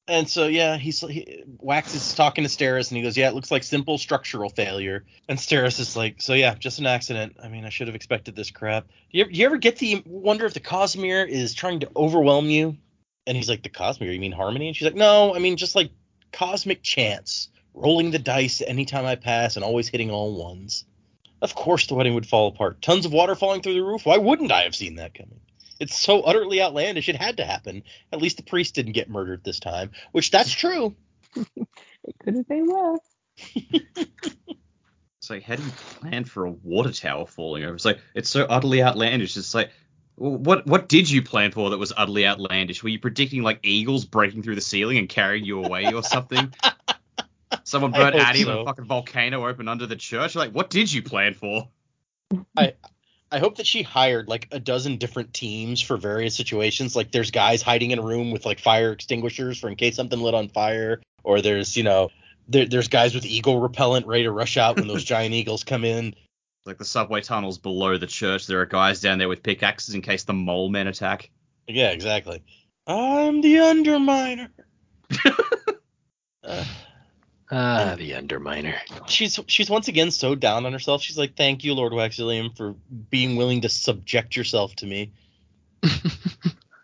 And 0.07 0.29
so 0.29 0.47
yeah, 0.47 0.77
he's 0.77 1.01
he, 1.01 1.43
Wax 1.59 1.95
is 1.95 2.15
talking 2.15 2.43
to 2.43 2.49
Steris, 2.49 2.89
and 2.91 2.97
he 2.97 3.03
goes, 3.03 3.17
"Yeah, 3.17 3.29
it 3.29 3.35
looks 3.35 3.51
like 3.51 3.63
simple 3.63 3.97
structural 3.99 4.49
failure." 4.49 5.05
And 5.29 5.39
Steris 5.39 5.79
is 5.79 5.95
like, 5.95 6.21
"So 6.21 6.33
yeah, 6.33 6.55
just 6.55 6.79
an 6.79 6.87
accident. 6.87 7.37
I 7.43 7.49
mean, 7.49 7.65
I 7.65 7.69
should 7.69 7.87
have 7.87 7.95
expected 7.95 8.35
this 8.35 8.51
crap." 8.51 8.87
Do 9.11 9.19
you, 9.19 9.27
you 9.29 9.45
ever 9.45 9.57
get 9.57 9.77
the 9.77 10.03
wonder 10.05 10.45
if 10.45 10.53
the 10.55 10.59
Cosmere 10.61 11.27
is 11.29 11.53
trying 11.53 11.81
to 11.81 11.91
overwhelm 11.95 12.47
you 12.47 12.77
And 13.27 13.37
he's 13.37 13.49
like, 13.49 13.63
the 13.63 13.69
cosmic? 13.69 14.09
You 14.11 14.19
mean 14.19 14.31
harmony? 14.33 14.67
And 14.67 14.75
she's 14.75 14.85
like, 14.85 14.95
no, 14.95 15.35
I 15.35 15.39
mean 15.39 15.57
just 15.57 15.75
like 15.75 15.91
cosmic 16.33 16.83
chance, 16.83 17.49
rolling 17.73 18.11
the 18.11 18.19
dice 18.19 18.61
anytime 18.61 19.05
I 19.05 19.15
pass 19.15 19.55
and 19.55 19.63
always 19.63 19.89
hitting 19.89 20.11
all 20.11 20.37
ones. 20.43 20.85
Of 21.41 21.55
course 21.55 21.87
the 21.87 21.95
wedding 21.95 22.15
would 22.15 22.27
fall 22.27 22.49
apart. 22.49 22.81
Tons 22.81 23.05
of 23.05 23.13
water 23.13 23.35
falling 23.35 23.61
through 23.61 23.75
the 23.75 23.83
roof. 23.83 24.05
Why 24.05 24.17
wouldn't 24.17 24.51
I 24.51 24.63
have 24.63 24.75
seen 24.75 24.95
that 24.95 25.13
coming? 25.13 25.39
It's 25.79 25.97
so 25.97 26.21
utterly 26.21 26.61
outlandish. 26.61 27.07
It 27.07 27.15
had 27.15 27.37
to 27.37 27.45
happen. 27.45 27.83
At 28.11 28.21
least 28.21 28.37
the 28.37 28.43
priest 28.43 28.75
didn't 28.75 28.91
get 28.91 29.09
murdered 29.09 29.43
this 29.43 29.59
time, 29.59 29.91
which 30.11 30.31
that's 30.31 30.51
true. 30.51 30.95
It 31.35 32.17
could 32.23 32.35
have 32.35 32.47
been 32.47 32.67
worse. 32.67 32.99
It's 35.19 35.29
like, 35.29 35.43
how 35.43 35.57
do 35.57 35.63
you 35.63 35.71
plan 35.71 36.23
for 36.23 36.45
a 36.45 36.51
water 36.51 36.93
tower 36.93 37.25
falling 37.25 37.63
over? 37.65 37.75
It's 37.75 37.83
like, 37.83 37.99
it's 38.15 38.29
so 38.29 38.45
utterly 38.45 38.81
outlandish. 38.81 39.35
It's 39.35 39.53
like, 39.53 39.71
what 40.15 40.65
what 40.65 40.89
did 40.89 41.09
you 41.09 41.21
plan 41.21 41.51
for 41.51 41.69
that 41.69 41.77
was 41.77 41.93
utterly 41.95 42.25
outlandish? 42.25 42.83
Were 42.83 42.89
you 42.89 42.99
predicting 42.99 43.41
like 43.41 43.59
eagles 43.63 44.05
breaking 44.05 44.43
through 44.43 44.55
the 44.55 44.61
ceiling 44.61 44.97
and 44.97 45.07
carrying 45.07 45.45
you 45.45 45.63
away 45.63 45.93
or 45.93 46.03
something? 46.03 46.53
Someone 47.69 47.93
I 47.93 47.99
burnt 47.99 48.15
hope 48.15 48.27
Addie 48.27 48.43
so. 48.43 48.49
and 48.49 48.59
a 48.61 48.65
fucking 48.65 48.85
volcano 48.85 49.47
opened 49.47 49.69
under 49.69 49.85
the 49.85 49.95
church. 49.95 50.35
Like, 50.35 50.51
what 50.51 50.71
did 50.71 50.91
you 50.91 51.03
plan 51.03 51.35
for? 51.35 51.67
I 52.57 52.73
I 53.31 53.37
hope 53.37 53.57
that 53.57 53.67
she 53.67 53.83
hired 53.83 54.27
like 54.27 54.47
a 54.51 54.59
dozen 54.59 54.97
different 54.97 55.35
teams 55.35 55.79
for 55.79 55.95
various 55.95 56.35
situations. 56.35 56.95
Like 56.95 57.11
there's 57.11 57.29
guys 57.29 57.61
hiding 57.61 57.91
in 57.91 57.99
a 57.99 58.01
room 58.01 58.31
with 58.31 58.43
like 58.43 58.59
fire 58.59 58.91
extinguishers 58.91 59.59
for 59.59 59.69
in 59.69 59.75
case 59.75 59.95
something 59.95 60.19
lit 60.19 60.33
on 60.33 60.49
fire, 60.49 60.99
or 61.23 61.41
there's 61.41 61.77
you 61.77 61.83
know 61.83 62.09
there, 62.47 62.65
there's 62.65 62.87
guys 62.87 63.13
with 63.13 63.23
eagle 63.23 63.59
repellent 63.59 64.07
ready 64.07 64.23
to 64.23 64.31
rush 64.31 64.57
out 64.57 64.77
when 64.77 64.87
those 64.87 65.03
giant 65.13 65.35
eagles 65.35 65.63
come 65.63 65.85
in. 65.85 66.15
Like 66.65 66.79
the 66.79 66.85
subway 66.85 67.21
tunnels 67.21 67.59
below 67.59 67.97
the 67.97 68.07
church, 68.07 68.47
there 68.47 68.61
are 68.61 68.65
guys 68.65 68.99
down 68.99 69.19
there 69.19 69.29
with 69.29 69.43
pickaxes 69.43 69.93
in 69.93 70.01
case 70.01 70.23
the 70.23 70.33
mole 70.33 70.69
men 70.69 70.87
attack. 70.87 71.29
Yeah, 71.67 71.91
exactly. 71.91 72.41
I'm 72.87 73.41
the 73.41 73.55
Underminer. 73.57 74.49
Uh, 76.41 76.63
Ah, 77.51 77.95
the 77.97 78.11
Underminer. 78.11 78.75
she's 79.07 79.39
she's 79.47 79.69
once 79.69 79.87
again 79.87 80.11
so 80.11 80.35
down 80.35 80.65
on 80.65 80.73
herself. 80.73 81.01
She's 81.01 81.17
like, 81.17 81.35
"Thank 81.35 81.63
you, 81.63 81.73
Lord 81.73 81.93
Waxilium, 81.93 82.55
for 82.55 82.75
being 83.09 83.37
willing 83.37 83.61
to 83.61 83.69
subject 83.69 84.35
yourself 84.35 84.75
to 84.77 84.85
me." 84.85 85.13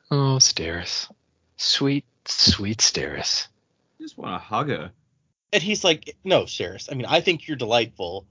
oh, 0.09 0.38
Steris. 0.39 1.11
Sweet, 1.57 2.05
sweet 2.26 2.80
Steris. 2.80 3.47
I 3.99 4.03
just 4.03 4.18
want 4.18 4.34
to 4.34 4.39
hug 4.39 4.70
her. 4.70 4.91
And 5.53 5.61
he's 5.61 5.84
like, 5.84 6.16
"No, 6.24 6.43
Steris. 6.43 6.91
I 6.91 6.95
mean, 6.95 7.05
I 7.05 7.22
think 7.22 7.47
you're 7.47 7.57
delightful." 7.57 8.26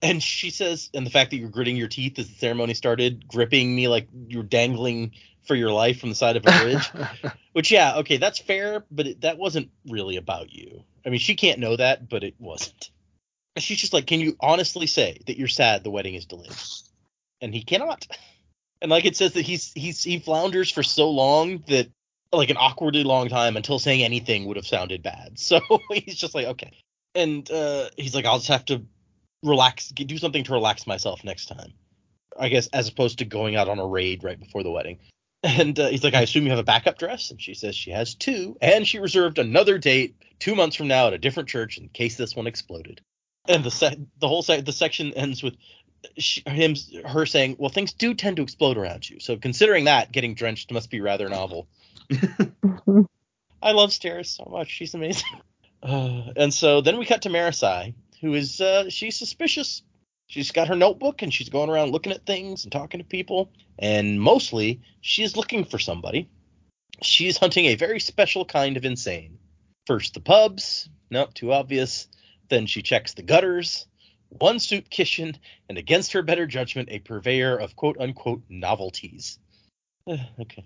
And 0.00 0.22
she 0.22 0.50
says, 0.50 0.90
and 0.92 1.06
the 1.06 1.10
fact 1.10 1.30
that 1.30 1.38
you're 1.38 1.48
gritting 1.48 1.78
your 1.78 1.88
teeth 1.88 2.18
as 2.18 2.28
the 2.28 2.34
ceremony 2.34 2.74
started, 2.74 3.26
gripping 3.26 3.74
me 3.74 3.88
like 3.88 4.06
you're 4.28 4.42
dangling 4.42 5.12
for 5.46 5.54
your 5.54 5.70
life 5.70 5.98
from 5.98 6.10
the 6.10 6.14
side 6.14 6.36
of 6.36 6.44
a 6.46 6.60
bridge. 6.60 6.90
Which, 7.52 7.70
yeah, 7.70 7.96
okay, 7.96 8.18
that's 8.18 8.38
fair, 8.38 8.84
but 8.90 9.06
it, 9.06 9.20
that 9.22 9.38
wasn't 9.38 9.70
really 9.88 10.16
about 10.16 10.52
you. 10.52 10.84
I 11.06 11.10
mean, 11.10 11.20
she 11.20 11.34
can't 11.34 11.60
know 11.60 11.76
that, 11.76 12.08
but 12.08 12.24
it 12.24 12.34
wasn't. 12.38 12.90
She's 13.58 13.78
just 13.78 13.92
like, 13.92 14.06
"Can 14.06 14.20
you 14.20 14.36
honestly 14.40 14.86
say 14.86 15.18
that 15.26 15.38
you're 15.38 15.48
sad 15.48 15.84
the 15.84 15.90
wedding 15.90 16.14
is 16.14 16.26
delayed?" 16.26 16.50
And 17.40 17.54
he 17.54 17.62
cannot. 17.62 18.06
And 18.82 18.90
like 18.90 19.04
it 19.04 19.16
says 19.16 19.32
that 19.34 19.42
he's 19.42 19.72
he's 19.74 20.02
he 20.02 20.18
flounders 20.18 20.70
for 20.70 20.82
so 20.82 21.10
long 21.10 21.62
that 21.68 21.88
like 22.32 22.50
an 22.50 22.56
awkwardly 22.56 23.04
long 23.04 23.28
time 23.28 23.56
until 23.56 23.78
saying 23.78 24.02
anything 24.02 24.44
would 24.46 24.56
have 24.56 24.66
sounded 24.66 25.02
bad. 25.02 25.38
So 25.38 25.60
he's 25.90 26.16
just 26.16 26.34
like, 26.34 26.46
okay. 26.46 26.72
And 27.14 27.48
uh, 27.50 27.90
he's 27.96 28.14
like, 28.14 28.24
I'll 28.24 28.38
just 28.38 28.48
have 28.48 28.64
to 28.66 28.82
relax, 29.44 29.90
do 29.90 30.18
something 30.18 30.42
to 30.44 30.52
relax 30.52 30.86
myself 30.86 31.22
next 31.22 31.46
time. 31.46 31.72
I 32.36 32.48
guess 32.48 32.66
as 32.68 32.88
opposed 32.88 33.18
to 33.18 33.24
going 33.24 33.54
out 33.54 33.68
on 33.68 33.78
a 33.78 33.86
raid 33.86 34.24
right 34.24 34.38
before 34.38 34.64
the 34.64 34.70
wedding. 34.70 34.98
And 35.44 35.78
uh, 35.78 35.88
he's 35.88 36.02
like, 36.02 36.14
I 36.14 36.22
assume 36.22 36.44
you 36.44 36.50
have 36.50 36.58
a 36.58 36.64
backup 36.64 36.98
dress, 36.98 37.30
and 37.30 37.38
she 37.38 37.52
says 37.52 37.76
she 37.76 37.90
has 37.90 38.14
two, 38.14 38.56
and 38.62 38.88
she 38.88 38.98
reserved 38.98 39.38
another 39.38 39.76
date 39.76 40.16
two 40.38 40.54
months 40.54 40.74
from 40.74 40.88
now 40.88 41.08
at 41.08 41.12
a 41.12 41.18
different 41.18 41.50
church 41.50 41.76
in 41.76 41.90
case 41.90 42.16
this 42.16 42.34
one 42.34 42.46
exploded. 42.46 43.02
And 43.46 43.62
the 43.62 43.70
se- 43.70 43.98
the 44.18 44.26
whole 44.26 44.42
se- 44.42 44.62
the 44.62 44.72
section 44.72 45.12
ends 45.12 45.42
with 45.42 45.54
sh 46.16 46.40
him 46.46 46.74
her 47.04 47.26
saying, 47.26 47.56
"Well, 47.58 47.68
things 47.68 47.92
do 47.92 48.14
tend 48.14 48.36
to 48.38 48.42
explode 48.42 48.78
around 48.78 49.08
you, 49.08 49.20
so 49.20 49.36
considering 49.36 49.84
that, 49.84 50.12
getting 50.12 50.34
drenched 50.34 50.72
must 50.72 50.90
be 50.90 51.02
rather 51.02 51.28
novel." 51.28 51.68
I 53.62 53.72
love 53.72 53.90
Steris 53.90 54.28
so 54.28 54.48
much; 54.50 54.70
she's 54.70 54.94
amazing. 54.94 55.28
Uh, 55.82 56.22
and 56.36 56.54
so 56.54 56.80
then 56.80 56.96
we 56.96 57.04
cut 57.04 57.20
to 57.22 57.28
Marasi, 57.28 57.92
who 58.22 58.32
is 58.32 58.62
uh, 58.62 58.88
she's 58.88 59.16
suspicious. 59.16 59.82
She's 60.26 60.50
got 60.50 60.68
her 60.68 60.74
notebook 60.74 61.22
and 61.22 61.32
she's 61.32 61.48
going 61.48 61.70
around 61.70 61.92
looking 61.92 62.12
at 62.12 62.26
things 62.26 62.64
and 62.64 62.72
talking 62.72 62.98
to 62.98 63.04
people, 63.04 63.50
and 63.78 64.20
mostly 64.20 64.80
she's 65.00 65.36
looking 65.36 65.64
for 65.64 65.78
somebody. 65.78 66.28
She's 67.02 67.36
hunting 67.38 67.66
a 67.66 67.74
very 67.74 68.00
special 68.00 68.44
kind 68.44 68.76
of 68.76 68.84
insane. 68.84 69.38
First 69.86 70.14
the 70.14 70.20
pubs, 70.20 70.88
nope, 71.10 71.34
too 71.34 71.52
obvious. 71.52 72.08
Then 72.48 72.66
she 72.66 72.82
checks 72.82 73.14
the 73.14 73.22
gutters, 73.22 73.86
one 74.28 74.58
soup 74.58 74.90
kitchen, 74.90 75.36
and 75.68 75.78
against 75.78 76.12
her 76.12 76.22
better 76.22 76.46
judgment, 76.46 76.88
a 76.90 77.00
purveyor 77.00 77.56
of 77.56 77.76
quote 77.76 77.96
unquote 77.98 78.42
novelties. 78.48 79.38
Okay. 80.40 80.64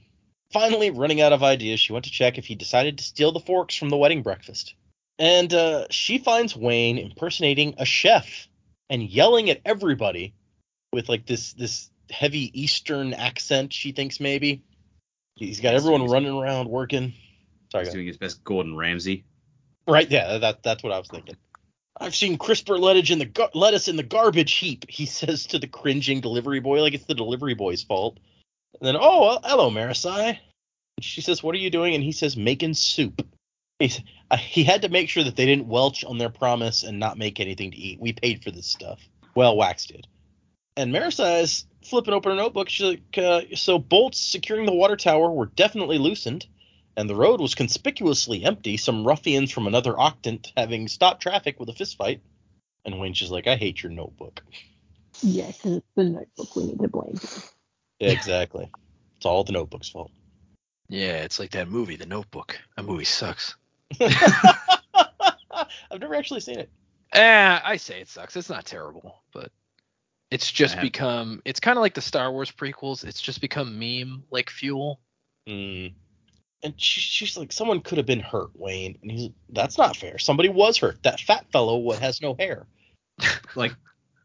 Finally, 0.50 0.90
running 0.90 1.20
out 1.20 1.34
of 1.34 1.42
ideas, 1.42 1.78
she 1.78 1.92
went 1.92 2.06
to 2.06 2.10
check 2.10 2.38
if 2.38 2.46
he 2.46 2.54
decided 2.54 2.96
to 2.96 3.04
steal 3.04 3.32
the 3.32 3.40
forks 3.40 3.74
from 3.74 3.90
the 3.90 3.98
wedding 3.98 4.22
breakfast. 4.22 4.74
And 5.18 5.52
uh, 5.52 5.86
she 5.90 6.18
finds 6.18 6.56
Wayne 6.56 6.96
impersonating 6.96 7.74
a 7.76 7.84
chef 7.84 8.47
and 8.90 9.02
yelling 9.02 9.50
at 9.50 9.60
everybody 9.64 10.34
with 10.92 11.08
like 11.08 11.26
this 11.26 11.52
this 11.52 11.90
heavy 12.10 12.50
Eastern 12.60 13.14
accent. 13.14 13.72
She 13.72 13.92
thinks 13.92 14.20
maybe 14.20 14.62
he's 15.34 15.60
got 15.60 15.74
everyone 15.74 16.06
running 16.06 16.34
around 16.36 16.68
working. 16.68 17.14
Sorry, 17.70 17.84
He's 17.84 17.94
doing 17.94 18.06
his 18.06 18.16
best 18.16 18.42
Gordon 18.44 18.76
Ramsay. 18.76 19.24
right? 19.86 20.10
Yeah, 20.10 20.38
that 20.38 20.62
that's 20.62 20.82
what 20.82 20.92
I 20.92 20.98
was 20.98 21.08
thinking. 21.08 21.36
I've 22.00 22.14
seen 22.14 22.38
crisper 22.38 22.78
lettuce 22.78 23.10
in 23.10 23.18
the 23.18 23.26
gar- 23.26 23.50
lettuce 23.54 23.88
in 23.88 23.96
the 23.96 24.02
garbage 24.04 24.54
heap. 24.54 24.84
He 24.88 25.04
says 25.20 25.46
to 25.48 25.58
the 25.58 25.66
cringing 25.66 26.20
delivery 26.20 26.60
boy, 26.60 26.80
like 26.80 26.94
it's 26.94 27.04
the 27.06 27.14
delivery 27.14 27.54
boy's 27.54 27.82
fault. 27.82 28.18
And 28.80 28.86
then, 28.86 28.96
oh, 28.98 29.22
well, 29.22 29.40
hello, 29.44 29.70
Marasi. 29.70 30.38
And 30.96 31.04
she 31.04 31.20
says, 31.20 31.42
what 31.42 31.54
are 31.54 31.58
you 31.58 31.70
doing? 31.70 31.94
And 31.94 32.04
he 32.04 32.12
says, 32.12 32.36
making 32.36 32.74
soup. 32.74 33.26
He's, 33.78 34.00
uh, 34.30 34.36
he 34.36 34.64
had 34.64 34.82
to 34.82 34.88
make 34.88 35.08
sure 35.08 35.24
that 35.24 35.36
they 35.36 35.46
didn't 35.46 35.68
welch 35.68 36.04
on 36.04 36.18
their 36.18 36.30
promise 36.30 36.82
and 36.82 36.98
not 36.98 37.18
make 37.18 37.38
anything 37.38 37.70
to 37.70 37.76
eat. 37.76 38.00
We 38.00 38.12
paid 38.12 38.42
for 38.42 38.50
this 38.50 38.66
stuff. 38.66 39.00
Well, 39.34 39.56
Wax 39.56 39.86
did. 39.86 40.06
And 40.76 40.92
Marasi 40.92 41.42
is 41.42 41.66
flipping 41.84 42.14
open 42.14 42.32
her 42.32 42.36
notebook. 42.36 42.68
She's 42.68 42.86
like, 42.86 43.18
uh, 43.18 43.42
so 43.54 43.78
bolts 43.78 44.20
securing 44.20 44.66
the 44.66 44.74
water 44.74 44.96
tower 44.96 45.30
were 45.30 45.46
definitely 45.46 45.98
loosened, 45.98 46.46
and 46.96 47.08
the 47.08 47.16
road 47.16 47.40
was 47.40 47.54
conspicuously 47.54 48.44
empty. 48.44 48.76
Some 48.76 49.06
ruffians 49.06 49.50
from 49.50 49.66
another 49.66 49.92
octant 49.92 50.52
having 50.56 50.88
stopped 50.88 51.22
traffic 51.22 51.60
with 51.60 51.68
a 51.68 51.72
fistfight. 51.72 52.20
And 52.84 52.98
Wayne's 52.98 53.18
just 53.18 53.32
like, 53.32 53.46
I 53.46 53.56
hate 53.56 53.82
your 53.82 53.92
notebook. 53.92 54.42
Yeah, 55.20 55.48
because 55.48 55.76
it's 55.76 55.86
the 55.94 56.04
notebook 56.04 56.56
we 56.56 56.66
need 56.66 56.78
to 56.80 56.88
blame. 56.88 57.18
Yeah, 57.98 58.10
exactly. 58.10 58.70
it's 59.16 59.26
all 59.26 59.44
the 59.44 59.52
notebook's 59.52 59.88
fault. 59.88 60.12
Yeah, 60.88 61.22
it's 61.22 61.38
like 61.38 61.50
that 61.50 61.68
movie, 61.68 61.96
The 61.96 62.06
Notebook. 62.06 62.58
That 62.76 62.84
movie 62.84 63.04
sucks. 63.04 63.56
I've 64.00 66.00
never 66.00 66.14
actually 66.14 66.40
seen 66.40 66.58
it. 66.58 66.70
Eh, 67.12 67.60
I 67.64 67.76
say 67.76 68.00
it 68.00 68.08
sucks. 68.08 68.36
It's 68.36 68.50
not 68.50 68.66
terrible, 68.66 69.22
but 69.32 69.50
it's 70.30 70.52
just 70.52 70.80
become. 70.80 71.40
It's 71.44 71.60
kind 71.60 71.78
of 71.78 71.82
like 71.82 71.94
the 71.94 72.00
Star 72.00 72.30
Wars 72.30 72.50
prequels. 72.50 73.04
It's 73.04 73.20
just 73.20 73.40
become 73.40 73.78
meme 73.78 74.24
like 74.30 74.50
fuel. 74.50 75.00
Mm. 75.48 75.94
And 76.62 76.74
she, 76.76 77.00
she's 77.00 77.36
like, 77.36 77.52
someone 77.52 77.80
could 77.80 77.98
have 77.98 78.06
been 78.06 78.20
hurt, 78.20 78.50
Wayne. 78.54 78.98
And 79.02 79.10
he's, 79.10 79.30
that's 79.50 79.78
not 79.78 79.96
fair. 79.96 80.18
Somebody 80.18 80.48
was 80.48 80.76
hurt. 80.76 81.02
That 81.04 81.20
fat 81.20 81.46
fellow 81.52 81.78
what 81.78 82.00
has 82.00 82.20
no 82.20 82.34
hair. 82.34 82.66
Like, 83.56 83.74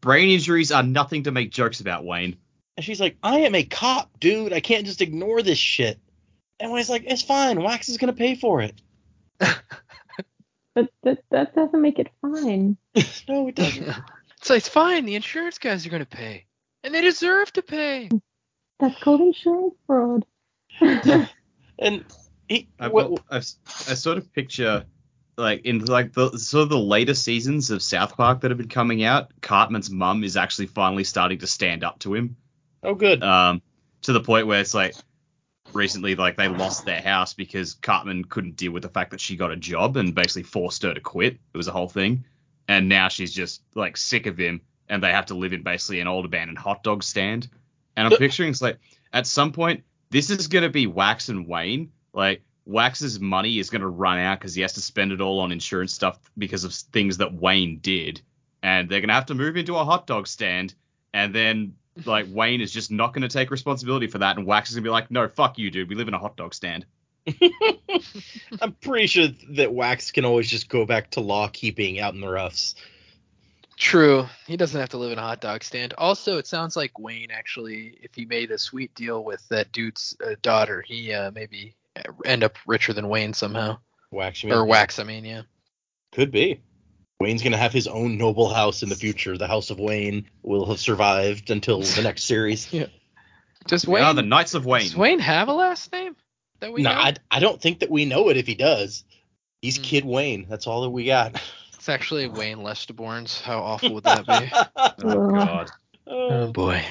brain 0.00 0.30
injuries 0.30 0.70
are 0.70 0.82
nothing 0.82 1.24
to 1.24 1.32
make 1.32 1.50
jokes 1.50 1.80
about, 1.80 2.04
Wayne. 2.04 2.36
And 2.76 2.84
she's 2.84 3.00
like, 3.00 3.16
I 3.22 3.40
am 3.40 3.54
a 3.54 3.64
cop, 3.64 4.10
dude. 4.20 4.52
I 4.52 4.60
can't 4.60 4.86
just 4.86 5.00
ignore 5.00 5.42
this 5.42 5.58
shit. 5.58 5.98
And 6.60 6.70
Wayne's 6.70 6.90
like, 6.90 7.04
it's 7.06 7.22
fine. 7.22 7.62
Wax 7.62 7.88
is 7.88 7.96
gonna 7.96 8.12
pay 8.12 8.34
for 8.34 8.60
it. 8.60 8.80
But 10.74 10.90
that, 11.04 11.22
that 11.30 11.54
doesn't 11.54 11.80
make 11.80 11.98
it 11.98 12.08
fine. 12.20 12.76
no, 13.28 13.48
it 13.48 13.54
doesn't. 13.54 13.88
It's 14.38 14.50
like 14.50 14.58
it's 14.58 14.68
fine. 14.68 15.04
The 15.04 15.14
insurance 15.14 15.58
guys 15.58 15.86
are 15.86 15.90
gonna 15.90 16.04
pay, 16.04 16.46
and 16.82 16.92
they 16.92 17.00
deserve 17.00 17.52
to 17.52 17.62
pay. 17.62 18.10
That's 18.80 19.00
called 19.00 19.20
insurance 19.20 19.74
fraud. 19.86 20.26
and 21.78 22.04
he, 22.48 22.68
I've, 22.80 22.90
wh- 22.90 22.94
got, 22.94 23.24
I've, 23.30 23.46
I 23.88 23.94
sort 23.94 24.18
of 24.18 24.32
picture 24.32 24.84
like 25.36 25.64
in 25.64 25.84
like 25.84 26.12
the 26.12 26.36
sort 26.38 26.64
of 26.64 26.68
the 26.70 26.78
later 26.78 27.14
seasons 27.14 27.70
of 27.70 27.82
South 27.82 28.16
Park 28.16 28.40
that 28.40 28.50
have 28.50 28.58
been 28.58 28.68
coming 28.68 29.04
out, 29.04 29.30
Cartman's 29.40 29.90
mum 29.90 30.24
is 30.24 30.36
actually 30.36 30.66
finally 30.66 31.04
starting 31.04 31.38
to 31.38 31.46
stand 31.46 31.84
up 31.84 32.00
to 32.00 32.14
him. 32.14 32.36
oh, 32.82 32.94
good. 32.94 33.22
Um, 33.22 33.62
to 34.02 34.12
the 34.12 34.20
point 34.20 34.46
where 34.46 34.60
it's 34.60 34.74
like 34.74 34.94
recently 35.72 36.14
like 36.14 36.36
they 36.36 36.48
lost 36.48 36.84
their 36.84 37.00
house 37.00 37.34
because 37.34 37.74
Cartman 37.74 38.24
couldn't 38.24 38.56
deal 38.56 38.72
with 38.72 38.82
the 38.82 38.88
fact 38.88 39.10
that 39.10 39.20
she 39.20 39.36
got 39.36 39.50
a 39.50 39.56
job 39.56 39.96
and 39.96 40.14
basically 40.14 40.42
forced 40.42 40.82
her 40.82 40.94
to 40.94 41.00
quit. 41.00 41.34
It 41.52 41.56
was 41.56 41.68
a 41.68 41.72
whole 41.72 41.88
thing. 41.88 42.24
And 42.68 42.88
now 42.88 43.08
she's 43.08 43.32
just 43.32 43.62
like 43.74 43.96
sick 43.96 44.26
of 44.26 44.38
him 44.38 44.60
and 44.88 45.02
they 45.02 45.10
have 45.10 45.26
to 45.26 45.34
live 45.34 45.52
in 45.52 45.62
basically 45.62 46.00
an 46.00 46.08
old 46.08 46.24
abandoned 46.24 46.58
hot 46.58 46.82
dog 46.82 47.02
stand. 47.02 47.48
And 47.96 48.06
I'm 48.06 48.18
picturing 48.18 48.50
it's 48.50 48.62
like 48.62 48.78
at 49.12 49.26
some 49.26 49.52
point 49.52 49.84
this 50.10 50.30
is 50.30 50.48
gonna 50.48 50.68
be 50.68 50.86
Wax 50.86 51.28
and 51.28 51.46
Wayne 51.46 51.92
like 52.14 52.42
Wax's 52.66 53.20
money 53.20 53.58
is 53.58 53.70
going 53.70 53.82
to 53.82 53.88
run 53.88 54.18
out 54.18 54.38
because 54.38 54.54
he 54.54 54.62
has 54.62 54.72
to 54.74 54.80
spend 54.80 55.12
it 55.12 55.20
all 55.20 55.40
on 55.40 55.52
insurance 55.52 55.92
stuff 55.92 56.18
because 56.38 56.64
of 56.64 56.72
things 56.72 57.18
that 57.18 57.34
Wayne 57.34 57.78
did, 57.80 58.22
and 58.62 58.88
they're 58.88 59.00
going 59.00 59.08
to 59.08 59.14
have 59.14 59.26
to 59.26 59.34
move 59.34 59.56
into 59.56 59.76
a 59.76 59.84
hot 59.84 60.06
dog 60.06 60.26
stand, 60.26 60.74
and 61.12 61.34
then 61.34 61.74
like 62.04 62.26
Wayne 62.28 62.60
is 62.60 62.72
just 62.72 62.90
not 62.90 63.12
going 63.12 63.22
to 63.22 63.28
take 63.28 63.50
responsibility 63.50 64.06
for 64.06 64.18
that, 64.18 64.36
and 64.36 64.46
Wax 64.46 64.70
is 64.70 64.76
going 64.76 64.84
to 64.84 64.88
be 64.88 64.92
like, 64.92 65.10
no, 65.10 65.28
fuck 65.28 65.58
you, 65.58 65.70
dude, 65.70 65.88
we 65.88 65.94
live 65.94 66.08
in 66.08 66.14
a 66.14 66.18
hot 66.18 66.36
dog 66.36 66.54
stand. 66.54 66.86
I'm 68.60 68.72
pretty 68.82 69.06
sure 69.06 69.28
that 69.50 69.72
Wax 69.72 70.10
can 70.10 70.24
always 70.24 70.50
just 70.50 70.68
go 70.68 70.84
back 70.84 71.12
to 71.12 71.20
law 71.20 71.48
keeping 71.48 71.98
out 71.98 72.14
in 72.14 72.20
the 72.20 72.28
roughs. 72.28 72.74
True. 73.76 74.26
He 74.46 74.56
doesn't 74.56 74.78
have 74.78 74.90
to 74.90 74.98
live 74.98 75.12
in 75.12 75.18
a 75.18 75.22
hot 75.22 75.40
dog 75.40 75.64
stand. 75.64 75.94
Also, 75.98 76.38
it 76.38 76.46
sounds 76.46 76.76
like 76.76 76.98
Wayne 76.98 77.30
actually, 77.30 77.98
if 78.02 78.14
he 78.14 78.24
made 78.24 78.50
a 78.50 78.58
sweet 78.58 78.94
deal 78.94 79.24
with 79.24 79.46
that 79.48 79.72
dude's 79.72 80.16
uh, 80.24 80.34
daughter, 80.42 80.82
he 80.82 81.12
uh, 81.12 81.30
maybe 81.32 81.74
end 82.24 82.44
up 82.44 82.56
richer 82.66 82.92
than 82.92 83.08
Wayne 83.08 83.34
somehow. 83.34 83.78
Wax, 84.10 84.42
you 84.42 84.50
mean? 84.50 84.58
Or 84.58 84.64
Wax, 84.64 84.98
I 84.98 85.04
mean, 85.04 85.24
yeah. 85.24 85.42
Could 86.12 86.30
be. 86.30 86.60
Wayne's 87.24 87.42
gonna 87.42 87.56
have 87.56 87.72
his 87.72 87.86
own 87.86 88.18
noble 88.18 88.52
house 88.52 88.82
in 88.82 88.90
the 88.90 88.94
future. 88.94 89.38
The 89.38 89.46
House 89.46 89.70
of 89.70 89.78
Wayne 89.80 90.26
will 90.42 90.66
have 90.66 90.78
survived 90.78 91.48
until 91.50 91.80
the 91.80 92.02
next 92.02 92.24
series. 92.24 92.70
Does 93.66 93.86
We 93.86 93.94
Wayne, 93.94 94.04
are 94.04 94.12
the 94.12 94.20
Knights 94.20 94.52
of 94.52 94.66
Wayne. 94.66 94.82
does 94.82 94.94
Wayne 94.94 95.20
have 95.20 95.48
a 95.48 95.54
last 95.54 95.90
name 95.90 96.14
that 96.60 96.70
we 96.70 96.82
no, 96.82 96.90
know? 96.92 96.98
I, 97.00 97.14
I 97.30 97.40
don't 97.40 97.58
think 97.58 97.78
that 97.78 97.90
we 97.90 98.04
know 98.04 98.28
it 98.28 98.36
if 98.36 98.46
he 98.46 98.54
does. 98.54 99.04
He's 99.62 99.78
Hmm. 99.78 99.82
Kid 99.84 100.04
Wayne. 100.04 100.46
That's 100.50 100.66
all 100.66 100.82
that 100.82 100.90
we 100.90 101.06
got. 101.06 101.40
It's 101.72 101.88
actually 101.88 102.28
Wayne 102.28 102.58
Lestibournes. 102.58 103.40
How 103.40 103.60
awful 103.60 103.94
would 103.94 104.04
that 104.04 104.26
be? 104.26 104.52
Oh 105.06 105.30
god. 105.30 105.70
oh 106.06 106.52
boy. 106.52 106.84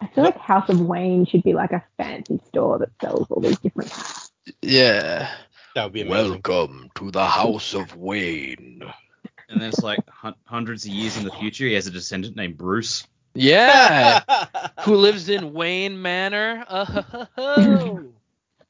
I 0.00 0.06
feel 0.08 0.24
like 0.24 0.36
House 0.38 0.68
of 0.68 0.80
Wayne 0.80 1.24
should 1.24 1.44
be 1.44 1.54
like 1.54 1.70
a 1.70 1.84
fancy 1.96 2.40
store 2.48 2.78
that 2.80 2.88
sells 3.00 3.30
all 3.30 3.40
these 3.40 3.58
different 3.58 3.90
hats. 3.92 4.32
Yeah. 4.62 5.30
that 5.76 5.84
would 5.84 5.92
be 5.92 6.02
amazing. 6.02 6.42
Welcome 6.44 6.90
to 6.96 7.12
the 7.12 7.24
House 7.26 7.74
of 7.74 7.94
Wayne. 7.94 8.82
And 9.48 9.60
then 9.60 9.68
it's 9.68 9.82
like 9.82 10.00
hun- 10.08 10.34
hundreds 10.44 10.84
of 10.84 10.90
years 10.92 11.16
in 11.16 11.24
the 11.24 11.30
future, 11.30 11.66
he 11.66 11.74
has 11.74 11.86
a 11.86 11.90
descendant 11.90 12.36
named 12.36 12.56
Bruce. 12.58 13.06
Yeah. 13.34 14.20
Who 14.80 14.96
lives 14.96 15.28
in 15.28 15.52
Wayne 15.52 16.00
Manor? 16.00 16.64
Oh. 16.68 18.04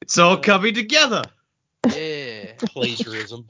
It's 0.01 0.17
all 0.17 0.37
coming 0.37 0.73
together. 0.73 1.23
yeah. 1.93 2.53
Plagiarism. 2.59 3.47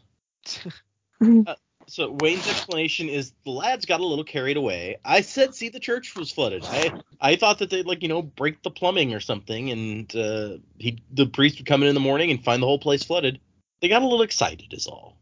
So 1.89 2.11
Wayne's 2.19 2.47
explanation 2.49 3.07
is 3.07 3.32
the 3.45 3.51
lads 3.51 3.86
got 3.86 4.01
a 4.01 4.05
little 4.05 4.25
carried 4.25 4.57
away. 4.57 4.97
I 5.05 5.21
said, 5.21 5.55
see, 5.55 5.69
the 5.69 5.80
church 5.80 6.15
was 6.17 6.30
flooded. 6.32 6.65
I 6.65 6.91
I 7.21 7.36
thought 7.38 7.59
that 7.59 7.69
they'd 7.69 7.86
like 7.86 8.03
you 8.03 8.09
know 8.09 8.21
break 8.21 8.61
the 8.61 8.69
plumbing 8.69 9.13
or 9.13 9.21
something, 9.21 9.71
and 9.71 10.13
uh, 10.15 10.57
he 10.78 11.01
the 11.13 11.28
priest 11.28 11.59
would 11.59 11.65
come 11.65 11.84
in 11.84 11.88
in 11.89 11.95
the 11.95 12.01
morning 12.01 12.30
and 12.30 12.43
find 12.43 12.61
the 12.61 12.67
whole 12.67 12.80
place 12.80 13.03
flooded. 13.03 13.39
They 13.82 13.88
got 13.88 14.01
a 14.01 14.05
little 14.05 14.23
excited, 14.23 14.73
is 14.73 14.88
all. 14.88 15.17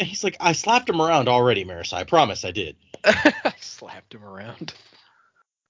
And 0.00 0.08
he's 0.08 0.24
like, 0.24 0.36
I 0.40 0.52
slapped 0.52 0.88
him 0.88 1.00
around 1.00 1.28
already, 1.28 1.64
Marasi. 1.64 1.94
I 1.94 2.04
promise 2.04 2.44
I 2.44 2.50
did. 2.50 2.76
I 3.04 3.54
slapped 3.60 4.14
him 4.14 4.24
around. 4.24 4.74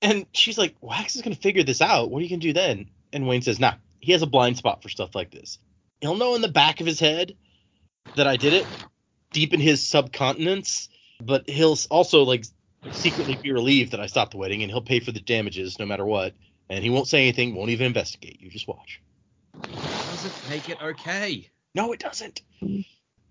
And 0.01 0.27
she's 0.33 0.59
like, 0.59 0.75
Wax 0.81 1.17
is 1.17 1.23
gonna 1.23 1.37
figure 1.37 1.63
this 1.63 1.81
out. 1.81 2.11
What 2.11 2.21
are 2.21 2.23
you 2.23 2.31
gonna 2.31 2.41
do 2.41 2.53
then? 2.53 2.91
And 3.13 3.27
Wayne 3.27 3.43
says, 3.43 3.61
Nah, 3.61 3.75
he 4.01 4.13
has 4.13 4.23
a 4.23 4.27
blind 4.27 4.57
spot 4.57 4.83
for 4.83 4.89
stuff 4.89 5.15
like 5.15 5.31
this. 5.31 5.59
He'll 6.01 6.17
know 6.17 6.35
in 6.35 6.43
the 6.43 6.49
back 6.49 6.81
of 6.81 6.87
his 6.87 7.01
head 7.01 7.35
that 8.17 8.27
I 8.27 8.37
did 8.37 8.53
it, 8.53 8.67
deep 9.33 9.55
in 9.55 9.61
his 9.61 9.81
subcontinence, 9.81 10.89
but 11.21 11.49
he'll 11.49 11.77
also 11.91 12.23
like 12.23 12.45
secretly 12.93 13.37
be 13.37 13.53
relieved 13.53 13.93
that 13.93 14.01
I 14.01 14.07
stopped 14.07 14.33
the 14.33 14.37
wedding, 14.37 14.63
and 14.63 14.71
he'll 14.71 14.83
pay 14.83 15.01
for 15.01 15.13
the 15.13 15.21
damages 15.21 15.79
no 15.79 15.87
matter 15.87 16.05
what. 16.05 16.35
And 16.69 16.83
he 16.83 16.91
won't 16.91 17.09
say 17.09 17.21
anything, 17.23 17.55
won't 17.55 17.71
even 17.71 17.87
investigate. 17.87 18.41
You 18.41 18.51
just 18.51 18.69
watch. 18.69 19.01
Does 19.63 20.25
it 20.27 20.33
make 20.51 20.69
it 20.69 20.83
okay? 20.83 21.49
No, 21.75 21.93
it 21.93 22.01
doesn't. 22.01 22.43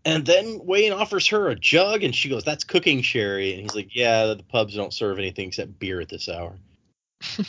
And 0.05 0.25
then 0.25 0.59
Wayne 0.65 0.91
offers 0.91 1.27
her 1.27 1.47
a 1.47 1.55
jug, 1.55 2.03
and 2.03 2.13
she 2.13 2.27
goes, 2.27 2.43
"That's 2.43 2.63
cooking 2.63 3.01
sherry." 3.01 3.53
And 3.53 3.61
he's 3.61 3.75
like, 3.75 3.95
"Yeah, 3.95 4.33
the 4.33 4.43
pubs 4.43 4.75
don't 4.75 4.93
serve 4.93 5.17
anything 5.17 5.47
except 5.47 5.79
beer 5.79 6.01
at 6.01 6.09
this 6.09 6.27
hour." 6.27 6.57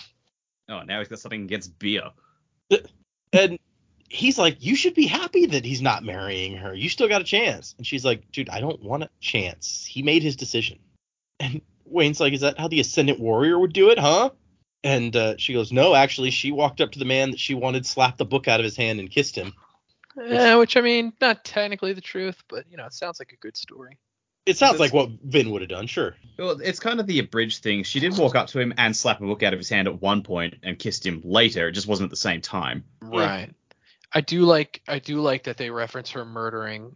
Oh, 0.69 0.83
now 0.83 0.99
he's 0.99 1.09
got 1.09 1.19
something 1.19 1.43
against 1.43 1.79
beer. 1.79 2.11
And 3.33 3.59
he's 4.09 4.39
like, 4.39 4.65
You 4.65 4.77
should 4.77 4.95
be 4.95 5.07
happy 5.09 5.47
that 5.47 5.65
he's 5.65 5.83
not 5.83 6.05
marrying 6.05 6.57
her. 6.57 6.73
You 6.73 6.89
still 6.89 7.09
got 7.09 7.21
a 7.21 7.25
chance. 7.25 7.75
And 7.77 7.87
she's 7.87 8.05
like, 8.05 8.31
Dude, 8.31 8.49
I 8.49 8.61
don't 8.61 8.81
want 8.81 9.03
a 9.03 9.11
chance. 9.21 9.85
He 9.85 10.03
made 10.03 10.23
his 10.23 10.37
decision. 10.37 10.79
And 11.41 11.61
Wayne's 11.85 12.21
like, 12.21 12.33
Is 12.33 12.43
that 12.43 12.59
how 12.59 12.69
the 12.69 12.79
Ascendant 12.79 13.19
Warrior 13.19 13.59
would 13.59 13.73
do 13.73 13.91
it, 13.91 13.99
huh? 13.99 14.31
And 14.85 15.17
uh, 15.17 15.37
she 15.37 15.53
goes, 15.53 15.73
No, 15.73 15.97
actually, 15.97 16.31
she 16.31 16.53
walked 16.53 16.81
up 16.81 16.93
to 16.93 17.01
the 17.01 17.05
man 17.05 17.33
that 17.33 17.41
she 17.41 17.55
wanted, 17.55 17.87
slapped 17.87 18.19
the 18.19 18.25
book 18.25 18.47
out 18.47 18.61
of 18.61 18.65
his 18.65 18.77
hand, 18.77 19.01
and 19.01 19.11
kissed 19.11 19.35
him. 19.35 19.53
Yeah, 20.17 20.57
which 20.57 20.77
I 20.77 20.81
mean, 20.81 21.13
not 21.21 21.45
technically 21.45 21.93
the 21.93 22.01
truth, 22.01 22.43
but 22.49 22.65
you 22.71 22.77
know, 22.77 22.87
it 22.87 22.93
sounds 22.93 23.19
like 23.19 23.33
a 23.33 23.37
good 23.37 23.57
story. 23.57 23.99
It 24.47 24.59
sounds 24.59 24.79
like 24.79 24.93
what 24.93 25.09
Vin 25.23 25.51
would 25.51 25.63
have 25.63 25.71
done, 25.71 25.87
sure. 25.87 26.17
Well, 26.39 26.61
it's 26.61 26.79
kind 26.79 27.01
of 27.01 27.07
the 27.07 27.19
abridged 27.19 27.63
thing. 27.63 27.83
She 27.83 27.99
did 27.99 28.17
walk 28.19 28.35
up 28.35 28.49
to 28.49 28.61
him 28.61 28.75
and 28.77 28.95
slap 28.95 29.23
a 29.23 29.25
book 29.25 29.43
out 29.43 29.55
of 29.55 29.59
his 29.59 29.71
hand 29.71 29.89
at 29.89 30.03
one 30.03 30.23
point 30.23 30.57
and 30.63 30.79
kissed 30.79 31.07
him 31.07 31.23
later. 31.25 31.69
It 31.69 31.73
just 31.73 31.87
wasn't 31.87 32.09
at 32.09 32.11
the 32.11 32.17
same 32.17 32.43
time. 32.43 32.85
Right. 33.01 33.51
I 34.13 34.21
do 34.21 34.43
like 34.43 34.83
I 34.87 34.99
do 34.99 35.21
like 35.21 35.45
that 35.45 35.57
they 35.57 35.71
reference 35.71 36.11
her 36.11 36.25
murdering. 36.27 36.95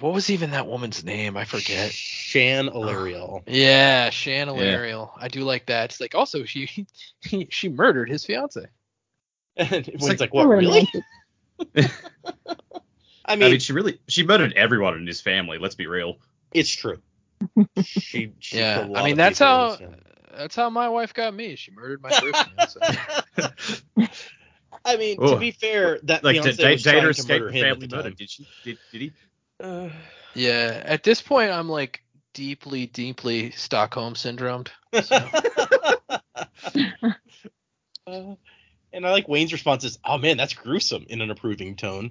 What 0.00 0.14
was 0.14 0.30
even 0.30 0.50
that 0.52 0.66
woman's 0.66 1.04
name? 1.04 1.36
I 1.36 1.44
forget. 1.44 1.92
Shan 1.92 2.68
Elariel. 2.70 3.42
Yeah, 3.46 4.08
Shan 4.10 4.48
Elariel. 4.48 5.10
I 5.16 5.28
do 5.28 5.42
like 5.42 5.66
that. 5.66 5.90
It's 5.90 6.00
like 6.00 6.14
also 6.14 6.44
she 6.44 6.86
she 7.50 7.68
murdered 7.68 8.08
his 8.08 8.24
fiance. 8.24 8.66
And 9.56 9.70
Wayne's 9.86 10.02
like- 10.08 10.20
like, 10.20 10.34
What, 10.34 10.46
oh, 10.46 10.48
really? 10.48 10.88
Romantic. 11.58 11.92
I 13.24 13.36
I 13.36 13.36
mean, 13.36 13.50
mean, 13.50 13.60
she 13.60 13.72
really 13.72 14.00
she 14.08 14.24
murdered 14.24 14.52
everyone 14.54 14.94
in 14.96 15.06
his 15.06 15.20
family. 15.20 15.58
Let's 15.58 15.74
be 15.74 15.86
real. 15.86 16.16
it's 16.52 16.70
true. 16.70 16.98
She, 17.76 18.32
she 18.40 18.58
Yeah, 18.58 18.80
a 18.80 18.86
lot 18.86 19.00
I 19.00 19.04
mean 19.04 19.12
of 19.12 19.18
that's 19.18 19.38
how 19.38 19.78
that's 20.36 20.56
how 20.56 20.70
my 20.70 20.88
wife 20.88 21.12
got 21.14 21.34
me. 21.34 21.56
She 21.56 21.70
murdered 21.72 22.02
my 22.02 22.12
first 22.12 22.44
fiance. 22.44 22.80
I 24.84 24.96
mean, 24.96 25.20
to 25.26 25.36
Oh. 25.36 25.36
be 25.36 25.50
fair, 25.50 25.98
that 26.04 26.22
Like, 26.22 26.36
fiance 26.36 26.56
did 26.56 26.58
Da- 26.58 26.72
was 26.72 26.82
trying 26.82 27.00
Data 27.00 27.08
to 27.14 27.22
escaped 27.22 27.28
murder 27.40 27.50
him 27.50 27.70
at 27.70 27.80
family 27.80 27.86
the 27.88 27.96
murder? 27.96 28.10
time. 28.10 28.14
Did 28.16 28.30
she? 28.30 28.46
Did, 28.62 28.78
did 28.92 29.00
he? 29.00 29.12
Uh, 29.62 29.88
Yeah, 30.34 30.82
at 30.84 31.02
this 31.02 31.22
point 31.22 31.50
I'm 31.50 31.68
like 31.68 32.02
deeply, 32.34 32.86
deeply 32.86 33.50
Stockholm 33.52 34.14
syndromed. 34.14 34.68
So. 35.02 35.28
Uh, 38.06 38.36
and 38.92 39.06
I 39.06 39.10
like 39.10 39.28
Wayne's 39.28 39.52
response 39.52 39.84
is, 39.84 39.98
"Oh 40.04 40.18
man, 40.18 40.36
that's 40.36 40.54
gruesome," 40.54 41.06
in 41.08 41.20
an 41.20 41.30
approving 41.30 41.76
tone. 41.76 42.10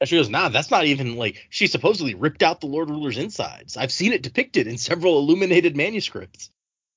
And 0.00 0.08
she 0.08 0.16
goes, 0.16 0.28
"Nah, 0.28 0.48
that's 0.48 0.70
not 0.70 0.84
even 0.84 1.16
like 1.16 1.46
she 1.50 1.66
supposedly 1.66 2.14
ripped 2.14 2.42
out 2.42 2.60
the 2.60 2.66
Lord 2.66 2.90
Ruler's 2.90 3.18
insides. 3.18 3.76
I've 3.76 3.92
seen 3.92 4.12
it 4.12 4.22
depicted 4.22 4.66
in 4.66 4.78
several 4.78 5.18
illuminated 5.18 5.76
manuscripts." 5.76 6.50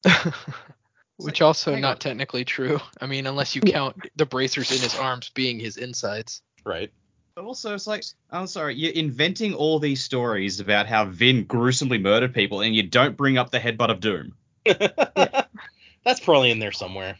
Which 1.18 1.42
also 1.42 1.76
not 1.76 1.92
on. 1.92 1.98
technically 1.98 2.46
true. 2.46 2.80
I 3.02 3.06
mean, 3.06 3.28
unless 3.28 3.54
you 3.54 3.62
count 3.62 4.08
the 4.16 4.26
bracers 4.26 4.72
in 4.72 4.82
his 4.82 4.96
arms 4.96 5.30
being 5.30 5.60
his 5.60 5.76
insides. 5.76 6.42
Right. 6.64 6.92
But 7.36 7.44
also, 7.44 7.74
it's 7.74 7.88
like, 7.88 8.04
I'm 8.30 8.48
sorry, 8.48 8.76
you're 8.76 8.94
inventing 8.94 9.54
all 9.54 9.80
these 9.80 10.04
stories 10.04 10.60
about 10.60 10.88
how 10.88 11.06
Vin 11.06 11.44
gruesomely 11.44 11.98
murdered 11.98 12.34
people, 12.34 12.62
and 12.62 12.76
you 12.76 12.84
don't 12.84 13.18
bring 13.18 13.38
up 13.38 13.50
the 13.50 13.60
headbutt 13.60 13.90
of 13.90 14.00
doom. 14.00 14.34
that's 14.66 16.20
probably 16.22 16.52
in 16.52 16.60
there 16.60 16.72
somewhere. 16.72 17.18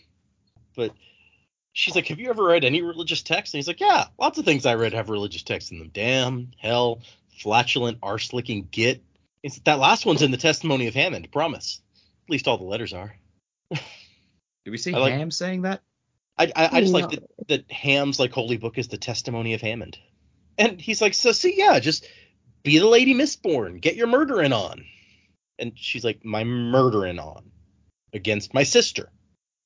But 0.76 0.94
she's 1.74 1.96
like, 1.96 2.08
"Have 2.08 2.20
you 2.20 2.30
ever 2.30 2.44
read 2.44 2.66
any 2.66 2.82
religious 2.82 3.22
text?" 3.22 3.54
And 3.54 3.60
he's 3.60 3.68
like, 3.68 3.80
"Yeah, 3.80 4.06
lots 4.18 4.38
of 4.38 4.46
things 4.46 4.66
I 4.66 4.76
read 4.76 4.94
have 4.94 5.10
religious 5.10 5.44
texts 5.44 5.72
in 5.72 5.80
them. 5.80 5.92
Damn, 5.94 6.52
hell, 6.58 7.02
flatulent, 7.40 8.00
arse-licking 8.04 8.70
git. 8.72 9.04
It's 9.44 9.60
that 9.60 9.80
last 9.80 10.06
one's 10.06 10.22
in 10.22 10.32
the 10.32 10.38
Testimony 10.38 10.88
of 10.88 10.94
Hammond. 10.94 11.32
Promise. 11.32 11.82
At 12.26 12.30
least 12.32 12.48
all 12.48 12.58
the 12.58 12.64
letters 12.64 12.94
are." 12.94 13.16
Do 13.72 14.72
we 14.72 14.78
see 14.78 14.94
I 14.94 14.98
like- 14.98 15.14
Ham 15.14 15.32
saying 15.32 15.64
that? 15.64 15.82
I 16.38 16.52
I, 16.56 16.70
I 16.78 16.82
just 16.82 16.94
like 16.94 17.10
that, 17.10 17.24
that 17.50 17.72
Ham's 17.72 18.20
like 18.20 18.32
holy 18.32 18.58
book 18.58 18.78
is 18.78 18.88
the 18.88 18.98
testimony 18.98 19.54
of 19.54 19.62
Hammond, 19.62 19.98
and 20.58 20.80
he's 20.80 21.02
like, 21.02 21.14
so 21.14 21.32
see, 21.34 21.58
yeah, 21.58 21.80
just 21.80 22.08
be 22.64 22.80
the 22.80 22.88
Lady 22.88 23.14
Mistborn, 23.14 23.82
get 23.82 23.96
your 23.96 24.08
murdering 24.08 24.54
on, 24.54 24.86
and 25.58 25.74
she's 25.76 26.06
like, 26.06 26.24
my 26.24 26.44
murdering 26.46 27.20
on 27.20 27.52
against 28.14 28.54
my 28.54 28.64
sister. 28.64 29.12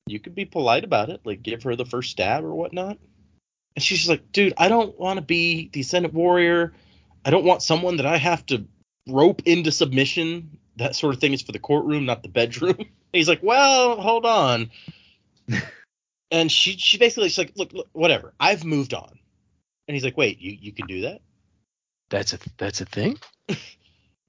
You 0.06 0.20
could 0.20 0.34
be 0.34 0.44
polite 0.44 0.84
about 0.84 1.10
it, 1.10 1.20
like 1.24 1.42
give 1.42 1.62
her 1.62 1.76
the 1.76 1.84
first 1.84 2.10
stab 2.10 2.44
or 2.44 2.54
whatnot. 2.54 2.98
And 3.76 3.82
she's 3.82 3.98
just 3.98 4.10
like, 4.10 4.32
dude, 4.32 4.54
I 4.56 4.68
don't 4.68 4.98
want 4.98 5.16
to 5.16 5.24
be 5.24 5.70
the 5.72 5.80
Ascendant 5.80 6.14
Warrior. 6.14 6.74
I 7.24 7.30
don't 7.30 7.44
want 7.44 7.62
someone 7.62 7.96
that 7.96 8.06
I 8.06 8.18
have 8.18 8.44
to 8.46 8.66
rope 9.08 9.42
into 9.46 9.72
submission. 9.72 10.58
That 10.76 10.94
sort 10.94 11.14
of 11.14 11.20
thing 11.20 11.32
is 11.32 11.42
for 11.42 11.52
the 11.52 11.58
courtroom, 11.58 12.04
not 12.04 12.22
the 12.22 12.28
bedroom. 12.28 12.76
And 13.14 13.18
he's 13.20 13.28
like, 13.28 13.44
well, 13.44 14.00
hold 14.00 14.26
on 14.26 14.72
and 16.30 16.50
she 16.50 16.76
she 16.76 16.98
basically 16.98 17.28
she's 17.28 17.38
like, 17.38 17.52
look, 17.56 17.72
look, 17.72 17.88
whatever, 17.92 18.34
I've 18.38 18.64
moved 18.64 18.94
on. 18.94 19.18
And 19.86 19.94
he's 19.94 20.04
like, 20.04 20.16
wait, 20.16 20.40
you 20.40 20.56
you 20.60 20.72
can 20.72 20.86
do 20.86 21.02
that? 21.02 21.20
That's 22.10 22.32
a 22.32 22.38
that's 22.58 22.80
a 22.80 22.86
thing. 22.86 23.18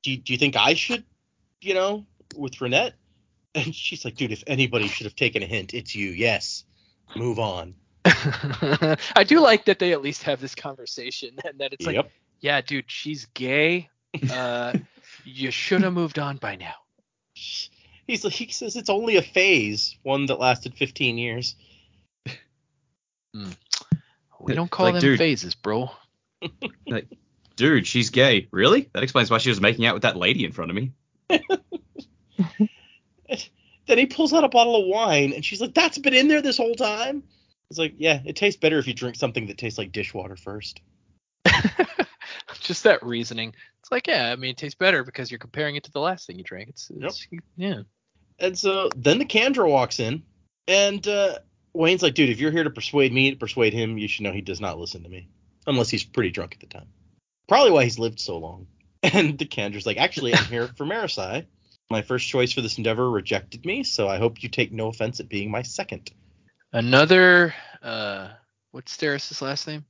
Do 0.03 0.11
you, 0.11 0.18
do 0.18 0.34
you 0.34 0.38
think 0.38 0.56
I 0.56 0.76
should, 0.76 1.03
you 1.61 1.73
know, 1.73 2.06
with 2.35 2.53
Ranette? 2.57 2.91
And 3.56 3.73
she's 3.73 4.03
like, 4.03 4.15
dude, 4.15 4.34
if 4.34 4.44
anybody 4.48 4.88
should 4.90 5.06
have 5.06 5.15
taken 5.15 5.41
a 5.41 5.45
hint, 5.45 5.73
it's 5.73 5.95
you. 5.95 6.10
Yes, 6.10 6.65
move 7.15 7.40
on. 7.40 7.73
I 8.06 9.23
do 9.26 9.40
like 9.40 9.65
that 9.65 9.80
they 9.80 9.94
at 9.94 10.02
least 10.02 10.23
have 10.23 10.41
this 10.41 10.53
conversation 10.53 11.38
and 11.45 11.60
that 11.60 11.73
it's 11.73 11.86
like, 11.86 11.95
yep. 11.95 12.11
yeah, 12.41 12.61
dude, 12.61 12.86
she's 12.88 13.26
gay. 13.34 13.90
Uh, 14.30 14.73
you 15.23 15.52
should 15.52 15.82
have 15.82 15.94
moved 15.94 16.19
on 16.19 16.38
by 16.38 16.57
now. 16.57 16.76
He's 17.34 18.23
like, 18.23 18.34
he 18.34 18.52
says 18.52 18.76
it's 18.76 18.90
only 18.90 19.15
a 19.15 19.22
phase, 19.22 19.98
one 20.03 20.27
that 20.27 20.40
lasted 20.40 20.76
15 20.76 21.18
years. 21.18 21.56
We 24.40 24.53
don't 24.53 24.69
call 24.69 24.86
like, 24.86 24.95
them 24.95 25.02
dude. 25.02 25.18
phases, 25.18 25.56
bro. 25.56 25.90
Like, 26.88 27.07
dude, 27.56 27.88
she's 27.88 28.11
gay. 28.11 28.48
Really? 28.52 28.90
That 28.94 29.03
explains 29.03 29.32
why 29.32 29.40
she 29.40 29.49
was 29.49 29.60
making 29.60 29.86
out 29.86 29.95
with 29.95 30.03
that 30.03 30.15
lady 30.15 30.45
in 30.45 30.52
front 30.52 30.72
of 30.72 30.76
me. 30.76 30.91
Then 33.87 33.97
he 33.97 34.05
pulls 34.05 34.33
out 34.33 34.43
a 34.43 34.49
bottle 34.49 34.75
of 34.81 34.87
wine, 34.87 35.33
and 35.33 35.45
she's 35.45 35.61
like, 35.61 35.73
"That's 35.73 35.97
been 35.97 36.13
in 36.13 36.27
there 36.27 36.41
this 36.41 36.57
whole 36.57 36.75
time." 36.75 37.23
It's 37.69 37.79
like, 37.79 37.95
yeah, 37.97 38.21
it 38.25 38.35
tastes 38.35 38.59
better 38.59 38.77
if 38.77 38.87
you 38.87 38.93
drink 38.93 39.15
something 39.15 39.47
that 39.47 39.57
tastes 39.57 39.77
like 39.77 39.91
dishwater 39.91 40.35
first. 40.35 40.81
Just 42.59 42.83
that 42.83 43.03
reasoning. 43.03 43.53
It's 43.81 43.91
like, 43.91 44.07
yeah, 44.07 44.31
I 44.31 44.35
mean, 44.35 44.51
it 44.51 44.57
tastes 44.57 44.77
better 44.77 45.03
because 45.03 45.31
you're 45.31 45.39
comparing 45.39 45.75
it 45.75 45.83
to 45.85 45.91
the 45.91 45.99
last 45.99 46.27
thing 46.27 46.37
you 46.37 46.43
drank. 46.43 46.69
It's, 46.69 46.91
it's 46.95 47.27
yeah. 47.55 47.81
And 48.39 48.57
so 48.57 48.89
then 48.95 49.19
the 49.19 49.25
Kandra 49.25 49.69
walks 49.69 49.99
in, 49.99 50.23
and 50.67 51.07
uh, 51.07 51.39
Wayne's 51.73 52.03
like, 52.03 52.15
"Dude, 52.15 52.29
if 52.29 52.39
you're 52.39 52.51
here 52.51 52.63
to 52.63 52.69
persuade 52.69 53.13
me 53.13 53.31
to 53.31 53.37
persuade 53.37 53.73
him, 53.73 53.97
you 53.97 54.07
should 54.07 54.23
know 54.23 54.31
he 54.31 54.41
does 54.41 54.61
not 54.61 54.79
listen 54.79 55.03
to 55.03 55.09
me, 55.09 55.29
unless 55.65 55.89
he's 55.89 56.03
pretty 56.03 56.31
drunk 56.31 56.53
at 56.53 56.59
the 56.59 56.67
time. 56.67 56.87
Probably 57.47 57.71
why 57.71 57.83
he's 57.83 57.99
lived 57.99 58.19
so 58.19 58.37
long." 58.37 58.67
And 59.03 59.37
the 59.37 59.45
Kandra's 59.45 59.85
like, 59.85 59.97
"Actually, 59.97 60.33
I'm 60.33 60.45
here 60.45 60.67
for 60.77 60.85
Marasi. 60.85 61.45
My 61.89 62.01
first 62.01 62.27
choice 62.27 62.51
for 62.51 62.61
this 62.61 62.77
endeavor 62.77 63.09
rejected 63.09 63.65
me, 63.65 63.83
so 63.83 64.07
I 64.07 64.17
hope 64.17 64.41
you 64.41 64.49
take 64.49 64.71
no 64.71 64.87
offense 64.87 65.19
at 65.19 65.29
being 65.29 65.51
my 65.51 65.61
second. 65.61 66.11
Another, 66.73 67.53
uh, 67.81 68.29
what's 68.71 68.97
Steris' 68.97 69.41
last 69.41 69.67
name? 69.67 69.85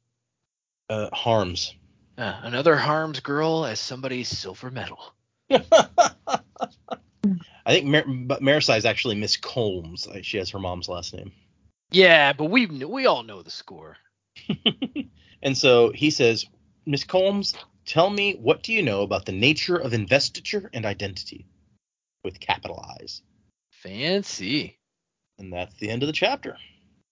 Uh, 0.90 1.10
Harms. 1.14 1.74
Uh, 2.18 2.40
another 2.44 2.76
Harms 2.76 3.22
girl 3.22 3.66
as 3.66 3.80
somebody's 3.80 4.28
silver 4.28 4.70
medal. 4.70 5.14
I 5.50 5.60
think 7.68 7.86
Mar- 7.86 8.58
is 8.60 8.86
actually 8.86 9.16
Miss 9.16 9.38
Combs. 9.38 10.08
She 10.22 10.38
has 10.38 10.50
her 10.52 10.60
mom's 10.60 10.90
last 10.90 11.14
name. 11.14 11.32
Yeah, 11.92 12.34
but 12.34 12.46
we 12.46 12.68
we 12.68 13.06
all 13.06 13.24
know 13.24 13.42
the 13.42 13.50
score. 13.50 13.98
and 15.42 15.58
so 15.58 15.92
he 15.92 16.12
says, 16.12 16.46
Miss 16.86 17.04
Combs, 17.04 17.56
tell 17.86 18.10
me 18.10 18.36
what 18.36 18.64
do 18.64 18.74
you 18.74 18.84
know 18.84 19.02
about 19.02 19.26
the 19.26 19.32
nature 19.32 19.78
of 19.78 19.94
investiture 19.94 20.70
and 20.74 20.86
identity? 20.86 21.46
With 22.26 22.40
capital 22.40 22.84
I's. 23.00 23.22
Fancy. 23.70 24.80
And 25.38 25.54
that's 25.54 25.76
the 25.76 25.92
end 25.92 26.02
of 26.02 26.08
the 26.08 26.14
chapter. 26.14 26.58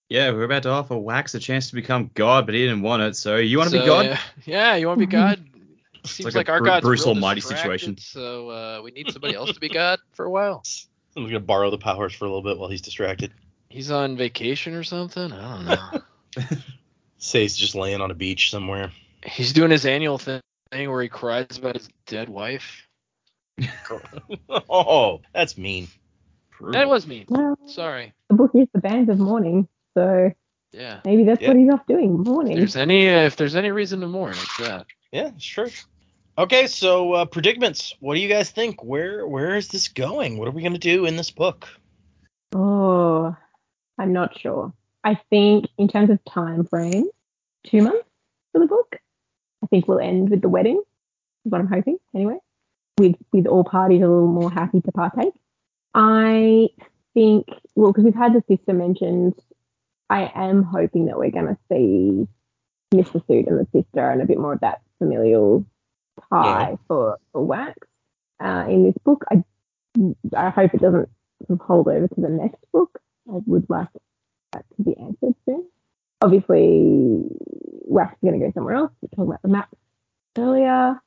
Yeah, 0.10 0.32
we're 0.32 0.44
about 0.44 0.64
to 0.64 0.70
offer 0.70 0.98
Wax 0.98 1.36
a 1.36 1.40
chance 1.40 1.70
to 1.70 1.76
become 1.76 2.10
God, 2.16 2.48
but 2.48 2.56
he 2.56 2.66
didn't 2.66 2.82
want 2.82 3.04
it. 3.04 3.16
So 3.16 3.36
you 3.36 3.60
want 3.60 3.70
to 3.70 3.78
So, 3.78 3.82
be 3.84 3.86
God? 3.86 4.06
Yeah, 4.06 4.20
yeah, 4.46 4.76
you 4.76 4.88
want 4.88 5.00
to 5.00 5.06
be 5.06 5.12
God? 5.12 5.40
Seems 6.04 6.36
like 6.36 6.36
like, 6.36 6.50
a 6.50 6.52
our 6.54 6.60
Bru- 6.60 6.68
God's 6.68 6.84
Bruce 6.84 7.06
Almighty 7.06 7.42
situation. 7.42 7.98
So 8.00 8.50
uh, 8.50 8.82
we 8.84 8.90
need 8.90 9.12
somebody 9.12 9.36
else 9.36 9.54
to 9.54 9.60
be 9.60 9.70
God 9.70 10.00
for 10.14 10.26
a 10.26 10.32
while. 10.32 10.64
I'm 11.16 11.26
gonna 11.26 11.40
borrow 11.40 11.70
the 11.70 11.78
powers 11.78 12.14
for 12.16 12.26
a 12.26 12.28
little 12.28 12.42
bit 12.42 12.58
while 12.58 12.70
he's 12.70 12.82
distracted. 12.82 13.32
He's 13.70 13.92
on 13.92 14.18
vacation 14.18 14.74
or 14.74 14.84
something. 14.84 15.32
I 15.32 15.58
don't 15.58 15.66
know. 15.66 16.58
Say 17.20 17.42
he's 17.44 17.56
just 17.56 17.76
laying 17.76 18.02
on 18.02 18.10
a 18.10 18.16
beach 18.16 18.50
somewhere. 18.50 18.92
He's 19.24 19.54
doing 19.54 19.70
his 19.70 19.86
annual 19.86 20.18
thing 20.18 20.42
where 20.72 21.04
he 21.04 21.08
cries 21.08 21.60
about 21.60 21.76
his 21.76 21.88
dead 22.08 22.30
wife. 22.30 22.88
oh, 24.70 25.22
that's 25.34 25.58
mean. 25.58 25.88
That 26.72 26.88
was 26.88 27.06
mean. 27.08 27.26
Well, 27.30 27.58
Sorry. 27.68 28.14
the 28.30 28.36
book 28.36 28.52
is 28.56 28.68
the 28.74 28.80
bands 28.80 29.10
of 29.10 29.20
mourning, 29.20 29.68
so 29.96 30.32
Yeah. 30.72 31.02
maybe 31.06 31.24
that's 31.24 31.42
Yeah. 31.42 31.50
what 31.50 31.58
he's 31.58 31.70
off 31.72 31.86
doing, 31.88 32.20
If 32.20 32.26
mourning. 32.28 32.58
there's 32.58 32.76
any 32.76 33.10
uh, 33.10 33.24
if 33.26 33.36
there's 33.36 33.56
any 33.56 33.72
reason 33.72 34.00
to 34.02 34.08
mourn, 34.08 34.32
it's 34.32 34.58
that. 34.58 34.86
Yeah, 35.12 35.28
it's 35.36 35.46
true. 35.46 35.70
Okay, 36.38 36.66
so 36.68 37.14
uh, 37.14 37.26
predicaments. 37.26 37.96
What 38.00 38.16
do 38.16 38.22
you 38.22 38.30
guys 38.30 38.50
think? 38.52 38.84
Where 38.84 39.28
where 39.28 39.56
is 39.56 39.68
this 39.68 39.88
going? 39.90 40.38
What 40.38 40.48
are 40.48 40.52
we 40.52 40.64
gonna 40.64 40.78
do 40.80 41.06
in 41.06 41.16
this 41.18 41.30
book? 41.32 41.68
Oh, 42.56 43.36
I'm 44.00 44.14
not 44.14 44.40
sure. 44.40 44.74
I 45.04 45.20
think 45.30 45.68
in 45.78 45.88
terms 45.88 46.10
of 46.10 46.20
time 46.26 46.66
frame, 46.66 47.06
two 47.66 47.82
months 47.84 48.08
for 48.52 48.60
the 48.60 48.68
book. 48.68 48.96
I 49.64 49.68
think 49.68 49.88
we'll 49.88 50.00
end 50.00 50.30
with 50.30 50.42
the 50.42 50.50
wedding. 50.50 50.82
Is 51.46 51.52
what 51.52 51.60
I'm 51.62 51.68
hoping, 51.68 51.98
anyway. 52.16 52.38
With 53.04 53.16
with 53.34 53.48
all 53.48 53.64
parties 53.66 54.02
a 54.02 54.08
little 54.08 54.28
more 54.28 54.50
happy 54.52 54.80
to 54.82 54.92
partake. 54.94 55.34
I 55.94 56.70
think 57.14 57.48
well, 57.76 57.92
because 57.92 58.06
we've 58.06 58.16
had 58.16 58.34
the 58.34 58.44
sister 58.48 58.74
mentioned, 58.74 59.34
I 60.10 60.32
am 60.34 60.64
hoping 60.64 61.06
that 61.08 61.18
we're 61.18 61.32
going 61.32 61.48
to 61.48 61.58
see 61.70 62.28
Mr. 62.94 63.26
Suit 63.28 63.48
and 63.48 63.60
the 63.60 63.68
sister 63.74 64.10
and 64.10 64.22
a 64.22 64.26
bit 64.26 64.38
more 64.40 64.54
of 64.54 64.62
that 64.62 64.82
familial 65.00 65.66
tie 66.30 66.70
Yeah. 66.72 66.76
for, 66.88 67.18
for 67.32 67.46
Wax 67.46 67.78
uh, 68.44 68.66
in 68.70 68.86
this 68.86 68.96
book. 69.04 69.26
I 69.32 69.44
I 70.36 70.50
hope 70.50 70.74
it 70.74 70.82
doesn't 70.82 71.10
hold 71.60 71.88
over 71.88 72.08
to 72.08 72.22
the 72.22 72.30
next 72.30 72.60
book. 72.72 73.00
I 73.30 73.40
would 73.46 73.70
like 73.70 73.90
that 74.54 74.66
to 74.78 74.84
be 74.84 74.96
answered 74.98 75.36
soon. 75.46 75.66
Obviously, 76.22 77.24
Wax 77.86 78.14
is 78.14 78.20
going 78.30 78.40
to 78.40 78.46
go 78.46 78.52
somewhere 78.54 78.76
else. 78.76 78.92
We're 79.02 79.10
talking 79.10 79.26
about 79.32 79.42
the 79.42 79.50
map 79.50 79.70
earlier. 80.38 81.00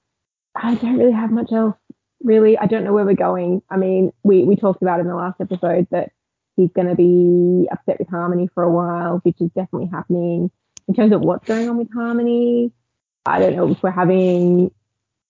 I 0.55 0.75
don't 0.77 0.99
really 0.99 1.13
have 1.13 1.31
much 1.31 1.53
else. 1.53 1.77
Really, 2.27 2.59
I 2.59 2.67
don't 2.67 2.83
know 2.83 2.93
where 2.93 3.05
we're 3.05 3.15
going. 3.15 3.63
I 3.71 3.77
mean, 3.77 4.13
we, 4.25 4.43
we 4.43 4.57
talked 4.57 4.83
about 4.83 4.99
in 4.99 5.07
the 5.07 5.15
last 5.15 5.41
episode 5.41 5.87
that 5.93 6.11
he's 6.57 6.73
going 6.75 6.89
to 6.89 6.97
be 6.97 7.69
upset 7.71 8.01
with 8.01 8.09
Harmony 8.09 8.49
for 8.53 8.65
a 8.65 8.71
while, 8.71 9.21
which 9.23 9.41
is 9.41 9.49
definitely 9.55 9.87
happening. 9.87 10.51
In 10.89 10.95
terms 10.95 11.13
of 11.13 11.21
what's 11.21 11.47
going 11.47 11.69
on 11.69 11.77
with 11.77 11.93
Harmony, 11.95 12.73
I 13.25 13.39
don't 13.39 13.55
know 13.55 13.71
if 13.71 13.81
we're 13.81 13.93
having 13.93 14.73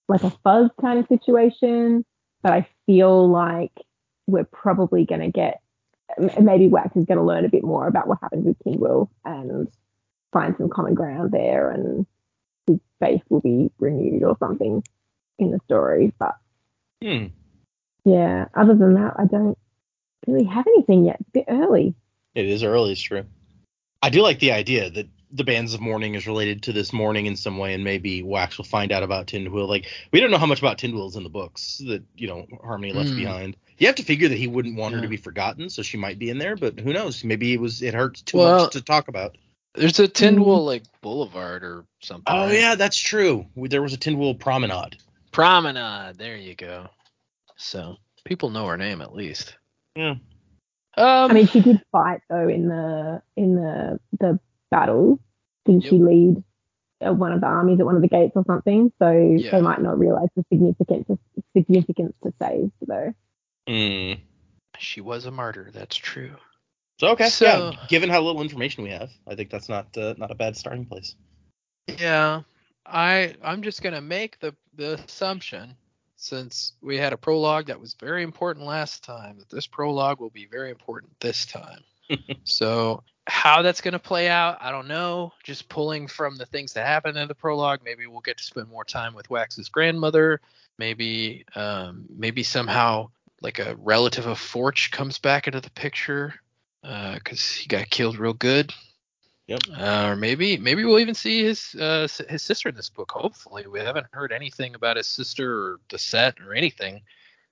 like 0.07 0.23
a 0.23 0.31
fuzz 0.43 0.71
kind 0.81 0.97
of 0.97 1.07
situation, 1.07 2.03
but 2.41 2.51
I 2.51 2.67
feel 2.87 3.29
like 3.29 3.73
we're 4.25 4.45
probably 4.45 5.05
going 5.05 5.21
to 5.21 5.29
get 5.29 5.61
maybe 6.41 6.67
Wax 6.67 6.95
is 6.95 7.05
going 7.05 7.19
to 7.19 7.23
learn 7.23 7.45
a 7.45 7.49
bit 7.49 7.63
more 7.63 7.87
about 7.87 8.07
what 8.07 8.17
happened 8.23 8.45
with 8.45 8.57
Tindwyl 8.65 9.09
and 9.23 9.67
find 10.33 10.55
some 10.57 10.69
common 10.69 10.95
ground 10.95 11.31
there, 11.31 11.69
and 11.69 12.07
his 12.65 12.79
faith 12.99 13.21
will 13.29 13.41
be 13.41 13.69
renewed 13.77 14.23
or 14.23 14.35
something 14.39 14.83
in 15.37 15.51
the 15.51 15.59
story. 15.65 16.11
But 16.17 16.35
Hmm. 17.03 17.27
yeah, 18.05 18.45
other 18.55 18.73
than 18.75 18.95
that, 18.95 19.13
I 19.17 19.25
don't 19.25 19.57
really 20.25 20.45
have 20.45 20.65
anything 20.67 21.05
yet. 21.05 21.17
It's 21.19 21.29
a 21.29 21.31
bit 21.31 21.45
early. 21.47 21.93
It 22.35 22.45
is 22.45 22.63
early, 22.63 22.91
it's 22.93 23.01
true. 23.01 23.25
I 24.01 24.09
do 24.09 24.21
like 24.21 24.39
the 24.39 24.51
idea 24.51 24.89
that 24.89 25.07
the 25.31 25.43
bands 25.43 25.73
of 25.73 25.81
mourning 25.81 26.15
is 26.15 26.25
related 26.27 26.63
to 26.63 26.73
this 26.73 26.93
mourning 26.93 27.25
in 27.25 27.35
some 27.35 27.57
way, 27.57 27.73
and 27.73 27.83
maybe 27.83 28.23
Wax 28.23 28.57
will 28.57 28.65
find 28.65 28.91
out 28.91 29.03
about 29.03 29.27
Tindwyl. 29.27 29.67
Like 29.67 29.87
we 30.11 30.19
don't 30.19 30.31
know 30.31 30.37
how 30.37 30.45
much 30.45 30.59
about 30.59 30.77
Tindwyl's 30.77 31.15
in 31.17 31.23
the 31.23 31.29
books 31.29 31.81
that 31.85 32.03
you 32.15 32.27
know 32.27 32.45
Harmony 32.63 32.93
left 32.93 33.09
Hmm. 33.09 33.17
behind. 33.17 33.57
You 33.77 33.87
have 33.87 33.95
to 33.97 34.03
figure 34.03 34.29
that 34.29 34.37
he 34.37 34.47
wouldn't 34.47 34.77
want 34.77 34.95
her 34.95 35.01
to 35.01 35.07
be 35.07 35.17
forgotten, 35.17 35.69
so 35.69 35.81
she 35.83 35.97
might 35.97 36.17
be 36.17 36.29
in 36.29 36.37
there. 36.39 36.55
But 36.55 36.79
who 36.79 36.93
knows? 36.93 37.23
Maybe 37.23 37.53
it 37.53 37.59
was 37.59 37.81
it 37.81 37.93
hurts 37.93 38.21
too 38.21 38.37
Well- 38.37 38.63
much 38.63 38.73
to 38.73 38.81
talk 38.81 39.07
about. 39.07 39.37
There's 39.75 39.99
a 39.99 40.07
Tindwyl 40.07 40.65
like 40.65 40.83
Boulevard 41.01 41.63
or 41.63 41.85
something. 42.01 42.23
Oh 42.27 42.45
right? 42.47 42.55
yeah, 42.55 42.75
that's 42.75 42.97
true. 42.97 43.45
There 43.55 43.81
was 43.83 43.93
a 43.93 43.97
Tindwyl 43.97 44.39
promenade. 44.39 44.97
Promenade. 45.37 46.17
There 46.17 46.35
you 46.35 46.55
go. 46.55 46.89
So 47.57 47.97
people 48.25 48.49
know 48.49 48.65
her 48.65 48.75
name 48.75 49.01
at 49.01 49.13
least. 49.13 49.55
Yeah. 49.95 50.15
Um, 50.97 51.29
I 51.29 51.31
mean, 51.31 51.45
she 51.47 51.59
did 51.61 51.79
fight 51.91 52.21
though 52.27 52.47
in 52.47 52.67
the 52.67 53.21
in 53.35 53.53
the 53.55 53.99
the 54.19 54.39
battle. 54.71 55.19
Didn't 55.65 55.83
she 55.83 55.99
lead 55.99 56.43
uh, 57.05 57.13
one 57.13 57.33
of 57.33 57.41
the 57.41 57.45
armies 57.45 57.79
at 57.79 57.85
one 57.85 57.95
of 57.95 58.01
the 58.01 58.07
gates 58.07 58.31
or 58.35 58.43
something? 58.47 58.91
So 58.97 59.11
Yeah. 59.11 59.51
they 59.51 59.61
might 59.61 59.79
not 59.79 59.99
realize 59.99 60.29
the 60.35 60.43
significance 60.51 61.05
significance 61.55 62.13
to 62.23 62.33
save 62.41 62.71
though. 62.81 63.13
Hmm. 63.67 64.13
she 64.79 65.01
was 65.01 65.25
a 65.25 65.31
martyr. 65.31 65.69
That's 65.71 65.95
true. 65.95 66.35
So 66.99 67.09
okay, 67.09 67.29
So- 67.29 67.45
yeah. 67.73 67.85
Given 67.89 68.09
how 68.09 68.23
little 68.23 68.41
information 68.41 68.83
we 68.83 68.89
have, 68.89 69.11
I 69.27 69.35
think 69.35 69.51
that's 69.51 69.69
not 69.69 69.95
uh, 69.95 70.15
not 70.17 70.31
a 70.31 70.35
bad 70.35 70.57
starting 70.57 70.85
place. 70.85 71.13
Yeah, 71.87 72.41
I 72.87 73.35
I'm 73.43 73.61
just 73.61 73.81
gonna 73.81 74.01
make 74.01 74.39
the 74.39 74.55
the 74.75 74.93
assumption 74.93 75.75
since 76.15 76.73
we 76.81 76.97
had 76.97 77.13
a 77.13 77.17
prologue 77.17 77.67
that 77.67 77.79
was 77.79 77.93
very 77.93 78.23
important 78.23 78.65
last 78.65 79.03
time 79.03 79.37
that 79.37 79.49
this 79.49 79.67
prologue 79.67 80.19
will 80.19 80.31
be 80.31 80.47
very 80.47 80.71
important 80.71 81.19
this 81.19 81.45
time. 81.45 81.81
so 82.43 83.03
how 83.27 83.61
that's 83.61 83.81
gonna 83.81 83.99
play 83.99 84.29
out, 84.29 84.57
I 84.61 84.71
don't 84.71 84.87
know. 84.87 85.33
Just 85.43 85.69
pulling 85.69 86.07
from 86.07 86.37
the 86.37 86.45
things 86.45 86.73
that 86.73 86.85
happened 86.85 87.17
in 87.17 87.27
the 87.27 87.35
prologue, 87.35 87.81
maybe 87.83 88.07
we'll 88.07 88.21
get 88.21 88.37
to 88.37 88.43
spend 88.43 88.69
more 88.69 88.85
time 88.85 89.13
with 89.13 89.29
Wax's 89.29 89.69
grandmother. 89.69 90.41
Maybe 90.77 91.45
um, 91.55 92.05
maybe 92.09 92.43
somehow 92.43 93.09
like 93.41 93.59
a 93.59 93.75
relative 93.75 94.25
of 94.25 94.39
Forch 94.39 94.91
comes 94.91 95.19
back 95.19 95.47
into 95.47 95.61
the 95.61 95.69
picture 95.71 96.33
because 96.81 97.51
he 97.53 97.67
got 97.67 97.89
killed 97.89 98.17
real 98.17 98.33
good. 98.33 98.73
Yep. 99.47 99.59
Uh, 99.77 100.07
or 100.09 100.15
maybe 100.17 100.57
maybe 100.57 100.83
we'll 100.83 100.99
even 100.99 101.15
see 101.15 101.43
his 101.43 101.73
uh, 101.75 102.07
his 102.29 102.43
sister 102.43 102.67
in 102.69 102.75
this 102.75 102.89
book. 102.89 103.11
Hopefully, 103.11 103.65
we 103.67 103.79
haven't 103.79 104.07
heard 104.11 104.33
anything 104.33 104.75
about 104.75 104.97
his 104.97 105.07
sister 105.07 105.59
or 105.59 105.79
the 105.89 105.97
set 105.97 106.39
or 106.41 106.53
anything 106.53 107.01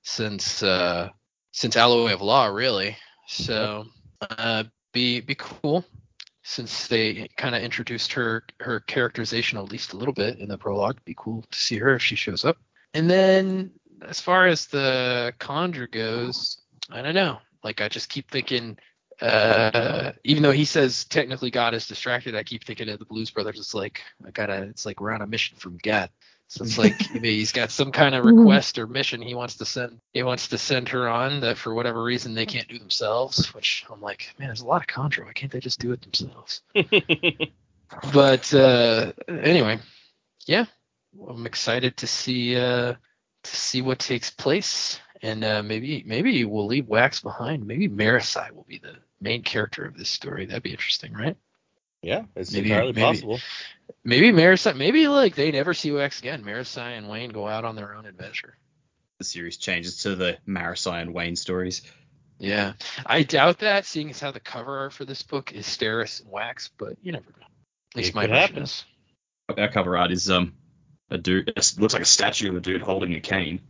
since 0.03 0.61
uh, 0.61 1.09
since 1.51 1.77
Alloy 1.77 2.13
of 2.13 2.21
Law, 2.21 2.47
really. 2.47 2.97
So 3.27 3.85
uh, 4.21 4.65
be 4.91 5.21
be 5.21 5.35
cool. 5.35 5.85
since 6.47 6.87
they 6.87 7.27
kind 7.37 7.55
of 7.55 7.63
introduced 7.63 8.13
her 8.13 8.43
her 8.59 8.79
characterization 8.81 9.57
at 9.57 9.71
least 9.71 9.93
a 9.93 9.97
little 9.97 10.13
bit 10.13 10.37
in 10.37 10.47
the 10.47 10.57
prologue. 10.57 10.99
Be 11.03 11.15
cool 11.17 11.43
to 11.49 11.59
see 11.59 11.77
her 11.79 11.95
if 11.95 12.03
she 12.03 12.15
shows 12.15 12.45
up. 12.45 12.57
And 12.93 13.09
then 13.09 13.71
as 14.07 14.21
far 14.21 14.45
as 14.45 14.67
the 14.67 15.33
Kandra 15.39 15.91
goes, 15.91 16.59
I 16.91 17.01
don't 17.01 17.15
know. 17.15 17.39
Like 17.63 17.81
I 17.81 17.89
just 17.89 18.09
keep 18.09 18.29
thinking 18.29 18.77
uh 19.21 20.11
even 20.23 20.43
though 20.43 20.51
he 20.51 20.65
says 20.65 21.05
technically 21.05 21.51
God 21.51 21.73
is 21.73 21.87
distracted, 21.87 22.35
I 22.35 22.43
keep 22.43 22.63
thinking 22.63 22.89
of 22.89 22.99
the 22.99 23.05
Blues 23.05 23.31
Brothers. 23.31 23.59
It's 23.59 23.73
like 23.73 24.01
I 24.25 24.31
gotta 24.31 24.63
it's 24.63 24.85
like 24.85 24.99
we're 24.99 25.11
on 25.11 25.21
a 25.21 25.27
mission 25.27 25.57
from 25.57 25.77
God. 25.81 26.09
So 26.47 26.63
it's 26.63 26.77
like 26.77 26.93
maybe 27.13 27.37
he's 27.37 27.51
got 27.51 27.71
some 27.71 27.91
kind 27.91 28.15
of 28.15 28.25
request 28.25 28.77
or 28.77 28.87
mission 28.87 29.21
he 29.21 29.35
wants 29.35 29.55
to 29.57 29.65
send 29.65 29.99
he 30.13 30.23
wants 30.23 30.47
to 30.49 30.57
send 30.57 30.89
her 30.89 31.07
on 31.07 31.41
that 31.41 31.57
for 31.57 31.73
whatever 31.73 32.03
reason 32.03 32.33
they 32.33 32.45
can't 32.45 32.67
do 32.67 32.79
themselves, 32.79 33.53
which 33.53 33.85
I'm 33.91 34.01
like, 34.01 34.33
man, 34.37 34.49
there's 34.49 34.61
a 34.61 34.67
lot 34.67 34.81
of 34.81 34.87
Kandra. 34.87 35.25
Why 35.25 35.33
can't 35.33 35.51
they 35.51 35.59
just 35.59 35.79
do 35.79 35.91
it 35.91 36.01
themselves? 36.01 36.61
but 38.13 38.53
uh 38.53 39.13
anyway, 39.27 39.79
yeah. 40.45 40.65
I'm 41.29 41.45
excited 41.45 41.97
to 41.97 42.07
see 42.07 42.55
uh 42.55 42.95
to 43.45 43.55
see 43.55 43.81
what 43.81 43.99
takes 43.99 44.29
place. 44.29 44.99
And 45.21 45.43
uh, 45.43 45.63
maybe 45.63 46.03
maybe 46.05 46.43
we'll 46.43 46.67
leave 46.67 46.87
Wax 46.87 47.21
behind. 47.21 47.65
Maybe 47.65 47.87
Marasi 47.87 48.51
will 48.51 48.65
be 48.67 48.79
the 48.79 48.95
main 49.21 49.43
character 49.43 49.85
of 49.85 49.97
this 49.97 50.09
story. 50.09 50.45
That'd 50.45 50.63
be 50.63 50.71
interesting, 50.71 51.13
right? 51.13 51.37
yeah, 52.01 52.23
it's 52.35 52.51
Maybe- 52.51 52.69
entirely 52.71 52.93
maybe. 52.93 53.01
possible. 53.01 53.39
Maybe 54.03 54.31
Marasi 54.31 54.75
maybe 54.75 55.07
like 55.07 55.35
they 55.35 55.51
never 55.51 55.73
see 55.73 55.91
Wax 55.91 56.19
again. 56.19 56.43
Marasi 56.43 56.77
and 56.97 57.09
Wayne 57.09 57.31
go 57.31 57.47
out 57.47 57.65
on 57.65 57.75
their 57.75 57.95
own 57.95 58.05
adventure. 58.05 58.57
The 59.19 59.25
series 59.25 59.57
changes 59.57 60.03
to 60.03 60.15
the 60.15 60.37
Marasi 60.47 61.01
and 61.01 61.13
Wayne 61.13 61.35
stories. 61.35 61.81
Yeah. 62.37 62.73
I 63.05 63.23
doubt 63.23 63.59
that, 63.59 63.85
seeing 63.85 64.09
as 64.09 64.19
how 64.19 64.31
the 64.31 64.39
cover 64.41 64.77
art 64.79 64.93
for 64.93 65.05
this 65.05 65.23
book 65.23 65.53
is 65.53 65.65
Steris 65.65 66.21
and 66.21 66.29
Wax, 66.29 66.69
but 66.77 66.97
you 67.01 67.11
never 67.13 67.25
know. 67.39 67.47
At 67.93 67.97
least 67.97 68.09
It 68.09 68.15
my 68.15 68.25
could 68.27 68.35
happen. 68.35 68.63
is. 68.63 68.83
Our 69.57 69.69
cover 69.69 69.97
art 69.97 70.11
is 70.11 70.29
um 70.29 70.53
a 71.09 71.17
dude. 71.17 71.49
It 71.55 71.73
looks 71.79 71.93
like 71.93 72.03
a 72.03 72.05
statue 72.05 72.49
of 72.49 72.55
a 72.57 72.59
dude 72.59 72.81
holding 72.81 73.13
a 73.15 73.19
cane. 73.21 73.61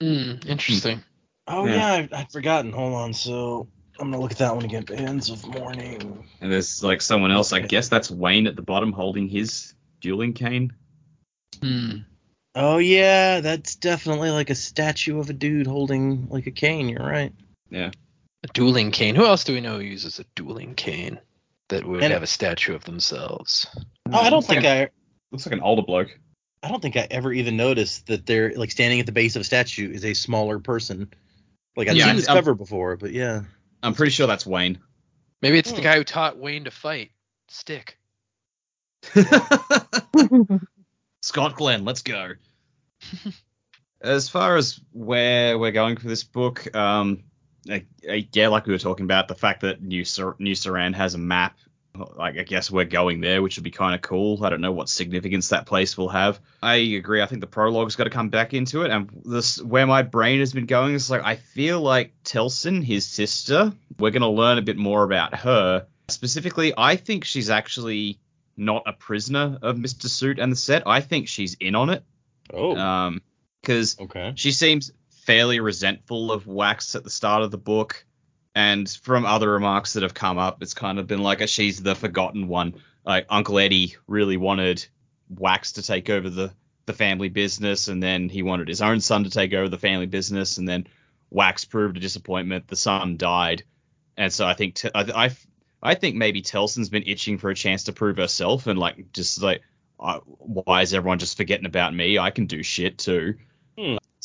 Hmm, 0.00 0.34
interesting. 0.46 1.02
Oh 1.48 1.66
Yeah. 1.66 1.74
yeah, 1.98 2.06
I, 2.12 2.20
I'd 2.20 2.30
forgotten. 2.32 2.72
Hold 2.72 2.94
on, 2.94 3.14
so 3.14 3.68
I'm 3.98 4.10
gonna 4.10 4.20
look 4.20 4.32
at 4.32 4.38
that 4.38 4.54
one 4.54 4.64
again. 4.64 4.84
Bands 4.84 5.30
of 5.30 5.46
Mourning. 5.46 6.24
And 6.40 6.52
there's 6.52 6.82
like 6.82 7.00
someone 7.00 7.30
else. 7.30 7.52
I 7.52 7.60
guess 7.60 7.88
that's 7.88 8.10
Wayne 8.10 8.46
at 8.46 8.56
the 8.56 8.62
bottom 8.62 8.92
holding 8.92 9.28
his 9.28 9.74
dueling 10.00 10.32
cane. 10.32 10.72
Hmm. 11.60 11.98
Oh 12.54 12.78
yeah, 12.78 13.40
that's 13.40 13.76
definitely 13.76 14.30
like 14.30 14.50
a 14.50 14.54
statue 14.54 15.18
of 15.18 15.30
a 15.30 15.32
dude 15.34 15.66
holding 15.66 16.28
like 16.28 16.46
a 16.46 16.50
cane. 16.50 16.88
You're 16.88 17.06
right. 17.06 17.32
Yeah. 17.70 17.90
A 18.44 18.48
dueling 18.52 18.90
cane. 18.90 19.14
Who 19.14 19.24
else 19.26 19.44
do 19.44 19.54
we 19.54 19.60
know 19.60 19.76
who 19.76 19.84
uses 19.84 20.18
a 20.18 20.24
dueling 20.34 20.74
cane 20.74 21.18
that 21.68 21.84
would 21.84 22.02
And- 22.02 22.12
have 22.12 22.22
a 22.22 22.26
statue 22.26 22.74
of 22.74 22.84
themselves? 22.84 23.66
Oh, 24.10 24.18
I 24.18 24.30
don't 24.30 24.38
Looks 24.38 24.48
like 24.48 24.58
think 24.62 24.66
a- 24.66 24.82
I. 24.84 24.88
Looks 25.32 25.46
like 25.46 25.52
an 25.54 25.60
older 25.60 25.82
bloke. 25.82 26.18
I 26.62 26.68
don't 26.68 26.80
think 26.80 26.96
I 26.96 27.06
ever 27.10 27.32
even 27.32 27.56
noticed 27.56 28.06
that 28.06 28.26
they're 28.26 28.52
like 28.56 28.70
standing 28.70 29.00
at 29.00 29.06
the 29.06 29.12
base 29.12 29.36
of 29.36 29.40
a 29.40 29.44
statue 29.44 29.90
is 29.92 30.04
a 30.04 30.14
smaller 30.14 30.58
person. 30.58 31.12
Like 31.76 31.88
I've 31.88 31.96
Yeah, 31.96 32.06
seen 32.06 32.16
this 32.16 32.28
I'm- 32.28 32.36
cover 32.36 32.54
before, 32.54 32.96
but 32.96 33.12
yeah. 33.12 33.42
I'm 33.86 33.94
pretty 33.94 34.10
sure 34.10 34.26
that's 34.26 34.44
Wayne. 34.44 34.78
Maybe 35.42 35.58
it's 35.58 35.70
the 35.70 35.76
Hmm. 35.78 35.82
guy 35.84 35.96
who 35.96 36.04
taught 36.04 36.38
Wayne 36.38 36.64
to 36.64 36.70
fight. 36.72 37.12
Stick. 37.48 37.98
Scott 41.22 41.54
Glenn, 41.54 41.84
let's 41.84 42.02
go. 42.02 42.32
as 44.00 44.28
far 44.28 44.56
as 44.56 44.80
where 44.92 45.56
we're 45.58 45.70
going 45.70 45.96
for 45.96 46.08
this 46.08 46.24
book, 46.24 46.74
um, 46.74 47.22
I, 47.70 47.84
I, 48.10 48.28
yeah, 48.32 48.48
like 48.48 48.66
we 48.66 48.72
were 48.72 48.78
talking 48.78 49.04
about, 49.04 49.28
the 49.28 49.34
fact 49.36 49.60
that 49.60 49.82
New 49.82 50.04
Sur- 50.04 50.36
New 50.40 50.54
Seran 50.54 50.94
has 50.94 51.14
a 51.14 51.18
map, 51.18 51.56
like 52.16 52.38
I 52.38 52.42
guess 52.42 52.70
we're 52.70 52.84
going 52.84 53.20
there, 53.20 53.42
which 53.42 53.56
would 53.56 53.64
be 53.64 53.70
kind 53.70 53.94
of 53.94 54.02
cool. 54.02 54.44
I 54.44 54.50
don't 54.50 54.60
know 54.60 54.72
what 54.72 54.88
significance 54.88 55.48
that 55.48 55.66
place 55.66 55.96
will 55.96 56.08
have. 56.08 56.40
I 56.62 56.76
agree. 56.76 57.22
I 57.22 57.26
think 57.26 57.40
the 57.40 57.46
prologue's 57.46 57.96
got 57.96 58.04
to 58.04 58.10
come 58.10 58.28
back 58.28 58.54
into 58.54 58.82
it, 58.82 58.90
and 58.90 59.10
this 59.24 59.62
where 59.62 59.86
my 59.86 60.02
brain 60.02 60.40
has 60.40 60.52
been 60.52 60.66
going 60.66 60.94
is 60.94 61.10
like 61.10 61.22
I 61.22 61.36
feel 61.36 61.80
like 61.80 62.12
Telsin, 62.24 62.84
his 62.84 63.06
sister, 63.06 63.72
we're 63.98 64.10
gonna 64.10 64.30
learn 64.30 64.58
a 64.58 64.62
bit 64.62 64.76
more 64.76 65.02
about 65.02 65.34
her. 65.34 65.86
Specifically, 66.08 66.72
I 66.76 66.96
think 66.96 67.24
she's 67.24 67.50
actually 67.50 68.20
not 68.56 68.84
a 68.86 68.92
prisoner 68.92 69.58
of 69.62 69.76
Mr. 69.76 70.08
Suit 70.08 70.38
and 70.38 70.52
the 70.52 70.56
set. 70.56 70.84
I 70.86 71.00
think 71.00 71.28
she's 71.28 71.54
in 71.54 71.74
on 71.74 71.90
it. 71.90 72.04
Oh. 72.52 72.76
Um, 72.76 73.22
because 73.60 73.98
okay. 73.98 74.32
she 74.36 74.52
seems 74.52 74.92
fairly 75.24 75.58
resentful 75.58 76.30
of 76.30 76.46
Wax 76.46 76.94
at 76.94 77.02
the 77.02 77.10
start 77.10 77.42
of 77.42 77.50
the 77.50 77.58
book, 77.58 78.05
and 78.56 78.88
from 79.02 79.26
other 79.26 79.52
remarks 79.52 79.92
that 79.92 80.02
have 80.02 80.14
come 80.14 80.38
up, 80.38 80.62
it's 80.62 80.72
kind 80.72 80.98
of 80.98 81.06
been 81.06 81.22
like 81.22 81.42
a, 81.42 81.46
she's 81.46 81.82
the 81.82 81.94
forgotten 81.94 82.48
one. 82.48 82.76
Like 83.04 83.26
Uncle 83.28 83.58
Eddie 83.58 83.96
really 84.08 84.38
wanted 84.38 84.84
Wax 85.28 85.72
to 85.72 85.82
take 85.82 86.08
over 86.08 86.30
the 86.30 86.52
the 86.86 86.94
family 86.94 87.28
business, 87.28 87.88
and 87.88 88.02
then 88.02 88.30
he 88.30 88.42
wanted 88.42 88.68
his 88.68 88.80
own 88.80 89.00
son 89.00 89.24
to 89.24 89.30
take 89.30 89.52
over 89.52 89.68
the 89.68 89.78
family 89.78 90.06
business, 90.06 90.56
and 90.56 90.66
then 90.66 90.86
Wax 91.30 91.66
proved 91.66 91.98
a 91.98 92.00
disappointment. 92.00 92.66
The 92.66 92.76
son 92.76 93.18
died, 93.18 93.64
and 94.16 94.32
so 94.32 94.46
I 94.46 94.54
think 94.54 94.76
t- 94.76 94.90
I, 94.94 95.26
I 95.26 95.36
I 95.82 95.94
think 95.94 96.16
maybe 96.16 96.40
Telsin's 96.40 96.88
been 96.88 97.04
itching 97.06 97.36
for 97.36 97.50
a 97.50 97.54
chance 97.54 97.84
to 97.84 97.92
prove 97.92 98.16
herself, 98.16 98.66
and 98.66 98.78
like 98.78 99.12
just 99.12 99.42
like 99.42 99.60
I, 100.00 100.14
why 100.24 100.80
is 100.80 100.94
everyone 100.94 101.18
just 101.18 101.36
forgetting 101.36 101.66
about 101.66 101.94
me? 101.94 102.18
I 102.18 102.30
can 102.30 102.46
do 102.46 102.62
shit 102.62 102.96
too. 102.96 103.34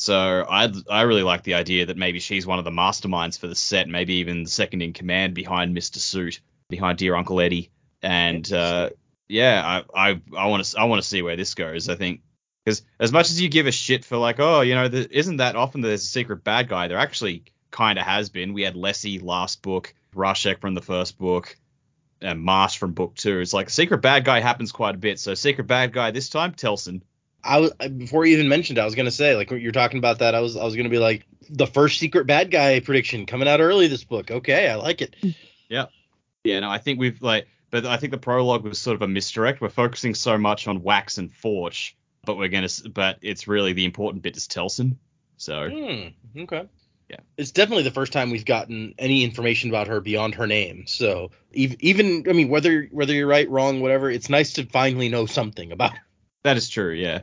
So 0.02 0.44
I 0.50 0.72
I 0.90 1.02
really 1.02 1.22
like 1.22 1.44
the 1.44 1.54
idea 1.54 1.86
that 1.86 1.96
maybe 1.96 2.18
she's 2.18 2.44
one 2.44 2.58
of 2.58 2.64
the 2.64 2.72
masterminds 2.72 3.38
for 3.38 3.46
the 3.46 3.54
set, 3.54 3.88
maybe 3.88 4.14
even 4.14 4.42
the 4.42 4.50
second 4.50 4.82
in 4.82 4.92
command 4.92 5.32
behind 5.32 5.74
Mister 5.74 6.00
Suit, 6.00 6.40
behind 6.68 6.98
Dear 6.98 7.14
Uncle 7.14 7.40
Eddie, 7.40 7.70
and 8.02 8.52
uh, 8.52 8.90
yeah, 9.28 9.62
I 9.94 10.10
I 10.10 10.20
I 10.36 10.46
want 10.46 10.64
to 10.64 10.80
I 10.80 10.84
want 10.86 11.00
to 11.00 11.06
see 11.06 11.22
where 11.22 11.36
this 11.36 11.54
goes. 11.54 11.88
I 11.88 11.94
think 11.94 12.22
because 12.64 12.82
as 12.98 13.12
much 13.12 13.30
as 13.30 13.40
you 13.40 13.48
give 13.48 13.68
a 13.68 13.70
shit 13.70 14.04
for 14.04 14.16
like 14.16 14.40
oh 14.40 14.62
you 14.62 14.74
know 14.74 14.88
there 14.88 15.06
isn't 15.08 15.36
that 15.36 15.54
often 15.54 15.82
that 15.82 15.88
there's 15.88 16.02
a 16.02 16.06
secret 16.06 16.42
bad 16.42 16.68
guy, 16.68 16.88
there 16.88 16.98
actually 16.98 17.44
kind 17.70 17.96
of 17.96 18.04
has 18.04 18.28
been. 18.28 18.54
We 18.54 18.62
had 18.62 18.74
Lessie 18.74 19.22
last 19.22 19.62
book, 19.62 19.94
Rashek 20.16 20.60
from 20.60 20.74
the 20.74 20.82
first 20.82 21.16
book, 21.16 21.56
and 22.20 22.40
Marsh 22.40 22.76
from 22.76 22.92
book 22.92 23.14
two. 23.14 23.38
It's 23.38 23.52
like 23.52 23.70
secret 23.70 23.98
bad 23.98 24.24
guy 24.24 24.40
happens 24.40 24.72
quite 24.72 24.96
a 24.96 24.98
bit. 24.98 25.20
So 25.20 25.34
secret 25.34 25.68
bad 25.68 25.92
guy 25.92 26.10
this 26.10 26.28
time, 26.28 26.54
Telsin. 26.54 27.02
I 27.44 27.58
was 27.60 27.72
before 27.72 28.24
you 28.24 28.34
even 28.34 28.48
mentioned 28.48 28.78
it, 28.78 28.82
I 28.82 28.84
was 28.84 28.94
gonna 28.94 29.10
say 29.10 29.34
like 29.36 29.50
you're 29.50 29.72
talking 29.72 29.98
about 29.98 30.20
that, 30.20 30.34
I 30.34 30.40
was 30.40 30.56
I 30.56 30.64
was 30.64 30.76
gonna 30.76 30.88
be 30.88 30.98
like 30.98 31.26
the 31.50 31.66
first 31.66 31.98
secret 31.98 32.26
bad 32.26 32.50
guy 32.50 32.80
prediction 32.80 33.26
coming 33.26 33.48
out 33.48 33.60
early 33.60 33.88
this 33.88 34.04
book. 34.04 34.30
Okay, 34.30 34.68
I 34.68 34.76
like 34.76 35.02
it. 35.02 35.14
Yeah, 35.68 35.86
yeah. 36.44 36.60
no, 36.60 36.70
I 36.70 36.78
think 36.78 36.98
we've 37.00 37.20
like, 37.22 37.48
but 37.70 37.86
I 37.86 37.96
think 37.96 38.10
the 38.12 38.18
prologue 38.18 38.64
was 38.64 38.78
sort 38.78 38.94
of 38.94 39.02
a 39.02 39.08
misdirect. 39.08 39.60
We're 39.60 39.70
focusing 39.70 40.14
so 40.14 40.38
much 40.38 40.68
on 40.68 40.82
Wax 40.82 41.18
and 41.18 41.32
Forch, 41.32 41.96
but 42.24 42.36
we're 42.36 42.48
gonna, 42.48 42.68
but 42.92 43.18
it's 43.22 43.48
really 43.48 43.72
the 43.72 43.84
important 43.84 44.22
bit 44.22 44.36
is 44.36 44.46
Telsin. 44.46 44.96
So 45.36 45.68
Hmm. 45.68 46.40
Okay. 46.42 46.68
Yeah. 47.10 47.16
It's 47.36 47.50
definitely 47.50 47.82
the 47.82 47.90
first 47.90 48.12
time 48.12 48.30
we've 48.30 48.44
gotten 48.44 48.94
any 48.98 49.22
information 49.24 49.68
about 49.68 49.88
her 49.88 50.00
beyond 50.00 50.36
her 50.36 50.46
name. 50.46 50.86
So 50.86 51.30
even 51.52 51.76
even 51.80 52.24
I 52.28 52.32
mean 52.32 52.48
whether 52.48 52.88
whether 52.90 53.12
you're 53.12 53.26
right, 53.26 53.48
wrong, 53.50 53.80
whatever, 53.80 54.10
it's 54.10 54.30
nice 54.30 54.54
to 54.54 54.64
finally 54.64 55.08
know 55.08 55.26
something 55.26 55.72
about 55.72 55.92
her. 55.94 56.02
that 56.44 56.56
is 56.56 56.68
true. 56.70 56.92
Yeah, 56.92 57.22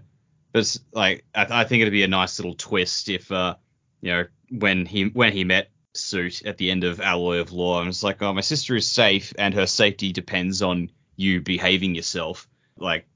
but 0.51 0.59
it's 0.59 0.79
like 0.91 1.25
I, 1.33 1.61
I 1.61 1.63
think 1.63 1.81
it'd 1.81 1.91
be 1.91 2.03
a 2.03 2.07
nice 2.07 2.39
little 2.39 2.55
twist 2.55 3.09
if, 3.09 3.31
uh, 3.31 3.55
you 4.01 4.11
know, 4.11 4.25
when 4.51 4.85
he 4.85 5.05
when 5.05 5.33
he 5.33 5.43
met 5.43 5.69
Suit 5.93 6.45
at 6.45 6.57
the 6.57 6.71
end 6.71 6.83
of 6.83 7.01
Alloy 7.01 7.39
of 7.39 7.51
Law, 7.51 7.79
and 7.79 7.89
it's 7.89 8.03
like, 8.03 8.21
oh, 8.21 8.33
my 8.33 8.41
sister 8.41 8.75
is 8.75 8.87
safe, 8.87 9.33
and 9.37 9.53
her 9.53 9.65
safety 9.65 10.11
depends 10.11 10.61
on 10.61 10.91
you 11.15 11.41
behaving 11.41 11.95
yourself. 11.95 12.47
Like, 12.77 13.07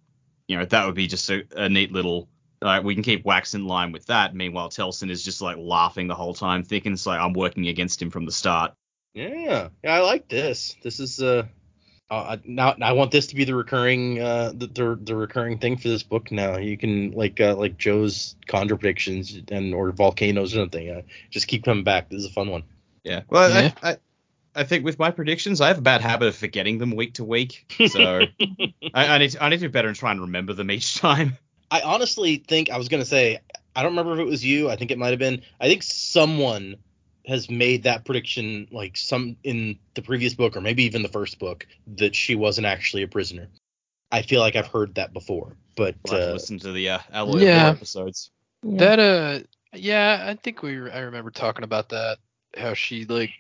you 0.48 0.58
know, 0.58 0.66
that 0.66 0.86
would 0.86 0.96
be 0.96 1.08
just 1.08 1.30
a, 1.30 1.44
a 1.56 1.70
neat 1.70 1.92
little. 1.92 2.30
Like, 2.62 2.84
we 2.84 2.94
can 2.94 3.04
keep 3.04 3.26
Wax 3.26 3.56
in 3.56 3.66
line 3.68 3.92
with 3.92 4.06
that. 4.08 4.34
Meanwhile, 4.34 4.70
Telsin 4.70 5.10
is 5.10 5.24
just 5.24 5.42
like 5.42 5.58
laughing 5.58 6.08
the 6.08 6.16
whole 6.16 6.34
time, 6.34 6.64
thinking 6.64 6.94
it's 6.94 7.06
like 7.06 7.20
I'm 7.20 7.34
working 7.34 7.68
against 7.68 8.02
him 8.02 8.10
from 8.10 8.26
the 8.26 8.32
start. 8.32 8.74
Yeah. 9.14 9.70
Yeah, 9.84 9.94
I 9.96 10.00
like 10.00 10.28
this. 10.28 10.76
This 10.82 11.00
is 11.00 11.22
uh 11.22 11.44
uh, 12.16 12.38
now 12.46 12.76
I 12.82 12.94
want 12.94 13.12
this 13.12 13.28
to 13.28 13.36
be 13.36 13.44
the 13.44 13.56
recurring 13.56 14.20
uh 14.20 14.52
the, 14.56 14.68
the 14.68 15.00
the 15.02 15.16
recurring 15.16 15.58
thing 15.60 15.78
for 15.78 15.88
this 15.88 16.04
book 16.04 16.32
now. 16.32 16.58
You 16.58 16.78
can 16.78 17.12
like 17.12 17.40
uh 17.40 17.56
like 17.56 17.78
Joe's 17.78 18.36
conjure 18.48 18.78
predictions 18.78 19.40
and 19.50 19.74
or 19.74 19.92
volcanoes 19.92 20.54
or 20.54 20.60
something. 20.60 20.90
Uh, 20.90 21.02
just 21.30 21.48
keep 21.48 21.64
coming 21.64 21.84
back. 21.84 22.10
This 22.10 22.20
is 22.20 22.26
a 22.26 22.34
fun 22.34 22.50
one. 22.50 22.64
Yeah. 23.04 23.22
Well, 23.30 23.50
Yeah. 23.50 23.72
I, 23.82 23.92
I 23.92 23.98
I 24.56 24.64
think 24.64 24.86
with 24.86 25.00
my 25.00 25.10
predictions, 25.12 25.62
I 25.62 25.70
have 25.70 25.80
a 25.80 25.82
bad 25.82 26.02
habit 26.02 26.28
of 26.28 26.36
forgetting 26.36 26.78
them 26.78 26.96
week 26.96 27.16
to 27.16 27.24
week. 27.24 27.66
So 27.88 28.22
I, 28.94 29.08
I 29.08 29.18
need 29.18 29.32
to, 29.32 29.44
I 29.44 29.50
need 29.50 29.60
to 29.62 29.68
be 29.68 29.72
better 29.72 29.88
and 29.88 29.98
try 29.98 30.12
and 30.12 30.22
remember 30.22 30.54
them 30.54 30.70
each 30.70 31.00
time. 31.00 31.38
I 31.72 31.82
honestly 31.82 32.38
think 32.38 32.70
I 32.70 32.78
was 32.78 32.88
gonna 32.88 33.06
say 33.06 33.40
I 33.76 33.82
don't 33.82 33.94
remember 33.94 34.14
if 34.14 34.20
it 34.20 34.30
was 34.30 34.46
you. 34.46 34.70
I 34.70 34.76
think 34.76 34.92
it 34.92 34.98
might 34.98 35.10
have 35.10 35.20
been. 35.20 35.42
I 35.60 35.68
think 35.68 35.82
someone 35.84 36.76
has 37.26 37.50
made 37.50 37.84
that 37.84 38.06
prediction 38.06 38.68
like 38.72 38.98
some 38.98 39.38
in 39.44 39.80
the 39.94 40.02
previous 40.02 40.34
book 40.34 40.58
or 40.58 40.62
maybe 40.62 40.84
even 40.84 41.02
the 41.04 41.10
first 41.10 41.40
book 41.40 41.66
that 41.96 42.16
she 42.16 42.36
wasn't 42.36 42.66
actually 42.68 43.04
a 43.04 43.08
prisoner. 43.08 43.48
I 44.12 44.22
feel 44.22 44.42
like 44.42 44.56
I've 44.56 44.68
heard 44.68 44.96
that 44.96 45.14
before, 45.14 45.56
but 45.76 45.96
We'll 46.06 46.30
uh, 46.30 46.34
listen 46.34 46.60
to 46.60 46.72
the 46.72 46.90
uh, 46.90 47.00
Alloy 47.12 47.40
Yeah. 47.42 47.56
yeah. 47.56 47.70
episodes. 47.70 48.30
That 48.64 49.00
uh 49.00 49.40
yeah, 49.74 50.26
I 50.28 50.36
think 50.36 50.62
we 50.62 50.90
I 50.90 51.00
remember 51.00 51.32
talking 51.32 51.64
about 51.64 51.90
that 51.90 52.18
how 52.56 52.74
she 52.74 53.06
like 53.06 53.32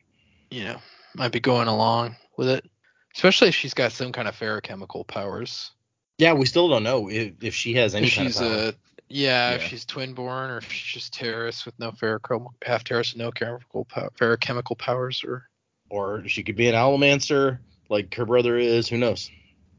you 0.49 0.63
know 0.65 0.77
might 1.15 1.31
be 1.31 1.39
going 1.39 1.67
along 1.67 2.15
with 2.37 2.49
it. 2.49 2.69
Especially 3.15 3.49
if 3.49 3.55
she's 3.55 3.75
got 3.75 3.91
some 3.91 4.11
kind 4.11 4.27
of 4.27 4.35
feruchemical 4.35 5.05
powers. 5.05 5.71
Yeah, 6.17 6.33
we 6.33 6.45
still 6.45 6.67
don't 6.67 6.83
know 6.83 7.09
if, 7.09 7.33
if 7.41 7.53
she 7.53 7.73
has 7.75 7.93
any 7.95 8.07
If 8.07 8.15
kind 8.15 8.27
she's 8.27 8.39
of 8.41 8.47
power. 8.47 8.57
a 8.57 8.75
yeah, 9.09 9.51
if 9.51 9.63
she's 9.63 9.85
twin 9.85 10.13
born 10.13 10.49
or 10.49 10.57
if 10.57 10.71
she's 10.71 11.01
just 11.01 11.13
Terris 11.13 11.65
with 11.65 11.77
no 11.79 11.91
feruchemical 11.91 12.53
half 12.63 12.83
Terris 12.83 13.13
with 13.13 13.19
no 13.19 13.31
chemical 13.31 13.85
pow- 13.85 14.09
feruchemical 14.17 14.77
powers 14.77 15.23
or 15.23 15.49
or 15.89 16.27
she 16.27 16.43
could 16.43 16.55
be 16.55 16.67
an 16.67 16.75
Allomancer 16.75 17.59
like 17.89 18.13
her 18.15 18.25
brother 18.25 18.57
is. 18.57 18.87
Who 18.87 18.97
knows? 18.97 19.29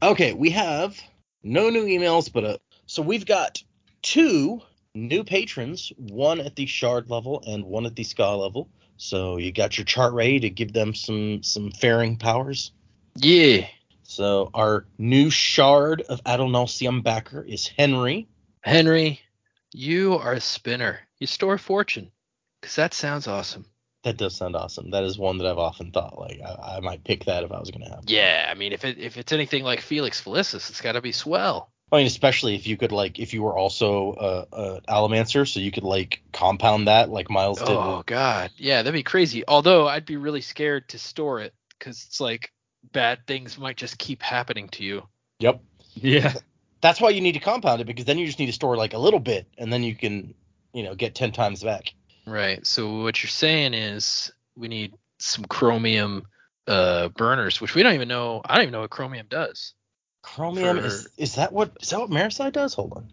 Okay, 0.02 0.32
we 0.32 0.51
have 0.51 1.01
no 1.42 1.70
new 1.70 1.84
emails, 1.84 2.32
but 2.32 2.44
uh, 2.44 2.59
so 2.86 3.02
we've 3.02 3.26
got 3.26 3.62
two 4.02 4.60
new 4.94 5.24
patrons, 5.24 5.92
one 5.96 6.40
at 6.40 6.56
the 6.56 6.66
shard 6.66 7.10
level 7.10 7.42
and 7.46 7.64
one 7.64 7.86
at 7.86 7.96
the 7.96 8.05
skaa 8.05 8.38
level. 8.38 8.68
So 8.96 9.38
you 9.38 9.51
got 9.52 9.76
your 9.76 9.84
chart 9.84 10.12
ready 10.14 10.38
to 10.40 10.51
give 10.51 10.72
them 10.72 10.94
some 10.94 11.42
some 11.42 11.70
faring 11.72 12.16
powers. 12.16 12.72
Yeah. 13.16 13.66
So 14.05 14.51
our 14.55 14.86
new 14.98 15.30
shard 15.30 16.02
of 16.02 16.22
Adonalsium 16.24 17.02
backer 17.02 17.42
is 17.42 17.66
Henry. 17.66 18.28
Henry, 18.65 19.20
you 19.73 20.15
are 20.15 20.32
a 20.32 20.41
spinner. 20.41 21.01
You 21.19 21.27
store 21.27 21.59
fortune. 21.59 22.11
Cause 22.62 22.77
that 22.77 22.95
sounds 22.95 23.28
awesome. 23.28 23.66
That 24.05 24.16
does 24.16 24.36
sound 24.36 24.57
awesome. 24.57 24.91
That 24.91 25.05
is 25.05 25.19
one 25.19 25.39
that 25.39 25.47
I've 25.47 25.59
often 25.59 25.91
thought 25.91 26.19
like 26.19 26.41
I, 26.41 26.77
I 26.77 26.81
might 26.81 27.05
pick 27.05 27.27
that 27.27 27.45
if 27.45 27.53
I 27.53 27.61
was 27.61 27.70
gonna 27.70 27.91
have. 27.91 28.05
Yeah, 28.07 28.49
I 28.51 28.55
mean 28.55 28.73
if 28.73 28.85
it 28.85 28.99
if 28.99 29.19
it's 29.19 29.32
anything 29.32 29.65
like 29.65 29.82
Felix 29.82 30.20
Felicis, 30.20 30.70
it's 30.70 30.81
gotta 30.81 31.03
be 31.03 31.12
swell. 31.12 31.70
I 31.93 31.99
mean, 31.99 32.07
especially 32.07 32.55
if 32.55 32.66
you 32.66 32.78
could 32.78 32.91
like 32.91 33.19
if 33.19 33.35
you 33.35 33.43
were 33.43 33.57
also 33.57 34.15
a, 34.19 34.57
a 34.57 34.81
Allomancer, 34.89 35.47
so 35.47 35.61
you 35.61 35.70
could 35.70 35.85
like 35.85 36.23
compound 36.32 36.89
that 36.89 37.11
like 37.11 37.28
Miles 37.28 37.59
did. 37.59 37.69
Oh 37.69 38.03
god. 38.07 38.51
Yeah, 38.57 38.78
that'd 38.78 38.95
be 38.95 39.03
crazy. 39.03 39.45
Although 39.47 39.86
I'd 39.86 40.07
be 40.07 40.16
really 40.16 40.41
scared 40.41 40.89
to 40.89 40.99
store 40.99 41.41
it 41.41 41.53
because 41.78 42.03
it's 42.07 42.20
like 42.20 42.51
bad 42.93 43.27
things 43.27 43.59
might 43.59 43.77
just 43.77 43.99
keep 43.99 44.23
happening 44.23 44.70
to 44.70 44.85
you. 44.85 45.03
Yep. 45.41 45.61
Yeah. 45.95 46.32
That's 46.85 47.01
why 47.01 47.09
you 47.09 47.23
need 47.23 47.32
to 47.32 47.40
compound 47.40 47.81
it 47.81 47.86
because 47.86 48.05
then 48.05 48.19
you 48.19 48.27
just 48.27 48.39
need 48.39 48.44
to 48.44 48.52
store 48.52 48.77
like 48.77 48.93
a 48.93 48.98
little 48.98 49.19
bit 49.19 49.47
and 49.56 49.73
then 49.73 49.82
you 49.82 49.94
can, 49.94 50.35
you 50.74 50.82
know, 50.82 50.94
get 50.94 51.15
ten 51.15 51.32
times 51.32 51.62
back. 51.62 51.94
Right. 52.27 52.66
So 52.66 53.01
what 53.01 53.23
you're 53.23 53.31
saying 53.31 53.73
is 53.73 54.31
we 54.55 54.69
need 54.69 54.93
some 55.19 55.47
chromium 55.47 56.27
uh 56.66 57.09
burners, 57.09 57.59
which 57.59 57.74
we 57.74 57.82
don't 57.82 57.94
even 57.94 58.09
know. 58.09 58.43
I 58.44 58.56
don't 58.56 58.65
even 58.65 58.73
know 58.73 58.82
what 58.82 58.90
chromium 58.90 59.28
does. 59.31 59.73
Chromium 60.23 60.77
For- 60.77 60.85
is 60.85 61.09
is 61.16 61.36
that 61.36 61.55
what 61.55 61.74
is 61.81 61.89
that 61.89 62.01
what 62.01 62.11
Marasi 62.11 62.52
does? 62.52 62.74
Hold 62.74 62.93
on. 62.97 63.09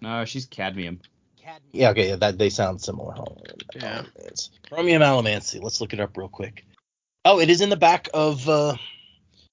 No, 0.00 0.24
she's 0.24 0.46
cadmium. 0.46 1.00
cadmium 1.36 1.62
Yeah, 1.72 1.90
okay, 1.90 2.10
yeah, 2.10 2.16
that 2.16 2.38
they 2.38 2.48
sound 2.48 2.80
similar. 2.80 3.10
Hold 3.10 3.42
on. 3.50 3.82
Yeah. 3.82 4.02
It's 4.14 4.50
Chromium 4.70 5.02
Allomancy. 5.02 5.60
Let's 5.60 5.80
look 5.80 5.92
it 5.92 5.98
up 5.98 6.16
real 6.16 6.28
quick. 6.28 6.64
Oh, 7.24 7.40
it 7.40 7.50
is 7.50 7.60
in 7.60 7.70
the 7.70 7.76
back 7.76 8.08
of 8.14 8.48
uh 8.48 8.76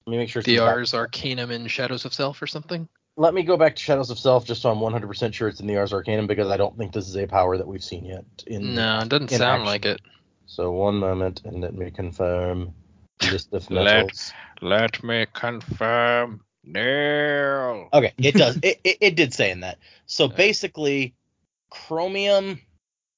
let 0.06 0.10
me 0.12 0.18
make 0.18 0.28
sure 0.28 0.38
it's 0.38 0.46
in 0.46 0.54
The 0.54 0.60
the 0.60 0.64
back. 0.64 0.74
Ars 0.76 0.94
Arcanum 0.94 1.50
and 1.50 1.68
Shadows 1.68 2.04
of 2.04 2.14
Self 2.14 2.40
or 2.40 2.46
something. 2.46 2.88
Let 3.16 3.32
me 3.34 3.44
go 3.44 3.56
back 3.56 3.76
to 3.76 3.82
Shadows 3.82 4.10
of 4.10 4.18
Self 4.18 4.44
just 4.44 4.62
so 4.62 4.70
I'm 4.70 4.78
100% 4.78 5.32
sure 5.34 5.46
it's 5.48 5.60
in 5.60 5.66
the 5.68 5.76
Ars 5.76 5.92
Arcanum 5.92 6.26
because 6.26 6.48
I 6.50 6.56
don't 6.56 6.76
think 6.76 6.92
this 6.92 7.08
is 7.08 7.16
a 7.16 7.26
power 7.26 7.56
that 7.56 7.66
we've 7.66 7.84
seen 7.84 8.04
yet. 8.04 8.24
In 8.46 8.74
No, 8.74 9.00
it 9.00 9.08
doesn't 9.08 9.30
in 9.30 9.38
sound 9.38 9.62
action. 9.62 9.66
like 9.66 9.84
it. 9.84 10.00
So 10.46 10.72
one 10.72 10.96
moment 10.96 11.42
and 11.44 11.60
let 11.60 11.74
me 11.74 11.90
confirm 11.90 12.74
list 13.30 13.52
of 13.52 13.70
Let- 13.70 13.84
metals. 13.84 14.32
Let 14.60 15.02
me 15.04 15.26
confirm. 15.32 16.40
No. 16.64 17.88
Okay, 17.92 18.12
it 18.18 18.34
does. 18.34 18.56
it, 18.62 18.80
it 18.84 18.96
it 19.00 19.16
did 19.16 19.32
say 19.34 19.50
in 19.50 19.60
that. 19.60 19.78
So 20.06 20.24
Okay. 20.24 20.36
basically, 20.36 21.14
chromium. 21.70 22.60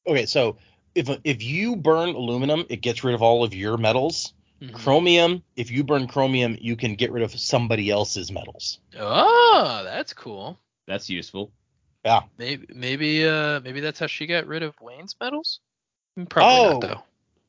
Okay, 0.06 0.26
so 0.26 0.56
if 0.94 1.08
if 1.24 1.42
you 1.42 1.76
burn 1.76 2.10
aluminum, 2.10 2.64
it 2.68 2.80
gets 2.80 3.04
rid 3.04 3.14
of 3.14 3.22
all 3.22 3.44
of 3.44 3.54
your 3.54 3.76
metals. 3.76 4.34
Mhm. 4.62 4.72
Chromium, 4.74 5.42
if 5.56 5.70
you 5.70 5.84
burn 5.84 6.06
chromium, 6.06 6.56
you 6.60 6.76
can 6.76 6.94
get 6.94 7.12
rid 7.12 7.22
of 7.22 7.38
somebody 7.38 7.90
else's 7.90 8.32
metals. 8.32 8.78
Oh, 8.98 9.82
that's 9.84 10.14
cool. 10.14 10.58
That's 10.86 11.10
useful. 11.10 11.52
Yeah. 12.04 12.22
Maybe 12.38 12.66
maybe 12.72 13.26
uh 13.26 13.60
maybe 13.60 13.80
that's 13.80 13.98
how 13.98 14.06
she 14.06 14.26
got 14.26 14.46
rid 14.46 14.62
of 14.62 14.74
Wayne's 14.80 15.14
metals. 15.20 15.60
Mm, 16.18 16.28
Probably 16.28 16.56
Oh. 16.58 16.70
not 16.72 16.80
though. 16.80 17.02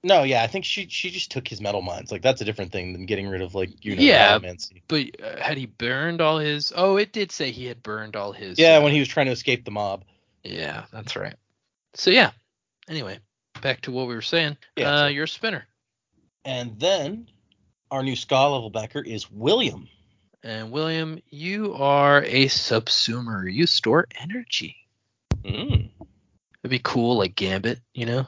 No, 0.04 0.24
yeah, 0.24 0.44
I 0.44 0.48
think 0.48 0.66
she 0.66 0.88
she 0.90 1.10
just 1.10 1.32
took 1.32 1.48
his 1.48 1.60
metalminds. 1.62 2.12
Like 2.12 2.22
that's 2.22 2.42
a 2.42 2.46
different 2.46 2.72
thing 2.72 2.92
than 2.94 3.06
getting 3.06 3.28
rid 3.28 3.42
of 3.42 3.56
like 3.56 3.86
you 3.86 3.96
know 3.96 4.02
Yeah. 4.02 4.38
Allomancy. 4.38 4.82
But 4.88 5.22
uh, 5.24 5.42
had 5.42 5.58
he 5.58 5.66
burned 5.68 6.20
all 6.22 6.40
his? 6.40 6.74
Oh, 6.76 6.98
it 6.98 7.14
did 7.14 7.32
say 7.32 7.52
he 7.52 7.66
had 7.68 7.82
burned 7.84 8.16
all 8.16 8.32
his. 8.34 8.58
Yeah, 8.60 8.78
uh, 8.78 8.82
when 8.82 8.92
he 8.94 9.00
was 9.00 9.08
trying 9.08 9.28
to 9.28 9.32
escape 9.32 9.64
the 9.64 9.72
mob. 9.72 10.04
Yeah, 10.44 10.86
that's 10.92 11.16
right. 11.16 11.36
So 11.94 12.10
yeah. 12.12 12.32
Anyway, 12.90 13.20
back 13.62 13.82
to 13.82 13.92
what 13.92 14.08
we 14.08 14.16
were 14.16 14.22
saying. 14.22 14.58
Yeah, 14.76 14.92
uh, 14.92 14.98
so- 15.00 15.08
you're 15.08 15.24
a 15.26 15.28
spinner, 15.28 15.66
And 16.48 16.80
then 16.80 17.28
our 17.92 18.02
new 18.02 18.16
skaa 18.16 18.54
level 18.54 18.70
backer 18.70 19.02
is 19.02 19.30
William. 19.30 19.90
and 20.44 20.72
William, 20.72 21.20
you 21.30 21.74
are 21.74 22.24
a 22.24 22.46
subsumer. 22.46 23.52
You 23.52 23.68
store 23.68 24.08
energy. 24.18 24.78
Mm. 25.44 25.90
It'd 26.64 26.72
be 26.72 26.80
cool, 26.80 27.18
like 27.18 27.36
Gambit, 27.36 27.82
you 27.94 28.06
know, 28.06 28.28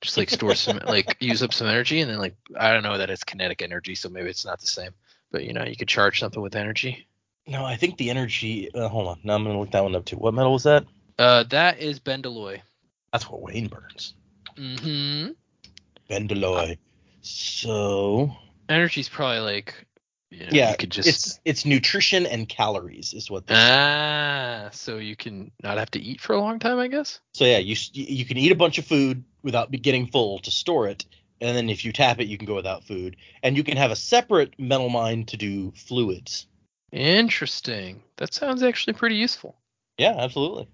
just 0.00 0.16
like 0.16 0.30
store 0.30 0.54
some, 0.54 0.80
like 0.86 1.18
use 1.20 1.42
up 1.42 1.52
some 1.52 1.66
energy, 1.66 2.00
and 2.00 2.10
then 2.10 2.18
like 2.18 2.36
I 2.58 2.72
don't 2.72 2.82
know 2.82 2.96
that 2.96 3.10
it's 3.10 3.22
kinetic 3.22 3.60
energy, 3.60 3.94
so 3.94 4.08
maybe 4.08 4.30
it's 4.30 4.46
not 4.46 4.60
the 4.60 4.66
same. 4.66 4.92
But 5.30 5.44
you 5.44 5.52
know, 5.52 5.64
you 5.64 5.76
could 5.76 5.88
charge 5.88 6.20
something 6.20 6.40
with 6.40 6.56
energy. 6.56 7.06
No, 7.46 7.66
I 7.66 7.76
think 7.76 7.98
the 7.98 8.08
energy. 8.08 8.72
Uh, 8.74 8.88
hold 8.88 9.08
on, 9.08 9.20
now 9.24 9.34
I'm 9.34 9.44
gonna 9.44 9.60
look 9.60 9.72
that 9.72 9.82
one 9.84 9.94
up 9.94 10.06
too. 10.06 10.16
What 10.16 10.32
metal 10.32 10.54
was 10.54 10.62
that? 10.62 10.86
Uh, 11.18 11.42
that 11.50 11.80
is 11.80 12.00
Bendalloy. 12.00 12.62
That's 13.12 13.28
what 13.28 13.42
Wayne 13.42 13.68
burns. 13.68 14.14
Mm-hmm. 14.56 15.32
Bendalloy. 16.10 16.78
So 17.22 18.36
Energy's 18.68 19.08
probably 19.08 19.40
like, 19.40 19.74
you 20.30 20.40
know, 20.40 20.48
yeah, 20.50 20.70
you 20.72 20.76
could 20.76 20.90
just 20.90 21.08
it's 21.08 21.40
it's 21.44 21.64
nutrition 21.64 22.26
and 22.26 22.48
calories 22.48 23.14
is 23.14 23.30
what. 23.30 23.46
This, 23.46 23.56
ah, 23.58 24.68
so 24.72 24.98
you 24.98 25.16
can 25.16 25.50
not 25.62 25.78
have 25.78 25.90
to 25.92 26.00
eat 26.00 26.20
for 26.20 26.34
a 26.34 26.40
long 26.40 26.58
time, 26.58 26.78
I 26.78 26.88
guess. 26.88 27.20
so 27.34 27.44
yeah, 27.44 27.58
you 27.58 27.76
you 27.92 28.24
can 28.24 28.36
eat 28.36 28.52
a 28.52 28.56
bunch 28.56 28.78
of 28.78 28.86
food 28.86 29.24
without 29.42 29.70
getting 29.70 30.06
full 30.08 30.38
to 30.40 30.50
store 30.50 30.88
it, 30.88 31.06
and 31.40 31.56
then 31.56 31.70
if 31.70 31.84
you 31.84 31.92
tap 31.92 32.20
it, 32.20 32.26
you 32.28 32.36
can 32.36 32.46
go 32.46 32.54
without 32.54 32.84
food, 32.84 33.16
and 33.42 33.56
you 33.56 33.64
can 33.64 33.76
have 33.76 33.90
a 33.90 33.96
separate 33.96 34.56
metalmind 34.58 35.28
to 35.28 35.36
do 35.36 35.72
fluids. 35.76 36.46
Interesting. 36.92 38.02
That 38.18 38.34
sounds 38.34 38.62
actually 38.62 38.94
pretty 38.94 39.16
useful. 39.16 39.56
Yeah, 39.96 40.14
absolutely. 40.18 40.68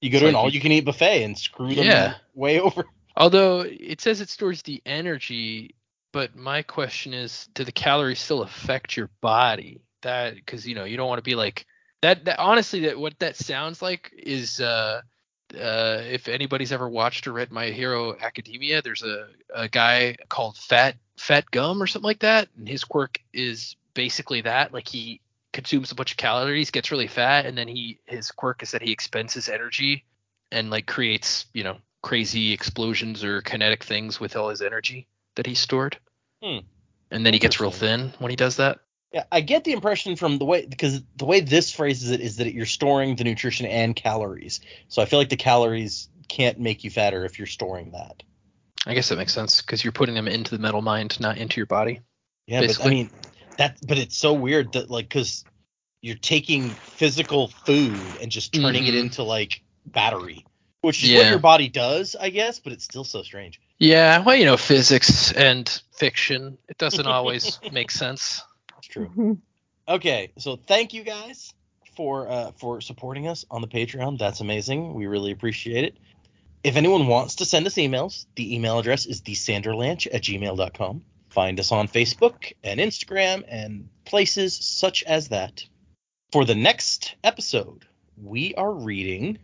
You 0.00 0.10
go 0.10 0.16
It's 0.16 0.22
to 0.22 0.28
an 0.28 0.34
like 0.34 0.40
you- 0.40 0.44
all-you-can-eat 0.46 0.84
buffet 0.84 1.22
and 1.22 1.38
screw 1.38 1.74
them 1.74 1.84
Yeah. 1.86 2.14
way 2.34 2.60
over. 2.60 2.84
Although 3.16 3.60
it 3.60 4.00
says 4.00 4.20
it 4.20 4.28
stores 4.28 4.62
the 4.62 4.82
energy, 4.84 5.74
but 6.16 6.34
my 6.34 6.62
question 6.62 7.12
is, 7.12 7.46
do 7.52 7.62
the 7.62 7.70
calories 7.70 8.20
still 8.20 8.40
affect 8.40 8.96
your 8.96 9.10
body? 9.20 9.82
That 10.00 10.34
because 10.34 10.66
you 10.66 10.74
know 10.74 10.84
you 10.84 10.96
don't 10.96 11.10
want 11.10 11.18
to 11.18 11.22
be 11.22 11.34
like 11.34 11.66
that. 12.00 12.24
That 12.24 12.38
honestly, 12.38 12.80
that 12.86 12.98
what 12.98 13.18
that 13.18 13.36
sounds 13.36 13.82
like 13.82 14.14
is 14.16 14.58
uh, 14.58 15.02
uh, 15.54 16.00
if 16.10 16.26
anybody's 16.28 16.72
ever 16.72 16.88
watched 16.88 17.26
or 17.26 17.34
read 17.34 17.52
My 17.52 17.66
Hero 17.66 18.16
Academia, 18.18 18.80
there's 18.80 19.02
a 19.02 19.26
a 19.54 19.68
guy 19.68 20.16
called 20.30 20.56
Fat 20.56 20.96
Fat 21.18 21.50
Gum 21.50 21.82
or 21.82 21.86
something 21.86 22.08
like 22.08 22.20
that, 22.20 22.48
and 22.56 22.66
his 22.66 22.82
quirk 22.82 23.20
is 23.34 23.76
basically 23.92 24.40
that. 24.40 24.72
Like 24.72 24.88
he 24.88 25.20
consumes 25.52 25.92
a 25.92 25.96
bunch 25.96 26.12
of 26.12 26.16
calories, 26.16 26.70
gets 26.70 26.90
really 26.90 27.08
fat, 27.08 27.44
and 27.44 27.58
then 27.58 27.68
he 27.68 27.98
his 28.06 28.30
quirk 28.30 28.62
is 28.62 28.70
that 28.70 28.80
he 28.80 28.90
expends 28.90 29.34
his 29.34 29.50
energy 29.50 30.06
and 30.50 30.70
like 30.70 30.86
creates 30.86 31.44
you 31.52 31.62
know 31.62 31.76
crazy 32.00 32.54
explosions 32.54 33.22
or 33.22 33.42
kinetic 33.42 33.84
things 33.84 34.18
with 34.18 34.34
all 34.34 34.48
his 34.48 34.62
energy 34.62 35.06
that 35.34 35.44
he 35.44 35.54
stored. 35.54 35.98
Hmm. 36.42 36.58
And 37.10 37.24
then 37.24 37.32
he 37.32 37.38
gets 37.38 37.60
real 37.60 37.70
thin 37.70 38.12
when 38.18 38.30
he 38.30 38.36
does 38.36 38.56
that. 38.56 38.80
Yeah, 39.12 39.24
I 39.30 39.40
get 39.40 39.64
the 39.64 39.72
impression 39.72 40.16
from 40.16 40.38
the 40.38 40.44
way 40.44 40.66
because 40.66 41.00
the 41.16 41.24
way 41.24 41.40
this 41.40 41.70
phrases 41.70 42.10
it 42.10 42.20
is 42.20 42.36
that 42.36 42.52
you're 42.52 42.66
storing 42.66 43.16
the 43.16 43.24
nutrition 43.24 43.66
and 43.66 43.94
calories. 43.94 44.60
So 44.88 45.00
I 45.00 45.04
feel 45.06 45.18
like 45.18 45.28
the 45.28 45.36
calories 45.36 46.08
can't 46.28 46.58
make 46.58 46.84
you 46.84 46.90
fatter 46.90 47.24
if 47.24 47.38
you're 47.38 47.46
storing 47.46 47.92
that. 47.92 48.22
I 48.84 48.94
guess 48.94 49.08
that 49.08 49.16
makes 49.16 49.32
sense 49.32 49.62
because 49.62 49.82
you're 49.84 49.92
putting 49.92 50.14
them 50.14 50.28
into 50.28 50.50
the 50.50 50.60
metal 50.60 50.82
mind, 50.82 51.18
not 51.20 51.38
into 51.38 51.58
your 51.58 51.66
body. 51.66 52.00
Yeah, 52.46 52.66
but 52.66 52.84
I 52.84 52.88
mean 52.88 53.10
that 53.56 53.78
but 53.86 53.98
it's 53.98 54.16
so 54.16 54.32
weird 54.34 54.72
that 54.72 54.90
like 54.90 55.08
cuz 55.08 55.44
you're 56.02 56.16
taking 56.16 56.70
physical 56.70 57.48
food 57.48 58.16
and 58.20 58.30
just 58.30 58.52
turning 58.52 58.86
it 58.86 58.94
Mhm. 58.94 59.00
into 59.00 59.22
like 59.22 59.62
battery, 59.86 60.44
which 60.82 61.02
is 61.02 61.10
what 61.10 61.22
Yeah. 61.22 61.30
your 61.30 61.38
body 61.38 61.68
does, 61.68 62.14
I 62.14 62.30
guess, 62.30 62.60
but 62.60 62.72
it's 62.72 62.84
still 62.84 63.04
so 63.04 63.22
strange. 63.22 63.60
Yeah, 63.78 64.22
well, 64.22 64.36
you 64.36 64.46
know, 64.46 64.56
physics 64.56 65.32
and 65.32 65.68
fiction, 65.92 66.58
it 66.68 66.78
doesn't 66.78 67.06
always 67.06 67.58
make 67.72 67.90
sense. 67.90 68.42
That's 68.74 68.86
true. 68.86 69.38
Okay, 69.88 70.32
so 70.38 70.56
thank 70.56 70.94
you 70.94 71.04
guys 71.04 71.52
for 71.96 72.28
uh, 72.28 72.52
for 72.52 72.80
supporting 72.80 73.28
us 73.28 73.44
on 73.50 73.60
the 73.60 73.68
Patreon. 73.68 74.18
That's 74.18 74.40
amazing. 74.40 74.94
We 74.94 75.06
really 75.06 75.30
appreciate 75.30 75.84
it. 75.84 75.96
If 76.64 76.76
anyone 76.76 77.06
wants 77.06 77.36
to 77.36 77.44
send 77.44 77.66
us 77.66 77.74
emails, 77.74 78.26
the 78.34 78.54
email 78.54 78.78
address 78.78 79.06
is 79.06 79.22
thesanderlanche 79.22 80.08
at 80.12 80.22
gmail.com. 80.22 81.02
Find 81.30 81.60
us 81.60 81.70
on 81.70 81.86
Facebook 81.86 82.52
and 82.64 82.80
Instagram 82.80 83.44
and 83.46 83.88
places 84.04 84.56
such 84.56 85.02
as 85.04 85.28
that. 85.28 85.64
For 86.32 86.44
the 86.44 86.54
next 86.54 87.14
episode, 87.22 87.86
we 88.20 88.54
are 88.54 88.72
reading 88.72 89.38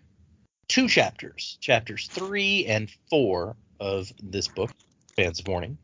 two 0.68 0.88
chapters, 0.88 1.58
chapters 1.60 2.08
three 2.08 2.66
and 2.66 2.90
four 3.08 3.56
of 3.82 4.12
this 4.22 4.48
book, 4.48 4.70
Bands 5.16 5.40
of 5.40 5.48
Mourning. 5.48 5.76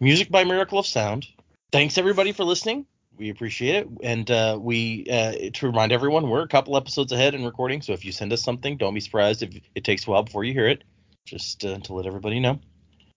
Music 0.00 0.30
by 0.30 0.44
Miracle 0.44 0.78
of 0.78 0.86
Sound. 0.86 1.26
Thanks 1.72 1.98
everybody 1.98 2.32
for 2.32 2.44
listening. 2.44 2.86
We 3.16 3.30
appreciate 3.30 3.74
it. 3.74 3.88
And 4.02 4.30
uh, 4.30 4.58
we 4.60 5.06
uh, 5.10 5.50
to 5.54 5.66
remind 5.66 5.90
everyone, 5.90 6.28
we're 6.28 6.42
a 6.42 6.48
couple 6.48 6.76
episodes 6.76 7.10
ahead 7.10 7.34
in 7.34 7.44
recording. 7.44 7.82
So 7.82 7.92
if 7.92 8.04
you 8.04 8.12
send 8.12 8.32
us 8.32 8.42
something, 8.42 8.76
don't 8.76 8.94
be 8.94 9.00
surprised 9.00 9.42
if 9.42 9.58
it 9.74 9.82
takes 9.82 10.06
a 10.06 10.10
while 10.10 10.22
before 10.22 10.44
you 10.44 10.52
hear 10.52 10.68
it. 10.68 10.84
Just 11.24 11.64
uh, 11.64 11.78
to 11.78 11.94
let 11.94 12.06
everybody 12.06 12.38
know. 12.38 12.60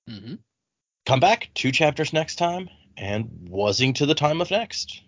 Mm-hmm. 0.10 0.36
Come 1.06 1.20
back 1.20 1.50
two 1.54 1.72
chapters 1.72 2.14
next 2.14 2.38
time, 2.38 2.70
and 2.98 3.30
wasing 3.50 3.94
to 3.94 4.06
the 4.06 4.16
time 4.16 4.42
of 4.42 4.50
next. 4.50 5.02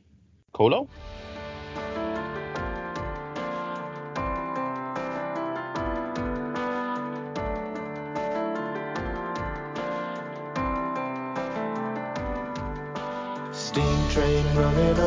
Colo. 0.54 0.88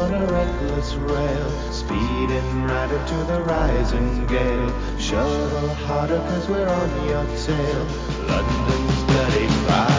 On 0.06 0.14
a 0.14 0.26
reckless 0.26 0.94
rail, 0.94 1.50
speeding 1.72 2.62
right 2.62 2.90
up 2.90 3.08
to 3.08 3.16
the 3.24 3.40
rising 3.42 4.26
gale. 4.26 4.98
Shuttle 4.98 5.68
harder 5.86 6.18
cause 6.18 6.48
we're 6.48 6.68
on 6.68 7.08
your 7.08 7.24
tail. 7.44 7.84
London's 8.28 9.02
bloody 9.04 9.48
fire. 9.66 9.95